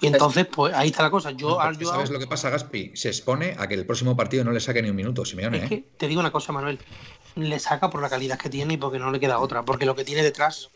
Y 0.00 0.06
entonces, 0.06 0.46
pues 0.46 0.74
ahí 0.74 0.88
está 0.88 1.02
la 1.02 1.10
cosa. 1.10 1.30
Yo, 1.30 1.58
¿Sabes 1.84 2.10
lo 2.10 2.18
que 2.18 2.26
pasa, 2.26 2.50
Gaspi? 2.50 2.92
Se 2.94 3.08
expone 3.08 3.54
a 3.58 3.68
que 3.68 3.74
el 3.74 3.86
próximo 3.86 4.16
partido 4.16 4.42
no 4.42 4.50
le 4.50 4.60
saque 4.60 4.82
ni 4.82 4.90
un 4.90 4.96
minuto, 4.96 5.24
Simeone. 5.24 5.58
Es 5.58 5.68
que 5.68 5.74
¿eh? 5.74 5.88
te 5.96 6.08
digo 6.08 6.20
una 6.20 6.32
cosa, 6.32 6.52
Manuel. 6.52 6.80
Le 7.36 7.58
saca 7.60 7.88
por 7.88 8.02
la 8.02 8.08
calidad 8.08 8.38
que 8.38 8.48
tiene 8.48 8.74
y 8.74 8.76
porque 8.76 8.98
no 8.98 9.12
le 9.12 9.20
queda 9.20 9.38
otra. 9.38 9.64
Porque 9.64 9.86
lo 9.86 9.94
que 9.94 10.04
tiene 10.04 10.22
detrás, 10.22 10.70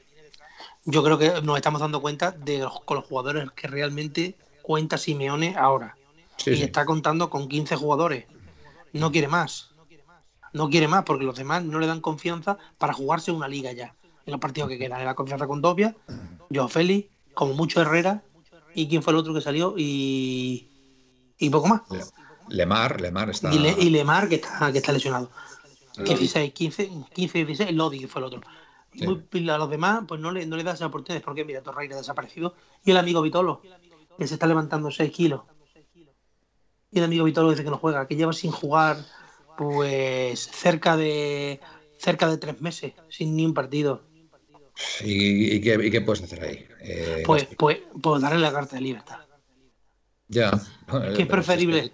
yo 0.85 1.03
creo 1.03 1.19
que 1.19 1.43
nos 1.43 1.57
estamos 1.57 1.81
dando 1.81 2.01
cuenta 2.01 2.33
de 2.33 2.59
los, 2.59 2.81
con 2.81 2.97
los 2.97 3.07
jugadores 3.07 3.51
que 3.53 3.69
realmente 3.69 4.37
cuenta 4.63 4.99
Simeone 4.99 5.57
ahora. 5.57 5.97
y 6.45 6.63
está 6.63 6.85
contando 6.85 7.31
con 7.31 7.49
15 7.49 7.77
jugadores. 7.77 8.27
No 8.93 9.11
quiere 9.13 9.29
más. 9.29 9.71
No 10.53 10.69
quiere 10.69 10.89
más 10.89 11.05
porque 11.05 11.25
los 11.25 11.37
demás 11.37 11.65
no 11.65 11.79
le 11.79 11.87
dan 11.87 12.01
confianza 12.01 12.59
para 12.79 12.93
jugarse 12.93 13.33
una 13.33 13.49
liga 13.49 13.73
ya. 13.73 13.95
En 14.27 14.33
los 14.33 14.41
partidos 14.41 14.69
que 14.69 14.79
quedan. 14.79 14.99
Le 14.99 15.05
da 15.05 15.15
confianza 15.15 15.47
con 15.47 15.63
Dobia, 15.63 15.97
Joao 16.53 16.69
Félix, 16.69 17.09
como 17.35 17.55
mucho 17.55 17.81
Herrera 17.81 18.23
¿Y 18.75 18.89
quién 18.89 19.03
fue 19.03 19.13
el 19.13 19.19
otro 19.19 19.35
que 19.35 19.41
salió? 19.41 19.75
Y, 19.77 20.69
y 21.39 21.51
poco 21.51 21.69
más. 21.69 21.83
Lemar, 22.49 23.01
Lemar 23.01 23.31
está. 23.31 23.53
Y, 23.53 23.91
Lemar 23.91 24.29
que 24.29 24.37
está, 24.37 24.73
que 24.73 24.79
está 24.79 24.93
lesionado. 24.93 25.31
16, 25.99 26.53
15, 26.53 26.91
15, 27.13 27.45
16, 27.45 27.73
Lodi 27.73 28.07
fue 28.07 28.21
el 28.21 28.27
otro. 28.27 28.41
A 29.01 29.59
los 29.59 29.70
demás, 29.70 30.05
pues 30.06 30.20
no 30.20 30.31
le, 30.31 30.47
no 30.47 30.56
le 30.56 30.64
das 30.64 30.82
oportunidades 30.82 31.24
porque 31.24 31.44
mira, 31.44 31.62
Torreira 31.62 31.97
ha 31.97 31.98
desaparecido. 31.98 32.55
Y 32.85 32.90
el 32.90 32.97
amigo 32.97 33.23
Vitolo, 33.23 33.62
que 34.19 34.27
se 34.27 34.35
está 34.35 34.47
levantando 34.47 34.90
6 34.90 35.10
kilos. 35.10 35.43
Y 36.90 36.98
el 36.98 37.05
amigo 37.05 37.24
Vitolo 37.24 37.51
dice 37.51 37.64
que 37.64 37.70
no 37.70 37.78
juega, 37.78 38.06
que 38.06 38.16
lleva 38.16 38.32
sin 38.32 38.51
jugar 38.51 38.98
pues 39.56 40.40
cerca 40.40 40.97
de 40.97 41.60
cerca 41.98 42.28
de 42.28 42.36
tres 42.36 42.60
meses, 42.60 42.93
sin 43.09 43.36
ni 43.36 43.47
un 43.47 43.55
partido. 43.55 44.02
¿Y, 45.01 45.60
qué, 45.60 46.01
puedes 46.01 46.23
hacer 46.23 46.43
ahí? 46.43 46.66
Eh, 46.81 47.23
pues, 47.24 47.47
pues, 47.56 47.78
pues, 48.01 48.23
darle 48.23 48.40
la 48.40 48.52
carta 48.52 48.77
de 48.77 48.82
libertad. 48.82 49.20
Ya. 50.28 50.51
Que 51.14 51.23
es 51.23 51.28
preferible. 51.28 51.93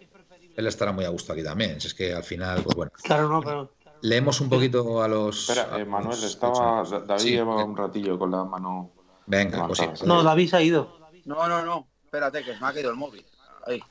él 0.56 0.66
estará 0.66 0.92
muy 0.92 1.04
a 1.04 1.08
gusto 1.08 1.32
aquí 1.32 1.42
también. 1.42 1.72
es 1.72 1.92
que 1.92 2.14
al 2.14 2.24
final, 2.24 2.62
pues 2.62 2.76
bueno. 2.76 2.92
Claro, 3.02 3.28
no, 3.28 3.42
pero. 3.42 3.74
Leemos 4.02 4.40
un 4.40 4.48
poquito 4.48 5.02
a 5.02 5.08
los. 5.08 5.48
Espera, 5.48 5.78
eh, 5.78 5.84
Manuel, 5.84 6.22
estaba. 6.22 6.84
David 6.84 7.24
lleva 7.24 7.64
un 7.64 7.76
ratillo 7.76 8.18
con 8.18 8.30
la 8.30 8.44
mano. 8.44 8.92
Venga, 9.26 9.66
pues 9.66 9.78
sí. 9.78 10.06
No, 10.06 10.22
David 10.22 10.48
se 10.48 10.56
ha 10.56 10.62
ido. 10.62 10.98
No, 11.24 11.48
no, 11.48 11.64
no. 11.64 11.88
Espérate, 12.04 12.42
que 12.42 12.52
me 12.52 12.66
ha 12.66 12.72
caído 12.72 12.90
el 12.90 12.96
móvil. 12.96 13.26
Ahí. 13.66 13.82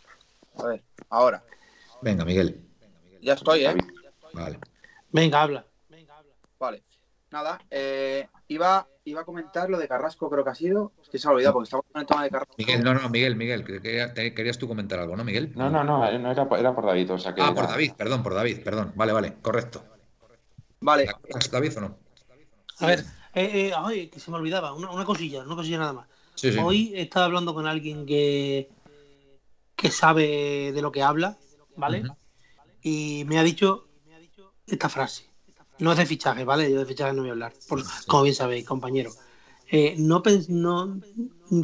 A 0.58 0.66
ver, 0.66 0.84
ahora. 1.10 1.44
Venga, 2.02 2.26
Miguel. 2.26 2.66
Ya 3.22 3.34
estoy, 3.34 3.66
¿eh? 3.66 3.76
Vale. 4.34 4.60
Venga, 5.12 5.42
habla. 5.42 5.66
Vale. 6.60 6.84
Nada, 7.30 7.60
eh, 7.70 8.28
iba, 8.48 8.88
iba 9.04 9.22
a 9.22 9.26
comentar 9.26 9.70
lo 9.70 9.78
de 9.78 9.88
Carrasco, 9.88 10.30
creo 10.30 10.46
que 10.46 10.50
ha 10.50 10.56
sido. 10.56 10.94
Es 11.04 11.10
que 11.10 11.20
se 11.20 11.28
ha 11.28 11.32
olvidado 11.32 11.54
porque 11.56 11.66
estaba 11.66 11.84
con 11.84 12.02
el 12.02 12.08
tema 12.08 12.24
de 12.24 12.30
Carrasco. 12.30 12.56
Miguel, 12.58 12.84
no, 12.84 12.94
no, 12.94 13.10
Miguel, 13.10 13.36
Miguel, 13.36 13.66
querías 13.66 14.58
tú 14.58 14.68
comentar 14.68 15.00
algo, 15.00 15.18
¿no, 15.18 15.26
Miguel? 15.26 15.52
No, 15.56 15.70
no, 15.70 15.84
no, 15.84 16.00
no 16.18 16.32
era, 16.32 16.48
era 16.58 16.74
por 16.74 16.86
David. 16.86 17.12
O 17.12 17.18
sea 17.18 17.36
que 17.36 17.42
ah, 17.42 17.54
por 17.54 17.68
David, 17.68 17.94
perdón, 17.98 18.24
por 18.24 18.34
David, 18.34 18.64
perdón. 18.64 18.94
Vale, 18.96 19.12
vale, 19.12 19.34
correcto. 19.42 19.84
Vale. 20.80 21.08
David 21.52 21.78
o 21.78 21.82
no? 21.82 21.98
A 22.80 22.86
ver, 22.86 23.06
eh, 23.34 23.72
eh, 23.74 24.10
que 24.10 24.20
se 24.20 24.32
me 24.32 24.38
olvidaba, 24.38 24.74
una, 24.74 24.92
una, 24.92 25.06
cosilla, 25.06 25.44
una 25.44 25.56
cosilla 25.56 25.80
nada 25.80 25.94
más. 25.94 26.08
Hoy 26.62 26.94
he 26.96 27.02
estado 27.02 27.26
hablando 27.26 27.54
con 27.54 27.66
alguien 27.66 28.06
que, 28.06 28.70
que 29.76 29.90
sabe 29.90 30.72
de 30.72 30.82
lo 30.82 30.92
que 30.92 31.02
habla, 31.02 31.38
¿vale? 31.76 32.04
Y 32.84 33.24
me 33.26 33.40
ha 33.40 33.44
dicho 33.44 33.88
esta 34.68 34.90
frase. 34.90 35.26
No 35.80 35.92
es 35.92 35.98
de 35.98 36.06
fichaje, 36.06 36.44
¿vale? 36.44 36.72
Yo 36.72 36.80
de 36.80 36.86
fichaje 36.86 37.14
no 37.14 37.22
voy 37.22 37.30
a 37.30 37.34
hablar, 37.34 37.54
como 38.08 38.24
bien 38.24 38.36
sabéis, 38.36 38.66
compañero. 38.66 39.12
Eh, 39.70 39.96
no, 39.98 40.22
no 40.50 41.02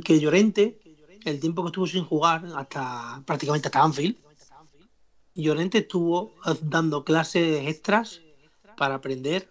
que 0.04 0.20
Llorente, 0.20 0.80
el 1.24 1.40
tiempo 1.40 1.64
que 1.64 1.68
estuvo 1.68 1.88
sin 1.88 2.04
jugar, 2.04 2.46
hasta 2.56 3.22
prácticamente 3.26 3.68
hasta 3.68 3.82
Anfield, 3.82 4.18
Llorente 5.36 5.80
estuvo 5.80 6.36
dando 6.62 7.04
clases 7.04 7.68
extras 7.68 8.23
para 8.84 8.96
aprender 8.96 9.48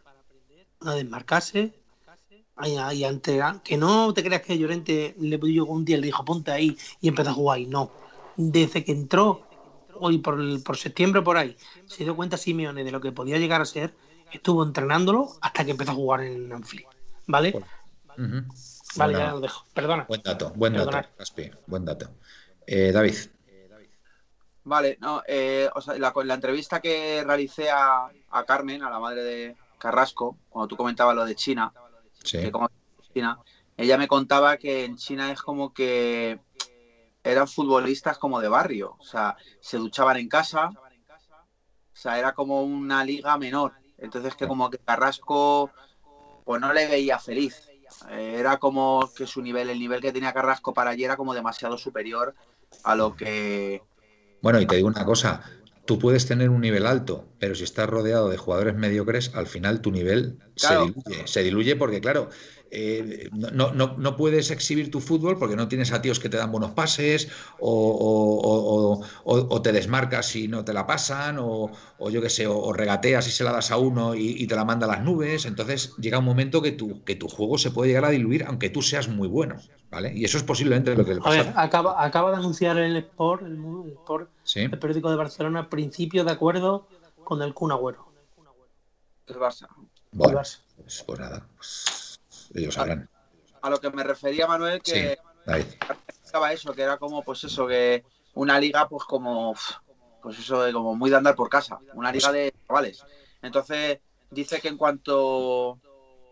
a 0.83 0.93
desmarcarse 0.93 1.73
y 2.63 2.77
a, 2.77 3.09
entregar. 3.09 3.63
Que 3.63 3.79
no 3.79 4.13
te 4.13 4.23
creas 4.23 4.43
que 4.43 4.59
Llorente 4.59 5.15
le 5.19 5.39
pidió 5.39 5.65
un 5.65 5.87
día 5.87 5.97
le 5.97 6.05
dijo 6.05 6.23
ponte 6.23 6.51
ahí 6.51 6.77
y 7.01 7.09
empezó 7.09 7.31
a 7.31 7.33
jugar 7.33 7.61
y 7.61 7.67
no. 7.67 7.91
Desde 8.37 8.85
que 8.85 8.93
entró 8.93 9.49
hoy 9.95 10.19
por, 10.19 10.63
por 10.63 10.77
septiembre 10.77 11.23
por 11.23 11.39
ahí, 11.39 11.57
se 11.87 12.05
dio 12.05 12.15
cuenta 12.15 12.37
Simeone 12.37 12.85
de 12.85 12.91
lo 12.91 13.01
que 13.01 13.11
podía 13.11 13.39
llegar 13.39 13.63
a 13.63 13.65
ser 13.65 13.95
estuvo 14.31 14.63
entrenándolo 14.63 15.31
hasta 15.41 15.65
que 15.65 15.71
empezó 15.71 15.93
a 15.93 15.95
jugar 15.95 16.21
en 16.25 16.53
Anfield. 16.53 16.85
¿Vale? 17.27 17.59
Vale, 18.97 19.13
ya 19.15 19.31
lo 19.31 19.41
dejo. 19.41 19.65
Perdona. 19.73 20.05
Buen 20.07 20.23
dato, 20.23 20.53
buen 20.55 20.75
dato, 20.75 21.09
buen 21.67 21.87
dato. 21.87 22.11
Eh, 22.67 22.93
David. 22.93 23.15
Vale, 24.65 24.97
no, 25.01 25.23
eh, 25.27 25.69
o 25.75 25.81
sea, 25.81 25.99
la, 25.99 26.13
la, 26.25 26.35
entrevista 26.35 26.81
que 26.81 27.25
realicé 27.27 27.71
a, 27.71 28.11
Carmen, 28.47 28.83
a 28.83 28.91
la 28.91 29.01
madre 29.01 29.25
de 29.25 29.57
Carrasco, 29.79 30.37
cuando 30.49 30.69
tú 30.69 30.77
comentabas 30.77 31.17
lo 31.17 31.25
de 31.25 31.35
China, 31.35 31.73
China, 32.23 33.41
ella 33.77 33.99
me 33.99 34.07
contaba 34.07 34.57
que 34.57 34.85
en 34.85 34.97
China 34.97 35.33
es 35.33 35.43
como 35.43 35.73
que 35.73 36.39
eran 37.25 37.49
futbolistas 37.49 38.19
como 38.19 38.41
de 38.41 38.49
barrio, 38.49 38.97
o 38.99 39.05
sea, 39.05 39.37
se 39.61 39.79
duchaban 39.79 40.17
en 40.17 40.29
casa, 40.29 40.71
o 40.71 41.97
sea, 41.97 42.19
era 42.19 42.33
como 42.33 42.63
una 42.63 43.05
liga 43.05 43.37
menor. 43.39 43.73
Entonces 43.99 44.35
que 44.35 44.49
como 44.49 44.71
que 44.71 44.79
Carrasco 44.79 45.71
pues 46.45 46.61
no 46.61 46.73
le 46.73 46.89
veía 46.89 47.19
feliz. 47.19 47.69
Eh, 48.11 48.37
era 48.39 48.59
como 48.59 49.09
que 49.17 49.27
su 49.27 49.43
nivel, 49.43 49.71
el 49.71 49.79
nivel 49.79 50.01
que 50.01 50.13
tenía 50.13 50.33
Carrasco 50.33 50.75
para 50.75 50.91
allí 50.91 51.05
era 51.05 51.17
como 51.17 51.35
demasiado 51.35 51.79
superior 51.79 52.35
a 52.83 52.95
lo 52.95 53.15
que... 53.15 53.83
Bueno, 54.43 54.61
y 54.61 54.67
te 54.67 54.77
digo 54.77 54.89
una 54.89 55.05
cosa, 55.05 55.41
tú 55.87 55.99
puedes 55.99 56.27
tener 56.27 56.51
un 56.51 56.61
nivel 56.61 56.87
alto, 56.87 57.29
pero 57.39 57.55
si 57.55 57.65
estás 57.65 57.89
rodeado 57.89 58.29
de 58.29 58.37
jugadores 58.37 58.75
mediocres, 58.75 59.33
al 59.35 59.47
final 59.47 59.81
tu 59.81 59.93
nivel 59.93 60.39
se 60.57 60.77
diluye. 60.77 61.27
Se 61.27 61.43
diluye 61.43 61.77
porque, 61.77 62.01
claro, 62.01 62.29
eh, 62.71 63.29
no, 63.33 63.73
no, 63.73 63.97
no, 63.99 64.17
puedes 64.17 64.51
exhibir 64.51 64.91
tu 64.91 65.01
fútbol 65.01 65.39
porque 65.39 65.57
no 65.57 65.69
tienes 65.69 65.93
a 65.93 66.01
tíos 66.01 66.19
que 66.19 66.29
te 66.29 66.39
dan 66.39 66.51
buenos 66.51 66.71
pases 66.71 67.29
o, 67.61 69.01
te 69.63 69.73
desmarcas 69.73 70.35
y 70.37 70.49
no 70.49 70.65
te 70.65 70.73
la 70.73 70.87
pasan 70.87 71.37
o, 71.39 71.71
yo 72.11 72.23
qué 72.23 72.31
sé, 72.31 72.47
o, 72.47 72.73
regateas 72.73 73.29
y 73.29 73.31
se 73.31 73.45
la 73.45 73.53
das 73.53 73.71
a 73.71 73.77
uno 73.77 74.15
y, 74.15 74.47
te 74.47 74.57
la 74.57 74.65
manda 74.65 74.87
a 74.87 74.91
las 74.91 75.05
nubes. 75.05 75.45
Entonces 75.45 75.95
llega 75.99 76.19
un 76.19 76.25
momento 76.25 76.63
que 76.63 76.73
tu, 76.73 77.05
que 77.05 77.15
tu 77.15 77.29
juego 77.29 77.59
se 77.59 77.71
puede 77.71 77.89
llegar 77.89 78.07
a 78.07 78.11
diluir 78.11 78.45
aunque 78.47 78.71
tú 78.71 78.83
seas 78.83 79.09
muy 79.09 79.29
bueno. 79.29 79.57
¿Vale? 79.93 80.11
Y 80.15 80.25
eso 80.25 80.39
es 80.39 80.43
posiblemente 80.43 80.97
lo 80.97 81.05
que 81.05 81.15
le 81.15 81.21
pasa. 81.21 81.41
A 81.41 81.43
ver, 81.45 81.53
acaba, 81.55 82.03
acaba 82.03 82.31
de 82.31 82.39
anunciar 82.39 82.79
el 82.79 82.97
Sport, 82.97 83.43
el, 83.43 83.93
Sport, 83.93 84.31
el 84.57 84.79
periódico 84.79 85.11
de 85.11 85.17
Barcelona, 85.17 85.69
principio 85.69 86.25
de 86.25 86.33
acuerdo 86.33 86.89
con 87.23 87.43
el 87.43 87.53
Kun 87.53 87.73
Agüero. 87.73 88.11
El 89.27 89.37
Barça. 89.37 89.69
Bueno, 90.11 90.41
pues, 90.77 91.05
pues 91.07 91.19
nada. 91.21 91.47
Pues 91.57 92.19
a, 93.63 93.71
lo 93.71 93.81
que 93.81 93.91
me 93.91 94.03
refería, 94.03 94.47
Manuel, 94.47 94.83
que 94.83 95.19
estaba 96.25 96.53
eso, 96.53 96.73
que 96.73 96.83
era 96.83 96.97
como, 96.97 97.23
pues 97.23 97.45
eso, 97.45 97.67
que 97.67 98.03
una 98.35 98.59
liga, 98.59 98.89
pues 98.89 99.05
como, 99.05 99.55
pues 100.23 100.39
eso, 100.39 100.63
de 100.63 100.73
como 100.73 100.95
muy 100.97 101.11
de 101.11 101.17
andar 101.17 101.35
por 101.37 101.51
casa, 101.51 101.79
una 101.93 102.11
liga 102.11 102.33
de 102.33 102.53
chavales. 102.67 103.05
Entonces, 103.43 104.01
dice 104.31 104.61
que 104.61 104.69
en 104.69 104.79
cuanto 104.79 105.79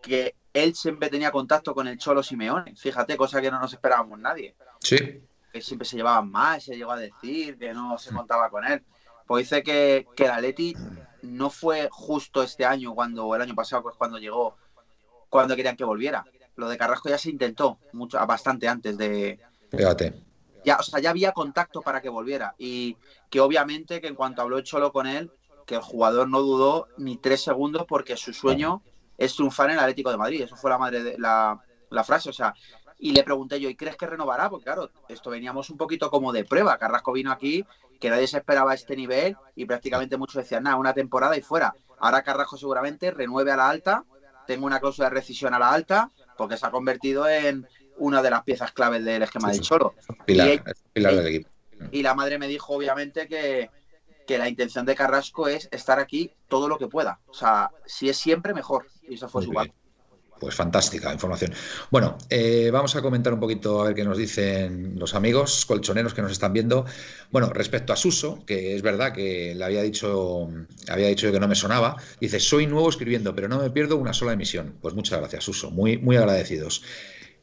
que 0.01 0.35
él 0.53 0.75
siempre 0.75 1.09
tenía 1.09 1.31
contacto 1.31 1.73
con 1.73 1.87
el 1.87 1.97
Cholo 1.97 2.23
Simeone, 2.23 2.75
fíjate, 2.75 3.17
cosa 3.17 3.41
que 3.41 3.51
no 3.51 3.59
nos 3.59 3.73
esperábamos 3.73 4.19
nadie. 4.19 4.55
Sí. 4.79 5.21
Que 5.51 5.61
siempre 5.61 5.87
se 5.87 5.97
llevaban 5.97 6.29
más, 6.29 6.63
se 6.63 6.75
llegó 6.75 6.91
a 6.91 6.99
decir 6.99 7.57
que 7.57 7.73
no 7.73 7.97
se 7.97 8.11
contaba 8.11 8.49
con 8.49 8.65
él. 8.65 8.83
Pues 9.27 9.45
dice 9.45 9.63
que, 9.63 10.05
que 10.15 10.25
el 10.25 10.31
Atleti 10.31 10.75
no 11.21 11.49
fue 11.49 11.87
justo 11.91 12.43
este 12.43 12.65
año, 12.65 12.93
cuando, 12.93 13.33
el 13.35 13.41
año 13.41 13.55
pasado, 13.55 13.83
pues 13.83 13.95
cuando 13.95 14.17
llegó 14.17 14.55
cuando 15.31 15.55
querían 15.55 15.77
que 15.77 15.85
volviera. 15.85 16.25
Lo 16.57 16.67
de 16.67 16.77
Carrasco 16.77 17.09
ya 17.09 17.17
se 17.17 17.29
intentó 17.29 17.79
mucho, 17.93 18.23
bastante 18.27 18.67
antes 18.67 18.97
de. 18.97 19.39
Fíjate. 19.71 20.13
Ya, 20.63 20.75
o 20.75 20.83
sea, 20.83 20.99
ya 20.99 21.09
había 21.09 21.31
contacto 21.31 21.81
para 21.81 22.01
que 22.01 22.09
volviera. 22.09 22.53
Y 22.59 22.97
que 23.29 23.39
obviamente 23.39 24.01
que 24.01 24.07
en 24.07 24.15
cuanto 24.15 24.41
habló 24.41 24.61
Cholo 24.61 24.91
con 24.91 25.07
él, 25.07 25.31
que 25.65 25.75
el 25.75 25.81
jugador 25.81 26.27
no 26.27 26.41
dudó 26.41 26.87
ni 26.97 27.17
tres 27.17 27.41
segundos 27.41 27.85
porque 27.87 28.17
su 28.17 28.33
sueño 28.33 28.83
es 29.21 29.35
triunfar 29.35 29.69
en 29.69 29.73
el 29.73 29.79
Atlético 29.79 30.09
de 30.09 30.17
Madrid. 30.17 30.41
Eso 30.41 30.55
fue 30.55 30.71
la 30.71 30.79
madre 30.79 31.03
de 31.03 31.17
la, 31.19 31.59
la 31.91 32.03
frase. 32.03 32.29
O 32.29 32.33
sea, 32.33 32.55
y 32.97 33.11
le 33.11 33.23
pregunté 33.23 33.59
yo, 33.59 33.69
¿y 33.69 33.75
crees 33.75 33.95
que 33.95 34.07
renovará? 34.07 34.49
Porque 34.49 34.65
claro, 34.65 34.89
esto 35.07 35.29
veníamos 35.29 35.69
un 35.69 35.77
poquito 35.77 36.09
como 36.09 36.33
de 36.33 36.43
prueba. 36.43 36.77
Carrasco 36.77 37.11
vino 37.11 37.31
aquí, 37.31 37.63
que 37.99 38.09
nadie 38.09 38.27
se 38.27 38.37
esperaba 38.37 38.71
a 38.71 38.75
este 38.75 38.95
nivel 38.95 39.37
y 39.55 39.65
prácticamente 39.65 40.17
muchos 40.17 40.43
decían, 40.43 40.63
nada, 40.63 40.75
una 40.75 40.93
temporada 40.93 41.37
y 41.37 41.41
fuera. 41.41 41.75
Ahora 41.99 42.23
Carrasco 42.23 42.57
seguramente 42.57 43.11
renueve 43.11 43.51
a 43.51 43.57
la 43.57 43.69
alta, 43.69 44.05
tengo 44.47 44.65
una 44.65 44.79
cláusula 44.79 45.09
de 45.09 45.15
rescisión 45.15 45.53
a 45.53 45.59
la 45.59 45.71
alta, 45.71 46.09
porque 46.35 46.57
se 46.57 46.65
ha 46.65 46.71
convertido 46.71 47.29
en 47.29 47.67
una 47.97 48.23
de 48.23 48.31
las 48.31 48.43
piezas 48.43 48.71
claves 48.71 49.05
del 49.05 49.21
esquema 49.21 49.51
del 49.51 49.61
Cholo. 49.61 49.93
Pilar, 50.25 50.63
pilar 50.93 51.15
del 51.15 51.27
equipo. 51.27 51.49
Y 51.91 52.01
la 52.01 52.15
madre 52.15 52.39
me 52.39 52.47
dijo, 52.47 52.73
obviamente, 52.73 53.27
que, 53.27 53.69
que 54.31 54.37
la 54.37 54.47
intención 54.47 54.85
de 54.85 54.95
Carrasco 54.95 55.49
es 55.49 55.67
estar 55.71 55.99
aquí 55.99 56.31
todo 56.47 56.69
lo 56.69 56.77
que 56.77 56.87
pueda. 56.87 57.19
O 57.27 57.33
sea, 57.33 57.69
si 57.85 58.07
es 58.07 58.15
siempre, 58.15 58.53
mejor. 58.53 58.87
Y 59.09 59.15
eso 59.15 59.27
fue 59.27 59.43
su 59.43 59.51
valor. 59.51 59.73
Pues 60.39 60.55
fantástica 60.55 61.11
información. 61.13 61.51
Bueno, 61.91 62.17
eh, 62.29 62.69
vamos 62.71 62.95
a 62.95 63.01
comentar 63.01 63.33
un 63.33 63.41
poquito 63.41 63.81
a 63.81 63.87
ver 63.87 63.93
qué 63.93 64.05
nos 64.05 64.17
dicen 64.17 64.97
los 64.97 65.15
amigos 65.15 65.65
colchoneros 65.65 66.13
que 66.13 66.21
nos 66.21 66.31
están 66.31 66.53
viendo. 66.53 66.85
Bueno, 67.29 67.49
respecto 67.49 67.91
a 67.91 67.97
Suso, 67.97 68.43
que 68.45 68.73
es 68.73 68.81
verdad 68.81 69.11
que 69.11 69.53
le 69.53 69.65
había 69.65 69.81
dicho, 69.81 70.49
había 70.87 71.07
dicho 71.07 71.29
que 71.29 71.39
no 71.39 71.49
me 71.49 71.55
sonaba, 71.55 71.97
dice, 72.21 72.39
soy 72.39 72.67
nuevo 72.67 72.89
escribiendo, 72.89 73.35
pero 73.35 73.49
no 73.49 73.59
me 73.59 73.69
pierdo 73.69 73.97
una 73.97 74.13
sola 74.13 74.31
emisión. 74.31 74.77
Pues 74.81 74.95
muchas 74.95 75.19
gracias, 75.19 75.43
Suso, 75.43 75.71
muy, 75.71 75.97
muy 75.97 76.15
agradecidos. 76.15 76.83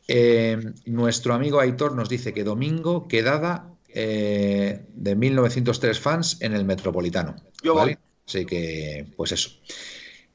Eh, 0.09 0.59
nuestro 0.86 1.35
amigo 1.35 1.60
Aitor 1.60 1.94
nos 1.94 2.09
dice 2.09 2.32
que 2.32 2.43
domingo 2.44 3.06
quedada 3.09 3.78
eh, 3.89 4.85
de 4.94 5.16
1903 5.16 5.98
fans 5.98 6.36
en 6.40 6.55
el 6.55 6.65
Metropolitano. 6.65 7.36
¿vale? 7.65 7.98
Así 8.27 8.44
que, 8.44 9.06
pues 9.16 9.32
eso. 9.32 9.51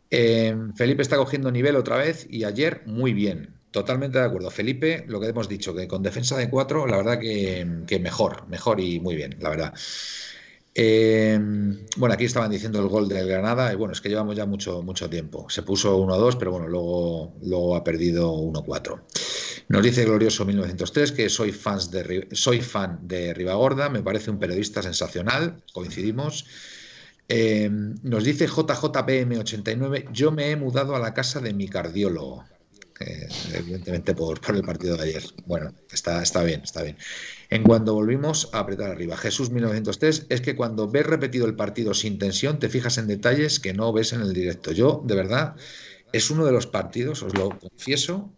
Eh, 0.09 0.55
Felipe 0.75 1.01
está 1.01 1.17
cogiendo 1.17 1.51
nivel 1.51 1.75
otra 1.75 1.97
vez 1.97 2.27
y 2.30 2.43
ayer 2.43 2.84
muy 2.85 3.13
bien. 3.13 3.55
Totalmente 3.71 4.19
de 4.19 4.25
acuerdo. 4.25 4.51
Felipe, 4.51 5.03
lo 5.07 5.19
que 5.19 5.27
hemos 5.27 5.49
dicho, 5.49 5.73
que 5.73 5.88
con 5.88 6.03
defensa 6.03 6.38
de 6.38 6.47
cuatro, 6.47 6.85
la 6.85 6.97
verdad 6.97 7.19
que, 7.19 7.99
mejor, 7.99 8.47
mejor 8.47 8.80
y 8.80 8.99
muy 8.99 9.15
bien, 9.15 9.35
la 9.39 9.49
verdad. 9.49 9.73
Eh, 10.75 11.39
bueno, 11.97 12.13
aquí 12.13 12.25
estaban 12.25 12.51
diciendo 12.51 12.80
el 12.80 12.88
gol 12.88 13.09
del 13.09 13.27
Granada, 13.27 13.73
y 13.73 13.75
bueno, 13.75 13.93
es 13.93 14.01
que 14.01 14.09
llevamos 14.09 14.35
ya 14.35 14.45
mucho, 14.45 14.84
mucho 14.84 15.09
tiempo. 15.09 15.49
Se 15.49 15.63
puso 15.63 15.97
1-2, 15.97 16.38
pero 16.38 16.51
bueno, 16.51 16.67
luego, 16.67 17.34
luego 17.41 17.75
ha 17.75 17.84
perdido 17.84 18.31
1-4. 18.31 19.01
Nos 19.74 19.82
dice 19.82 20.06
Glorioso 20.06 20.45
1903 20.45 21.14
que 21.14 21.30
soy, 21.30 21.52
fans 21.52 21.90
de, 21.90 22.28
soy 22.34 22.62
fan 22.62 23.00
de 23.08 23.34
Ribagorda, 23.34 23.90
me 23.90 24.04
parece 24.04 24.30
un 24.30 24.38
periodista 24.38 24.84
sensacional, 24.84 25.64
coincidimos. 25.74 26.45
Eh, 27.28 27.72
nos 28.04 28.24
dice 28.24 28.48
JJPM89, 28.48 30.12
yo 30.12 30.32
me 30.32 30.52
he 30.52 30.56
mudado 30.56 30.95
a 30.95 31.00
la 31.00 31.16
casa 31.16 31.40
de 31.40 31.56
mi 31.56 31.68
cardiólogo. 31.68 32.45
Evidentemente 33.52 34.14
por, 34.14 34.40
por, 34.41 34.56
el 34.56 34.62
partido 34.62 34.95
de 34.95 35.06
ayer. 35.06 35.24
Bueno, 35.48 35.74
está, 35.91 36.22
está 36.22 36.44
bien, 36.44 36.62
está 36.64 36.84
bien. 36.84 36.95
En 37.50 37.64
cuando 37.64 37.95
volvimos 37.95 38.52
a 38.54 38.60
apretar 38.60 38.91
arriba, 38.91 39.18
Jesús 39.18 39.50
1903, 39.50 40.28
es 40.30 40.41
que 40.41 40.56
cuando 40.56 40.88
ves 40.88 41.08
repetido 41.08 41.48
el 41.48 41.56
partido 41.56 41.95
sin 41.95 42.20
tensión, 42.20 42.60
te 42.60 42.70
fijas 42.70 43.00
en 43.00 43.08
detalles 43.08 43.60
que 43.60 43.74
no 43.74 43.91
ves 43.91 44.14
en 44.14 44.22
el 44.22 44.34
directo. 44.34 44.72
Yo, 44.72 45.02
de 45.04 45.16
verdad, 45.16 45.56
es 46.12 46.30
uno 46.30 46.45
de 46.45 46.52
los 46.52 46.68
partidos, 46.68 47.24
os 47.24 47.36
lo 47.36 47.58
confieso, 47.58 48.32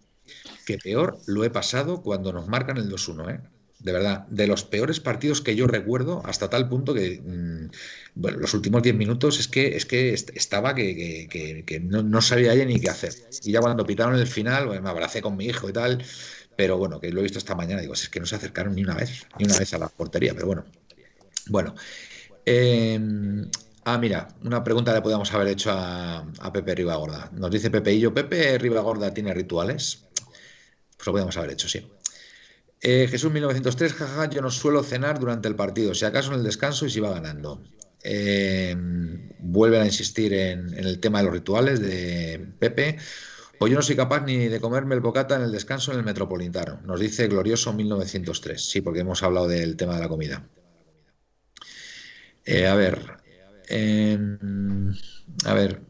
que 0.65 0.77
peor 0.77 1.19
lo 1.27 1.43
he 1.43 1.49
pasado 1.49 2.01
cuando 2.01 2.33
nos 2.33 2.47
marcan 2.47 2.77
el 2.77 2.89
2-1, 2.89 3.35
¿eh? 3.35 3.39
de 3.85 3.91
verdad, 3.91 4.25
de 4.29 4.47
los 4.47 4.63
peores 4.63 4.99
partidos 4.99 5.41
que 5.41 5.55
yo 5.55 5.67
recuerdo, 5.67 6.23
hasta 6.25 6.49
tal 6.49 6.67
punto 6.67 6.93
que 6.93 7.21
mm, 7.23 7.69
bueno, 8.15 8.39
los 8.39 8.53
últimos 8.55 8.81
10 8.81 8.95
minutos 8.95 9.39
es 9.39 9.47
que, 9.47 9.75
es 9.75 9.85
que 9.85 10.11
estaba 10.13 10.73
que, 10.73 11.81
no, 11.83 12.21
sabía 12.21 12.55
ya 12.55 12.65
ni 12.65 12.79
qué 12.79 12.89
hacer. 12.89 13.13
Y 13.43 13.51
ya 13.51 13.59
cuando 13.59 13.85
pitaron 13.85 14.15
el 14.15 14.25
final, 14.25 14.81
me 14.81 14.89
abracé 14.89 15.21
con 15.21 15.37
mi 15.37 15.45
hijo 15.45 15.69
y 15.69 15.73
tal, 15.73 16.03
pero 16.55 16.79
bueno, 16.79 16.99
que 16.99 17.11
lo 17.11 17.19
he 17.19 17.23
visto 17.23 17.37
esta 17.37 17.53
mañana, 17.53 17.81
digo, 17.81 17.93
es 17.93 18.09
que 18.09 18.19
no 18.19 18.25
se 18.25 18.35
acercaron 18.35 18.73
ni 18.73 18.83
una 18.83 18.95
vez, 18.95 19.27
ni 19.37 19.45
una 19.45 19.59
vez 19.59 19.71
a 19.73 19.77
la 19.77 19.89
portería, 19.89 20.33
pero 20.33 20.47
bueno. 20.47 20.65
Bueno. 21.47 21.75
Em, 22.45 23.49
ah, 23.83 23.97
mira, 23.99 24.29
una 24.43 24.63
pregunta 24.63 24.93
le 24.93 25.01
podíamos 25.01 25.31
haber 25.33 25.49
hecho 25.49 25.71
a, 25.71 26.19
a 26.39 26.53
Pepe 26.53 26.73
Ribagorda. 26.75 27.29
Nos 27.33 27.51
dice 27.51 27.69
Pepe 27.69 27.93
y 27.93 27.99
yo, 27.99 28.13
¿Pepe 28.13 28.57
Ribagorda 28.57 29.13
tiene 29.13 29.33
rituales? 29.33 30.04
Pues 31.05 31.11
lo 31.11 31.13
podíamos 31.13 31.37
haber 31.37 31.51
hecho, 31.51 31.69
sí. 31.69 31.87
Eh, 32.81 33.07
Jesús 33.07 33.31
1903, 33.31 33.93
jaja, 33.93 34.27
yo 34.27 34.41
no 34.41 34.49
suelo 34.49 34.81
cenar 34.81 35.19
durante 35.19 35.47
el 35.47 35.55
partido, 35.55 35.93
si 35.93 36.03
acaso 36.03 36.31
en 36.31 36.39
el 36.39 36.43
descanso 36.43 36.87
y 36.87 36.89
si 36.89 36.99
va 36.99 37.11
ganando. 37.11 37.61
Eh, 38.03 38.75
vuelven 39.37 39.83
a 39.83 39.85
insistir 39.85 40.33
en, 40.33 40.73
el 40.73 40.99
tema 40.99 41.19
de 41.19 41.25
los 41.25 41.33
rituales 41.33 41.79
de 41.79 42.47
Pepe. 42.57 42.97
O 43.59 43.67
yo 43.67 43.75
no 43.75 43.83
soy 43.83 43.95
capaz 43.95 44.25
ni 44.25 44.47
de 44.47 44.59
comerme 44.59 44.95
el 44.95 45.01
bocata 45.01 45.35
en 45.35 45.43
el 45.43 45.51
descanso 45.51 45.91
en 45.91 45.99
el 45.99 46.03
Metropolitano, 46.03 46.81
nos 46.83 46.99
dice 46.99 47.27
Glorioso 47.27 47.71
1903. 47.71 48.59
Sí, 48.59 48.81
porque 48.81 49.01
hemos 49.01 49.21
hablado 49.21 49.47
del 49.47 49.77
tema 49.77 49.93
de 49.93 49.99
la 49.99 50.09
comida. 50.09 50.43
Eh, 52.45 52.65
a 52.65 52.73
ver. 52.73 52.99
a 55.45 55.53
ver, 55.53 55.81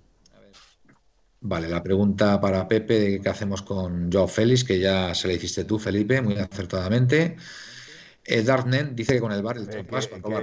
Vale, 1.47 1.69
la 1.69 1.83
pregunta 1.83 2.41
para 2.41 2.67
Pepe 2.67 2.99
de 2.99 3.21
qué 3.21 3.29
hacemos 3.29 3.61
con 3.61 4.11
Joao 4.11 4.27
Félix, 4.27 4.63
que 4.63 4.79
ya 4.79 5.13
se 5.13 5.27
le 5.27 5.35
hiciste 5.35 5.63
tú, 5.63 5.77
Felipe, 5.77 6.19
muy 6.19 6.39
acertadamente. 6.39 7.35
Eh, 8.23 8.41
Darknet 8.41 8.95
dice 8.95 9.13
que 9.13 9.19
con 9.19 9.31
el 9.31 9.43
bar 9.43 9.57
el 9.57 9.69
eh, 9.69 9.85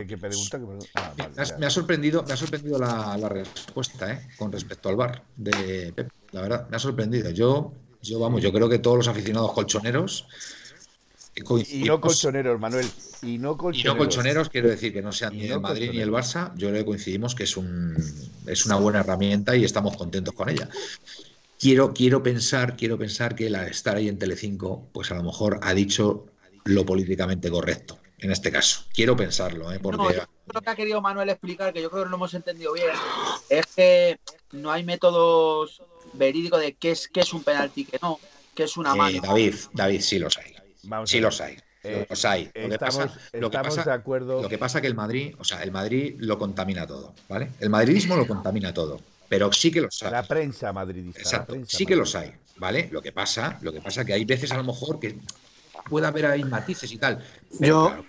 ¿Qué, 0.06 0.16
pregunta? 0.16 0.60
Ah, 0.94 1.12
me, 1.58 1.66
ha 1.66 1.70
sorprendido, 1.70 2.22
me 2.22 2.34
ha 2.34 2.36
sorprendido 2.36 2.78
la, 2.78 3.28
respuesta 3.28 4.12
eh, 4.12 4.28
con 4.38 4.52
respecto 4.52 4.88
al 4.88 4.94
bar 4.94 5.24
de 5.34 5.92
Pepe. 5.92 6.12
La 6.30 6.42
verdad, 6.42 6.68
me 6.68 6.76
ha 6.76 6.78
sorprendido. 6.78 7.30
Yo, 7.30 7.72
yo 8.00 8.20
vamos, 8.20 8.40
yo 8.40 8.52
creo 8.52 8.68
que 8.68 8.78
todos 8.78 8.98
los 8.98 9.08
aficionados 9.08 9.52
colchoneros 9.54 10.28
y 11.34 11.84
no 11.84 12.00
colchoneros, 12.00 12.60
Manuel. 12.60 12.86
Y 13.22 13.38
no 13.38 13.56
colchoneros. 13.56 14.48
quiero 14.48 14.68
decir 14.68 14.92
que 14.92 15.02
no 15.02 15.12
sean 15.12 15.36
ni 15.36 15.46
el 15.46 15.60
Madrid 15.60 15.90
ni 15.92 16.00
el 16.00 16.10
Barça. 16.10 16.52
Yo 16.56 16.68
creo 16.68 16.80
que 16.80 16.86
coincidimos 16.86 17.34
que 17.34 17.44
es, 17.44 17.56
un, 17.56 17.96
es 18.46 18.66
una 18.66 18.76
buena 18.76 19.00
herramienta 19.00 19.56
y 19.56 19.64
estamos 19.64 19.96
contentos 19.96 20.34
con 20.34 20.48
ella. 20.48 20.68
Quiero, 21.58 21.94
quiero 21.94 22.22
pensar, 22.22 22.76
quiero 22.76 22.98
pensar 22.98 23.34
que 23.34 23.48
la 23.48 23.66
estar 23.66 23.96
ahí 23.96 24.08
en 24.08 24.18
Telecinco, 24.18 24.88
pues 24.92 25.10
a 25.10 25.14
lo 25.14 25.22
mejor 25.22 25.60
ha 25.62 25.72
dicho 25.74 26.26
lo 26.64 26.84
políticamente 26.84 27.50
correcto 27.50 27.98
en 28.18 28.30
este 28.30 28.52
caso. 28.52 28.84
Quiero 28.92 29.16
pensarlo, 29.16 29.72
¿eh? 29.72 29.80
porque... 29.80 30.22
lo 30.52 30.60
que 30.60 30.70
ha 30.70 30.76
querido 30.76 31.00
Manuel 31.00 31.28
explicar, 31.28 31.72
que 31.72 31.82
yo 31.82 31.90
creo 31.90 32.02
que 32.02 32.06
no 32.06 32.10
lo 32.10 32.16
hemos 32.18 32.34
entendido 32.34 32.72
bien, 32.72 32.90
es 33.48 33.66
que 33.66 34.18
no 34.52 34.70
hay 34.70 34.84
métodos 34.84 35.82
verídicos 36.12 36.60
de 36.60 36.74
qué 36.74 36.92
es, 36.92 37.08
qué 37.08 37.20
es 37.20 37.32
un 37.32 37.42
penalti, 37.42 37.84
que 37.84 37.98
no, 38.00 38.20
que 38.54 38.64
es 38.64 38.76
una 38.76 38.92
eh, 38.92 38.96
mano. 38.96 39.20
David, 39.22 39.54
David, 39.72 40.00
sí 40.00 40.18
los 40.18 40.38
hay 40.38 40.52
sí 41.04 41.20
los 41.20 41.40
hay. 41.40 41.56
Eh, 41.84 42.06
los 42.08 42.24
hay. 42.24 42.50
Lo 42.54 42.68
que 42.68 42.78
pasa, 42.78 43.12
lo 43.32 43.50
que 43.50 43.58
pasa, 43.58 43.82
de 43.82 43.92
acuerdo. 43.92 44.42
Lo 44.42 44.48
que 44.48 44.58
pasa 44.58 44.80
que 44.80 44.86
el 44.86 44.94
Madrid, 44.94 45.34
o 45.38 45.44
sea, 45.44 45.62
el 45.62 45.72
Madrid 45.72 46.14
lo 46.18 46.38
contamina 46.38 46.86
todo, 46.86 47.12
¿vale? 47.28 47.50
El 47.58 47.70
madridismo 47.70 48.16
lo 48.16 48.26
contamina 48.26 48.72
todo, 48.72 49.00
pero 49.28 49.52
sí 49.52 49.72
que 49.72 49.80
los 49.80 50.00
hay. 50.02 50.12
La 50.12 50.22
prensa 50.22 50.72
madridista. 50.72 51.20
Exacto, 51.20 51.56
sí 51.66 51.84
que 51.84 51.96
los 51.96 52.14
hay, 52.14 52.32
¿vale? 52.56 52.88
Lo 52.92 53.02
que 53.02 53.10
pasa, 53.10 53.58
lo 53.62 53.72
que 53.72 53.80
pasa 53.80 54.04
que 54.04 54.12
hay 54.12 54.24
veces 54.24 54.52
a 54.52 54.56
lo 54.56 54.64
mejor 54.64 55.00
que 55.00 55.18
puede 55.88 56.06
haber 56.06 56.26
ahí 56.26 56.44
matices 56.44 56.92
y 56.92 56.98
tal. 56.98 57.24
yo, 57.58 58.04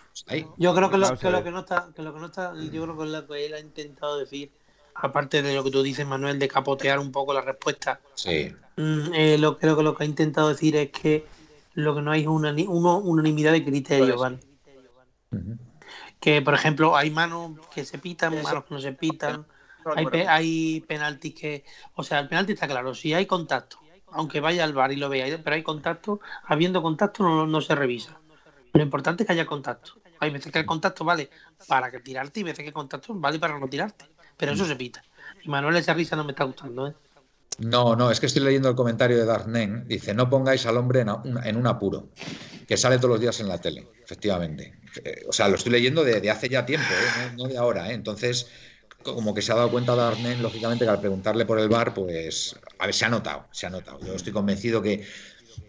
yo 0.58 0.76
creo 0.76 0.92
que 0.92 0.98
lo, 0.98 1.18
que 1.18 1.30
lo, 1.32 1.44
que 1.44 1.52
no 1.52 1.62
está, 1.62 1.90
que 1.96 2.02
lo 2.04 2.14
que 2.14 2.20
no 2.20 2.28
está, 2.28 2.54
yo 2.54 2.84
creo 2.84 2.98
que 2.98 3.06
lo 3.06 3.28
que 3.28 3.46
él 3.46 3.54
ha 3.56 3.60
intentado 3.60 4.20
decir, 4.20 4.52
aparte 4.94 5.42
de 5.42 5.56
lo 5.56 5.64
que 5.64 5.72
tú 5.72 5.82
dices, 5.82 6.06
Manuel, 6.06 6.38
de 6.38 6.48
capotear 6.48 7.00
un 7.00 7.12
poco 7.12 7.34
la 7.34 7.42
respuesta. 7.42 8.00
Sí. 8.14 8.54
Mm, 8.78 9.14
eh, 9.14 9.38
lo 9.38 9.58
creo 9.58 9.76
que 9.76 9.84
lo 9.84 9.96
que 9.96 10.04
ha 10.04 10.08
intentado 10.08 10.50
decir 10.50 10.76
es 10.76 10.92
que 10.92 11.26
lo 11.74 11.96
que 11.96 12.02
no 12.02 12.12
hay 12.12 12.22
es 12.22 12.28
una 12.28 12.52
unanimidad 12.96 13.52
de 13.52 13.64
criterios, 13.64 14.20
¿vale? 14.20 14.40
Que, 16.20 16.42
por 16.42 16.54
ejemplo, 16.54 16.96
hay 16.96 17.10
manos 17.10 17.54
que 17.74 17.84
se 17.86 17.98
pitan, 17.98 18.42
manos 18.42 18.66
que 18.66 18.74
no 18.74 18.80
se 18.80 18.94
pitan, 18.94 19.46
hay, 19.96 20.06
hay 20.28 20.82
penaltis 20.82 21.34
que... 21.34 21.66
O 21.96 22.04
sea, 22.04 22.20
el 22.20 22.28
penalti 22.28 22.54
está 22.54 22.68
claro, 22.68 22.94
si 22.94 23.14
hay 23.14 23.26
contacto, 23.26 23.80
aunque 24.12 24.40
vaya 24.40 24.64
al 24.64 24.74
bar 24.74 24.92
y 24.92 24.96
lo 24.96 25.10
vea, 25.10 25.40
pero 25.44 25.56
hay 25.56 25.64
contacto, 25.64 26.22
habiendo 26.46 26.82
contacto 26.82 27.24
no, 27.24 27.46
no 27.46 27.62
se 27.62 27.76
revisa. 27.76 28.20
Lo 28.74 28.82
importante 28.82 29.24
es 29.24 29.28
que 29.28 29.34
haya 29.34 29.46
contacto. 29.46 29.94
Hay 30.20 30.30
veces 30.30 30.52
que 30.52 30.60
el 30.60 30.66
contacto 30.66 31.04
vale 31.04 31.30
para 31.68 31.92
que 31.92 32.00
tirarte 32.00 32.40
y 32.40 32.44
veces 32.44 32.60
que 32.60 32.70
el 32.70 32.74
contacto 32.74 33.14
vale 33.16 33.40
para 33.40 33.60
no 33.60 33.68
tirarte. 33.68 34.06
Pero 34.38 34.54
eso 34.54 34.66
se 34.66 34.76
pita. 34.76 35.04
Y 35.44 35.50
Manuel, 35.50 35.76
esa 35.76 35.94
risa 35.94 36.16
no 36.16 36.24
me 36.24 36.32
está 36.32 36.46
gustando, 36.46 36.88
¿eh? 36.88 36.94
No, 37.60 37.96
no, 37.96 38.12
es 38.12 38.20
que 38.20 38.26
estoy 38.26 38.44
leyendo 38.44 38.70
el 38.70 38.76
comentario 38.76 39.18
de 39.18 39.26
Darnen. 39.26 39.88
Dice, 39.88 40.14
no 40.14 40.30
pongáis 40.30 40.66
al 40.66 40.78
hombre 40.78 41.02
en, 41.02 41.56
un 41.56 41.68
apuro, 41.68 42.10
que 42.68 42.78
sale 42.78 42.98
todos 42.98 43.12
los 43.12 43.20
días 43.20 43.40
en 43.40 43.48
la 43.48 43.60
tele, 43.60 43.88
efectivamente. 44.04 44.80
Eh, 45.04 45.24
o 45.28 45.34
sea, 45.34 45.48
lo 45.48 45.56
estoy 45.56 45.72
leyendo 45.72 46.04
de, 46.04 46.30
hace 46.30 46.50
ya 46.50 46.66
tiempo, 46.66 46.88
¿eh? 46.88 47.34
no, 47.38 47.48
de 47.48 47.58
ahora. 47.58 47.92
¿eh? 47.92 47.94
Entonces, 47.94 48.48
como 49.04 49.34
que 49.34 49.42
se 49.42 49.52
ha 49.52 49.56
dado 49.56 49.70
cuenta 49.70 49.96
Darnen, 49.96 50.42
lógicamente, 50.42 50.86
que 50.86 50.92
al 50.92 51.00
preguntarle 51.00 51.46
por 51.46 51.60
el 51.60 51.70
bar, 51.70 51.94
pues, 51.94 52.56
a 52.80 52.86
ver, 52.86 52.96
se 52.96 53.06
ha 53.06 53.10
notado, 53.10 53.46
se 53.52 53.68
ha 53.68 53.70
notado. 53.70 54.00
Yo 54.06 54.16
estoy 54.16 54.34
convencido 54.34 54.82
que 54.82 55.06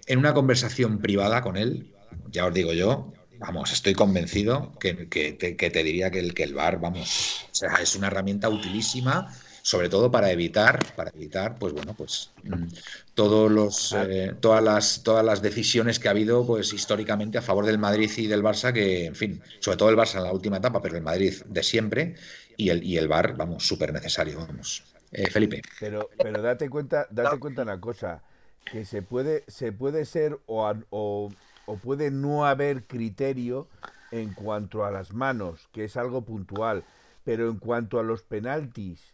en 0.06 0.19
una 0.19 0.32
conversación 0.32 0.98
privada 0.98 1.43
con 1.43 1.56
él, 1.56 1.93
ya 2.31 2.47
os 2.47 2.55
digo 2.55 2.73
yo, 2.73 3.12
vamos, 3.39 3.73
estoy 3.73 3.94
convencido 3.94 4.73
que, 4.78 4.94
te 4.94 5.85
diría 5.85 6.11
que 6.11 6.20
el, 6.20 6.35
que 6.35 6.44
el 6.44 6.55
bar, 6.55 6.81
vamos, 6.81 7.47
o 7.51 7.55
sea, 7.55 7.74
es 7.77 7.94
una 7.97 8.06
herramienta 8.06 8.48
utilísima 8.48 9.35
sobre 9.65 9.89
todo 9.89 10.11
para 10.11 10.31
evitar, 10.31 10.95
para 10.95 11.11
evitar, 11.15 11.59
pues 11.59 11.73
bueno, 11.73 11.97
pues 11.97 12.35
mm, 12.45 12.66
todos 13.15 13.51
los, 13.51 13.93
eh, 13.95 14.36
todas 14.41 14.62
las, 14.62 15.03
todas 15.03 15.24
las 15.24 15.41
decisiones 15.43 15.99
que 15.99 16.09
ha 16.09 16.11
habido, 16.12 16.47
pues 16.47 16.73
históricamente 16.74 17.39
a 17.39 17.43
favor 17.43 17.65
del 17.66 17.78
Madrid 17.78 18.11
y 18.19 18.27
del 18.27 18.43
Barça, 18.43 18.73
que, 18.74 19.07
en 19.07 19.15
fin, 19.16 19.43
sobre 19.61 19.78
todo 19.78 19.89
el 19.91 19.97
Barça 19.97 20.19
en 20.19 20.24
la 20.24 20.32
última 20.32 20.59
etapa, 20.59 20.82
pero 20.82 20.97
el 20.97 21.03
Madrid 21.03 21.32
de 21.47 21.62
siempre 21.62 22.15
y 22.57 22.69
el 22.69 22.85
y 22.85 22.99
el 22.99 23.09
Bar, 23.09 23.36
vamos, 23.36 23.66
súper 23.66 23.93
necesario, 23.93 24.39
vamos. 24.39 24.85
Eh, 25.11 25.31
Felipe. 25.31 25.62
Pero, 25.78 26.11
pero 26.20 26.41
date 26.43 26.70
cuenta, 26.70 27.07
date 27.11 27.39
cuenta 27.39 27.62
una 27.62 27.81
cosa, 27.81 28.24
que 28.69 28.85
se 28.85 29.03
puede, 29.03 29.45
se 29.49 29.73
puede 29.73 30.05
ser 30.05 30.41
o, 30.47 30.73
o, 30.91 31.36
o 31.65 31.81
puede 31.81 32.11
no 32.11 32.47
haber 32.47 32.86
criterio 32.86 33.70
en 34.11 34.35
cuanto 34.35 34.85
a 34.85 34.91
las 34.91 35.12
manos, 35.12 35.69
que 35.73 35.85
es 35.85 35.97
algo 35.97 36.24
puntual, 36.24 36.86
pero 37.24 37.49
en 37.51 37.59
cuanto 37.59 37.99
a 37.99 38.03
los 38.03 38.23
penaltis 38.23 39.14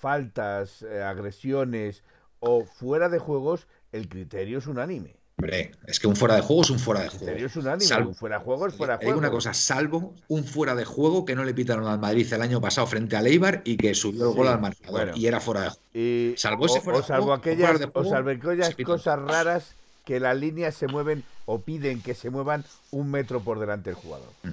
faltas, 0.00 0.82
eh, 0.82 1.02
agresiones 1.02 2.02
o 2.40 2.64
fuera 2.64 3.08
de 3.08 3.18
juegos, 3.18 3.66
el 3.92 4.08
criterio 4.08 4.58
es 4.58 4.66
unánime. 4.66 5.16
Hombre, 5.36 5.72
es 5.86 5.98
que 5.98 6.06
un 6.06 6.16
fuera 6.16 6.34
de 6.34 6.42
juego 6.42 6.62
es 6.62 6.70
un 6.70 6.78
fuera 6.78 7.00
de 7.02 7.08
juego. 7.08 7.24
El 7.24 7.32
criterio 7.32 7.46
es 7.46 7.56
unánime, 7.56 8.08
un 8.08 8.14
fuera 8.14 8.38
de 8.38 8.44
juego 8.44 8.66
es 8.66 8.74
fuera 8.74 8.94
de 8.94 8.98
juego. 8.98 9.12
Hay 9.12 9.18
una 9.18 9.30
cosa, 9.30 9.54
salvo 9.54 10.14
un 10.28 10.44
fuera 10.44 10.74
de 10.74 10.84
juego 10.84 11.24
que 11.24 11.34
no 11.34 11.44
le 11.44 11.54
pitaron 11.54 11.86
al 11.86 11.98
Madrid 11.98 12.30
el 12.32 12.42
año 12.42 12.60
pasado 12.60 12.86
frente 12.86 13.16
al 13.16 13.26
Eibar 13.26 13.62
y 13.64 13.76
que 13.76 13.94
subió 13.94 14.30
el 14.30 14.36
gol 14.36 14.48
al 14.48 14.60
marcador 14.60 15.12
y 15.14 15.26
era 15.26 15.40
fuera 15.40 15.62
de 15.62 15.68
juego. 15.70 15.84
Y, 15.94 16.34
salvo 16.36 16.66
ese 16.66 16.80
fuera 16.80 16.98
o, 16.98 17.02
salvo 17.02 17.32
aquellas, 17.32 17.80
o 17.92 18.04
salvo 18.04 18.30
aquellas 18.30 18.74
cosas 18.76 19.18
raras 19.18 19.74
que 20.04 20.20
las 20.20 20.36
líneas 20.36 20.74
se 20.74 20.88
mueven 20.88 21.24
o 21.46 21.60
piden 21.60 22.02
que 22.02 22.14
se 22.14 22.30
muevan 22.30 22.64
un 22.90 23.10
metro 23.10 23.40
por 23.40 23.58
delante 23.58 23.90
del 23.90 23.96
jugador. 23.96 24.28
Mm. 24.42 24.48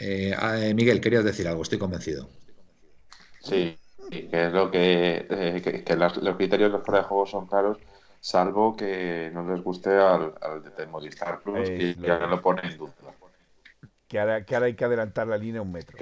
Eh, 0.00 0.36
eh, 0.40 0.74
Miguel, 0.74 1.00
querías 1.00 1.24
decir 1.24 1.48
algo, 1.48 1.62
estoy 1.62 1.78
convencido. 1.78 2.28
Sí, 3.40 3.76
que 4.10 4.46
es 4.46 4.52
lo 4.52 4.70
que, 4.70 5.26
eh, 5.28 5.82
que, 5.84 5.96
los 5.96 6.36
criterios 6.36 6.72
de 6.72 6.78
fuera 6.78 7.00
de 7.00 7.06
juego 7.06 7.26
son 7.26 7.46
claros, 7.46 7.78
salvo 8.20 8.76
que 8.76 9.30
no 9.32 9.48
les 9.50 9.62
guste 9.62 9.90
al, 9.90 10.34
al 10.40 10.62
de 10.76 10.86
Movistar 10.86 11.40
Plus, 11.40 11.68
y 11.68 11.94
que 11.94 12.10
ahora 12.10 12.26
lo 12.26 12.40
pone 12.40 12.62
en 12.64 12.78
duda. 12.78 12.92
Que 14.06 14.18
ahora, 14.18 14.44
que 14.44 14.54
ahora 14.54 14.66
hay 14.66 14.74
que 14.74 14.84
adelantar 14.84 15.26
la 15.26 15.36
línea 15.36 15.60
un 15.60 15.72
metro. 15.72 15.96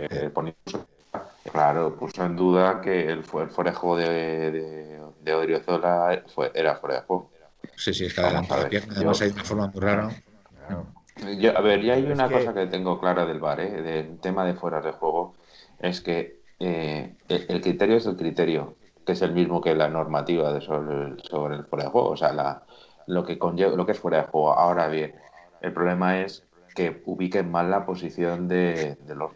claro, 1.52 1.96
puso 1.96 2.24
en 2.24 2.36
duda 2.36 2.80
que 2.80 3.10
el, 3.10 3.24
fuera 3.24 3.70
de 3.70 3.76
juego 3.76 3.96
de, 3.96 4.50
de, 4.52 5.00
de 5.20 5.34
Odriozola 5.34 6.22
fue, 6.32 6.52
era 6.54 6.76
fuera 6.76 6.96
de 6.96 7.02
juego. 7.02 7.30
Sí, 7.74 7.92
sí, 7.92 8.06
es 8.06 8.14
que 8.14 8.20
adelanta 8.20 8.56
la 8.56 8.68
pierna, 8.68 8.94
además 8.96 9.20
hay 9.20 9.30
una 9.30 9.44
forma 9.44 9.66
muy 9.68 9.80
rara. 9.80 10.08
a 10.08 11.60
ver, 11.60 11.82
ya 11.82 11.94
hay 11.94 12.04
una 12.04 12.30
cosa 12.30 12.54
que 12.54 12.66
tengo 12.66 13.00
clara 13.00 13.26
del 13.26 13.40
bar, 13.40 13.60
¿eh? 13.60 13.82
del 13.82 14.18
tema 14.20 14.44
de 14.44 14.54
fuera 14.54 14.80
de 14.80 14.92
juego, 14.92 15.34
es 15.80 16.00
que 16.00 16.45
eh, 16.58 17.14
el, 17.28 17.60
criterio 17.60 17.96
es 17.96 18.06
el 18.06 18.16
criterio, 18.16 18.76
que 19.04 19.12
es 19.12 19.22
el 19.22 19.32
mismo 19.32 19.60
que 19.60 19.74
la 19.74 19.88
normativa 19.88 20.52
de 20.52 20.60
sobre, 20.60 20.94
el, 20.94 21.20
sobre 21.22 21.56
el 21.56 21.64
fuera 21.64 21.84
de 21.84 21.90
juego, 21.90 22.10
o 22.10 22.16
sea, 22.16 22.32
la, 22.32 22.62
lo, 23.06 23.24
que 23.24 23.38
conlleva, 23.38 23.76
lo 23.76 23.84
que 23.84 23.92
es 23.92 23.98
fuera 23.98 24.18
de 24.18 24.24
juego. 24.24 24.52
Ahora 24.52 24.88
bien, 24.88 25.14
el 25.60 25.72
problema 25.72 26.20
es 26.20 26.44
que 26.74 27.02
ubiquen 27.06 27.50
mal 27.50 27.70
la 27.70 27.86
posición 27.86 28.48
de, 28.48 28.96
los, 29.08 29.30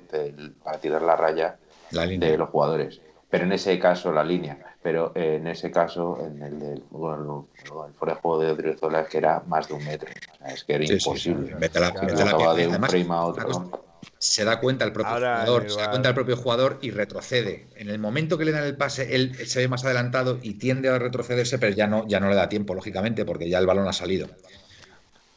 para 0.63 0.79
tirar 0.79 1.03
la 1.03 1.17
raya 1.17 1.59
de 1.91 2.39
los 2.39 2.51
jugadores. 2.51 3.01
Pero 3.29 3.45
en 3.45 3.53
ese 3.53 3.79
caso, 3.79 4.13
la 4.13 4.25
línea. 4.25 4.59
Pero 4.83 5.13
eh, 5.15 5.37
en 5.37 5.47
ese 5.47 5.71
caso, 5.71 6.19
en 6.21 6.43
el 6.43 6.59
del 6.59 6.83
bueno, 6.91 7.47
el 7.87 7.95
fuera 7.95 8.15
de 8.15 8.21
juego 8.21 8.41
de 8.41 8.51
Odriozola 8.51 9.03
es 9.03 9.09
que 9.09 9.19
era 9.19 9.43
más 9.47 9.69
de 9.69 9.75
un 9.75 9.85
metro. 9.85 10.11
es 10.47 10.65
que 10.65 10.75
era 10.75 10.85
imposible. 10.85 11.55
de 11.55 12.67
un 12.67 12.83
frame 12.83 13.07
a 13.11 13.25
otro 13.25 13.90
se 14.19 14.45
da 14.45 14.61
cuenta 14.61 14.85
el 14.85 14.93
propio 14.93 15.15
jugador, 15.15 15.71
se 15.71 15.81
da 15.81 15.91
cuenta 15.91 16.09
el 16.11 16.15
propio 16.15 16.37
jugador 16.37 16.79
y 16.83 16.91
retrocede. 16.91 17.69
En 17.77 17.89
el 17.89 17.99
momento 17.99 18.39
que 18.39 18.45
le 18.45 18.53
dan 18.53 18.65
el 18.65 18.77
pase, 18.77 19.15
él 19.15 19.35
se 19.47 19.61
ve 19.61 19.69
más 19.69 19.85
adelantado 19.85 20.39
y 20.43 20.55
tiende 20.55 20.89
a 20.89 20.99
retrocederse, 20.99 21.59
pero 21.59 21.75
ya 21.75 21.87
no, 21.87 22.07
ya 22.07 22.21
no 22.21 22.29
le 22.29 22.35
da 22.35 22.49
tiempo, 22.49 22.75
lógicamente, 22.75 23.25
porque 23.25 23.49
ya 23.49 23.59
el 23.59 23.67
balón 23.67 23.89
ha 23.89 23.93
salido. 23.93 24.29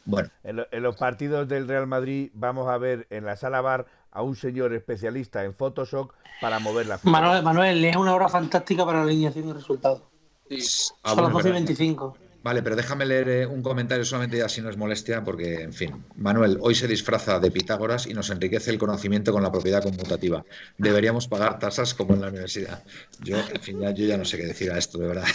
Bueno. 0.04 0.28
En, 0.42 0.82
los 0.82 0.96
partidos 0.96 1.48
del 1.48 1.66
Real 1.66 1.86
Madrid 1.86 2.30
vamos 2.34 2.68
a 2.68 2.76
ver 2.76 3.06
en 3.10 3.24
la 3.24 3.36
sala 3.36 3.60
bar 3.62 3.86
a 4.10 4.22
un 4.22 4.36
señor 4.36 4.74
especialista 4.74 5.44
en 5.44 5.54
Photoshop 5.54 6.12
para 6.40 6.58
mover 6.58 6.86
la 6.86 7.00
Manuel, 7.04 7.42
Manuel, 7.42 7.84
es 7.84 7.96
una 7.96 8.14
hora 8.14 8.28
fantástica 8.28 8.84
para 8.84 8.98
la 8.98 9.04
alineación 9.04 9.48
y 9.48 9.52
resultados. 9.52 10.02
Sí. 10.50 10.60
Son 10.60 11.22
las 11.22 11.32
12 11.32 11.48
y 11.48 11.52
25. 11.52 12.18
Vale, 12.44 12.62
pero 12.62 12.76
déjame 12.76 13.06
leer 13.06 13.28
eh, 13.30 13.46
un 13.46 13.62
comentario 13.62 14.04
solamente 14.04 14.36
ya 14.36 14.50
si 14.50 14.60
no 14.60 14.68
es 14.68 14.76
molestia, 14.76 15.24
porque, 15.24 15.62
en 15.62 15.72
fin, 15.72 16.04
Manuel, 16.16 16.58
hoy 16.60 16.74
se 16.74 16.86
disfraza 16.86 17.40
de 17.40 17.50
Pitágoras 17.50 18.06
y 18.06 18.12
nos 18.12 18.28
enriquece 18.28 18.70
el 18.70 18.76
conocimiento 18.76 19.32
con 19.32 19.42
la 19.42 19.50
propiedad 19.50 19.82
conmutativa. 19.82 20.44
Deberíamos 20.76 21.26
pagar 21.26 21.58
tasas 21.58 21.94
como 21.94 22.12
en 22.12 22.20
la 22.20 22.28
universidad. 22.28 22.84
Yo, 23.22 23.38
en 23.38 23.62
fin, 23.62 23.80
ya, 23.80 23.92
yo 23.92 24.04
ya 24.04 24.18
no 24.18 24.26
sé 24.26 24.36
qué 24.36 24.44
decir 24.44 24.70
a 24.70 24.76
esto, 24.76 24.98
de 24.98 25.08
verdad. 25.08 25.26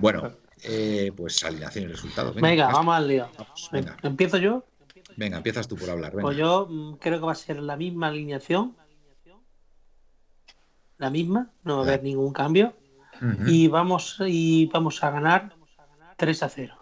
Bueno, 0.00 0.30
eh, 0.62 1.10
pues 1.16 1.42
alineación 1.42 1.84
y 1.84 1.88
resultados. 1.88 2.36
Venga, 2.36 2.70
vamos 2.70 2.94
al 2.94 3.08
lío. 3.08 3.28
¿Empiezo 4.02 4.36
yo? 4.36 4.62
Venga, 5.16 5.38
empiezas 5.38 5.66
tú 5.66 5.74
por 5.74 5.88
hablar. 5.88 6.12
Pues 6.12 6.36
yo 6.36 6.68
mm, 6.68 6.98
creo 6.98 7.18
que 7.18 7.26
va 7.26 7.32
a 7.32 7.34
ser 7.34 7.60
la 7.60 7.76
misma 7.76 8.08
alineación. 8.08 8.76
La 10.98 11.08
misma, 11.08 11.50
no 11.64 11.78
va 11.78 11.80
a 11.80 11.86
haber 11.86 12.02
ningún 12.02 12.32
cambio 12.32 12.74
y, 13.46 13.68
vamos, 13.68 14.16
y 14.26 14.66
vamos 14.66 15.02
a 15.02 15.10
ganar 15.10 15.54
3 16.16 16.42
a 16.42 16.48
0. 16.48 16.74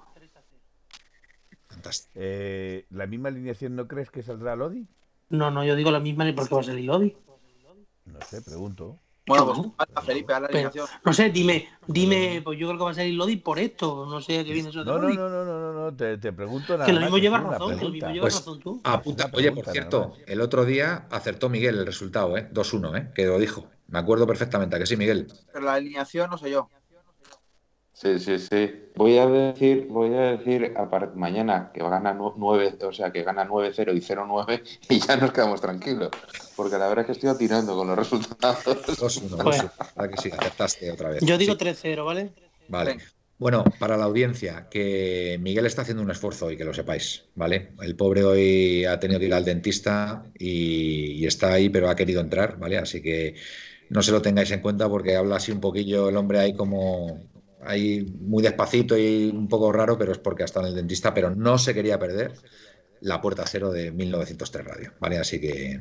Eh, 2.15 2.87
¿La 2.91 3.07
misma 3.07 3.29
alineación 3.29 3.77
no 3.77 3.87
crees 3.87 4.11
que 4.11 4.23
saldrá 4.23 4.57
Lodi? 4.57 4.87
No, 5.29 5.51
no, 5.51 5.65
yo 5.65 5.77
digo 5.77 5.91
la 5.91 6.01
misma 6.01 6.25
porque 6.35 6.55
va 6.55 6.61
a 6.61 6.65
salir 6.65 6.85
Lodi. 6.87 7.17
No 8.05 8.21
sé, 8.23 8.43
pregunto. 8.43 8.99
Bueno, 9.29 9.75
pues 9.77 10.07
Felipe 10.07 10.33
a 10.33 10.41
la 10.41 10.47
alineación. 10.47 10.87
no 11.05 11.13
sé, 11.13 11.31
dime, 11.31 11.69
dime, 11.89 12.41
pues 12.45 12.59
yo 12.61 12.69
creo 12.69 12.79
que 12.79 12.85
va 12.85 12.91
a 12.93 12.95
salir 12.95 13.15
Lodi 13.15 13.37
por 13.37 13.59
esto. 13.59 14.07
No 14.07 14.21
sé 14.21 14.45
qué 14.45 14.53
viene 14.53 14.69
eso 14.69 14.85
de 14.85 14.85
no, 14.85 14.99
no, 14.99 15.09
no, 15.09 15.29
no, 15.29 15.45
no, 15.45 15.73
no, 15.73 15.97
te, 15.97 16.19
te 16.19 16.33
pregunto 16.33 16.75
nada. 16.75 16.87
Que 16.87 16.93
lo 16.93 17.01
mismo 17.01 17.19
llevas 17.19 17.43
razón, 17.43 17.77
que 17.77 17.85
lo 17.85 17.91
mismo 17.91 18.11
llevas 18.11 18.35
pues, 18.35 18.47
razón 18.47 18.61
tú. 18.61 18.81
Apunta, 18.85 19.29
oye, 19.33 19.51
por 19.51 19.67
cierto, 19.67 20.15
el 20.27 20.41
otro 20.41 20.65
día 20.65 21.09
acertó 21.11 21.49
Miguel 21.49 21.79
el 21.79 21.87
resultado, 21.87 22.37
¿eh? 22.37 22.49
2-1, 22.53 22.99
¿eh? 22.99 23.13
Que 23.15 23.27
lo 23.27 23.39
dijo. 23.41 23.69
Me 23.89 23.99
acuerdo 23.99 24.27
perfectamente, 24.27 24.79
que 24.79 24.87
sí, 24.87 24.97
Miguel? 24.97 25.27
Pero 25.53 25.65
la 25.65 25.75
alineación 25.75 26.31
no 26.31 26.39
sé 26.39 26.51
yo. 26.51 26.69
Sí, 27.97 28.19
sí, 28.19 28.39
sí. 28.39 28.91
Voy 28.95 29.17
a 29.17 29.27
decir, 29.27 29.87
voy 29.89 30.15
a 30.15 30.37
decir 30.37 30.75
mañana 31.15 31.71
que 31.73 31.81
gana 31.81 32.13
9, 32.13 32.77
o 32.83 32.93
sea, 32.93 33.11
que 33.11 33.23
gana 33.23 33.49
9-0 33.49 33.97
y 33.97 34.01
0-9 34.01 34.63
y 34.91 35.01
ya 35.01 35.17
nos 35.17 35.33
quedamos 35.33 35.63
tranquilos. 35.63 36.11
Porque 36.55 36.77
la 36.77 36.89
verdad 36.89 37.01
es 37.01 37.07
que 37.07 37.13
estoy 37.13 37.31
atirando 37.31 37.75
con 37.75 37.89
los 37.89 37.97
resultados. 37.97 38.67
2-1, 38.67 40.11
que 40.11 40.17
sí, 40.19 40.31
acertaste 40.31 40.91
otra 40.91 41.09
vez. 41.09 41.23
Yo 41.23 41.39
digo 41.39 41.55
3-0, 41.55 42.05
¿vale? 42.05 42.33
Vale. 42.69 42.99
Bueno, 43.39 43.65
para 43.79 43.99
la 43.99 44.05
audiencia, 44.05 44.69
que 44.71 45.39
Miguel 45.41 45.67
está 45.67 45.83
haciendo 45.83 46.03
un 46.03 46.11
esfuerzo 46.11 46.51
y 46.51 46.57
que 46.57 46.65
lo 46.65 46.73
sepáis, 46.73 47.25
¿vale? 47.35 47.73
El 47.83 47.95
pobre 47.95 48.25
hoy 48.25 48.85
ha 48.87 48.99
tenido 48.99 49.21
que 49.21 49.27
ir 49.27 49.35
al 49.35 49.45
dentista 49.45 50.25
y 50.39 51.25
está 51.27 51.53
ahí, 51.53 51.69
pero 51.69 51.91
ha 51.91 51.97
querido 51.97 52.23
entrar, 52.23 52.59
¿vale? 52.59 52.79
Así 52.79 53.03
que 53.03 53.37
no 53.91 54.03
se 54.03 54.13
lo 54.13 54.23
tengáis 54.23 54.51
en 54.51 54.61
cuenta 54.61 54.89
porque 54.89 55.17
habla 55.17 55.37
así 55.37 55.53
un 55.53 55.61
poquillo 55.61 56.09
el 56.09 56.17
hombre 56.17 56.39
ahí 56.39 56.55
como 56.55 57.21
ahí 57.63 58.05
muy 58.21 58.43
despacito 58.43 58.97
y 58.97 59.29
un 59.29 59.49
poco 59.49 59.73
raro, 59.73 59.99
pero 59.99 60.13
es 60.13 60.19
porque 60.19 60.45
ha 60.45 60.61
en 60.61 60.67
el 60.67 60.75
dentista, 60.75 61.13
pero 61.13 61.35
no 61.35 61.59
se 61.59 61.75
quería 61.75 61.99
perder 61.99 62.33
la 63.01 63.21
puerta 63.21 63.45
cero 63.47 63.71
de 63.71 63.91
1903 63.91 64.65
Radio, 64.65 64.93
¿vale? 65.01 65.19
Así 65.19 65.41
que, 65.41 65.81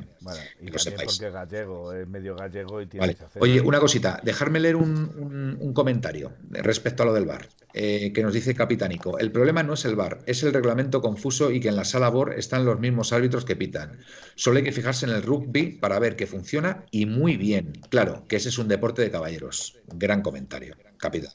y 0.60 0.68
lo 0.68 0.78
sepáis. 0.78 1.18
Porque 1.18 1.30
gallego, 1.30 1.92
es 1.92 2.06
medio 2.08 2.36
gallego 2.36 2.80
y 2.80 2.86
tiene 2.86 3.16
Oye, 3.40 3.60
una 3.60 3.80
cosita, 3.80 4.20
dejarme 4.22 4.60
leer 4.60 4.76
un, 4.76 5.56
un, 5.60 5.72
comentario 5.72 6.32
respecto 6.50 7.02
a 7.02 7.06
lo 7.06 7.12
del 7.12 7.26
bar, 7.26 7.48
eh, 7.74 8.12
que 8.12 8.22
nos 8.22 8.32
dice 8.32 8.54
Capitánico. 8.54 9.18
El 9.18 9.30
problema 9.32 9.62
no 9.62 9.74
es 9.74 9.84
el 9.84 9.96
bar, 9.96 10.20
es 10.26 10.42
el 10.42 10.52
reglamento 10.52 11.00
confuso 11.00 11.50
y 11.50 11.60
que 11.60 11.68
en 11.68 11.76
la 11.76 11.84
sala 11.84 12.08
BOR 12.08 12.34
están 12.38 12.64
los 12.64 12.78
mismos 12.80 13.12
árbitros 13.12 13.44
que 13.44 13.56
pitan. 13.56 13.98
Solo 14.34 14.58
hay 14.58 14.64
que 14.64 14.72
fijarse 14.72 15.06
en 15.06 15.12
el 15.12 15.22
rugby 15.22 15.72
para 15.72 15.98
ver 15.98 16.16
que 16.16 16.26
funciona 16.26 16.84
y 16.90 17.06
muy 17.06 17.36
bien. 17.36 17.72
Claro, 17.90 18.24
que 18.28 18.36
ese 18.36 18.48
es 18.48 18.58
un 18.58 18.68
deporte 18.68 19.02
de 19.02 19.10
caballeros. 19.10 19.78
Gran 19.94 20.22
comentario. 20.22 20.76
Capitán. 20.96 21.32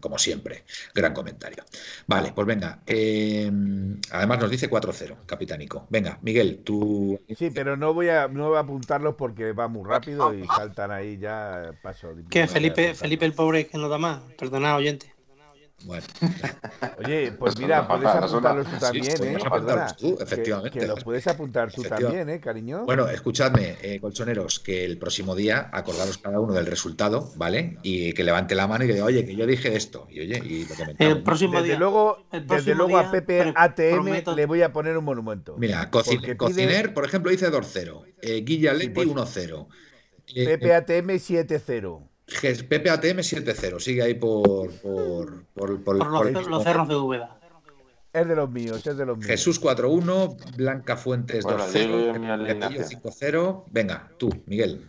Como 0.00 0.18
siempre. 0.18 0.64
Gran 0.94 1.12
comentario. 1.12 1.64
Vale, 2.06 2.32
pues 2.32 2.46
venga. 2.46 2.80
Eh, 2.86 3.50
además 4.10 4.40
nos 4.40 4.50
dice 4.50 4.70
4-0, 4.70 5.26
Capitánico. 5.26 5.86
Venga, 5.90 6.18
Miguel, 6.22 6.62
tú. 6.64 7.20
Sí, 7.36 7.50
pero 7.50 7.76
no 7.76 7.94
voy 7.94 8.08
a, 8.08 8.28
no 8.28 8.48
voy 8.48 8.56
a 8.56 8.60
apuntarlos 8.60 9.14
porque 9.14 9.52
va 9.52 9.68
muy 9.68 9.88
rápido 9.88 10.34
y 10.34 10.46
saltan 10.46 10.90
ahí 10.90 11.18
ya 11.18 11.72
paso. 11.82 12.14
¿Qué, 12.30 12.46
Felipe, 12.46 12.94
Felipe 12.94 13.24
el 13.24 13.34
pobre 13.34 13.66
que 13.66 13.78
no 13.78 13.88
da 13.88 13.98
más? 13.98 14.20
Perdona, 14.38 14.76
oyente. 14.76 15.14
Bueno. 15.84 16.04
Oye, 16.98 17.32
pues 17.38 17.58
mira, 17.58 17.86
puedes 17.88 18.06
apuntarlos 18.06 18.66
tú 18.66 18.78
también, 18.78 19.24
¿eh? 19.24 19.38
Perdona, 19.50 19.96
tú, 19.96 20.18
efectivamente. 20.20 20.78
Que, 20.78 20.86
lo 20.86 20.96
puedes 20.96 21.26
apuntar 21.26 21.72
tú 21.72 21.82
también, 21.82 22.28
¿eh, 22.28 22.40
cariño? 22.40 22.84
Bueno, 22.84 23.08
escuchadme, 23.08 23.76
eh, 23.82 23.98
colchoneros, 24.00 24.60
que 24.60 24.84
el 24.84 24.98
próximo 24.98 25.34
día 25.34 25.70
acordaros 25.72 26.18
cada 26.18 26.40
uno 26.40 26.52
del 26.52 26.66
resultado, 26.66 27.30
¿vale? 27.36 27.78
Y 27.82 28.12
que 28.12 28.24
levante 28.24 28.54
la 28.54 28.66
mano 28.66 28.84
y 28.84 28.88
que 28.88 28.94
diga, 28.94 29.06
oye, 29.06 29.24
que 29.24 29.34
yo 29.34 29.46
dije 29.46 29.74
esto. 29.74 30.06
Y 30.10 30.20
oye, 30.20 30.42
y 30.44 30.66
lo 30.66 30.74
comentamos. 30.74 31.16
El 31.16 31.22
próximo 31.22 31.54
desde 31.54 31.66
día. 31.68 31.78
Luego, 31.78 32.26
desde 32.30 32.74
luego 32.74 32.98
a 32.98 33.10
Pepe 33.10 33.52
ATM 33.54 34.34
le 34.36 34.46
voy 34.46 34.62
a 34.62 34.72
poner 34.72 34.96
un 34.96 35.04
monumento. 35.04 35.56
Mira, 35.56 35.90
Cociner, 35.90 36.92
por 36.92 37.04
ejemplo, 37.04 37.30
dice 37.30 37.50
2-0. 37.50 38.04
Eh, 38.22 38.42
Guilla 38.44 38.74
Leti, 38.74 39.00
1-0. 39.00 39.66
Pues 40.32 40.46
Pepe 40.46 40.74
ATM 40.74 41.10
7-0. 41.10 42.09
Pepe 42.68 42.90
ATM 42.90 43.18
7-0, 43.18 43.80
sigue 43.80 44.02
ahí 44.02 44.14
por, 44.14 44.70
por, 44.80 45.44
por, 45.54 45.82
por, 45.82 45.96
los, 45.96 46.62
cerros 46.62 46.88
de 46.88 46.96
Úbeda. 46.96 47.40
Es 48.12 48.26
de 48.26 48.34
los 48.34 48.50
míos, 48.50 48.86
es 48.86 48.96
de 48.96 49.06
los 49.06 49.18
míos. 49.18 49.30
Jesús 49.30 49.62
4-1, 49.62 50.56
Blanca 50.56 50.96
Fuentes 50.96 51.44
2-0, 51.44 53.02
5-0. 53.02 53.64
Venga, 53.70 54.10
tú, 54.16 54.30
Miguel. 54.46 54.84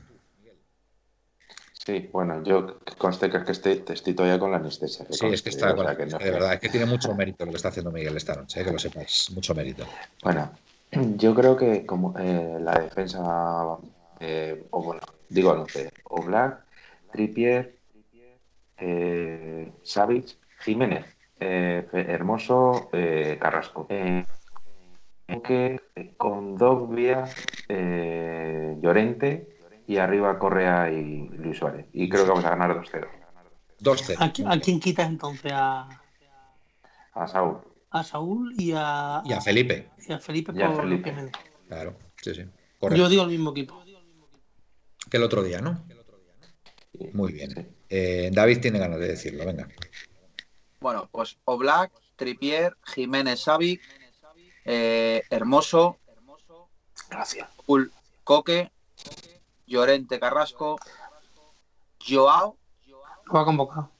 Sí, 1.85 2.09
bueno, 2.11 2.43
yo 2.43 2.80
conste 2.97 3.30
que, 3.30 3.43
que 3.43 3.51
estoy, 3.51 3.84
estoy 3.88 4.13
todavía 4.13 4.39
con 4.39 4.51
la 4.51 4.57
anestesia. 4.57 5.05
Sí, 5.09 5.26
es 5.27 5.41
que 5.41 5.49
está 5.49 5.76
con 5.76 5.85
la, 5.85 5.97
que 5.97 6.05
de 6.05 6.31
verdad, 6.31 6.53
es 6.53 6.59
que 6.59 6.69
tiene 6.69 6.85
mucho 6.85 7.13
mérito 7.15 7.43
lo 7.43 7.51
que 7.51 7.57
está 7.57 7.69
haciendo 7.69 7.91
Miguel 7.91 8.15
esta 8.18 8.35
noche, 8.35 8.61
eh, 8.61 8.65
que 8.65 8.72
lo 8.72 8.80
sepáis, 8.80 9.31
mucho 9.31 9.55
mérito. 9.55 9.85
Bueno, 10.23 10.51
yo 10.91 11.34
creo 11.34 11.57
que 11.57 11.85
como 11.85 12.13
eh, 12.19 12.59
la 12.61 12.80
defensa, 12.80 13.77
eh, 14.19 14.63
o 14.69 14.84
bueno, 14.84 15.01
digo, 15.30 15.55
no 15.55 15.68
sé, 15.68 15.91
o 16.03 16.22
Black 16.22 16.70
Trippier, 17.11 17.77
eh, 18.77 19.71
Jiménez, 20.59 21.05
eh, 21.39 21.88
Hermoso, 21.91 22.89
eh, 22.93 23.38
Carrasco. 23.39 23.88
Eh, 23.89 24.25
que 25.43 25.79
con 26.17 26.57
dos 26.57 26.89
vías, 26.89 27.33
Llorente 28.81 29.57
y 29.88 29.97
arriba 29.97 30.38
Correa 30.38 30.91
y 30.91 31.29
Luis 31.29 31.57
Suárez. 31.57 31.88
Y 31.93 32.09
creo 32.09 32.25
que 32.25 32.29
vamos 32.29 32.45
a 32.45 32.49
ganar 32.49 32.75
2-0. 32.75 33.07
2-0. 33.79 34.45
¿A, 34.45 34.59
quién 34.59 34.79
quitas 34.79 35.07
entonces? 35.07 35.51
A... 35.53 35.88
a 37.13 37.27
Saúl. 37.27 37.59
A 37.89 38.03
Saúl 38.03 38.53
y 38.57 38.73
a... 38.75 39.21
Y 39.25 39.33
a 39.33 39.41
Felipe. 39.41 39.89
Y 40.07 40.13
a 40.13 40.19
Felipe, 40.19 40.51
y 40.53 40.61
a 40.61 40.71
Felipe. 40.71 41.31
Claro, 41.67 41.95
sí, 42.21 42.35
sí. 42.35 42.45
Yo 42.95 43.09
digo 43.09 43.23
el 43.23 43.29
mismo 43.29 43.51
equipo. 43.51 43.81
Que 45.09 45.17
el 45.17 45.23
otro 45.23 45.43
día, 45.43 45.61
¿no? 45.61 45.83
Muy 47.13 47.34
bien. 47.34 47.76
Eh, 47.89 48.30
David 48.34 48.61
tiene 48.61 48.80
ganas 48.80 48.99
de 48.99 49.07
decirlo, 49.09 49.45
venga. 49.45 49.68
Bueno, 50.80 51.09
pues 51.11 51.38
Oblak, 51.45 51.91
Tripier, 52.15 52.76
Jiménez 52.85 53.41
Savic, 53.41 53.81
eh, 54.65 55.23
Hermoso, 55.30 55.97
Gracias. 57.09 57.49
Coque, 58.23 58.72
Llorente 59.68 60.19
Carrasco, 60.19 60.77
Joao. 62.07 62.57
Lo 63.26 63.39
ha 63.39 63.45
convocado. 63.45 63.91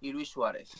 Y 0.00 0.12
Luis 0.12 0.28
Suárez. 0.28 0.70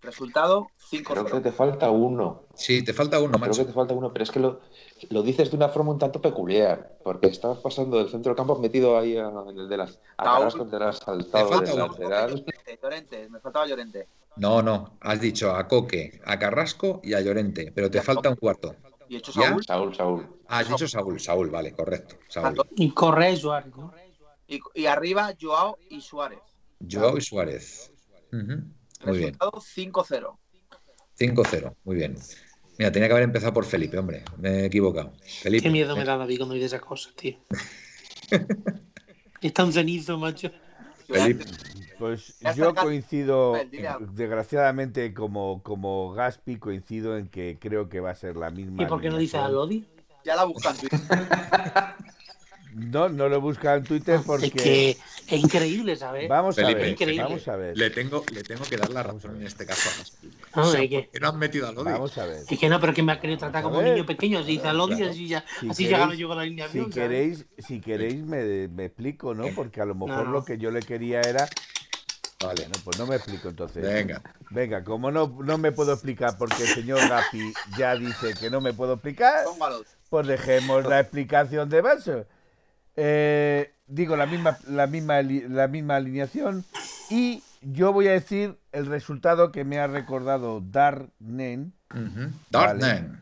Resultado 0.00 0.68
5 0.90 1.12
Creo 1.12 1.24
que 1.26 1.40
te 1.40 1.52
falta 1.52 1.90
uno. 1.90 2.44
Sí, 2.54 2.84
te 2.84 2.92
falta 2.92 3.18
uno, 3.20 3.38
Creo 3.38 3.52
que 3.52 3.64
te 3.64 3.72
falta 3.72 3.94
uno, 3.94 4.12
pero 4.12 4.22
es 4.22 4.30
que 4.30 4.38
lo, 4.38 4.60
lo, 5.10 5.22
dices 5.22 5.50
de 5.50 5.56
una 5.56 5.68
forma 5.68 5.92
un 5.92 5.98
tanto 5.98 6.20
peculiar, 6.20 6.98
porque 7.02 7.26
estás 7.26 7.58
pasando 7.58 7.98
del 7.98 8.08
centro 8.08 8.30
del 8.30 8.36
campo 8.36 8.58
metido 8.58 8.96
ahí 8.96 9.16
en 9.16 9.58
el 9.58 9.68
de 9.68 9.76
las 9.76 9.98
a 10.16 10.24
Carrasco, 10.24 10.66
te 10.66 10.76
has 10.76 10.98
saltado 10.98 11.60
del 11.60 11.76
lateral. 11.76 12.44
Llorente, 12.80 13.28
me 13.28 13.40
faltaba 13.40 13.66
Llorente. 13.66 14.08
No, 14.36 14.62
no, 14.62 14.98
has 15.00 15.20
dicho 15.20 15.50
a 15.50 15.66
Coque, 15.66 16.20
a 16.24 16.38
Carrasco 16.38 17.00
y 17.02 17.14
a 17.14 17.20
Llorente, 17.20 17.72
pero 17.74 17.90
te 17.90 18.00
falta 18.00 18.28
un 18.28 18.36
cuarto. 18.36 18.76
¿Y 19.08 19.16
hecho 19.16 19.32
Saúl? 19.32 19.64
Saúl, 19.64 19.94
Saúl. 19.96 20.28
Ah, 20.46 20.58
has 20.58 20.68
dicho 20.68 20.86
Saúl, 20.86 21.18
Saúl, 21.18 21.50
vale, 21.50 21.72
correcto. 21.72 22.16
Saúl. 22.28 22.56
Y 22.76 22.90
Correa 22.92 23.30
y 23.30 23.36
Suárez. 23.36 23.72
Y, 24.46 24.60
y, 24.74 24.86
arriba 24.86 25.32
Joao 25.40 25.76
y 25.90 26.00
Suárez. 26.00 26.38
Joao 26.88 27.18
y 27.18 27.20
Suárez. 27.20 27.90
Muy 29.04 29.18
bien. 29.18 29.38
5-0. 29.38 30.38
5-0, 31.18 31.74
muy 31.84 31.96
bien. 31.96 32.16
Mira, 32.78 32.92
tenía 32.92 33.08
que 33.08 33.12
haber 33.12 33.24
empezado 33.24 33.52
por 33.52 33.64
Felipe, 33.64 33.98
hombre. 33.98 34.24
Me 34.36 34.50
he 34.50 34.64
equivocado. 34.66 35.12
Felipe. 35.42 35.64
Qué 35.64 35.70
miedo 35.70 35.96
me 35.96 36.04
da 36.04 36.16
David 36.16 36.38
cuando 36.38 36.54
dice 36.54 36.66
esas 36.66 36.80
cosas, 36.80 37.14
tío. 37.14 37.36
es 39.40 39.52
tan 39.52 39.72
cenizo, 39.72 40.16
macho. 40.18 40.50
Felipe. 41.08 41.44
Pues 41.98 42.38
yo 42.56 42.74
coincido, 42.74 43.54
desgraciadamente, 44.12 45.12
como, 45.12 45.62
como 45.64 46.12
Gaspi, 46.12 46.58
coincido 46.58 47.18
en 47.18 47.28
que 47.28 47.58
creo 47.60 47.88
que 47.88 47.98
va 47.98 48.10
a 48.10 48.14
ser 48.14 48.36
la 48.36 48.50
misma. 48.50 48.84
¿Y 48.84 48.86
por 48.86 49.00
qué 49.00 49.10
no 49.10 49.18
dices 49.18 49.40
a 49.40 49.48
Lodi? 49.48 49.84
Ya 50.24 50.36
la 50.36 50.44
buscan. 50.44 50.76
No, 52.74 53.08
no 53.08 53.28
lo 53.28 53.40
busca 53.40 53.74
en 53.74 53.84
Twitter 53.84 54.20
porque. 54.24 54.46
Es 54.46 54.52
que 54.52 54.90
es 54.90 55.40
increíble, 55.42 55.96
¿sabes? 55.96 56.28
Vamos 56.28 56.58
a 56.58 56.66
ver. 56.66 56.96
Vamos 57.18 57.48
a 57.48 57.56
ver. 57.56 57.76
Le 57.76 57.90
tengo, 57.90 58.24
le 58.32 58.42
tengo 58.42 58.64
que 58.64 58.76
dar 58.76 58.90
la 58.90 59.02
razón 59.02 59.36
en 59.36 59.46
este 59.46 59.66
caso 59.66 59.88
a 60.52 60.60
No, 60.60 60.72
que... 60.72 61.10
no 61.20 61.28
han 61.28 61.38
metido 61.38 61.68
a 61.68 61.72
Lodi. 61.72 61.92
Vamos 61.92 62.16
a 62.18 62.26
ver. 62.26 62.42
Es 62.48 62.58
que 62.58 62.68
no, 62.68 62.80
pero 62.80 62.92
que 62.92 63.02
me 63.02 63.12
ha 63.12 63.20
querido 63.20 63.38
tratar 63.38 63.62
como 63.62 63.78
un 63.78 63.84
niño 63.84 64.06
pequeño. 64.06 64.40
Así 64.40 64.52
dice 64.52 64.68
a 64.68 64.72
Lodi, 64.72 65.02
así 65.02 65.28
ya, 65.28 65.44
si 65.60 65.68
así 65.70 65.88
ya 65.88 66.12
yo 66.14 66.28
con 66.28 66.36
la 66.36 66.44
línea 66.44 66.68
Si 66.68 66.84
queréis, 66.90 67.46
si 67.58 67.80
queréis 67.80 68.22
me, 68.22 68.68
me, 68.68 68.86
explico, 68.86 69.34
¿no? 69.34 69.48
Porque 69.54 69.80
a 69.80 69.84
lo 69.84 69.94
mejor 69.94 70.28
lo 70.28 70.44
que 70.44 70.58
yo 70.58 70.70
le 70.70 70.82
quería 70.82 71.20
era. 71.20 71.48
Vale, 72.40 72.68
no, 72.68 72.74
pues 72.84 72.96
no 72.98 73.06
me 73.06 73.16
explico 73.16 73.48
entonces. 73.48 73.82
Venga. 73.82 74.22
Venga, 74.50 74.84
como 74.84 75.10
no, 75.10 75.36
no 75.42 75.58
me 75.58 75.72
puedo 75.72 75.92
explicar 75.92 76.38
porque 76.38 76.62
el 76.62 76.68
señor 76.68 77.00
Gapi 77.08 77.52
ya 77.76 77.96
dice 77.96 78.34
que 78.38 78.48
no 78.48 78.60
me 78.60 78.72
puedo 78.72 78.94
explicar, 78.94 79.44
pues 80.08 80.26
dejemos 80.26 80.86
la 80.86 81.00
explicación 81.00 81.68
de 81.68 81.80
vaso. 81.80 82.26
Eh, 83.00 83.72
digo 83.86 84.16
la 84.16 84.26
misma, 84.26 84.58
la, 84.66 84.88
misma, 84.88 85.22
la 85.22 85.68
misma 85.68 85.96
alineación 85.96 86.64
y 87.10 87.44
yo 87.62 87.92
voy 87.92 88.08
a 88.08 88.12
decir 88.12 88.58
el 88.72 88.86
resultado 88.86 89.52
que 89.52 89.62
me 89.62 89.78
ha 89.78 89.86
recordado 89.86 90.60
Darnen. 90.60 91.72
Darnen. 92.50 93.20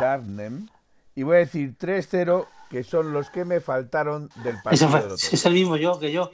Darnen. 0.00 0.70
Y 1.14 1.24
voy 1.24 1.36
a 1.36 1.38
decir 1.40 1.76
3-0, 1.78 2.46
que 2.70 2.84
son 2.84 3.12
los 3.12 3.28
que 3.28 3.44
me 3.44 3.60
faltaron 3.60 4.30
del 4.42 4.56
partido. 4.62 5.14
es 5.14 5.44
el 5.44 5.52
mismo 5.52 5.76
yo 5.76 5.98
que 5.98 6.10
yo. 6.10 6.30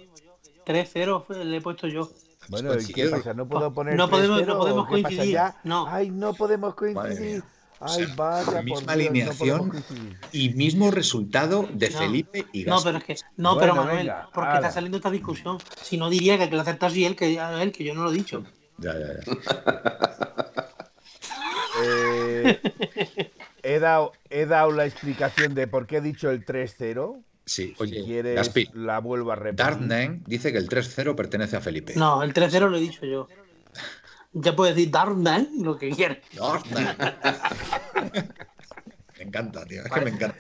3-0 0.65 1.45
le 1.45 1.57
he 1.57 1.61
puesto 1.61 1.89
yo. 1.89 2.11
Bueno, 2.49 2.75
¿y 2.79 2.93
qué 2.93 3.09
pasa? 3.09 3.35
¿No 3.35 3.49
puedo 3.49 3.73
poner 3.73 3.97
no 3.97 4.09
podemos, 4.09 4.47
no 4.47 4.59
podemos 4.59 4.87
coincidir. 4.87 5.39
No. 5.65 5.87
Ay, 5.89 6.11
no 6.11 6.35
podemos 6.35 6.75
coincidir. 6.75 7.43
Ay, 7.85 8.07
vaya, 8.17 8.63
misma 8.63 8.93
alineación 8.93 9.73
y 10.31 10.51
mismo 10.51 10.91
resultado 10.91 11.69
de 11.73 11.91
Felipe 11.91 12.47
y 12.53 12.65
Gaspi. 12.65 12.71
No, 12.71 12.83
pero 12.83 12.99
es 12.99 13.05
que, 13.05 13.17
no, 13.37 13.59
pero 13.59 13.75
Manuel, 13.75 14.13
porque 14.33 14.55
está 14.55 14.71
saliendo 14.71 14.99
esta 14.99 15.11
discusión. 15.11 15.59
Si 15.83 15.97
no 15.97 16.09
diría 16.09 16.39
que, 16.39 16.49
que 16.49 16.55
lo 16.55 16.63
aceptas 16.63 16.97
y 16.97 17.05
él 17.05 17.17
que, 17.17 17.35
él, 17.35 17.73
que 17.73 17.85
yo 17.85 17.95
no 17.95 18.05
lo 18.05 18.11
he 18.11 18.15
dicho. 18.15 18.45
Ya, 18.79 18.95
ya, 18.99 19.07
ya. 19.07 20.23
eh, 21.83 22.61
he, 23.63 23.79
dado, 23.79 24.13
he 24.31 24.47
dado 24.47 24.71
la 24.73 24.87
explicación 24.87 25.55
de 25.55 25.67
por 25.67 25.87
qué 25.87 25.99
he 25.99 26.01
dicho 26.01 26.31
el 26.31 26.45
3-0. 26.45 27.23
Sí, 27.45 27.75
oye, 27.79 28.01
si 28.01 28.07
quieres, 28.07 28.37
Gaspi, 28.37 28.69
la 28.75 29.01
vuelvo 29.01 29.33
a 29.33 29.37
repetir. 29.37 29.57
Darnen 29.57 30.23
dice 30.27 30.53
que 30.53 30.59
el 30.59 30.69
3-0 30.69 31.15
pertenece 31.17 31.57
a 31.57 31.61
Felipe. 31.61 31.95
No, 31.97 32.23
el 32.23 32.33
3-0 32.33 32.71
lo 32.71 32.77
he 32.77 32.81
dicho 32.81 33.05
yo. 33.05 33.29
Ya 34.35 34.57
puedes 34.57 34.75
decir 34.77 34.91
Darkman, 34.91 35.49
lo 35.61 35.77
que 35.77 35.91
quieras. 35.91 36.19
me 39.19 39.25
encanta, 39.25 39.65
tío. 39.67 39.83
Es 39.85 39.91
que 39.91 40.01
me 40.01 40.11
encanta. 40.11 40.37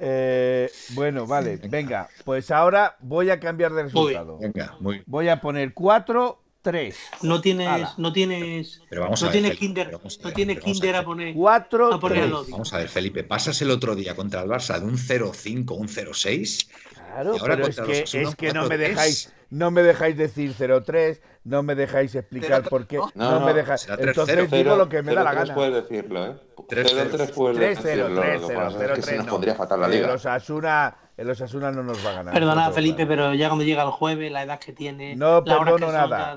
Eh, 0.00 0.70
bueno, 0.90 1.26
vale, 1.26 1.56
venga. 1.56 2.08
Pues 2.24 2.50
ahora 2.50 2.96
voy 3.00 3.30
a 3.30 3.40
cambiar 3.40 3.72
de 3.72 3.84
resultado. 3.84 4.38
Venga, 4.38 4.76
muy 4.80 5.02
Voy 5.06 5.28
a 5.28 5.40
poner 5.40 5.74
4, 5.74 6.42
3. 6.62 6.96
No 7.22 7.40
tienes, 7.40 7.98
no 7.98 8.12
tienes, 8.12 8.82
pero 8.88 9.02
vamos 9.02 9.22
no 9.22 9.28
a 9.28 9.32
tienes 9.32 9.56
Kinder, 9.56 9.92
no 9.92 10.32
tienes 10.32 10.60
Kinder 10.60 10.96
a, 10.96 11.04
poner 11.04 11.34
4, 11.34 11.94
a 11.94 12.00
poner 12.00 12.30
Vamos 12.48 12.72
a 12.72 12.78
ver, 12.78 12.88
Felipe, 12.88 13.24
pasas 13.24 13.60
el 13.62 13.70
otro 13.70 13.94
día 13.94 14.14
contra 14.14 14.42
el 14.42 14.48
Barça 14.48 14.78
de 14.78 14.86
un 14.86 14.96
0-5, 14.96 15.76
un 15.76 15.88
0-6. 15.88 16.68
Claro, 16.92 17.36
pero 17.40 17.66
es 17.66 17.80
que, 17.80 18.22
es 18.22 18.34
que 18.36 18.52
no 18.52 18.68
me 18.68 18.76
dejáis, 18.76 19.32
no 19.50 19.70
me 19.70 19.82
dejáis 19.82 20.16
decir 20.16 20.54
0-3, 20.54 21.20
no 21.48 21.62
me 21.62 21.74
dejáis 21.74 22.14
explicar 22.14 22.62
por 22.68 22.86
qué. 22.86 23.00
No, 23.14 23.40
me 23.40 23.54
dejáis. 23.54 23.88
Entonces 23.88 24.50
digo 24.50 24.76
lo 24.76 24.88
que 24.88 25.02
me 25.02 25.14
da 25.14 25.24
la 25.24 25.32
gana. 25.32 25.54
puedes 25.54 25.74
decirlo, 25.74 26.26
¿eh? 26.26 26.36
3-0 26.56 27.34
puedes 27.34 27.82
decirlo. 27.82 28.22
3-0, 28.22 28.82
Es 28.82 28.90
que 28.92 29.02
se 29.02 29.16
nos 29.16 29.26
pondría 29.26 29.54
fatal 29.54 29.80
la 29.80 29.88
liga. 29.88 30.08
El 30.08 30.14
Osasuna, 30.14 30.94
el 31.16 31.30
Osasuna 31.30 31.70
no 31.72 31.82
nos 31.82 32.04
va 32.04 32.10
a 32.10 32.14
ganar. 32.14 32.34
Perdona, 32.34 32.70
Felipe, 32.70 33.06
pero 33.06 33.32
ya 33.32 33.48
cuando 33.48 33.64
llega 33.64 33.82
el 33.82 33.90
jueves, 33.90 34.30
la 34.30 34.42
edad 34.42 34.58
que 34.60 34.72
tiene. 34.72 35.16
No 35.16 35.36
la 35.40 35.44
perdono 35.44 35.88
hora 35.88 36.04
que 36.04 36.08
nada. 36.10 36.36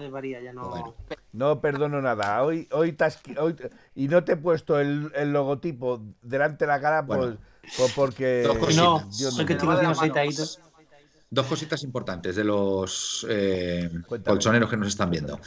No... 0.54 0.96
no 1.34 1.60
perdono 1.60 2.02
nada. 2.02 2.44
Hoy, 2.44 2.70
hoy, 2.72 2.96
hoy, 3.38 3.56
y 3.96 4.08
no 4.08 4.24
te 4.24 4.34
he 4.34 4.38
puesto 4.38 4.80
el, 4.80 5.12
el 5.16 5.34
logotipo 5.34 6.02
delante 6.22 6.66
de 6.66 6.72
la 6.72 6.80
cara, 6.80 7.06
pues, 7.06 7.36
pues 7.78 7.94
porque. 7.94 8.44
No, 8.76 9.00
no, 9.00 9.46
que 9.46 9.54
estoy 9.54 9.70
haciendo 9.70 9.92
aceitaditos. 9.92 10.62
Dos 11.34 11.48
cositas 11.48 11.82
importantes 11.84 12.36
de 12.36 12.44
los 12.44 13.26
eh, 13.30 13.90
colchoneros 14.26 14.70
que 14.70 14.76
nos 14.76 14.90
están 14.90 15.10
viendo. 15.10 15.40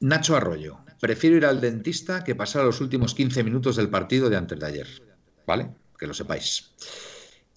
Nacho 0.00 0.36
Arroyo, 0.36 0.80
prefiero 1.00 1.36
ir 1.36 1.46
al 1.46 1.60
dentista 1.60 2.24
que 2.24 2.34
pasar 2.34 2.64
los 2.64 2.80
últimos 2.80 3.14
15 3.14 3.44
minutos 3.44 3.76
del 3.76 3.90
partido 3.90 4.28
de 4.28 4.36
antes 4.36 4.58
de 4.58 4.66
ayer. 4.66 4.88
¿Vale? 5.46 5.70
Que 5.96 6.08
lo 6.08 6.14
sepáis. 6.14 6.72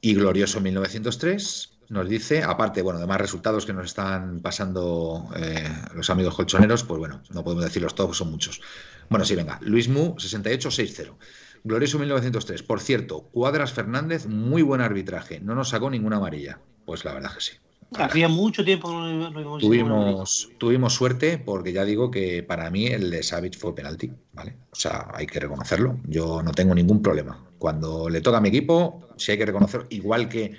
Y 0.01 0.13
Glorioso 0.13 0.61
1903 0.61 1.79
nos 1.89 2.07
dice, 2.07 2.43
aparte, 2.43 2.83
bueno, 2.83 2.99
de 2.99 3.07
más 3.07 3.19
resultados 3.19 3.65
que 3.65 3.73
nos 3.73 3.87
están 3.87 4.41
pasando 4.41 5.27
eh, 5.35 5.67
los 5.95 6.11
amigos 6.11 6.35
colchoneros, 6.35 6.83
pues 6.83 6.99
bueno, 6.99 7.23
no 7.31 7.43
podemos 7.43 7.63
decirlos 7.63 7.95
todos, 7.95 8.17
son 8.17 8.29
muchos. 8.29 8.61
Bueno, 9.09 9.25
sí, 9.25 9.35
venga. 9.35 9.57
Luis 9.63 9.89
Mu, 9.89 10.15
68-60. 10.15 11.15
Glorioso 11.63 11.97
1903. 11.97 12.61
Por 12.61 12.79
cierto, 12.79 13.23
Cuadras 13.31 13.73
Fernández, 13.73 14.27
muy 14.27 14.61
buen 14.61 14.81
arbitraje. 14.81 15.39
No 15.39 15.55
nos 15.55 15.69
sacó 15.69 15.89
ninguna 15.89 16.17
amarilla. 16.17 16.59
Pues 16.85 17.05
la 17.05 17.13
verdad 17.13 17.33
que 17.33 17.41
sí. 17.41 17.51
Hacía 17.97 18.29
mucho 18.29 18.63
tiempo 18.63 18.87
que 18.87 19.41
no, 19.43 19.57
tuvimos, 19.57 20.49
tuvimos 20.57 20.93
suerte 20.93 21.37
porque 21.37 21.73
ya 21.73 21.83
digo 21.83 22.09
que 22.09 22.41
para 22.41 22.69
mí 22.69 22.87
el 22.87 23.09
de 23.09 23.21
Savage 23.21 23.57
fue 23.57 23.75
penalti, 23.75 24.13
¿vale? 24.31 24.55
O 24.71 24.75
sea, 24.75 25.09
hay 25.13 25.27
que 25.27 25.41
reconocerlo. 25.41 25.99
Yo 26.05 26.41
no 26.41 26.51
tengo 26.51 26.73
ningún 26.73 27.01
problema. 27.01 27.43
Cuando 27.57 28.07
le 28.07 28.21
toca 28.21 28.37
a 28.37 28.41
mi 28.41 28.47
equipo, 28.47 29.09
sí 29.17 29.33
hay 29.33 29.37
que 29.37 29.45
reconocerlo. 29.45 29.87
Igual 29.89 30.29
que 30.29 30.55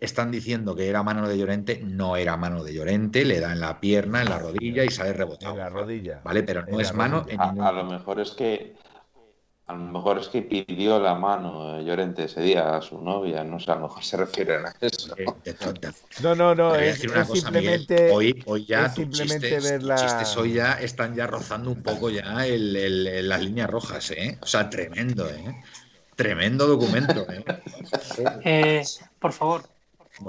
están 0.00 0.32
diciendo 0.32 0.74
que 0.74 0.88
era 0.88 1.04
mano 1.04 1.28
de 1.28 1.38
Llorente, 1.38 1.80
no 1.82 2.16
era 2.16 2.36
mano 2.36 2.64
de 2.64 2.74
Llorente, 2.74 3.24
le 3.24 3.38
da 3.38 3.52
en 3.52 3.60
la 3.60 3.80
pierna, 3.80 4.22
en 4.22 4.30
la 4.30 4.40
rodilla 4.40 4.84
y 4.84 4.90
sale 4.90 5.12
rebotado. 5.12 5.52
En 5.52 5.60
la 5.60 5.68
rodilla. 5.68 6.20
¿Vale? 6.24 6.42
Pero 6.42 6.66
no 6.66 6.80
es 6.80 6.92
mano. 6.92 7.24
a, 7.38 7.72
lo 7.72 7.84
mejor 7.84 8.20
es 8.20 8.32
que 8.32 8.74
a 9.66 9.72
lo 9.72 9.78
mejor 9.78 10.18
es 10.18 10.28
que 10.28 10.42
pidió 10.42 11.00
la 11.00 11.14
mano 11.14 11.78
eh, 11.78 11.84
Llorente 11.84 12.24
ese 12.24 12.42
día 12.42 12.76
a 12.76 12.82
su 12.82 13.00
novia, 13.00 13.42
no 13.44 13.58
sé, 13.58 13.70
a 13.70 13.76
lo 13.76 13.82
mejor 13.82 14.04
se 14.04 14.18
refieren 14.18 14.66
a 14.66 14.74
eso. 14.78 15.14
No, 16.22 16.34
no, 16.34 16.54
no, 16.54 16.74
es, 16.74 16.98
simplemente. 17.32 18.10
hoy, 18.10 18.42
hoy 18.44 18.66
ya 18.66 18.90
simplemente 18.90 19.48
chistes, 19.48 19.70
ver 19.70 19.82
la... 19.82 19.96
chistes 19.96 20.36
hoy 20.36 20.54
ya 20.54 20.74
están 20.74 21.14
ya 21.14 21.26
rozando 21.26 21.70
un 21.70 21.82
poco 21.82 22.10
ya 22.10 22.46
el, 22.46 23.26
las 23.26 23.42
líneas 23.42 23.70
rojas, 23.70 24.10
¿eh? 24.10 24.38
O 24.42 24.46
sea, 24.46 24.68
tremendo, 24.68 25.28
¿eh? 25.30 25.62
Tremendo 26.14 26.66
documento, 26.66 27.26
¿eh? 27.30 27.44
eh 28.44 28.84
por 29.18 29.32
favor, 29.32 29.62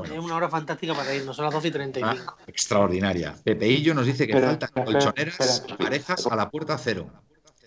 es 0.05 0.11
una 0.11 0.37
hora 0.37 0.47
fantástica 0.47 0.93
para 0.93 1.13
irnos, 1.13 1.35
son 1.35 1.43
las 1.43 1.53
12 1.53 1.67
y 1.67 1.71
35. 1.71 2.23
Ah, 2.25 2.35
extraordinaria. 2.47 3.35
Pepeillo 3.43 3.93
nos 3.93 4.05
dice 4.05 4.25
que 4.25 4.39
faltan 4.39 4.69
colchoneras 4.73 5.65
parejas 5.77 6.25
a 6.25 6.35
la 6.37 6.49
puerta 6.49 6.77
cero. 6.77 7.11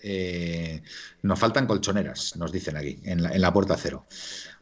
Eh, 0.03 0.81
nos 1.21 1.39
faltan 1.39 1.67
colchoneras, 1.67 2.35
nos 2.37 2.51
dicen 2.51 2.77
aquí, 2.77 2.99
en 3.03 3.21
la, 3.41 3.53
puerta 3.53 3.75
cero. 3.77 4.05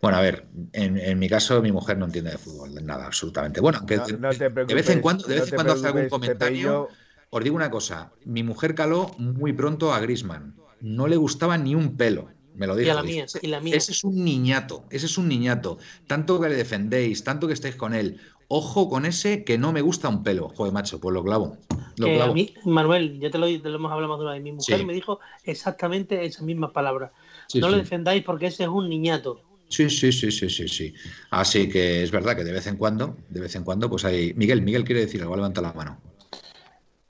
Bueno, 0.01 0.17
a 0.17 0.21
ver, 0.21 0.47
en, 0.73 1.19
mi 1.19 1.29
caso 1.29 1.61
mi 1.61 1.71
mujer 1.71 1.97
no 1.97 2.05
entiende 2.05 2.31
de 2.31 2.37
fútbol, 2.37 2.73
nada, 2.85 3.05
absolutamente. 3.05 3.61
Bueno, 3.61 3.81
de, 3.81 4.49
vez 4.49 4.89
en 4.89 5.01
cuando, 5.01 5.27
de 5.27 5.39
vez 5.39 5.49
en 5.49 5.55
cuando 5.55 5.73
hace 5.73 5.87
algún 5.87 6.09
comentario. 6.09 6.89
Os 7.29 7.43
digo 7.43 7.55
una 7.55 7.69
cosa, 7.69 8.11
mi 8.23 8.41
mujer 8.41 8.73
caló 8.73 9.13
muy 9.17 9.51
pronto 9.51 9.93
a 9.93 9.99
Grisman. 9.99 10.55
No 10.79 11.07
le 11.07 11.17
gustaba 11.17 11.57
ni 11.57 11.75
un 11.75 11.97
pelo. 11.97 12.29
Me 12.55 12.65
lo 12.65 12.75
dijo. 12.75 12.91
Ese 13.03 13.91
es 13.91 14.03
un 14.03 14.23
niñato, 14.23 14.85
ese 14.89 15.05
es 15.05 15.17
un 15.17 15.27
niñato. 15.27 15.77
Tanto 16.07 16.39
que 16.41 16.49
le 16.49 16.55
defendéis, 16.55 17.23
tanto 17.23 17.47
que 17.47 17.53
estéis 17.53 17.75
con 17.75 17.93
él. 17.93 18.19
Ojo 18.49 18.89
con 18.89 19.05
ese 19.05 19.43
que 19.43 19.57
no 19.57 19.73
me 19.73 19.81
gusta 19.81 20.07
un 20.07 20.23
pelo. 20.23 20.49
Joder, 20.49 20.71
macho, 20.71 21.01
pues 21.01 21.13
lo 21.13 21.23
clavo. 21.23 21.57
a 21.69 22.33
mí, 22.33 22.53
Manuel, 22.63 23.19
ya 23.19 23.29
te 23.29 23.37
lo, 23.37 23.47
hemos 23.47 23.91
hablado 23.91 24.07
más 24.07 24.19
de 24.19 24.23
una 24.23 24.33
vez. 24.33 24.41
Mi 24.41 24.53
mujer 24.53 24.85
me 24.85 24.93
dijo 24.93 25.19
exactamente 25.43 26.23
esas 26.23 26.43
mismas 26.43 26.71
palabras. 26.71 27.11
no 27.55 27.69
lo 27.69 27.77
defendáis 27.77 28.23
porque 28.23 28.47
ese 28.47 28.63
es 28.63 28.69
un 28.69 28.87
niñato. 28.87 29.41
Sí, 29.67 29.89
sí, 29.89 30.13
sí, 30.13 30.31
sí, 30.31 30.49
sí, 30.49 30.67
sí. 30.69 30.93
Así 31.29 31.67
que 31.67 32.03
es 32.03 32.11
verdad 32.11 32.37
que 32.37 32.45
de 32.45 32.53
vez 32.53 32.67
en 32.67 32.77
cuando, 32.77 33.17
de 33.27 33.41
vez 33.41 33.55
en 33.55 33.65
cuando, 33.65 33.89
pues 33.89 34.05
hay. 34.05 34.33
Miguel, 34.35 34.61
Miguel 34.61 34.85
quiere 34.85 35.01
decir 35.01 35.21
algo, 35.21 35.35
levanta 35.35 35.59
la 35.59 35.73
mano. 35.73 35.97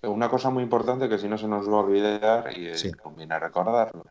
Una 0.01 0.29
cosa 0.29 0.49
muy 0.49 0.63
importante 0.63 1.07
que 1.07 1.19
si 1.19 1.27
no 1.27 1.37
se 1.37 1.47
nos 1.47 1.67
va 1.69 1.73
a 1.73 1.83
olvidar 1.83 2.57
y 2.57 2.91
conviene 2.93 3.37
recordarlo. 3.37 4.05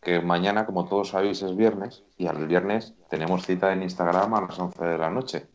Que 0.00 0.20
mañana, 0.20 0.66
como 0.66 0.88
todos 0.88 1.10
sabéis, 1.10 1.42
es 1.42 1.54
viernes 1.54 2.02
y 2.18 2.26
al 2.26 2.48
viernes 2.48 2.94
tenemos 3.08 3.46
cita 3.46 3.72
en 3.72 3.84
Instagram 3.84 4.34
a 4.34 4.40
las 4.40 4.58
11 4.58 4.84
de 4.84 4.98
la 4.98 5.10
noche 5.10 5.46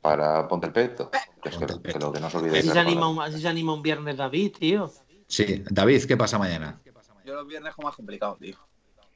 para 0.00 0.46
Ponte 0.48 0.66
el 0.66 0.72
Peto. 0.72 1.10
Que, 1.42 1.50
que, 1.50 1.98
lo 1.98 2.12
que 2.12 2.20
no 2.20 2.26
os 2.26 2.34
olvidéis. 2.34 2.64
Así 2.64 2.72
se, 2.72 2.78
anima 2.78 3.08
un, 3.08 3.20
así 3.20 3.40
se 3.40 3.48
anima 3.48 3.72
un 3.74 3.82
viernes 3.82 4.16
David, 4.16 4.56
tío. 4.58 4.92
Sí, 5.26 5.62
David, 5.70 6.04
¿qué 6.04 6.16
pasa 6.16 6.38
mañana? 6.38 6.80
Yo 7.24 7.34
los 7.34 7.46
viernes 7.46 7.74
como 7.74 7.88
más 7.88 7.96
complicado, 7.96 8.36
tío. 8.40 8.56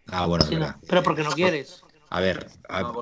Ah, 0.09 0.27
bueno, 0.27 0.45
pero 0.89 1.03
porque 1.03 1.23
no 1.23 1.31
quieres. 1.31 1.83
A 2.11 2.21
ver, 2.21 2.47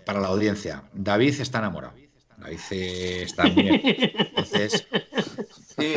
para 0.05 0.21
la 0.21 0.29
audiencia, 0.29 0.85
David 0.93 1.41
está 1.41 1.59
enamorado. 1.59 1.95
David 2.37 2.59
está 2.71 3.45
bien. 3.45 3.81
Entonces, 3.85 4.87
sí, 5.81 5.95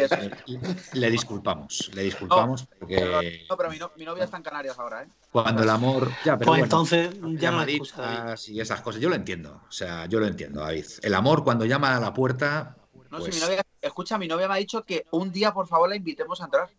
le 0.93 1.11
disculpamos, 1.11 1.91
le 1.93 2.03
disculpamos 2.03 2.65
porque. 2.79 3.45
No, 3.49 3.57
pero 3.57 3.69
mi, 3.69 4.05
novia 4.05 4.23
está 4.23 4.37
en 4.37 4.43
Canarias 4.43 4.79
ahora, 4.79 5.03
¿eh? 5.03 5.07
Cuando 5.31 5.63
el 5.63 5.69
amor. 5.69 6.11
Ya, 6.25 6.37
pero 6.37 6.51
pues 6.51 6.63
entonces 6.63 7.15
ya 7.39 7.51
no 7.51 7.65
y 7.67 8.59
esas 8.59 8.81
cosas. 8.81 9.01
Yo 9.01 9.09
lo 9.09 9.15
entiendo. 9.15 9.61
O 9.67 9.71
sea, 9.71 10.05
yo 10.05 10.19
lo 10.19 10.27
entiendo, 10.27 10.61
David. 10.61 10.85
El 11.01 11.13
amor 11.13 11.43
cuando 11.43 11.65
llama 11.65 11.95
a 11.95 11.99
la 11.99 12.13
puerta. 12.13 12.77
No, 13.09 13.19
sé, 13.19 13.25
mi 13.25 13.31
pues 13.31 13.41
novia. 13.41 13.61
Escucha, 13.81 14.17
mi 14.17 14.27
novia 14.27 14.47
me 14.47 14.53
ha 14.53 14.57
dicho 14.57 14.83
que 14.83 15.05
un 15.11 15.31
día, 15.31 15.53
por 15.53 15.67
favor, 15.67 15.89
la 15.89 15.95
invitemos 15.95 16.41
a 16.41 16.45
entrar. 16.45 16.69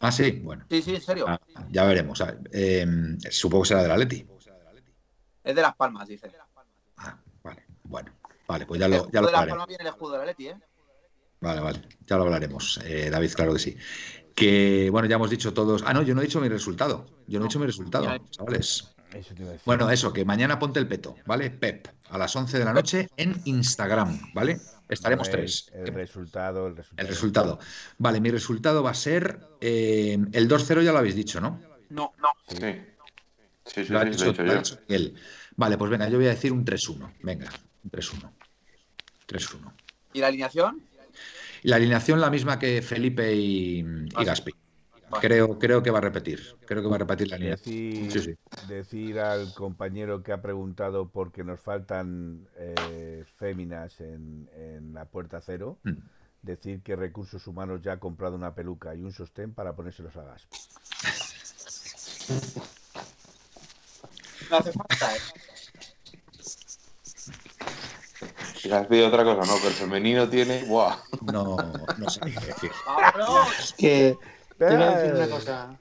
Ah, 0.00 0.12
sí, 0.12 0.30
bueno. 0.42 0.64
Sí, 0.70 0.82
sí, 0.82 0.94
en 0.94 1.02
serio. 1.02 1.26
Ah, 1.28 1.40
ya 1.70 1.84
veremos. 1.84 2.22
Eh, 2.52 2.86
supongo 3.30 3.62
que 3.62 3.68
será 3.68 3.82
de 3.82 3.88
la 3.88 3.96
Leti. 3.96 4.26
Es 5.44 5.54
de 5.54 5.62
Las 5.62 5.74
Palmas, 5.76 6.06
dice. 6.06 6.30
Ah, 6.98 7.16
vale. 7.42 7.64
Bueno, 7.84 8.12
vale, 8.46 8.66
pues 8.66 8.80
ya 8.80 8.88
lo, 8.88 9.10
ya 9.10 9.20
lo 9.20 9.26
de 9.28 9.32
Las 9.32 9.46
Palmas 9.46 9.66
viene 9.66 9.82
el 9.82 9.88
escudo 9.88 10.12
de 10.12 10.18
la 10.18 10.24
Leti, 10.26 10.48
¿eh? 10.48 10.56
Vale, 11.40 11.60
vale, 11.60 11.82
ya 12.06 12.16
lo 12.16 12.24
hablaremos, 12.24 12.80
eh, 12.84 13.10
David, 13.10 13.32
claro 13.32 13.52
que 13.52 13.58
sí. 13.58 13.76
Que, 14.34 14.88
bueno, 14.90 15.08
ya 15.08 15.16
hemos 15.16 15.30
dicho 15.30 15.52
todos. 15.52 15.82
Ah, 15.84 15.92
no, 15.92 16.02
yo 16.02 16.14
no 16.14 16.20
he 16.20 16.24
dicho 16.24 16.40
mi 16.40 16.48
resultado. 16.48 17.06
Yo 17.26 17.38
no 17.38 17.44
he 17.44 17.48
dicho 17.48 17.58
mi 17.58 17.66
resultado, 17.66 18.06
chavales. 18.30 18.94
bueno, 19.64 19.90
eso, 19.90 20.12
que 20.12 20.24
mañana 20.24 20.58
ponte 20.58 20.78
el 20.78 20.86
peto, 20.86 21.16
¿vale? 21.26 21.50
Pep, 21.50 21.88
a 22.10 22.18
las 22.18 22.34
11 22.34 22.58
de 22.58 22.64
la 22.64 22.72
noche 22.72 23.08
en 23.16 23.40
Instagram, 23.44 24.32
¿vale? 24.34 24.60
Estaremos 24.88 25.28
tres. 25.30 25.70
El 25.74 25.92
resultado, 25.92 26.66
el 26.68 26.76
resultado. 26.76 27.02
El 27.02 27.08
resultado. 27.08 27.58
Vale, 27.98 28.20
mi 28.20 28.30
resultado 28.30 28.82
va 28.82 28.90
a 28.90 28.94
ser. 28.94 29.40
Eh, 29.60 30.18
el 30.32 30.48
2-0 30.48 30.82
ya 30.82 30.92
lo 30.92 30.98
habéis 30.98 31.14
dicho, 31.16 31.40
¿no? 31.40 31.60
No, 31.90 32.12
no. 32.18 32.28
Sí, 32.48 32.56
sí, 33.64 33.84
sí, 33.84 33.92
lo 33.92 33.98
ha 33.98 34.04
dicho, 34.04 34.32
él. 34.88 35.14
Vale, 35.56 35.76
pues 35.76 35.90
venga, 35.90 36.08
yo 36.08 36.16
voy 36.16 36.26
a 36.26 36.30
decir 36.30 36.52
un 36.52 36.64
3-1. 36.64 37.14
Venga, 37.22 37.50
un 37.82 37.90
3-1. 37.90 38.30
3-1. 39.26 39.72
¿Y 40.12 40.20
la 40.20 40.28
alineación? 40.28 40.87
La 41.62 41.76
alineación 41.76 42.20
la 42.20 42.30
misma 42.30 42.58
que 42.58 42.82
Felipe 42.82 43.34
y, 43.34 43.78
y 43.80 44.24
Gaspi. 44.24 44.52
Creo, 45.20 45.58
creo 45.58 45.82
que 45.82 45.90
va 45.90 45.98
a 45.98 46.02
repetir. 46.02 46.40
Creo 46.66 46.82
que 46.82 46.88
va 46.88 46.96
a 46.96 46.98
repetir 46.98 47.28
la 47.28 47.36
alineación. 47.36 48.08
Decir, 48.08 48.38
decir 48.68 49.18
al 49.18 49.52
compañero 49.54 50.22
que 50.22 50.32
ha 50.32 50.42
preguntado 50.42 51.08
por 51.08 51.32
qué 51.32 51.44
nos 51.44 51.60
faltan 51.60 52.46
eh, 52.56 53.24
féminas 53.36 54.00
en, 54.00 54.48
la 54.92 55.06
puerta 55.06 55.40
cero. 55.40 55.78
Mm. 55.84 55.96
Decir 56.42 56.82
que 56.82 56.94
Recursos 56.94 57.46
Humanos 57.46 57.80
ya 57.82 57.94
ha 57.94 57.98
comprado 57.98 58.36
una 58.36 58.54
peluca 58.54 58.94
y 58.94 59.02
un 59.02 59.12
sostén 59.12 59.54
para 59.54 59.74
ponérselos 59.74 60.16
a 60.16 60.24
Gaspi. 60.24 60.56
No 64.50 64.56
hace 64.56 64.72
falta, 64.72 65.14
¿eh? 65.14 65.18
Si 68.58 68.70
has 68.70 68.86
pedido 68.86 69.08
otra 69.08 69.24
cosa, 69.24 69.50
no, 69.50 69.56
pero 69.58 69.68
el 69.68 69.74
femenino 69.74 70.28
tiene. 70.28 70.64
¡Buah! 70.64 70.96
No, 71.32 71.56
no 71.98 72.10
sé 72.10 72.20
qué 72.20 72.30
decir. 72.30 72.70
Es 73.58 73.72
que. 73.74 74.18
Te 74.58 74.64
voy 74.64 74.82
a 74.82 74.98
decir 74.98 75.14
una 75.14 75.28
cosa. 75.28 75.78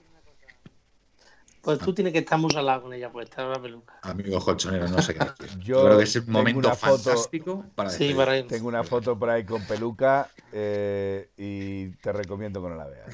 Pues 1.61 1.79
tú 1.79 1.93
tienes 1.93 2.13
que 2.13 2.19
estar 2.19 2.39
muy 2.39 2.49
salado 2.49 2.83
con 2.83 2.93
ella, 2.93 3.11
pues 3.11 3.29
estar 3.29 3.45
la 3.45 3.61
peluca. 3.61 3.99
Amigo 4.03 4.39
colchonero, 4.39 4.87
no 4.87 5.01
sé 5.01 5.13
qué 5.13 5.19
decir. 5.19 5.59
Yo, 5.59 5.83
creo 5.83 5.97
que 5.97 6.05
es 6.05 6.15
un 6.15 6.31
momento 6.31 6.73
fantástico 6.73 7.65
para 7.75 7.89
sí, 7.89 8.13
para 8.13 8.37
ir. 8.37 8.47
Tengo 8.47 8.69
una 8.69 8.85
foto 8.85 9.19
por 9.19 9.29
ahí 9.29 9.43
con 9.43 9.65
peluca 9.65 10.31
eh, 10.53 11.29
y 11.35 11.89
te 11.97 12.13
recomiendo 12.13 12.63
que 12.63 12.69
no 12.69 12.75
la 12.75 12.87
veas. 12.87 13.13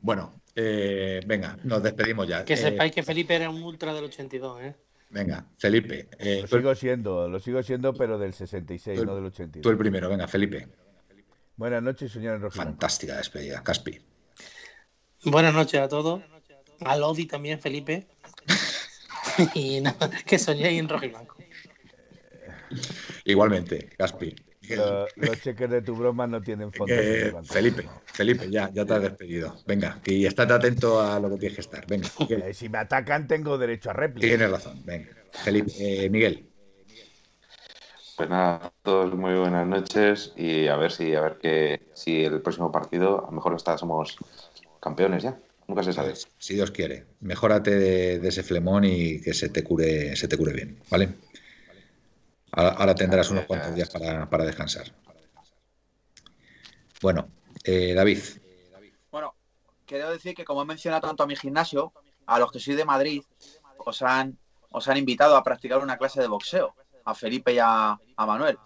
bueno, 0.00 0.32
eh, 0.54 1.20
venga, 1.26 1.58
nos 1.62 1.82
despedimos 1.82 2.26
ya. 2.26 2.42
Que 2.42 2.54
eh, 2.54 2.56
sepáis 2.56 2.94
que 2.94 3.02
Felipe 3.02 3.34
era 3.34 3.50
un 3.50 3.62
ultra 3.62 3.92
del 3.92 4.04
82, 4.04 4.62
¿eh? 4.62 4.74
Venga, 5.10 5.46
Felipe. 5.58 6.08
Eh, 6.18 6.42
lo 6.42 6.48
sigo 6.48 6.74
siendo, 6.74 7.28
lo 7.28 7.38
sigo 7.38 7.62
siendo, 7.62 7.94
pero 7.94 8.18
del 8.18 8.32
66, 8.32 9.04
no 9.04 9.14
del 9.14 9.26
82. 9.26 9.62
Tú 9.62 9.70
el 9.70 9.78
primero, 9.78 10.08
venga, 10.08 10.26
Felipe. 10.26 10.68
Buenas 11.56 11.82
noches, 11.82 12.12
señor 12.12 12.36
Enroque. 12.36 12.56
Fantástica 12.56 13.16
despedida, 13.16 13.62
Caspi. 13.62 13.98
Buenas 15.24 15.54
noches 15.54 15.80
a 15.80 15.88
todos. 15.88 16.22
A 16.80 16.96
Lodi 16.96 17.26
también, 17.26 17.60
Felipe. 17.60 18.06
y 19.54 19.80
nada, 19.80 20.10
que 20.26 20.38
soñéis 20.38 20.78
en 20.78 20.88
rojo 20.88 21.06
y 21.06 21.08
blanco. 21.08 21.36
Igualmente, 23.24 23.90
Caspi 23.96 24.34
los 24.74 25.40
cheques 25.42 25.70
de 25.70 25.82
tu 25.82 25.94
broma 25.94 26.26
no 26.26 26.42
tienen 26.42 26.72
fondo. 26.72 26.94
Felipe, 27.44 27.88
Felipe, 28.06 28.50
ya, 28.50 28.70
ya 28.72 28.84
te 28.84 28.94
has 28.94 29.02
despedido. 29.02 29.56
Venga, 29.66 30.00
y 30.04 30.26
estate 30.26 30.52
atento 30.52 31.00
a 31.00 31.20
lo 31.20 31.30
que 31.30 31.36
tienes 31.36 31.56
que 31.56 31.60
estar. 31.60 31.86
Venga. 31.86 32.08
Eh, 32.28 32.54
si 32.54 32.68
me 32.68 32.78
atacan, 32.78 33.26
tengo 33.26 33.58
derecho 33.58 33.90
a 33.90 33.92
réplica. 33.92 34.26
Tienes 34.26 34.50
razón. 34.50 34.82
Venga. 34.84 35.08
Felipe, 35.32 35.72
eh, 35.78 36.10
Miguel. 36.10 36.48
Pues 38.16 38.30
nada, 38.30 38.72
todos 38.82 39.14
muy 39.14 39.34
buenas 39.34 39.66
noches 39.66 40.32
y 40.36 40.68
a 40.68 40.76
ver 40.76 40.90
si 40.90 41.14
a 41.14 41.20
ver 41.20 41.38
que 41.38 41.82
si 41.92 42.24
el 42.24 42.40
próximo 42.40 42.72
partido 42.72 43.22
a 43.22 43.26
lo 43.26 43.32
mejor 43.32 43.54
hasta 43.54 43.76
somos 43.76 44.16
campeones 44.80 45.22
ya. 45.22 45.38
Nunca 45.68 45.82
se 45.82 45.92
sabe. 45.92 46.14
Si 46.38 46.54
Dios 46.54 46.70
quiere. 46.70 47.06
Mejórate 47.20 47.74
de, 47.74 48.28
ese 48.28 48.42
flemón 48.42 48.84
y 48.84 49.20
que 49.20 49.34
se 49.34 49.48
te 49.48 49.64
cure, 49.64 50.14
se 50.16 50.28
te 50.28 50.36
cure 50.36 50.52
bien, 50.52 50.78
¿vale? 50.90 51.08
Ahora, 52.56 52.94
tendrás 52.94 53.30
unos 53.30 53.44
cuantos 53.44 53.74
días 53.74 53.90
para, 53.90 54.44
descansar. 54.46 54.86
Bueno, 57.02 57.28
eh, 57.62 57.92
David. 57.94 58.18
Bueno, 59.10 59.34
quiero 59.84 60.10
decir 60.10 60.34
que 60.34 60.46
como 60.46 60.62
he 60.62 60.64
mencionado 60.64 61.06
tanto 61.06 61.22
a 61.22 61.26
mi 61.26 61.36
gimnasio, 61.36 61.92
a 62.24 62.38
los 62.38 62.50
que 62.50 62.58
soy 62.58 62.74
de 62.74 62.86
Madrid, 62.86 63.22
os 63.76 64.00
han, 64.00 64.38
os 64.70 64.88
han 64.88 64.96
invitado 64.96 65.36
a 65.36 65.42
practicar 65.42 65.80
una 65.80 65.98
clase 65.98 66.22
de 66.22 66.28
boxeo, 66.28 66.74
a 67.04 67.14
Felipe 67.14 67.52
y 67.52 67.58
a, 67.58 67.98
Manuel. 68.16 68.58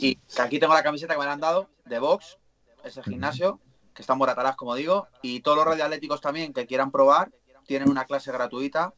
Y 0.00 0.16
que 0.16 0.42
aquí 0.42 0.58
tengo 0.58 0.74
la 0.74 0.82
camiseta 0.82 1.14
que 1.14 1.20
me 1.20 1.24
han 1.24 1.40
dado 1.40 1.70
de 1.86 1.98
box, 1.98 2.36
ese 2.84 3.02
gimnasio, 3.02 3.58
que 3.94 4.02
está 4.02 4.12
en 4.12 4.18
Moratalás, 4.18 4.54
como 4.54 4.74
digo, 4.74 5.08
y 5.22 5.40
todos 5.40 5.56
los 5.56 5.66
radioatléticos 5.66 6.20
también 6.20 6.52
que 6.52 6.66
quieran 6.66 6.90
probar 6.90 7.32
tienen 7.66 7.88
una 7.88 8.04
clase 8.04 8.30
gratuita 8.32 8.92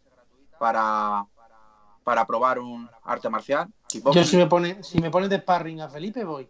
para, 0.58 1.26
para 2.06 2.24
probar 2.24 2.60
un 2.60 2.88
arte 3.02 3.28
marcial. 3.28 3.66
Yo 4.12 4.22
si 4.22 4.36
me 4.36 4.46
pone, 4.46 4.80
si 4.84 5.00
me 5.00 5.10
pones 5.10 5.28
de 5.28 5.38
sparring 5.38 5.80
a 5.80 5.88
Felipe 5.88 6.22
voy. 6.22 6.48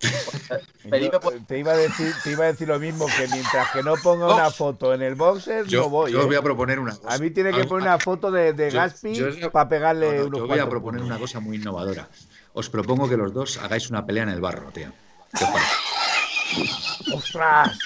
Felipe, 0.90 1.18
pues- 1.18 1.44
te, 1.44 1.58
iba 1.58 1.72
a 1.72 1.76
decir, 1.76 2.14
te 2.22 2.30
iba 2.30 2.44
a 2.44 2.46
decir 2.46 2.68
lo 2.68 2.78
mismo, 2.78 3.06
que 3.06 3.26
mientras 3.26 3.72
que 3.72 3.82
no 3.82 3.94
ponga 3.96 4.32
una 4.32 4.50
foto 4.52 4.94
en 4.94 5.02
el 5.02 5.16
boxer, 5.16 5.66
yo, 5.66 5.82
no 5.82 5.88
voy. 5.90 6.12
Yo 6.12 6.20
os 6.20 6.26
voy 6.26 6.36
a 6.36 6.38
¿eh? 6.38 6.42
proponer 6.42 6.78
una 6.78 6.94
cosa. 6.94 7.16
A 7.16 7.18
mí 7.18 7.32
tiene 7.32 7.50
que 7.50 7.64
poner 7.64 7.88
una 7.88 7.98
foto 7.98 8.30
de, 8.30 8.52
de 8.52 8.70
Gaspi 8.70 9.20
para 9.52 9.68
pegarle 9.68 10.18
no, 10.18 10.38
Yo 10.38 10.46
voy 10.46 10.60
a 10.60 10.68
proponer 10.68 11.02
una 11.02 11.18
cosa 11.18 11.40
muy 11.40 11.56
innovadora. 11.56 12.08
Os 12.52 12.70
propongo 12.70 13.08
que 13.08 13.16
los 13.16 13.34
dos 13.34 13.58
hagáis 13.58 13.90
una 13.90 14.06
pelea 14.06 14.22
en 14.22 14.28
el 14.28 14.40
barro, 14.40 14.70
tío. 14.70 14.92
¡Ostras! 17.12 17.76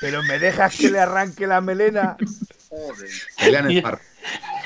Pero 0.00 0.20
me 0.24 0.40
dejas 0.40 0.76
que 0.76 0.90
le 0.90 0.98
arranque 0.98 1.46
la 1.46 1.60
melena. 1.60 2.16
Joder. 2.68 3.10
Pelea 3.38 3.60
en 3.60 3.70
el 3.70 3.82
barro. 3.82 4.00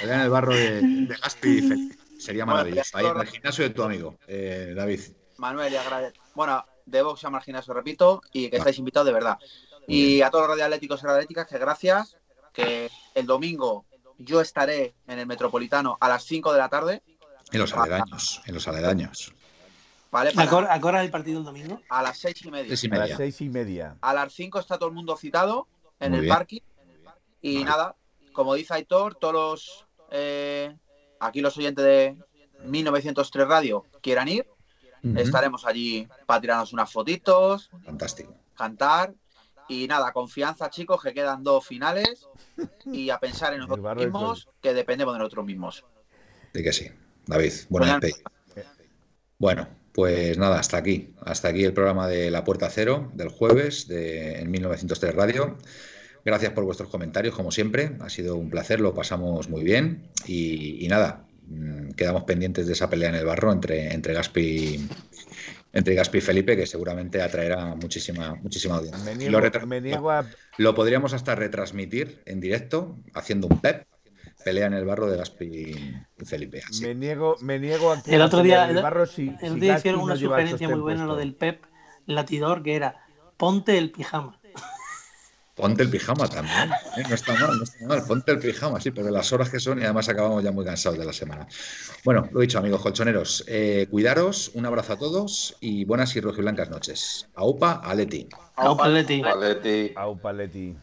En 0.02 0.10
el 0.10 0.30
barro 0.30 0.54
de, 0.54 0.80
de 0.82 1.16
Gaspi. 1.16 1.90
Sería 2.18 2.44
maravilloso. 2.44 2.98
Ahí 2.98 3.06
en 3.06 3.16
el 3.16 3.26
gimnasio 3.26 3.64
de 3.64 3.70
tu 3.70 3.82
amigo, 3.82 4.18
eh, 4.26 4.74
David. 4.76 5.00
Manuel, 5.38 5.72
y 5.72 5.76
agradezco. 5.76 6.22
Bueno, 6.34 6.64
de 6.84 7.02
Vox 7.02 7.24
a 7.24 7.40
gimnasio, 7.40 7.72
repito, 7.72 8.20
y 8.32 8.50
que 8.50 8.56
estáis 8.58 8.78
invitados 8.78 9.06
de 9.06 9.12
verdad. 9.12 9.38
Y 9.86 10.20
a 10.20 10.30
todos 10.30 10.42
los 10.42 10.50
radioatléticos 10.50 11.02
y 11.02 11.06
radioatléticas, 11.06 11.46
que 11.46 11.58
gracias, 11.58 12.16
que 12.52 12.90
el 13.14 13.26
domingo 13.26 13.86
yo 14.18 14.40
estaré 14.40 14.94
en 15.06 15.18
el 15.18 15.26
Metropolitano 15.26 15.96
a 16.00 16.08
las 16.08 16.24
5 16.24 16.52
de 16.52 16.58
la 16.58 16.68
tarde. 16.68 17.02
En 17.52 17.60
los 17.60 17.72
aledaños, 17.72 18.42
en 18.46 18.54
los 18.54 18.68
aledaños. 18.68 19.32
¿Vale? 20.10 20.32
¿A 20.36 20.78
qué 20.80 20.86
hora 20.86 21.02
el 21.02 21.10
partido 21.10 21.38
el 21.38 21.44
domingo? 21.44 21.80
A 21.88 22.02
las 22.02 22.18
seis 22.18 22.44
y 22.44 22.50
media. 22.50 22.66
A 22.66 22.98
las 23.06 23.16
seis 23.16 23.40
y 23.40 23.48
media. 23.48 23.96
A 24.00 24.12
las 24.12 24.32
5 24.32 24.58
está 24.58 24.76
todo 24.76 24.88
el 24.88 24.94
mundo 24.94 25.16
citado 25.16 25.68
en 26.00 26.14
el 26.14 26.26
parking. 26.26 26.60
Y 27.40 27.62
nada, 27.64 27.94
como 28.32 28.54
dice 28.54 28.74
Aitor, 28.74 29.14
todos 29.14 29.34
los 29.34 29.86
eh, 30.10 30.74
aquí 31.18 31.40
los 31.40 31.56
oyentes 31.56 31.84
de 31.84 32.16
1903 32.64 33.48
Radio 33.48 33.84
quieran 34.00 34.28
ir, 34.28 34.46
estaremos 35.16 35.64
allí 35.64 36.06
para 36.26 36.40
tirarnos 36.40 36.72
unas 36.72 36.92
fotitos. 36.92 37.70
Fantástico. 37.84 38.34
Cantar. 38.56 39.14
Y 39.68 39.86
nada, 39.86 40.12
confianza, 40.12 40.68
chicos, 40.68 41.00
que 41.00 41.14
quedan 41.14 41.44
dos 41.44 41.64
finales 41.64 42.26
y 42.86 43.10
a 43.10 43.20
pensar 43.20 43.54
en 43.54 43.60
nosotros 43.60 43.96
mismos, 43.96 44.48
que 44.60 44.74
dependemos 44.74 45.14
de 45.14 45.20
nosotros 45.20 45.46
mismos. 45.46 45.84
De 46.52 46.62
que 46.62 46.72
sí. 46.72 46.90
David, 47.26 47.52
buena 47.68 48.00
Bueno, 49.38 49.68
pues 49.92 50.36
nada, 50.36 50.58
hasta 50.58 50.76
aquí. 50.76 51.14
Hasta 51.24 51.48
aquí 51.48 51.64
el 51.64 51.72
programa 51.72 52.08
de 52.08 52.30
La 52.32 52.42
Puerta 52.42 52.68
Cero 52.68 53.10
del 53.14 53.28
jueves 53.28 53.86
de, 53.86 54.40
en 54.40 54.50
1903 54.50 55.14
Radio. 55.14 55.56
Gracias 56.24 56.52
por 56.52 56.64
vuestros 56.64 56.88
comentarios, 56.88 57.34
como 57.34 57.50
siempre. 57.50 57.96
Ha 58.00 58.10
sido 58.10 58.36
un 58.36 58.50
placer, 58.50 58.80
lo 58.80 58.94
pasamos 58.94 59.48
muy 59.48 59.62
bien. 59.62 60.08
Y, 60.26 60.86
nada, 60.88 61.26
mm, 61.46 61.90
quedamos 61.90 62.24
pendientes 62.24 62.66
de 62.66 62.72
esa 62.74 62.90
pelea 62.90 63.08
en 63.08 63.14
el 63.14 63.24
barro 63.24 63.52
entre, 63.52 63.92
entre 63.92 64.14
Gaspi 64.14 64.88
entre 65.72 65.94
Gaspi 65.94 66.18
y 66.18 66.20
Felipe, 66.20 66.56
que 66.56 66.66
seguramente 66.66 67.22
atraerá 67.22 67.76
muchísima, 67.76 68.34
muchísima 68.34 68.76
audiencia. 68.76 69.30
lo, 69.30 69.40
lo, 70.58 70.74
podríamos 70.74 71.12
hasta 71.12 71.34
retransmitir 71.34 72.22
en 72.26 72.40
directo, 72.40 72.96
haciendo 73.14 73.46
un 73.46 73.60
PEP, 73.60 73.86
pelea 74.44 74.66
en 74.66 74.74
el 74.74 74.84
barro 74.84 75.08
de 75.08 75.16
Gaspi 75.16 75.44
y 75.44 76.24
Felipe. 76.24 76.62
Me 76.80 76.94
niego, 76.94 77.36
me 77.40 77.58
niego 77.58 77.92
a 77.92 78.02
que 78.02 78.14
el 78.14 78.22
otro 78.22 78.42
día, 78.42 78.68
el, 78.68 78.82
barro 78.82 79.06
si, 79.06 79.32
el 79.40 79.60
día 79.60 79.78
hicieron 79.78 80.00
una 80.00 80.16
sugerencia 80.16 80.68
muy 80.68 80.80
buena, 80.80 81.04
lo 81.04 81.16
del 81.16 81.34
PEP 81.34 81.64
latidor, 82.06 82.62
que 82.62 82.74
era 82.74 83.04
ponte 83.36 83.78
el 83.78 83.90
pijama. 83.92 84.39
Ponte 85.60 85.82
el 85.82 85.90
pijama 85.90 86.26
también. 86.26 86.70
¿eh? 86.96 87.02
No 87.06 87.14
está 87.14 87.34
mal, 87.34 87.58
no 87.58 87.64
está 87.64 87.86
mal. 87.86 88.02
Ponte 88.08 88.32
el 88.32 88.38
pijama, 88.38 88.80
sí, 88.80 88.90
pero 88.90 89.10
las 89.10 89.30
horas 89.32 89.50
que 89.50 89.60
son 89.60 89.78
y 89.78 89.84
además 89.84 90.08
acabamos 90.08 90.42
ya 90.42 90.52
muy 90.52 90.64
cansados 90.64 90.98
de 90.98 91.04
la 91.04 91.12
semana. 91.12 91.46
Bueno, 92.02 92.26
lo 92.32 92.40
he 92.40 92.46
dicho, 92.46 92.58
amigos 92.58 92.80
colchoneros. 92.80 93.44
Eh, 93.46 93.86
cuidaros, 93.90 94.52
un 94.54 94.64
abrazo 94.64 94.94
a 94.94 94.98
todos 94.98 95.56
y 95.60 95.84
buenas 95.84 96.16
y 96.16 96.20
rojiblancas 96.20 96.70
noches. 96.70 97.28
Aupa, 97.34 97.82
Aleti. 97.84 98.26
Aupa, 98.56 98.86
Aleti. 98.86 99.22
Aleti. 99.22 99.92
Aupa, 99.96 100.30
Aleti. 100.30 100.76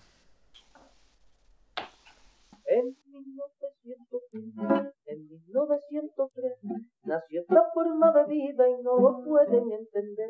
En 2.69 2.95
1903 5.55 6.53
nació 7.03 7.41
esta 7.41 7.63
forma 7.73 8.11
de 8.11 8.25
vida 8.25 8.69
y 8.69 8.83
no 8.83 8.99
lo 8.99 9.23
pueden 9.23 9.71
entender. 9.71 10.29